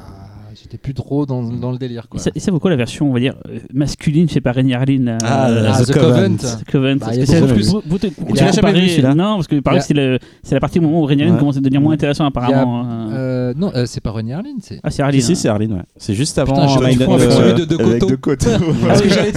[0.61, 2.03] J'étais plus trop dans, dans le délire.
[2.05, 2.19] Et Quoi.
[2.19, 4.73] ça, et ça vaut quoi la version, on va dire, euh, masculine chez pas Rainy
[4.73, 6.13] Harlin euh, Ah, euh, Ah, The The Covenant.
[6.13, 6.37] Covenant.
[6.37, 6.95] The Covenant.
[6.99, 9.79] Bah, Parce que plus- vous- vous- Tu l'as jamais vu, celui-là Non, parce que a-
[9.79, 11.39] c'est le- c'est la partie au moment où Rainy Harlin Ouais.
[11.39, 12.81] commence à devenir moins intéressant apparemment.
[12.83, 13.09] hein.
[13.13, 14.79] Euh, non, euh, c'est pas René Harlin, c'est.
[14.83, 15.19] Ah, c'est Harlin.
[15.19, 15.81] Si, si, c'est Arline, ouais.
[15.97, 16.53] C'est juste avant.
[16.53, 18.49] Putain, je Mind- confonds avec celui de De Coteau.
[18.87, 19.31] Parce que j'allais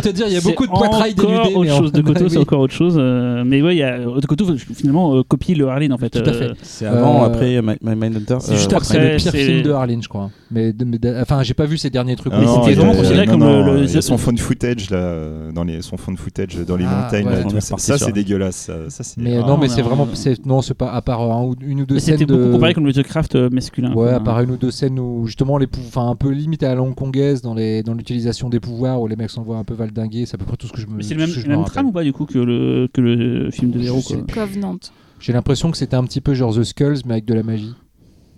[0.00, 1.54] te dire, il y a beaucoup de poitrail encore dénudées.
[1.54, 1.92] autre chose.
[1.92, 2.96] De Coteau, c'est encore autre chose.
[2.98, 6.10] euh, mais ouais, il y a De Coteau finalement copie le Harlin en fait.
[6.10, 6.50] Tout à fait.
[6.62, 8.36] C'est avant, après Mindhunter.
[8.40, 9.70] C'est juste après le pire film de
[10.00, 10.30] Je crois.
[10.50, 12.32] Mais, de- mais de- enfin, j'ai pas vu ses derniers trucs.
[12.34, 14.16] Ah mais non, c'était vraiment considéré non, comme non, le- le- il y a son
[14.16, 17.26] fond de footage là, euh, dans les, son fond de footage dans les Ah, montagnes.
[17.26, 17.52] ouais.
[17.52, 18.56] là, ça, c'est dégueulasse.
[18.56, 19.40] Ça, ça, c'est- Mais ah.
[19.46, 20.08] non, mais non, c'est vraiment,
[20.46, 20.62] non.
[20.62, 22.36] c'est pas à part un une ou deux Mais scènes c'était de.
[22.38, 23.88] beaucoup comparé comme le The Craft euh, masculin.
[23.90, 24.14] Ouais, quoi.
[24.14, 26.74] à part une ou deux scènes où justement les pou- enfin un peu limite à
[26.74, 30.26] la hongkongaise dans les dans l'utilisation des pouvoirs où les mecs s'envoient un peu valdinguer,
[30.26, 30.96] c'est à peu près tout ce que je me.
[30.96, 33.70] Mais c'est le même, le trame ou pas du coup que le, que le film
[33.72, 34.00] de Véro.
[34.32, 34.76] Covenant.
[35.20, 37.74] J'ai l'impression que c'était un petit peu genre The Skulls mais avec de la magie.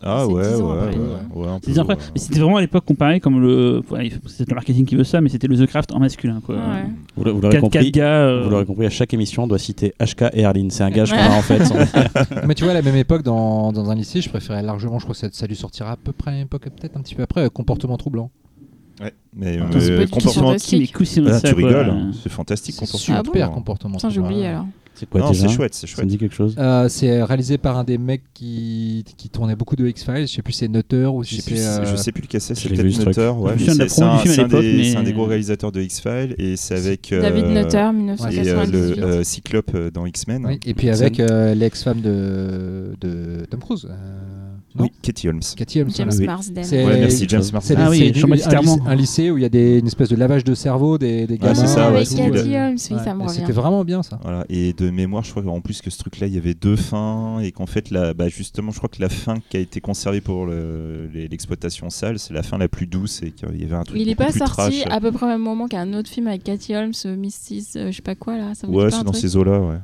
[0.06, 0.98] Ah ouais, ouais, ans ouais, après.
[1.34, 3.82] ouais, après, mais c'était vraiment à l'époque comparé comme le.
[4.26, 6.56] c'est le marketing qui veut ça, mais c'était le The Craft en masculin quoi.
[6.56, 6.60] Ouais.
[7.16, 7.92] Vous l'a- vous l'aurez 4, compris.
[7.96, 10.70] euh, Vous compris, à chaque émission, on doit citer HK et Arline.
[10.70, 11.62] C'est un gage qu'on a en fait.
[12.46, 15.04] mais tu vois à la même époque dans, dans un lycée, je préférais largement, je
[15.04, 17.14] crois que ça, ça lui sortira à peu près à une époque peut-être un petit
[17.14, 18.30] peu après euh, comportement troublant.
[19.00, 20.54] Ouais, mais c'est euh, comportement.
[20.54, 20.88] Qui
[21.20, 23.16] mais Ah, ça, tu rigoles, c'est fantastique C'est comportement.
[23.18, 24.66] Ah super bon comportement Putain, oublié alors.
[24.96, 26.06] C'est quoi Non, déjà c'est chouette, c'est Ça me chouette.
[26.06, 29.86] dit quelque chose Euh, c'est réalisé par un des mecs qui, qui tournait beaucoup de
[29.88, 30.28] X-Files.
[30.28, 31.62] Je sais plus si c'est Nutter ou Je si sais, plus, c'est.
[31.62, 33.06] si- euh, je sais plus lequel c'est, c'est je peut-être.
[33.08, 33.28] Nutter.
[33.36, 34.02] Ouais, Je c'est
[34.40, 37.12] un, des, un gros réalisateurs de X-Files et c'est avec.
[37.12, 38.96] euh, David Nutter, Et euh, 1998.
[38.96, 40.46] le euh, Cyclope dans X-Men.
[40.46, 43.88] oui, et puis avec euh, l'ex-femme de, de Tom Cruise.
[44.78, 45.40] Euh, Oui, Katie Holmes.
[45.56, 45.90] Cathy Holmes.
[45.94, 46.20] James voilà.
[46.20, 46.26] oui.
[46.26, 46.64] Marsden.
[46.64, 47.76] C'est- Ouais, merci James C'est Marsden.
[47.80, 50.44] Ah oui, un, lycée, un lycée où il y a des, une espèce de lavage
[50.44, 51.54] de cerveau des, des gamins.
[51.54, 53.34] c'est ça, Ah, ouais, le- Holmes, oui, Ouais, ça me revient.
[53.40, 54.18] C'était vraiment bien ça.
[54.22, 54.44] Voilà.
[54.48, 57.38] Et de mémoire, je crois qu'en plus que ce truc-là, il y avait deux fins
[57.40, 60.20] et qu'en fait, la, bah, justement, je crois que la fin qui a été conservée
[60.20, 63.84] pour le- l'exploitation sale, c'est la fin la plus douce et qu'il y avait un
[63.84, 63.98] truc.
[64.00, 64.84] Il est beaucoup pas plus sorti trash.
[64.96, 67.76] à peu près au même moment qu'un autre film avec Cathy Holmes, euh, Mrs.
[67.76, 68.54] euh, je sais pas quoi là.
[68.54, 69.76] Ça vous dit Ouais, pas c'est un dans truc ces eaux-là, ouais.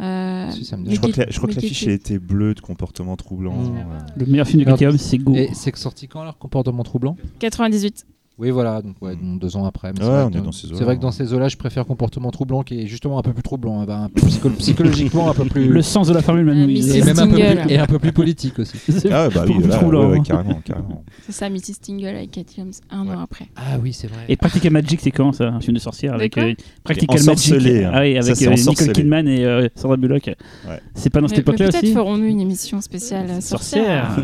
[0.00, 0.88] Euh, Si, ça me dit.
[0.90, 3.16] mais Je crois que la- je crois que mais qui l'affiche était- bleue de comportement
[3.16, 3.56] troublant.
[3.56, 3.80] Ouais.
[4.16, 5.34] Le meilleur film de Holmes, c'est Go.
[5.36, 7.16] Et c'est sorti quand alors Comportement troublant?
[7.38, 8.04] 98.
[8.36, 9.92] Oui, voilà, donc ouais, donc deux ans après.
[9.92, 11.12] mais c'est vrai on que- est dans ces eaux-là, vrai que dans hein.
[11.12, 13.98] ces eaux-là, je préfère comportement troublant qui est justement un peu plus troublant, hein, bah,
[13.98, 15.68] un peu psycho- psychologiquement un peu plus.
[15.68, 16.96] Le sens de la formule Euh, Manu Louise.
[16.96, 18.76] et même un peu plus, et un peu plus politique aussi.
[18.88, 20.08] C'est Ah bah oui, là, troublant.
[20.10, 21.04] ouais, ouais, carrément, carrément.
[21.26, 21.78] C'est ça, Mrs.
[21.80, 23.14] Tingle avec Katy Holmes un Ouais.
[23.14, 23.46] an après.
[23.54, 24.24] Ah oui, c'est vrai.
[24.28, 27.52] Et Practical Magic, c'est quand ça Un film de sorcière avec euh, Practical Magic.
[27.54, 27.90] Hein.
[27.94, 28.92] Ah oui, Ça, avec c'est euh, Nicole.
[28.92, 30.26] Kidman et euh, Sandra Bullock.
[30.26, 30.80] Ouais.
[30.94, 34.16] C'est pas dans cette époque-là Peut-être aussi ferons-nous une émission spéciale euh, sorcière.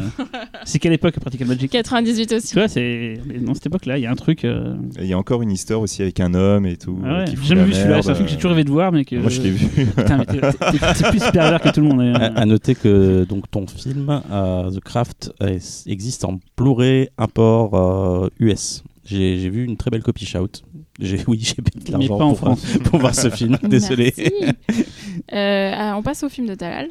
[0.64, 1.70] c'est quelle époque Practical Magic?
[1.70, 2.48] 98 aussi.
[2.48, 4.44] Tu vois, c'est dans cette époque-là, il y a un truc.
[4.44, 6.98] euh, Et il y a encore une histoire aussi avec un homme et tout.
[7.04, 7.24] Ah euh, ouais.
[7.40, 9.04] J'ai jamais vu celui-là, c'est un film que j'ai euh, toujours rêvé de voir, mais
[9.04, 9.16] que.
[9.16, 9.86] Moi, je l'ai vu.
[9.96, 10.40] Putain, t'es-
[11.10, 12.00] plus pervers que tout le monde.
[12.16, 15.32] À, à noter que donc ton film euh, The Craft
[15.86, 18.82] existe en Blu-ray import euh, US.
[19.04, 20.62] J'ai j'ai vu une très belle copie shout.
[21.00, 22.66] J'ai oui, j'ai payé de l'argent pas en pour, France.
[22.84, 23.56] pour voir ce film.
[23.62, 24.12] Désolé.
[24.16, 24.32] Merci.
[25.32, 26.88] Euh, ah, on passe au film de Talal.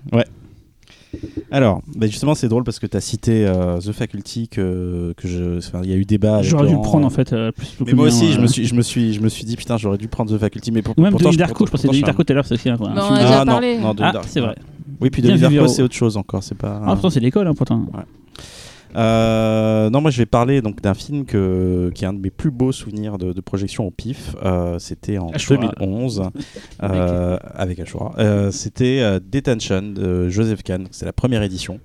[1.51, 5.27] Alors, bah justement, c'est drôle parce que tu as cité euh, The Faculty que, que
[5.27, 7.33] je enfin, il y a eu débat J'aurais dû le prendre en fait.
[7.33, 9.43] euh, plus Mais moi aussi, je euh, me suis je me suis je me suis
[9.45, 11.65] dit putain, j'aurais dû prendre The Faculty mais pour, Ou même pourtant Denis je- Darko,
[11.65, 13.39] je pensais Denis je- Darko tout à l'heure, c'est aussi un, Non, on a Ah
[13.45, 13.77] non, parlé.
[13.79, 14.55] non, Ah, c'est vrai.
[15.01, 17.53] Oui, puis Denis Darko c'est autre chose encore, c'est pas Ah, pourtant, c'est l'école, hein,
[17.55, 17.85] pourtant.
[18.95, 22.29] Euh, non, moi je vais parler donc d'un film que, qui est un de mes
[22.31, 24.35] plus beaux souvenirs de, de projection au PIF.
[24.43, 25.61] Euh, C'était en Ashura.
[25.79, 26.23] 2011
[26.83, 28.13] euh, avec Ashura.
[28.17, 30.87] Euh, C'était Detention de Joseph Kahn.
[30.91, 31.79] C'est la première édition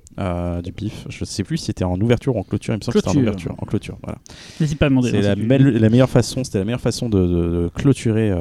[0.63, 1.07] du PIF.
[1.09, 2.75] Je sais plus si c'était en ouverture ou en clôture.
[2.75, 3.29] Il me semble que c'était en Clôture.
[3.51, 3.55] ouverture.
[3.59, 4.19] En clôture, voilà.
[4.61, 5.11] N'hésite pas à demander.
[5.11, 6.45] C'est la, mel- la meilleure façon.
[6.45, 7.27] C'était la meilleure façon de, de-
[7.65, 8.33] de clôturer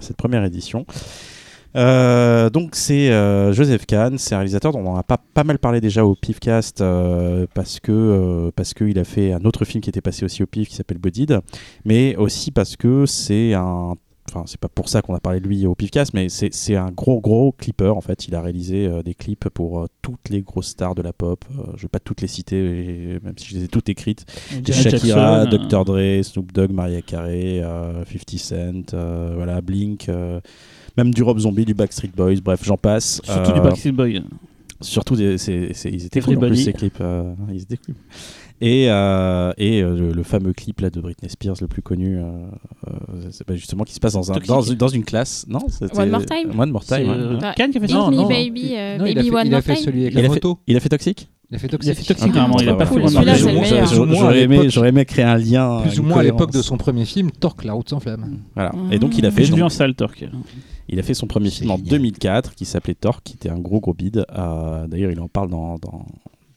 [0.00, 0.84] cette première édition.
[1.74, 5.58] Euh, donc c'est euh, Joseph Kahn, c'est un réalisateur dont on a pas, pas mal
[5.58, 9.90] parlé déjà au Pifcast euh, parce que parce qu'il a fait un autre film qui
[9.90, 11.40] était passé aussi au Pif qui s'appelle Bodied,
[11.84, 13.94] mais aussi parce que c'est un
[14.28, 16.90] Enfin, c'est pas pour ça qu'on a parlé de lui au Pifcast, mais c'est un
[16.90, 18.26] gros gros clipper en fait.
[18.26, 21.44] Il a réalisé des clips pour toutes les grosses stars de la pop.
[21.76, 24.24] Je vais pas toutes les citer, même si je les ai toutes écrites.
[24.66, 25.84] Shakira, Jackson, Dr.
[25.84, 28.96] Dre, Snoop Dogg, Mariah Carey, euh, 50 Cent,
[29.36, 30.10] voilà, Blink,
[30.96, 33.20] même du Rob Zombie, du Backstreet Boys, bref, j'en passe.
[33.24, 34.22] Surtout du Euh, Backstreet Boy.
[34.80, 36.98] Surtout, des- c'est- c'est- ils étaient cool en plus ces clips.
[37.00, 37.94] euh, ils étaient cool.
[38.60, 42.16] Et, euh, et euh, le, le fameux clip là de Britney Spears, le plus connu,
[42.18, 42.22] euh,
[42.88, 42.92] euh,
[43.30, 45.44] c'est pas justement qui se passe dans, un, dans, une- dans une classe.
[45.48, 45.60] Non,
[45.94, 47.08] One More Time One More Time.
[47.08, 47.14] Ouais.
[47.16, 47.54] euh, ouais.
[47.56, 48.28] Khan qui a fait ça Non, Me non.
[48.28, 49.84] Baby, Non, il a Baby fait, One il a More fait Time.
[49.84, 50.58] celui avec Il a la fait- moto.
[50.66, 51.94] Il a fait Toxic Il a fait Il a Toxic.
[51.94, 53.24] fait Toxic, Ah, il a bah, pas bah, fait bah, Time.
[53.24, 53.34] le
[54.16, 55.80] j'aurais- aimé, j'aurais aimé créer un lien.
[55.82, 58.38] Plus ou moins à l'époque de son premier film, Torque, la route sans flamme.
[58.54, 58.72] Voilà.
[58.90, 59.44] Et donc il a fait.
[59.44, 60.24] J'ai vu en salle, Torque.
[60.88, 61.90] Il a fait son premier film en génial.
[61.90, 64.24] 2004 qui s'appelait Torque, qui était un gros gros bide.
[64.36, 66.06] Euh, D'ailleurs, il en parle dans, dans,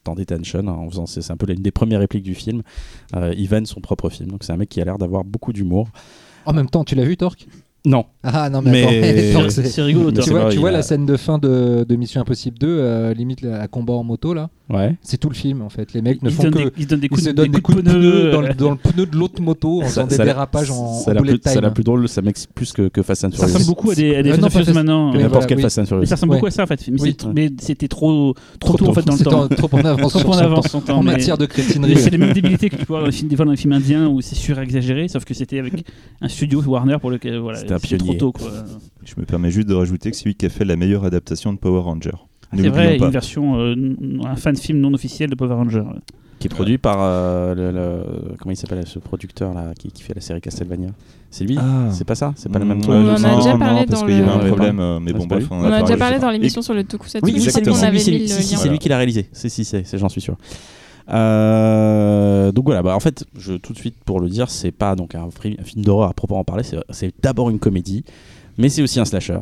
[0.04, 0.60] dans Detention.
[0.60, 2.62] hein, en faisant, c'est c'est un peu l'une des premières répliques du film.
[3.16, 4.30] Euh, il vanne son propre film.
[4.30, 5.88] Donc c'est un mec qui a l'air d'avoir beaucoup d'humour.
[6.46, 7.46] En même temps, tu l'as vu, Torque?
[7.86, 8.04] Non.
[8.22, 11.06] Ah non, mais, Mais- C'est rigolo, Mais Tu vois, vrai, tu vois a- la scène
[11.06, 14.50] de fin de, de Mission Impossible 2, euh, limite la, la combat en moto là,
[14.68, 14.96] Ouais.
[15.02, 15.94] c'est tout le film en fait.
[15.94, 17.22] Les mecs ne Ils se font donnent que des- ils se donnent des ils coups
[17.24, 19.16] se de donnent des coups de pneu pneus, dans le, euh, dans le pneu de
[19.16, 21.42] l'autre moto en Ça- faisant des ça dérapages en, ça a en l'air bullet plus,
[21.44, 21.62] ça a time.
[21.62, 23.54] l'air plus drôle, ça m'excite plus que, que Fast and Ça Furious.
[23.54, 25.14] ressemble beaucoup à des, à des Fast and Furious maintenant.
[25.14, 25.60] N'importe quel.
[25.60, 26.04] Fast and Furious.
[26.06, 26.86] Ça ressemble beaucoup à ça en fait.
[27.34, 29.48] Mais c'était trop, trop tôt en fait dans le temps.
[29.48, 31.96] trop en avance, Trop en avance en matière de crétinerie.
[31.96, 33.72] c'est les mêmes débilités que tu avoir dans les films, des fois dans les films
[33.72, 35.72] indiens où c'est surexagéré, sauf que c'était avec
[36.20, 38.18] un studio Warner pour lequel voilà, C'était un c'est trop pionnier.
[38.18, 38.32] tôt.
[38.32, 38.50] Quoi.
[39.04, 41.52] Je me permets juste de rajouter que c'est lui qui a fait la meilleure adaptation
[41.52, 42.10] de Power Ranger.
[42.52, 43.04] Ne C'est vrai, pas.
[43.06, 43.74] une version, euh,
[44.24, 45.84] un fan film non officiel de Power Ranger.
[46.40, 50.02] Qui est produit par euh, le, le- comment il s'appelle ce producteur là qui, qui
[50.02, 50.88] fait la série Castlevania.
[51.30, 51.56] C'est lui?
[51.60, 51.90] Ah.
[51.92, 52.32] C'est pas ça?
[52.34, 54.00] C'est pas le Mm, même ouais, truc On en a non, déjà non, parlé parce
[54.00, 55.64] dans qu'il y avait le- un Ouais, problème, euh, mais Ah, bon bref, on, On
[55.70, 57.22] a déjà parlé dans l'émission sur le Tokusatsu.
[57.24, 59.28] Oui, c'est lui le qui l'a réalisé.
[59.32, 60.36] Si, si, c'est, c'est- j'en suis sûr.
[61.10, 63.24] Euh, donc voilà, bah, en fait,
[63.62, 66.64] tout de suite pour le dire, c'est pas donc un, film d'horreur à proprement parler,
[66.90, 68.04] c'est d'abord une comédie,
[68.58, 69.40] mais c'est aussi un slasher,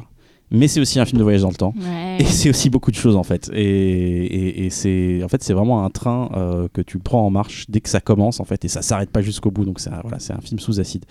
[0.51, 1.75] mais c'est aussi un film de voyage dans le temps.
[1.79, 2.17] Ouais.
[2.21, 3.51] Et c'est aussi beaucoup de choses en fait.
[3.55, 7.31] Et, et- et c'est en fait c'est vraiment un train euh, que tu prends en
[7.31, 9.65] marche dès que ça commence en fait et ça s'arrête pas jusqu'au bout.
[9.65, 11.05] Donc c'est voilà c'est un film sous acide.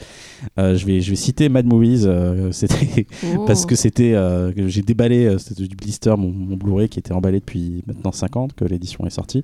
[0.60, 2.04] Euh, je vais je vais citer Mad Movies.
[2.06, 3.06] euh, c'était
[3.36, 3.46] Oh.
[3.46, 7.14] parce que c'était euh, j'ai déballé euh, c'était du blister mon, mon Blu-ray qui était
[7.14, 9.44] emballé depuis maintenant 50 que l'édition est sortie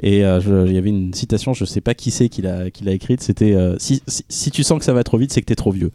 [0.00, 2.84] et euh, il y avait une citation je sais pas qui c'est qui l'a qui
[2.84, 5.40] l'a écrite c'était euh, si, si, si tu sens que ça va trop vite c'est
[5.40, 5.90] que t'es trop vieux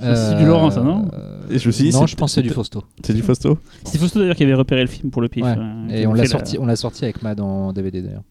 [0.00, 1.06] C'est du Laurent, ça, non
[1.50, 2.84] Et je me suis dit, Non, c'est- je pense que c'est du Fausto.
[3.04, 5.44] c'est du Fausto C'est Fausto d'ailleurs qui avait repéré le film pour le pif.
[5.44, 5.54] Ouais.
[5.58, 8.00] euh, Et on avait l'a fait la- sorti, on l'a sorti avec Mad en DVD
[8.02, 8.22] d'ailleurs.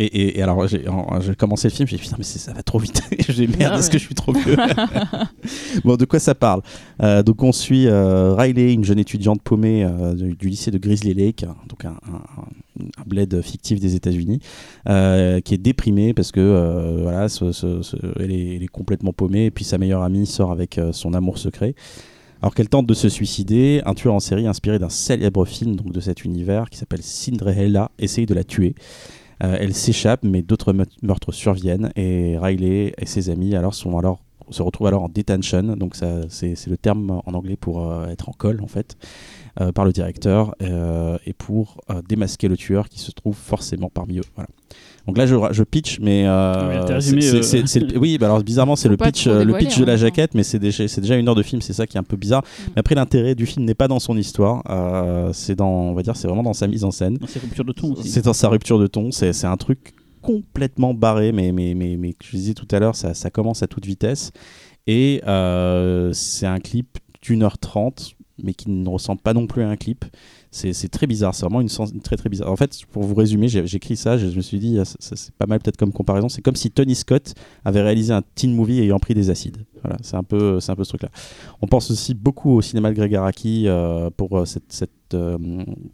[0.00, 2.52] Et, et- et alors, j'ai en- j'ai commencé le film, j'ai dit putain, mais ça
[2.52, 3.02] va trop vite.
[3.28, 3.92] j'ai merde, Ah est-ce ouais.
[3.92, 4.56] que je suis trop vieux?
[5.84, 6.62] Bon, de quoi ça parle?
[7.02, 10.78] Euh, Donc, on suit euh, Riley, une jeune étudiante paumée euh, du, du lycée de
[10.78, 12.42] Grizzly Lake, donc un, un-
[12.80, 14.38] un bled fictif des États-Unis,
[14.86, 19.46] qui est déprimée parce que voilà, ce- ce- ce- elle, est, elle est complètement paumée,
[19.46, 21.74] et puis sa meilleure amie sort avec son amour secret.
[22.40, 25.90] Alors qu'elle tente de se suicider, un tueur en série inspiré d'un célèbre film donc,
[25.90, 28.76] de cet univers qui s'appelle Cinderella essaye de la tuer.
[29.42, 33.54] Euh, elle s'échappe, mais d'autres me- meurtres surviennent et Riley et ses amis
[34.50, 35.94] se retrouvent alors en detention, donc
[36.28, 38.96] c'est le terme en anglais pour euh, être en colle en fait,
[39.60, 44.24] euh, par le directeur et pour démasquer le tueur qui se trouve forcément parmi eux.
[45.08, 48.76] Donc là je, je pitch, mais euh, résumé, c'est- euh, c'est- oui, bah alors bizarrement
[48.76, 50.00] c'est le pitch, euh, le pitch de la temps.
[50.02, 52.04] jaquette, mais c'est déjà, c'est déjà une heure de film, c'est ça qui est un
[52.04, 52.42] peu bizarre.
[52.42, 52.62] Mm.
[52.76, 56.02] Mais après l'intérêt du film n'est pas dans son histoire, euh, c'est dans, on va
[56.02, 57.16] dire, c'est vraiment dans sa mise en scène.
[57.16, 58.08] Dans ses ruptures de ton aussi.
[58.10, 61.96] C'est dans sa rupture de ton, c'est c'est un truc complètement barré, mais, mais, mais,
[61.96, 64.30] mais je disais tout à l'heure, ça, ça commence à toute vitesse.
[64.86, 68.12] Et euh, c'est un clip d'une heure trente,
[68.42, 70.04] mais qui ne ressemble pas non plus à un clip.
[70.50, 72.50] C'est très bizarre, c'est vraiment une, sens- très très bizarre.
[72.50, 75.46] En fait, pour vous résumer, j'ai écrit ça, je, me suis dit, ah, c'est pas
[75.46, 76.28] mal peut-être comme comparaison.
[76.28, 77.34] C'est comme si Tony Scott
[77.64, 79.58] avait réalisé un teen movie ayant pris des acides.
[79.82, 81.10] Voilà, c'est un peu, un peu ce truc-là.
[81.60, 85.38] On pense aussi beaucoup au cinéma de Greg Araki euh, pour euh, cette, euh,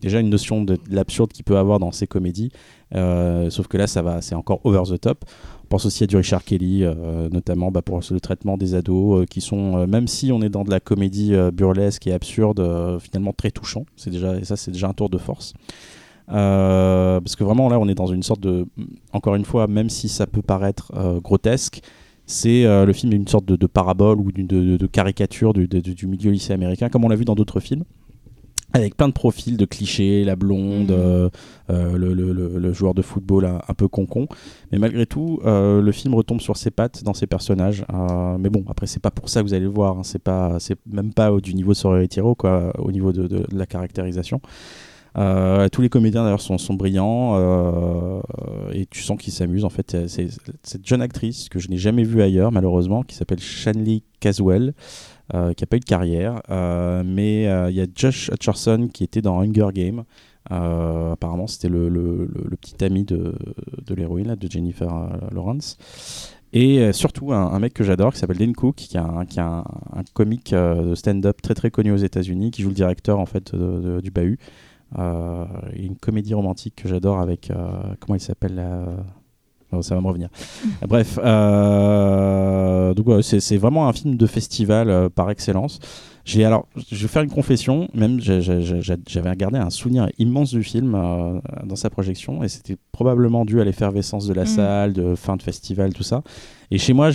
[0.00, 2.50] déjà une notion de, de l'absurde qu'il peut avoir dans ses comédies.
[2.94, 5.24] Euh, sauf que là, ça va, c'est encore over the top.
[5.64, 9.26] On pense aussi à du Richard Kelly, euh, notamment bah, pour le traitement des ados,
[9.26, 13.50] qui sont, même si on est dans de la comédie burlesque et absurde, finalement très
[13.50, 13.84] touchant.
[13.96, 15.54] C'est déjà, et ça, c'est déjà un tour de force.
[16.26, 18.66] Parce que vraiment là, on est dans une sorte de,
[19.12, 20.92] encore une fois, même si ça peut paraître
[21.22, 21.80] grotesque,
[22.26, 26.52] c'est le film est une sorte de, parabole ou de, caricature du, du milieu lycée
[26.52, 27.84] américain, comme on l'a vu dans d'autres films
[28.74, 30.96] avec plein de profils de clichés, la blonde, Mhm.
[30.98, 31.28] euh,
[31.70, 34.26] euh, le, le- le- le joueur de football un, un peu concon.
[34.72, 37.84] Mais malgré tout, euh, le film retombe sur ses pattes dans ses personnages.
[38.38, 39.98] Mais bon, après, c'est pas pour ça que vous allez le voir.
[39.98, 40.02] hein.
[40.02, 43.22] C'est pas, c'est même pas au- du niveau de Sorority Row, quoi, au niveau de,
[43.28, 44.40] de- de la caractérisation.
[45.14, 47.38] Tous les comédiens d'ailleurs sont, sont brillants
[48.72, 49.96] et tu sens qu'ils s'amusent en fait.
[50.08, 50.26] C'est
[50.64, 54.74] cette jeune actrice que je n'ai jamais vue ailleurs malheureusement qui s'appelle Shanley Caswell
[55.32, 56.42] euh, qui n'a pas eu de carrière.
[56.50, 60.04] Euh, mais euh, il y a Josh Hutcherson qui était dans Hunger Game.
[60.52, 62.28] Euh, apparemment, c'était le,
[62.60, 63.34] petit ami de,
[63.94, 65.78] l'héroïne, de Jennifer euh, Lawrence.
[66.52, 69.64] Et euh, surtout, un, mec que j'adore qui s'appelle Dan Cook, qui est un,
[70.12, 73.54] comique euh, de stand-up très très connu aux États-Unis, qui joue le directeur en fait
[73.54, 74.38] du Bahut.
[74.98, 75.44] Euh,
[75.74, 77.50] une comédie romantique que j'adore avec.
[77.50, 79.23] euh, comment il s'appelle Oh,
[79.82, 80.28] ça va me revenir.
[80.88, 85.78] Bref, euh, donc ouais, c'est vraiment un film de festival euh, par excellence.
[86.24, 87.88] J'ai alors, je vais faire une confession.
[87.94, 93.44] Même j'avais regardé un souvenir immense du film euh, dans sa projection, et c'était probablement
[93.44, 94.46] dû à l'effervescence de la Mm.
[94.46, 96.22] salle, de fin de festival, tout ça.
[96.70, 97.10] Et chez moi,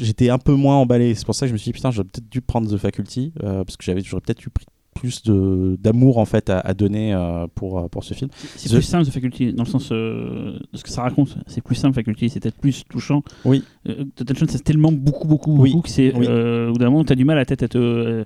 [0.00, 1.14] j'étais un peu moins emballé.
[1.14, 3.32] C'est pour ça que je me suis dit putain, j'aurais peut-être dû prendre The Faculty
[3.42, 4.66] euh, parce que j'avais, j'aurais peut-être eu pris
[4.96, 8.30] plus de d'amour en fait à, à donner euh, pour euh, pour ce film.
[8.56, 11.36] C'est The- plus simple, The Faculty, dans le sens euh, de ce que ça raconte.
[11.46, 13.22] C'est plus simple, Faculty, c'est peut-être plus touchant.
[13.44, 13.62] Oui.
[13.88, 15.70] Euh, Detention, c'est tellement beaucoup, beaucoup, Oui.
[15.70, 16.12] beaucoup que c'est.
[16.14, 16.26] Oui.
[16.26, 18.24] Au bout d'un moment, t'as du mal à, tête à, te,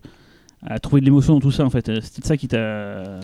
[0.62, 1.90] à trouver de l'émotion dans tout ça, en fait.
[2.02, 3.20] C'est ça qui t'a.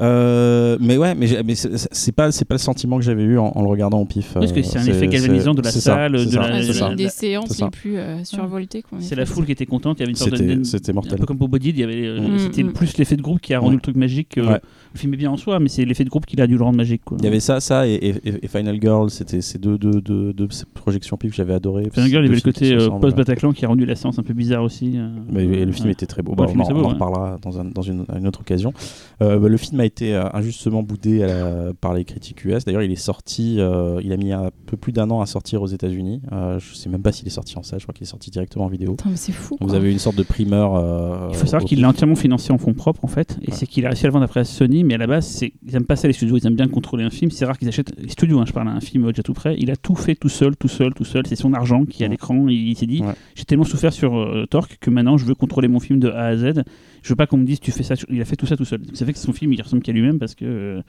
[0.00, 3.52] Euh, mais ouais, mais, mais c'est pas c'est pas le sentiment que j'avais eu en,
[3.54, 4.32] en le regardant au pif.
[4.34, 6.96] Parce que euh, c'est un effet galvanisant de la ça, salle, de ça, la- une
[6.96, 10.12] des séances les plus euh, survoltées C'est la foule qui était contente, il y avait
[10.12, 10.36] une sorte de.
[10.36, 11.18] C'était c'était Un mortel.
[11.18, 12.72] peu comme Body, il y avait, euh, Mm, c'était mm.
[12.72, 13.76] plus l'effet de groupe qui a rendu Ouais.
[13.76, 14.34] le truc magique.
[14.36, 14.60] Ouais.
[14.92, 16.64] Le film est bien en soi, mais c'est l'effet de groupe qui a dû le
[16.64, 17.02] rendre magique.
[17.04, 17.16] Quoi.
[17.20, 18.14] Il y avait ça, ça et, et-
[18.44, 21.88] et Final Girl, c'était ces deux, deux, deux, deux projections pif que j'avais adoré.
[21.92, 24.22] Final Girl, il y avait le côté ressemblent, post-Bataclan qui a rendu la séance un
[24.22, 24.98] peu bizarre aussi.
[25.30, 26.34] Mais et le film était très beau.
[26.38, 28.72] On en, reparlera dans, un- dans une, autre occasion.
[29.20, 32.64] Bah, le film a été euh, injustement boudé à la- par les critiques US.
[32.64, 35.60] D'ailleurs, il est sorti, euh, il a mis un peu plus d'un an à sortir
[35.62, 36.22] aux États-Unis.
[36.32, 37.80] Euh, je sais même pas s'il est sorti en salle.
[37.80, 38.92] Je crois qu'il est sorti directement en vidéo.
[38.96, 39.56] Putain, mais c'est fou.
[39.60, 40.74] Donc, vous avez une sorte de primeur.
[40.76, 43.50] euh, Il faut savoir au qu'il l'a entièrement financé en fonds propres en fait, et
[43.50, 43.56] Ouais.
[43.56, 45.52] c'est qu'il a réussi à le vendre après à Sony, mais à la base, c'est...
[45.66, 47.68] ils aiment pas ça les studios, ils aiment bien contrôler un film, c'est rare qu'ils
[47.68, 49.94] achètent les studios, hein, je parle à un film déjà tout prêt, il a tout
[49.96, 52.68] fait tout seul, tout seul, tout seul, c'est son argent qui est à l'écran, il,
[52.70, 53.14] il s'est dit, Ouais.
[53.34, 56.26] j'ai tellement souffert sur euh, Torque que maintenant je veux contrôler mon film de A
[56.26, 56.62] à Z,
[57.02, 58.64] je veux pas qu'on me dise tu fais ça, il a fait tout ça tout
[58.64, 58.80] seul.
[58.94, 60.82] Ça fait que son film il ressemble qu'à lui-même parce que euh,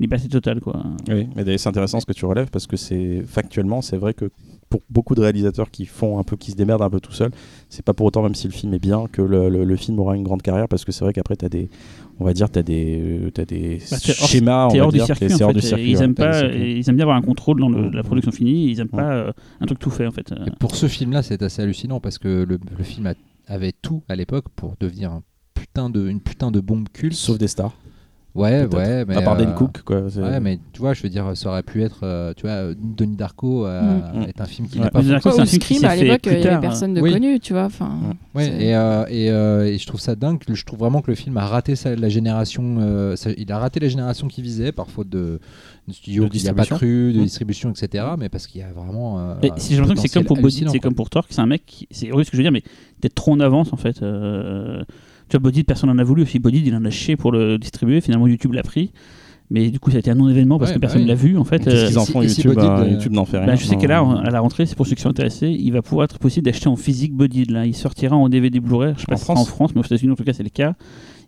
[0.00, 0.82] liberté totale quoi.
[1.08, 4.14] Oui, mais d'ailleurs, c'est intéressant ce que tu relèves parce que c'est factuellement, c'est vrai
[4.14, 4.30] que
[4.68, 7.30] pour beaucoup de réalisateurs qui font un peu, qui se démerdent un peu tout seuls,
[7.68, 9.98] c'est pas pour autant, même si le film est bien, que le, le- le film
[10.00, 11.68] aura une grande carrière parce que c'est vrai qu'après, t'as des,
[12.18, 15.06] on va dire, t'as des, euh, t'as des Bah, schémas, on va hors du dire,
[15.06, 17.68] circuit en hors du ils ouais, aiment pas, ils aiment bien avoir un contrôle dans
[17.68, 20.32] le- la production finie, ils aiment pas euh, un truc tout fait en fait.
[20.32, 23.14] Et pour ce film-là, c'est assez hallucinant parce que le, le film a-
[23.46, 25.22] avait tout à l'époque pour devenir un
[25.56, 27.14] putain de, une putain de bombe culte.
[27.14, 27.72] Sauf des stars.
[28.34, 30.02] ouais, ouais, mais à part Dan euh, Cook, quoi.
[30.02, 33.16] Ouais, mais tu vois, je veux dire, ça aurait pu être, euh, tu vois, Denis
[33.16, 33.80] Darko euh,
[34.12, 34.22] Mm.
[34.28, 34.84] est un film qui Ouais.
[34.84, 37.00] n'a pas Denis c'est un film qui à l'époque, il y avait tard, personne de
[37.00, 37.12] Oui.
[37.14, 37.64] connu, tu vois.
[37.64, 37.90] Enfin,
[38.34, 40.38] Ouais, c'est- et, euh, et, euh, et je trouve ça dingue.
[40.46, 42.76] Je trouve vraiment que le film a raté sa- la génération.
[42.80, 45.40] euh, il a raté la génération qu'il visait, par faute de,
[45.88, 46.76] de studio De qu'il n'a pas distribution.
[46.76, 47.24] cru, de Mm.
[47.24, 48.04] distribution, etc.
[48.18, 49.18] Mais parce qu'il y a vraiment.
[49.18, 51.28] euh, Mais un si j'ai l'impression que c'est comme pour Body, c'est comme pour Torque,
[51.30, 52.62] c'est un mec, qui- c'est horrible ce que je veux dire, mais
[53.00, 54.02] d'être trop en avance en fait.
[55.28, 56.22] Tu vois, Body, personne n'en a voulu.
[56.22, 58.00] Aussi, Body, il en a chié pour le distribuer.
[58.00, 58.92] Finalement, YouTube l'a pris.
[59.48, 61.08] Mais du coup, ça a été un non-événement parce Ouais, que bah personne oui.
[61.08, 61.60] l'a vu en fait.
[61.62, 63.46] Qu'est-ce Euh, qu'ils en font et si YouTube Bodied, euh, YouTube n'en fait rien.
[63.46, 65.70] bah, je sais qu'à la, à la rentrée, c'est pour ceux qui sont intéressés, il
[65.72, 67.52] va pouvoir être possible d'acheter en physique Bodied.
[67.52, 67.64] Là.
[67.64, 68.94] Il sortira en DVD Blu-ray.
[68.96, 70.32] Je sais pas En si c'est en France France, mais aux États-Unis en tout cas,
[70.32, 70.74] c'est le cas.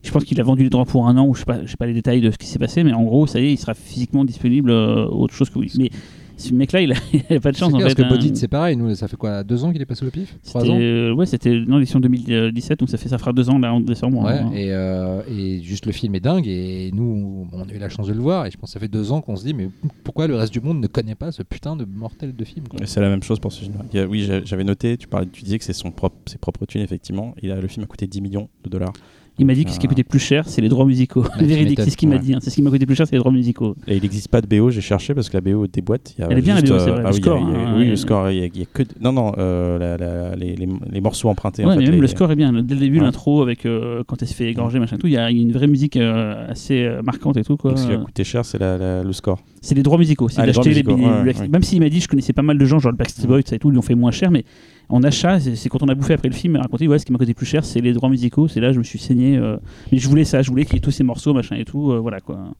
[0.02, 1.70] Je pense qu'il a vendu les droits pour un an, ou je sais pas, je
[1.70, 3.52] sais pas les détails de ce qui s'est passé, mais en gros, ça y est,
[3.52, 5.70] il sera physiquement disponible euh, autre chose que oui.
[5.78, 5.90] Mais
[6.38, 6.96] ce mec-là, il a,
[7.30, 7.82] il a pas de chance en fait.
[7.82, 8.30] parce que hein.
[8.34, 8.76] C'est pareil.
[8.76, 10.38] Nous, ça fait quoi Deux ans qu'il est passé au pif?
[10.44, 10.78] Trois ans?
[10.78, 13.80] euh, ouais, c'était dans l'édition 2017, donc ça fait ça fera deux ans là en
[13.80, 14.22] décembre.
[14.24, 14.50] Ouais, hein.
[14.54, 16.46] et, euh, et juste le film est dingue.
[16.46, 18.46] Et nous, on a eu la chance de le voir.
[18.46, 19.68] Et je pense que ça fait deux ans qu'on se dit, mais
[20.04, 22.86] pourquoi le reste du monde ne connaît pas ce putain de mortel de film Et
[22.86, 23.74] C'est la même chose pour ce film.
[23.94, 26.82] A- oui, j'avais noté, tu, parlais, tu disais que c'est son propre, ses propres thunes,
[26.82, 27.34] effectivement.
[27.42, 28.92] Il a, le film a coûté 10 millions de dollars.
[29.38, 31.22] Il m'a dit que ce qui a coûté plus cher, c'est les droits musicaux.
[31.38, 31.84] Véridique, m'étonnes.
[31.84, 32.34] c'est ce qu'il m'a dit.
[32.34, 32.38] hein.
[32.42, 33.76] C'est ce qui m'a coûté plus cher, c'est les droits musicaux.
[33.86, 35.64] Et il n'existe pas de BO, j'ai cherché parce que la BO.
[35.66, 35.82] Il
[36.18, 37.40] y a Elle est bien, la BO, c'est euh, vrai, ah le oui, score, a-
[37.40, 38.30] hein, oui, le score.
[38.30, 38.82] Il y a, que.
[39.00, 41.62] Non, non, euh, la- la- les, les- les morceaux empruntés.
[41.64, 42.52] Ouais, en fait, mais même les- le score est bien.
[42.52, 43.04] Dès le début, Ouais.
[43.04, 45.66] l'intro avec euh, quand elle se fait égorger, machin, tout, il y a une vraie
[45.68, 47.56] musique euh, assez marquante et tout.
[47.56, 47.70] Quoi.
[47.70, 49.38] Donc, ce qui a coûté cher, c'est le score.
[49.60, 50.28] C'est les droits musicaux.
[50.28, 50.82] C'est Ah, d'acheter les.
[50.82, 53.56] Même s'il m'a dit, je connaissais pas mal de gens, genre le Backstreet Boys, ça
[53.56, 54.44] et tout, ils l'ont fait moins cher, mais
[54.88, 57.18] en achat, c'est quand on a bouffé après le film, raconté, ouais, ce qui m'a
[57.18, 58.48] coûté plus cher, c'est les droits musicaux.
[58.48, 59.36] C'est là, je me suis saigné.
[59.36, 59.56] euh,
[59.92, 61.92] Mais je voulais ça, je voulais qu'il y tous ces morceaux, machin et tout.
[61.92, 62.54] euh, voilà quoi.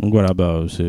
[0.00, 0.82] Donc voilà, bah, c'est.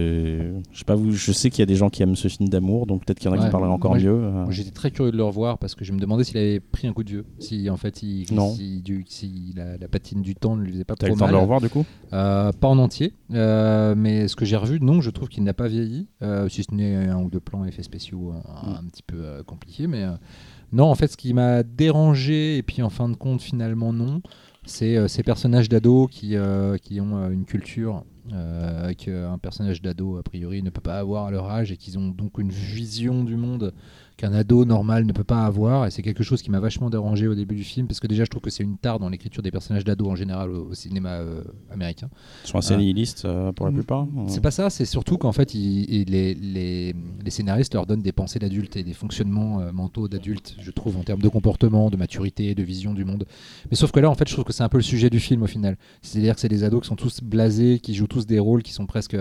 [0.71, 2.49] Je sais pas, vous, je sais qu'il y a des gens qui aiment ce film
[2.49, 4.09] d'amour, donc peut-être qu'il y en a qui parleraient encore moi, mieux.
[4.09, 4.49] euh.
[4.49, 6.93] J'étais très curieux de le revoir parce que je me demandais s'il avait pris un
[6.93, 7.25] coup de vieux.
[7.37, 8.49] Si en fait, il, Non.
[8.55, 11.15] si, du- si la, la patine du temps ne lui faisait pas T'as eu trop
[11.15, 11.39] le temps de mal.
[11.39, 11.85] le revoir du coup?
[12.13, 15.53] Euh, pas en entier, euh, mais ce que j'ai revu, non, je trouve qu'il n'a
[15.53, 18.75] pas vieilli, euh, si ce n'est un ou deux plans effets spéciaux un, Mm.
[18.75, 19.85] un petit peu compliqués.
[19.85, 20.05] Mais
[20.71, 24.21] non, en fait, ce qui m'a dérangé, et puis en fin de compte, finalement, non,
[24.65, 26.35] c'est ces personnages d'ado qui,
[26.81, 28.03] qui ont une culture
[28.97, 32.09] qu'un personnage d'ado, a priori, ne peut pas avoir à leur âge, et qu'ils ont
[32.09, 33.73] donc une vision du monde
[34.17, 35.85] qu'un ado normal ne peut pas avoir.
[35.87, 38.23] Et c'est quelque chose qui m'a vachement dérangé au début du film, parce que déjà,
[38.23, 40.73] je trouve que c'est une tare dans l'écriture des personnages d'ado en général au, au
[40.73, 42.09] cinéma euh, américain.
[42.45, 43.75] Ils sont assez nihilistes euh, pour la Mm.
[43.75, 44.07] plupart.
[44.27, 48.39] C'est pas ça, c'est surtout qu'en fait, les, les- les scénaristes leur donnent des pensées
[48.39, 52.53] d'adultes et des fonctionnements euh, mentaux d'adultes, je trouve, en termes de comportement, de maturité,
[52.55, 53.25] de vision du monde.
[53.71, 55.19] Mais sauf que là, en fait, je trouve que c'est un peu le sujet du
[55.19, 55.77] film au final.
[56.01, 58.73] C'est-à-dire que c'est des ados qui sont tous blasés, qui jouent tous des rôles qui
[58.73, 59.17] sont presque,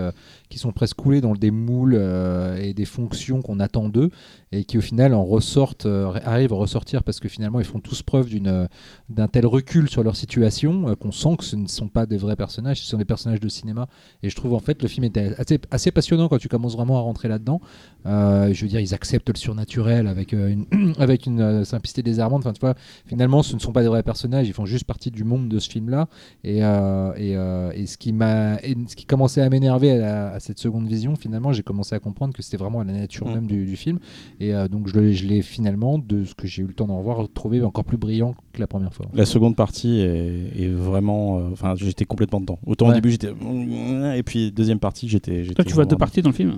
[0.49, 4.09] qui sont presque coulés dans des moules euh, et des fonctions qu'on attend d'eux
[4.53, 7.79] et qui au final en ressortent, euh, arrivent à ressortir parce que finalement ils font
[7.79, 8.67] tous preuve d'une, euh,
[9.09, 12.17] d'un tel recul sur leur situation euh, qu'on sent que ce ne sont pas des
[12.17, 13.87] vrais personnages, ce sont des personnages de cinéma.
[14.21, 16.97] Et je trouve en fait le film était assez, assez passionnant quand tu commences vraiment
[16.97, 17.61] à rentrer là-dedans.
[18.05, 20.65] Je veux dire, ils acceptent le surnaturel avec une,
[20.99, 22.41] avec une simplicité désarmante.
[22.45, 22.75] Enfin, tu vois,
[23.05, 25.59] finalement, ce ne sont pas des vrais personnages, ils font juste partie du monde de
[25.59, 26.07] ce film-là.
[26.43, 30.87] Et, et, et ce qui m'a, et ce qui commençait à m'énerver à, cette seconde
[30.87, 33.33] vision, finalement, j'ai commencé à comprendre que c'était vraiment la nature Mm.
[33.33, 33.99] même du, du film.
[34.39, 37.27] Et euh, donc, je, l'ai- finalement, de ce que j'ai eu le temps d'en revoir,
[37.33, 39.05] trouvé encore plus brillant que la première fois.
[39.13, 41.37] La seconde partie est, est vraiment.
[41.39, 42.59] euh, Enfin, j'étais complètement dedans.
[42.65, 42.95] Autant au Ouais.
[42.95, 43.29] début, j'étais.
[44.17, 45.43] Et puis, deuxième partie, j'étais.
[45.55, 46.53] Toi, tu vois deux parties dans le film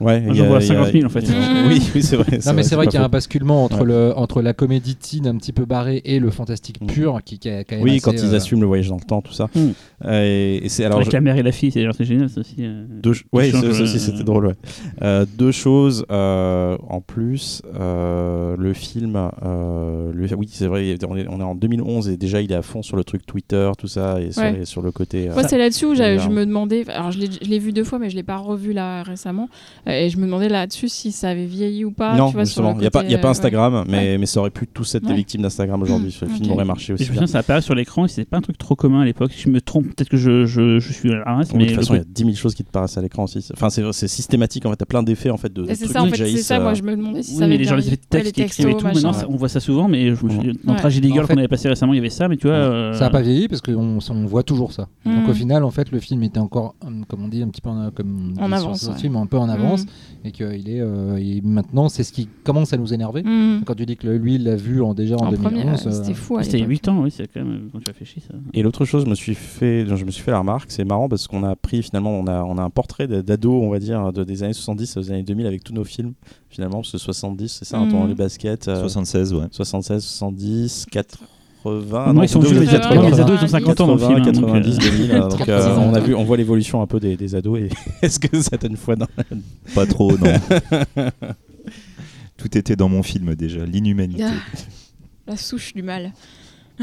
[0.00, 1.20] Ouais, Moi, il y j'en a- vois il y a- 50 000, en fait.
[1.68, 2.38] Oui, oui, c'est vrai.
[2.44, 3.86] Non mais c'est vrai qu'il y a un basculement entre, Ouais.
[3.86, 6.86] le, entre la comédie teen un petit peu barrée et le fantastique Mm.
[6.86, 8.96] pur qui, qui a quand même Oui, assez, quand ils euh, assument le voyage dans
[8.96, 9.48] le temps, tout ça.
[9.54, 9.60] Mm.
[10.04, 10.22] Euh,
[10.60, 10.98] et, et c'est alors.
[10.98, 12.56] Avec je- la mère et la fille, c'est c'est génial ça aussi.
[12.60, 12.84] euh.
[12.88, 14.46] Deux ouais, ça, aussi euh, c'était drôle.
[14.46, 14.54] Ouais.
[15.02, 17.62] Euh, deux choses euh, en plus.
[17.78, 22.16] euh, le film, euh, le- oui, c'est vrai, on est, on est en 2011 et
[22.16, 24.60] déjà il est à fond sur le truc Twitter, tout ça, et sur, Ouais.
[24.62, 25.28] et sur le côté.
[25.28, 26.84] euh, Moi, c'est là-dessus où je me demandais.
[26.90, 29.48] Alors, je l'ai vu deux fois, mais je l'ai pas revu là récemment.
[29.86, 32.16] Et je me demandais là-dessus si ça avait vieilli ou pas.
[32.16, 34.26] non, tu vois, sur justement, il n'y a, pas- y a pas Instagram, mais, mais
[34.26, 36.10] ça aurait pu tous être des victimes d'Instagram aujourd'hui.
[36.12, 37.20] Ce Mm, film aurait marché Et aussi je me bien.
[37.26, 39.32] souviens, ça apparaît sur l'écran et c'était pas un truc trop commun à l'époque.
[39.36, 41.94] Je me trompe, peut-être que je, je, je suis à race, de mais toute façon,
[41.94, 43.46] il y a côté- 10 000 choses qui te paraissent à l'écran aussi.
[43.54, 44.76] Enfin, c'est c'est systématique en fait.
[44.76, 46.58] T'as plein d'effets en fait de, c'est ça, en qui fait, c'est jaillissent, ça.
[46.58, 48.02] euh, Moi, je me demandais si Oui, ça avait mais les gens, les effets de
[48.08, 50.78] texte qui écrivent et tout, maintenant on voit ça souvent, mais dans Ouais.
[50.78, 52.56] Tragedy En Girl fait- qu'on avait passé récemment, il y avait ça, mais tu vois.
[52.56, 54.88] euh, Ça n'a pas vieilli parce qu'on on voit toujours ça.
[55.04, 55.30] Donc Mm.
[55.30, 57.70] au final, en fait, le film était encore, hum, comme on dit, un petit peu
[57.70, 59.88] en, comme En avance, film, un peu en avance, Mm.
[60.26, 63.22] et qu'il est, euh, maintenant, c'est ce qui commence à nous énerver.
[63.22, 63.62] Mm.
[63.64, 65.90] Quand tu dis que lui, il l'a vu en, déjà en, En 2011, première, euh,
[65.90, 66.38] c'était fou.
[66.42, 66.70] C'était il y a l'époque.
[66.86, 68.34] 8 ans, oui, c'est quand même quand tu réfléchis ça.
[68.54, 71.08] Et l'autre chose, je me suis fait, je me suis fait la remarque, c'est marrant
[71.08, 74.12] parce qu'on a pris finalement, on a, on a un portrait d'ado, on va dire,
[74.12, 76.12] de, des années 70 aux années 2000 avec tous nos films,
[76.50, 77.92] finalement, parce que 70, c'est ça, Mhm.
[77.92, 79.46] dans les baskets, euh, 76, ouais.
[79.50, 81.26] 76, 70, 80.
[81.64, 83.00] non, non, ils sont vieux, les les 80.
[83.06, 84.28] ados, les ados, ils ont 50 ans dans le 80, film.
[84.28, 85.10] hein, donc, 90, euh, 2000.
[85.12, 85.82] euh, donc, 36 euh, ans.
[85.90, 87.68] on a vu, on voit l'évolution un peu des, des ados et
[88.02, 89.06] est-ce que ça donne foi dans
[89.74, 90.26] Pas trop, non.
[92.36, 94.24] Tout était dans mon film déjà, l'inhumanité.
[94.24, 94.32] Ah,
[95.28, 96.12] La souche du mal.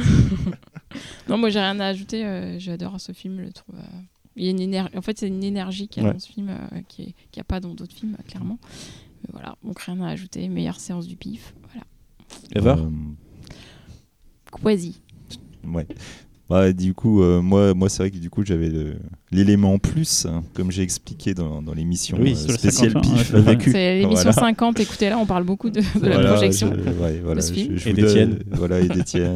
[1.27, 2.25] non, moi j'ai rien à ajouter.
[2.25, 3.37] euh, J'adore ce film.
[3.37, 3.75] Je le trouve.
[3.75, 4.01] euh,
[4.35, 4.97] il y a une énergie.
[4.97, 6.13] En fait, c'est une énergie qu'il y a Ouais.
[6.13, 8.57] dans ce film euh, qui n'y a pas dans d'autres films, euh, clairement.
[9.23, 10.47] Mais voilà, donc rien à ajouter.
[10.47, 11.53] Meilleure séance du pif.
[11.71, 11.85] Voilà.
[12.55, 12.89] Ever Euh,
[14.51, 15.01] Quasi.
[15.65, 15.87] ouais.
[16.49, 18.95] Bah, du coup, euh, moi, moi c'est vrai que du coup, j'avais le-
[19.31, 23.05] l'élément en plus, hein, comme j'ai expliqué dans, dans l'émission Oui, euh, le spéciale 50
[23.05, 23.41] ans, PIF ouais.
[23.41, 23.71] vécu.
[23.71, 24.47] C'est l'émission Voilà.
[24.47, 26.73] 50, écoutez là, on parle beaucoup de, de la Voilà, projection.
[26.73, 27.73] je- ouais, voilà, de ce film.
[27.75, 28.39] je- je Et d'Étienne.
[28.49, 29.35] Voilà, et d'Étienne.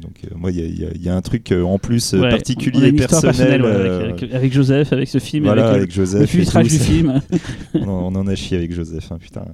[0.00, 2.92] Donc, euh, moi, il y a- y, y un truc euh, en plus Ouais, particulier,
[2.92, 3.64] personnel.
[3.64, 6.22] avec, avec- avec Joseph, avec ce film, voilà, avec, avec le Joseph.
[6.22, 7.20] et filtrage du film.
[7.74, 9.44] on, en- on en a chié avec Joseph, hein, putain.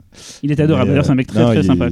[0.43, 0.91] Il était adorable.
[0.91, 1.89] D'ailleurs, c'est un mec très très est sympa.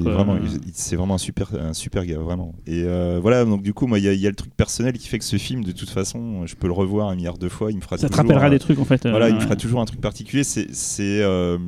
[0.75, 2.55] C'est vraiment un super, un super gars, vraiment.
[2.67, 2.85] Et
[3.23, 5.36] voilà, donc du coup, moi, il y a le truc personnel qui fait que ce
[5.36, 7.70] film, de toute façon, je peux le revoir un milliard de fois.
[7.70, 9.07] Il me fera Ça te toujours, rappellera euh, des trucs en fait.
[9.07, 9.44] euh, Voilà, il me ouais.
[9.44, 10.44] fera toujours un truc particulier.
[10.44, 11.59] C'est, c'est, euh,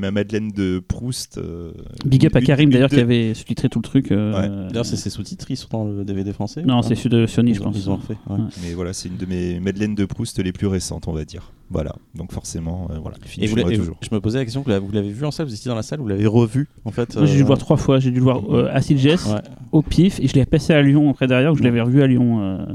[0.00, 1.38] ma Madeleine de Proust.
[1.38, 1.72] euh,
[2.04, 4.12] Big up à Karim d'ailleurs de- qui avait sous-titré tout le truc.
[4.12, 4.68] euh, Ouais.
[4.68, 7.50] D'ailleurs, c'est ses sous-titres, ils sont dans le DVD français Non, c'est celui de Sony,
[7.50, 7.76] Ils je ont- pense.
[7.76, 8.16] Ils ont fait.
[8.28, 8.36] ouais.
[8.36, 8.44] Ouais.
[8.62, 11.52] Mais voilà, c'est une de mes Madeleines de Proust les plus récentes, on va dire.
[11.68, 13.96] Voilà, donc forcément, euh, voilà, Et, vous filmera l'avez- et toujours.
[14.00, 15.74] je me posais la question, vous l'avez- vous l'avez vu en salle, vous étiez dans
[15.74, 17.98] la salle, vous l'avez revu en fait j'ai dû euh, le voir trois fois.
[17.98, 19.40] J'ai dû le voir euh, à Sitges, Ouais.
[19.72, 22.06] au PIF, et je l'ai passé à Lyon après derrière, où je l'avais revu à
[22.06, 22.66] Lyon euh,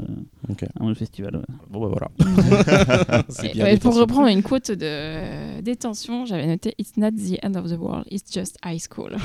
[0.50, 0.64] Ok.
[0.64, 1.36] à un festival.
[1.36, 1.42] ouais.
[1.70, 2.10] Bon bah voilà.
[3.54, 7.70] Bien ouais, pour reprendre une quote de détention, j'avais noté It's not the end of
[7.70, 9.16] the world, it's just high school.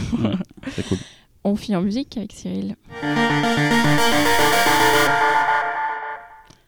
[0.76, 0.98] C'est cool.
[1.44, 2.76] On finit en musique avec Cyril.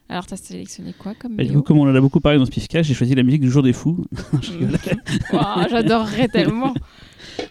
[0.10, 2.46] Alors, t'as sélectionné quoi comme Et du coup, comme on en a beaucoup parlé dans
[2.46, 4.04] ce PIFcast, j'ai choisi la musique du jour des fous.
[5.70, 6.74] J'adorerais tellement.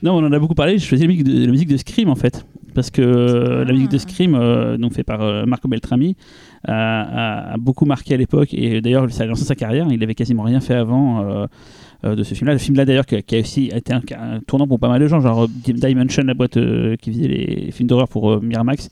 [0.03, 0.79] Non, on en a beaucoup parlé.
[0.79, 3.73] J'ai choisi la musique de, la musique de Scream en fait, parce que euh, la
[3.73, 6.17] musique de Scream, euh, donc fait par euh, Marco Beltrami,
[6.67, 9.87] a, beaucoup marqué à l'époque et d'ailleurs ça a lancé sa carrière.
[9.91, 11.23] Il avait quasiment rien fait avant.
[11.25, 11.47] euh,
[12.05, 14.69] de ce film-là, le film-là d'ailleurs qui, a- qui a aussi été un, un tournant
[14.69, 16.57] pour pas mal de gens, genre Dimension, la boîte
[17.01, 18.89] qui faisait les films d'horreur pour Miramax,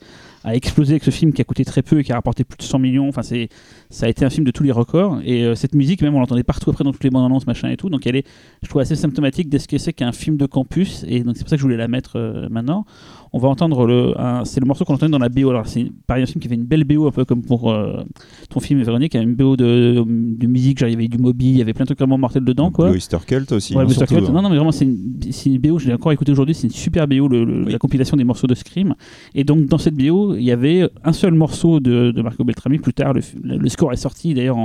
[0.47, 2.57] a explosé avec ce film qui a coûté très peu et qui a rapporté plus
[2.57, 3.09] de 100 millions.
[3.09, 3.49] Enfin, c'est,
[3.89, 5.19] ça a été un film de tous les records.
[5.25, 7.69] Et euh, cette musique, même, on l'entendait partout après dans toutes les bandes annonces, machin
[7.69, 7.89] et tout.
[7.89, 8.25] Donc, elle est,
[8.63, 11.03] je trouve, assez symptomatique de ce que c'est qu'un film de campus.
[11.09, 12.85] Et donc, c'est pour ça que je voulais la mettre euh, maintenant.
[13.37, 15.51] On va entendre le, c'est le morceau qu'on entendait dans la BO.
[15.51, 18.01] Alors, c'est pareil, un film qui fait une belle BO, un peu comme pour euh,
[18.49, 20.79] ton film, Véronique, qui a une BO de, de musique.
[20.79, 22.71] Genre, il y avait du Moby, il y avait plein de trucs vraiment mortels dedans,
[22.71, 22.89] quoi.
[22.89, 23.75] Oyster Cult aussi.
[23.75, 24.11] Ouais, hein, Cult.
[24.27, 24.31] hein.
[24.33, 26.73] Non, non, mais vraiment, c'est une, une BO, je l'ai encore écouté aujourd'hui, c'est une
[26.73, 27.71] super BO, le- le- Oui.
[27.71, 28.95] la compilation des morceaux de Scream.
[29.35, 32.79] Et donc, dans cette BO, il y avait un seul morceau de, de Marco Beltrami.
[32.79, 34.57] Plus tard, le, score est sorti d'ailleurs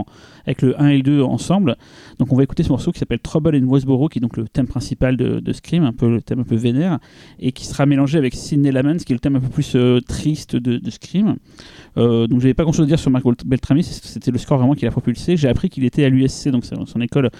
[0.46, 1.76] avec le 1 et le 2 ensemble.
[2.18, 4.48] Donc, on va écouter ce morceau qui s'appelle Trouble in Westboro, qui est donc le
[4.48, 6.98] thème principal de, de Scream, un peu le thème un peu vénère,
[7.38, 8.34] et qui sera mélangé avec
[8.70, 11.36] Lamans, qui est le thème un peu plus euh, triste de, de Scream.
[11.96, 14.74] Euh, donc, j'avais pas grand chose à dire sur Marco Beltrami, c'était le score vraiment
[14.74, 15.36] qui l'a propulsé.
[15.36, 17.30] J'ai appris qu'il était à l'USC, donc c'est son école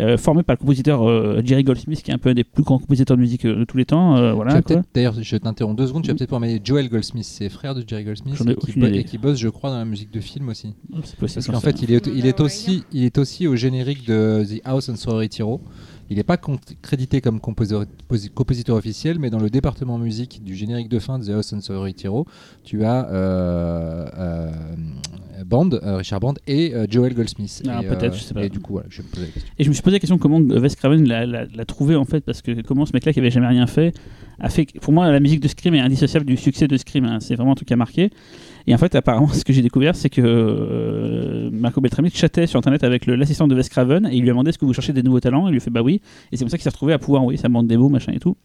[0.00, 2.62] euh, formé par le compositeur euh, Jerry Goldsmith, qui est un peu un des plus
[2.62, 4.34] grands compositeurs de musique euh, de tous les temps.
[4.34, 4.60] voilà,
[4.94, 6.02] D'ailleurs, je t'interromps deux secondes.
[6.02, 8.82] Tu vas peut-être pouvoir mettre Joel Goldsmith, c'est frère de Jerry Goldsmith, et qui, aucune
[8.82, 8.98] bo- idée.
[9.00, 10.72] et qui bosse, je crois, dans la musique de film aussi.
[11.04, 13.54] C'est possible, Parce qu'en fait, il est, il est No aussi, il est aussi au
[13.54, 15.60] générique de The House on Sorority Row.
[16.10, 16.36] Il n'est pas
[16.82, 21.18] crédité comme compositeur, posi- compositeur officiel, mais dans le département musique du générique de fin
[21.18, 22.26] de The House on Sorority Row,
[22.64, 24.50] tu as euh, euh,
[25.46, 27.62] Band, euh, Richard Band et Joel Goldsmith.
[27.68, 28.44] Ah, peut-être, je sais pas.
[28.44, 29.52] Et du coup, voilà, je me poser la question.
[29.58, 32.42] Et je me suis posé la question comment Wes Craven l'a, trouvé en fait, parce
[32.42, 33.94] que comment ce mec-là qui avait jamais rien fait
[34.38, 34.66] a fait.
[34.80, 37.04] Pour moi, la musique de Scream est indissociable du succès de Scream.
[37.04, 37.20] hein.
[37.20, 38.10] C'est vraiment un truc qui a marqué.
[38.66, 42.58] Et en fait, apparemment, ce que j'ai découvert, c'est que euh, Marco Beltrami chattait sur
[42.58, 44.92] internet avec l'assistant de Wes Craven et il lui a demandé est-ce que vous cherchez
[44.92, 46.00] des nouveaux talents Il lui a fait bah oui.
[46.30, 48.18] Et c'est comme ça qu'il s'est retrouvé à pouvoir envoyer sa bande démo, machin et
[48.18, 48.36] tout.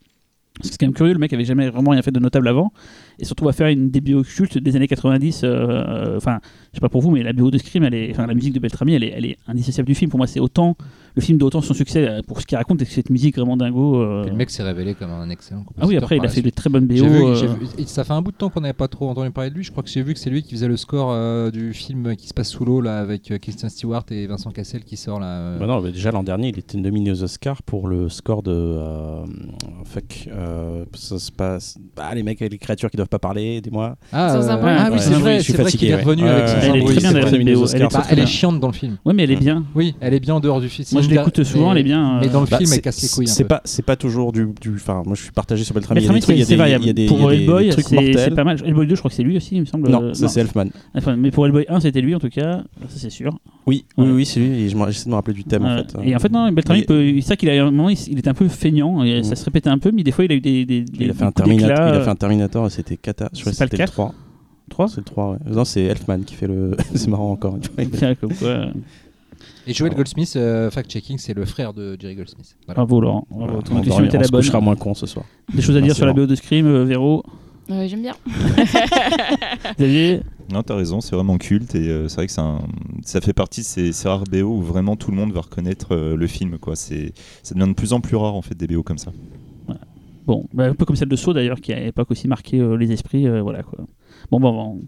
[0.58, 2.48] Parce que C'est quand même curieux, le mec avait jamais vraiment rien fait de notable
[2.48, 2.72] avant,
[3.20, 5.44] et surtout à faire une des bio cultes des années 90.
[5.44, 6.40] euh, euh, Enfin,
[6.74, 8.54] je sais pas pour vous, mais la bio de Scream, elle est, enfin la musique
[8.54, 10.10] de Beltrami, elle est, elle est indissociable du film.
[10.12, 10.76] Pour moi, c'est autant
[11.16, 13.38] le film doit autant son succès euh, pour ce qu'il raconte et que cette musique
[13.38, 13.96] vraiment dingo.
[14.04, 15.84] euh, le mec s'est révélé comme un excellent compositeur.
[15.84, 16.56] Ah oui, après il a fait des suite.
[16.56, 16.94] très bonnes BO.
[16.94, 19.50] Vu- euh, vu- ça fait un bout de temps qu'on n'avait pas trop entendu parler
[19.50, 19.64] de lui.
[19.64, 22.16] Je crois que j'ai vu que c'est lui qui faisait le score euh, du film
[22.16, 25.20] qui se passe sous l'eau là avec euh, Christian Stewart et Vincent Cassel qui sort
[25.20, 25.40] là.
[25.40, 25.58] euh.
[25.60, 28.52] Bah non, mais déjà l'an dernier, il était nominé aux Oscars pour le score de.
[28.52, 29.26] euh,
[29.86, 30.30] fuck.
[30.48, 31.78] Euh, ça se passe.
[31.98, 33.96] Ah, les mecs avec les créatures qui doivent pas parler, dis-moi.
[34.12, 34.72] Ah, Sans euh, un bruit.
[34.76, 36.04] ah oui, Ouais, c'est je suis- vrai, je suis c'est vrai qu'il fatigué, est ouais.
[36.04, 38.04] revenu Ouais, avec ouais, son elle est très bien, nominé aux BO, elle est Bah,
[38.10, 38.98] elle chiante dans le film.
[39.06, 39.66] Ouais, mais elle est bien.
[39.76, 40.88] Oui, elle est bien en dehors du film.
[40.94, 42.20] Moi, je l'écoute souvent, elle est bien.
[42.22, 44.32] Mais dans le Bah, film, c'est- elle casse les couilles C'est pas, c'est pas toujours
[44.32, 44.48] du.
[44.62, 46.02] du- Enfin, moi je suis partagé sur Beltrami.
[46.02, 46.84] Il y a Beltrami, c'est variable.
[46.84, 48.58] il y a des, Pour Hellboy, c'est pas mal.
[48.66, 49.90] Hellboy 2, je crois que c'est lui aussi, il me semble.
[49.90, 50.66] Non, Euh, ça c'est Elfman.
[50.96, 53.38] Enfin, mais pour Hellboy 1, c'était lui en tout cas, ça c'est sûr.
[53.68, 54.06] Oui, Ouais.
[54.06, 54.48] oui, oui, c'est lui.
[54.64, 55.94] et je me- J'essaie de me rappeler du thème en fait.
[56.04, 58.18] Et en fait, non, Beltrami, Mais- peut- c'est ça qu'il a, un moment, il, il
[58.20, 59.36] était un peu feignant, et ça Mm.
[59.36, 60.66] se répétait un peu, mais des fois, il a eu des.
[60.66, 61.70] des, des Il a fait un Terminator.
[61.76, 63.30] Il a euh, fait un Terminator et c'était cata.
[63.34, 63.92] Je crois que c'était le 4?
[63.94, 64.14] 3.
[64.70, 65.38] 3 C'est le 3, ouais.
[65.50, 66.76] Non, c'est Elfman qui fait le.
[66.96, 67.84] c'est marrant encore une fois.
[67.92, 68.66] Tiens, comme quoi, euh,
[69.68, 72.56] Et Joel Goldsmith, euh, fact-checking, c'est le frère de Jerry Goldsmith.
[72.66, 72.78] Voilà.
[72.86, 73.28] Bravo Laurent.
[73.30, 73.46] Bravo.
[73.48, 74.42] Voilà, Ton on intuition était la bonne.
[74.42, 75.26] couchera moins con ce soir.
[75.54, 76.26] Des choses à dire sur la Laurent.
[76.26, 77.24] BO de Scream, euh, Véro
[77.70, 78.14] Euh, J'aime bien.
[79.78, 82.62] Xavier Non, t'as raison, c'est vraiment culte et euh, c'est vrai que un-
[83.04, 85.94] ça fait partie de ces, ces rares BO où vraiment tout le monde va reconnaître
[85.94, 86.58] euh, le film.
[86.58, 86.76] Quoi.
[86.76, 89.12] C'est, ça devient de plus en plus rare en fait des BO comme ça.
[90.26, 92.76] Bon, bah, un peu comme celle de Saw d'ailleurs, qui à l'époque aussi marqué euh,
[92.76, 93.28] les esprits.
[93.28, 93.80] euh, voilà quoi.
[94.32, 94.82] Bon, bon, bon.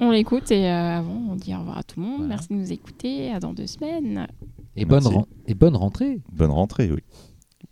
[0.00, 2.12] On l'écoute et euh, avant, on dit au revoir à tout le monde.
[2.20, 2.28] Voilà.
[2.28, 3.30] Merci de nous écouter.
[3.30, 4.26] À dans deux semaines.
[4.76, 5.02] Et bonne,
[5.46, 6.20] et bonne rentrée.
[6.32, 7.00] Bonne rentrée, oui.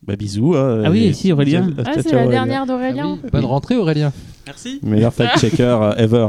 [0.03, 0.55] Bah bisous.
[0.57, 1.71] hein, Ah oui, ici, Aurélien.
[1.85, 3.17] Ah, c'est la dernière d'Aurélien.
[3.17, 4.13] Ah oui, Bonne rentrée Aurélien.
[4.47, 4.81] Merci.
[4.83, 6.29] Meilleur fact-checker ever.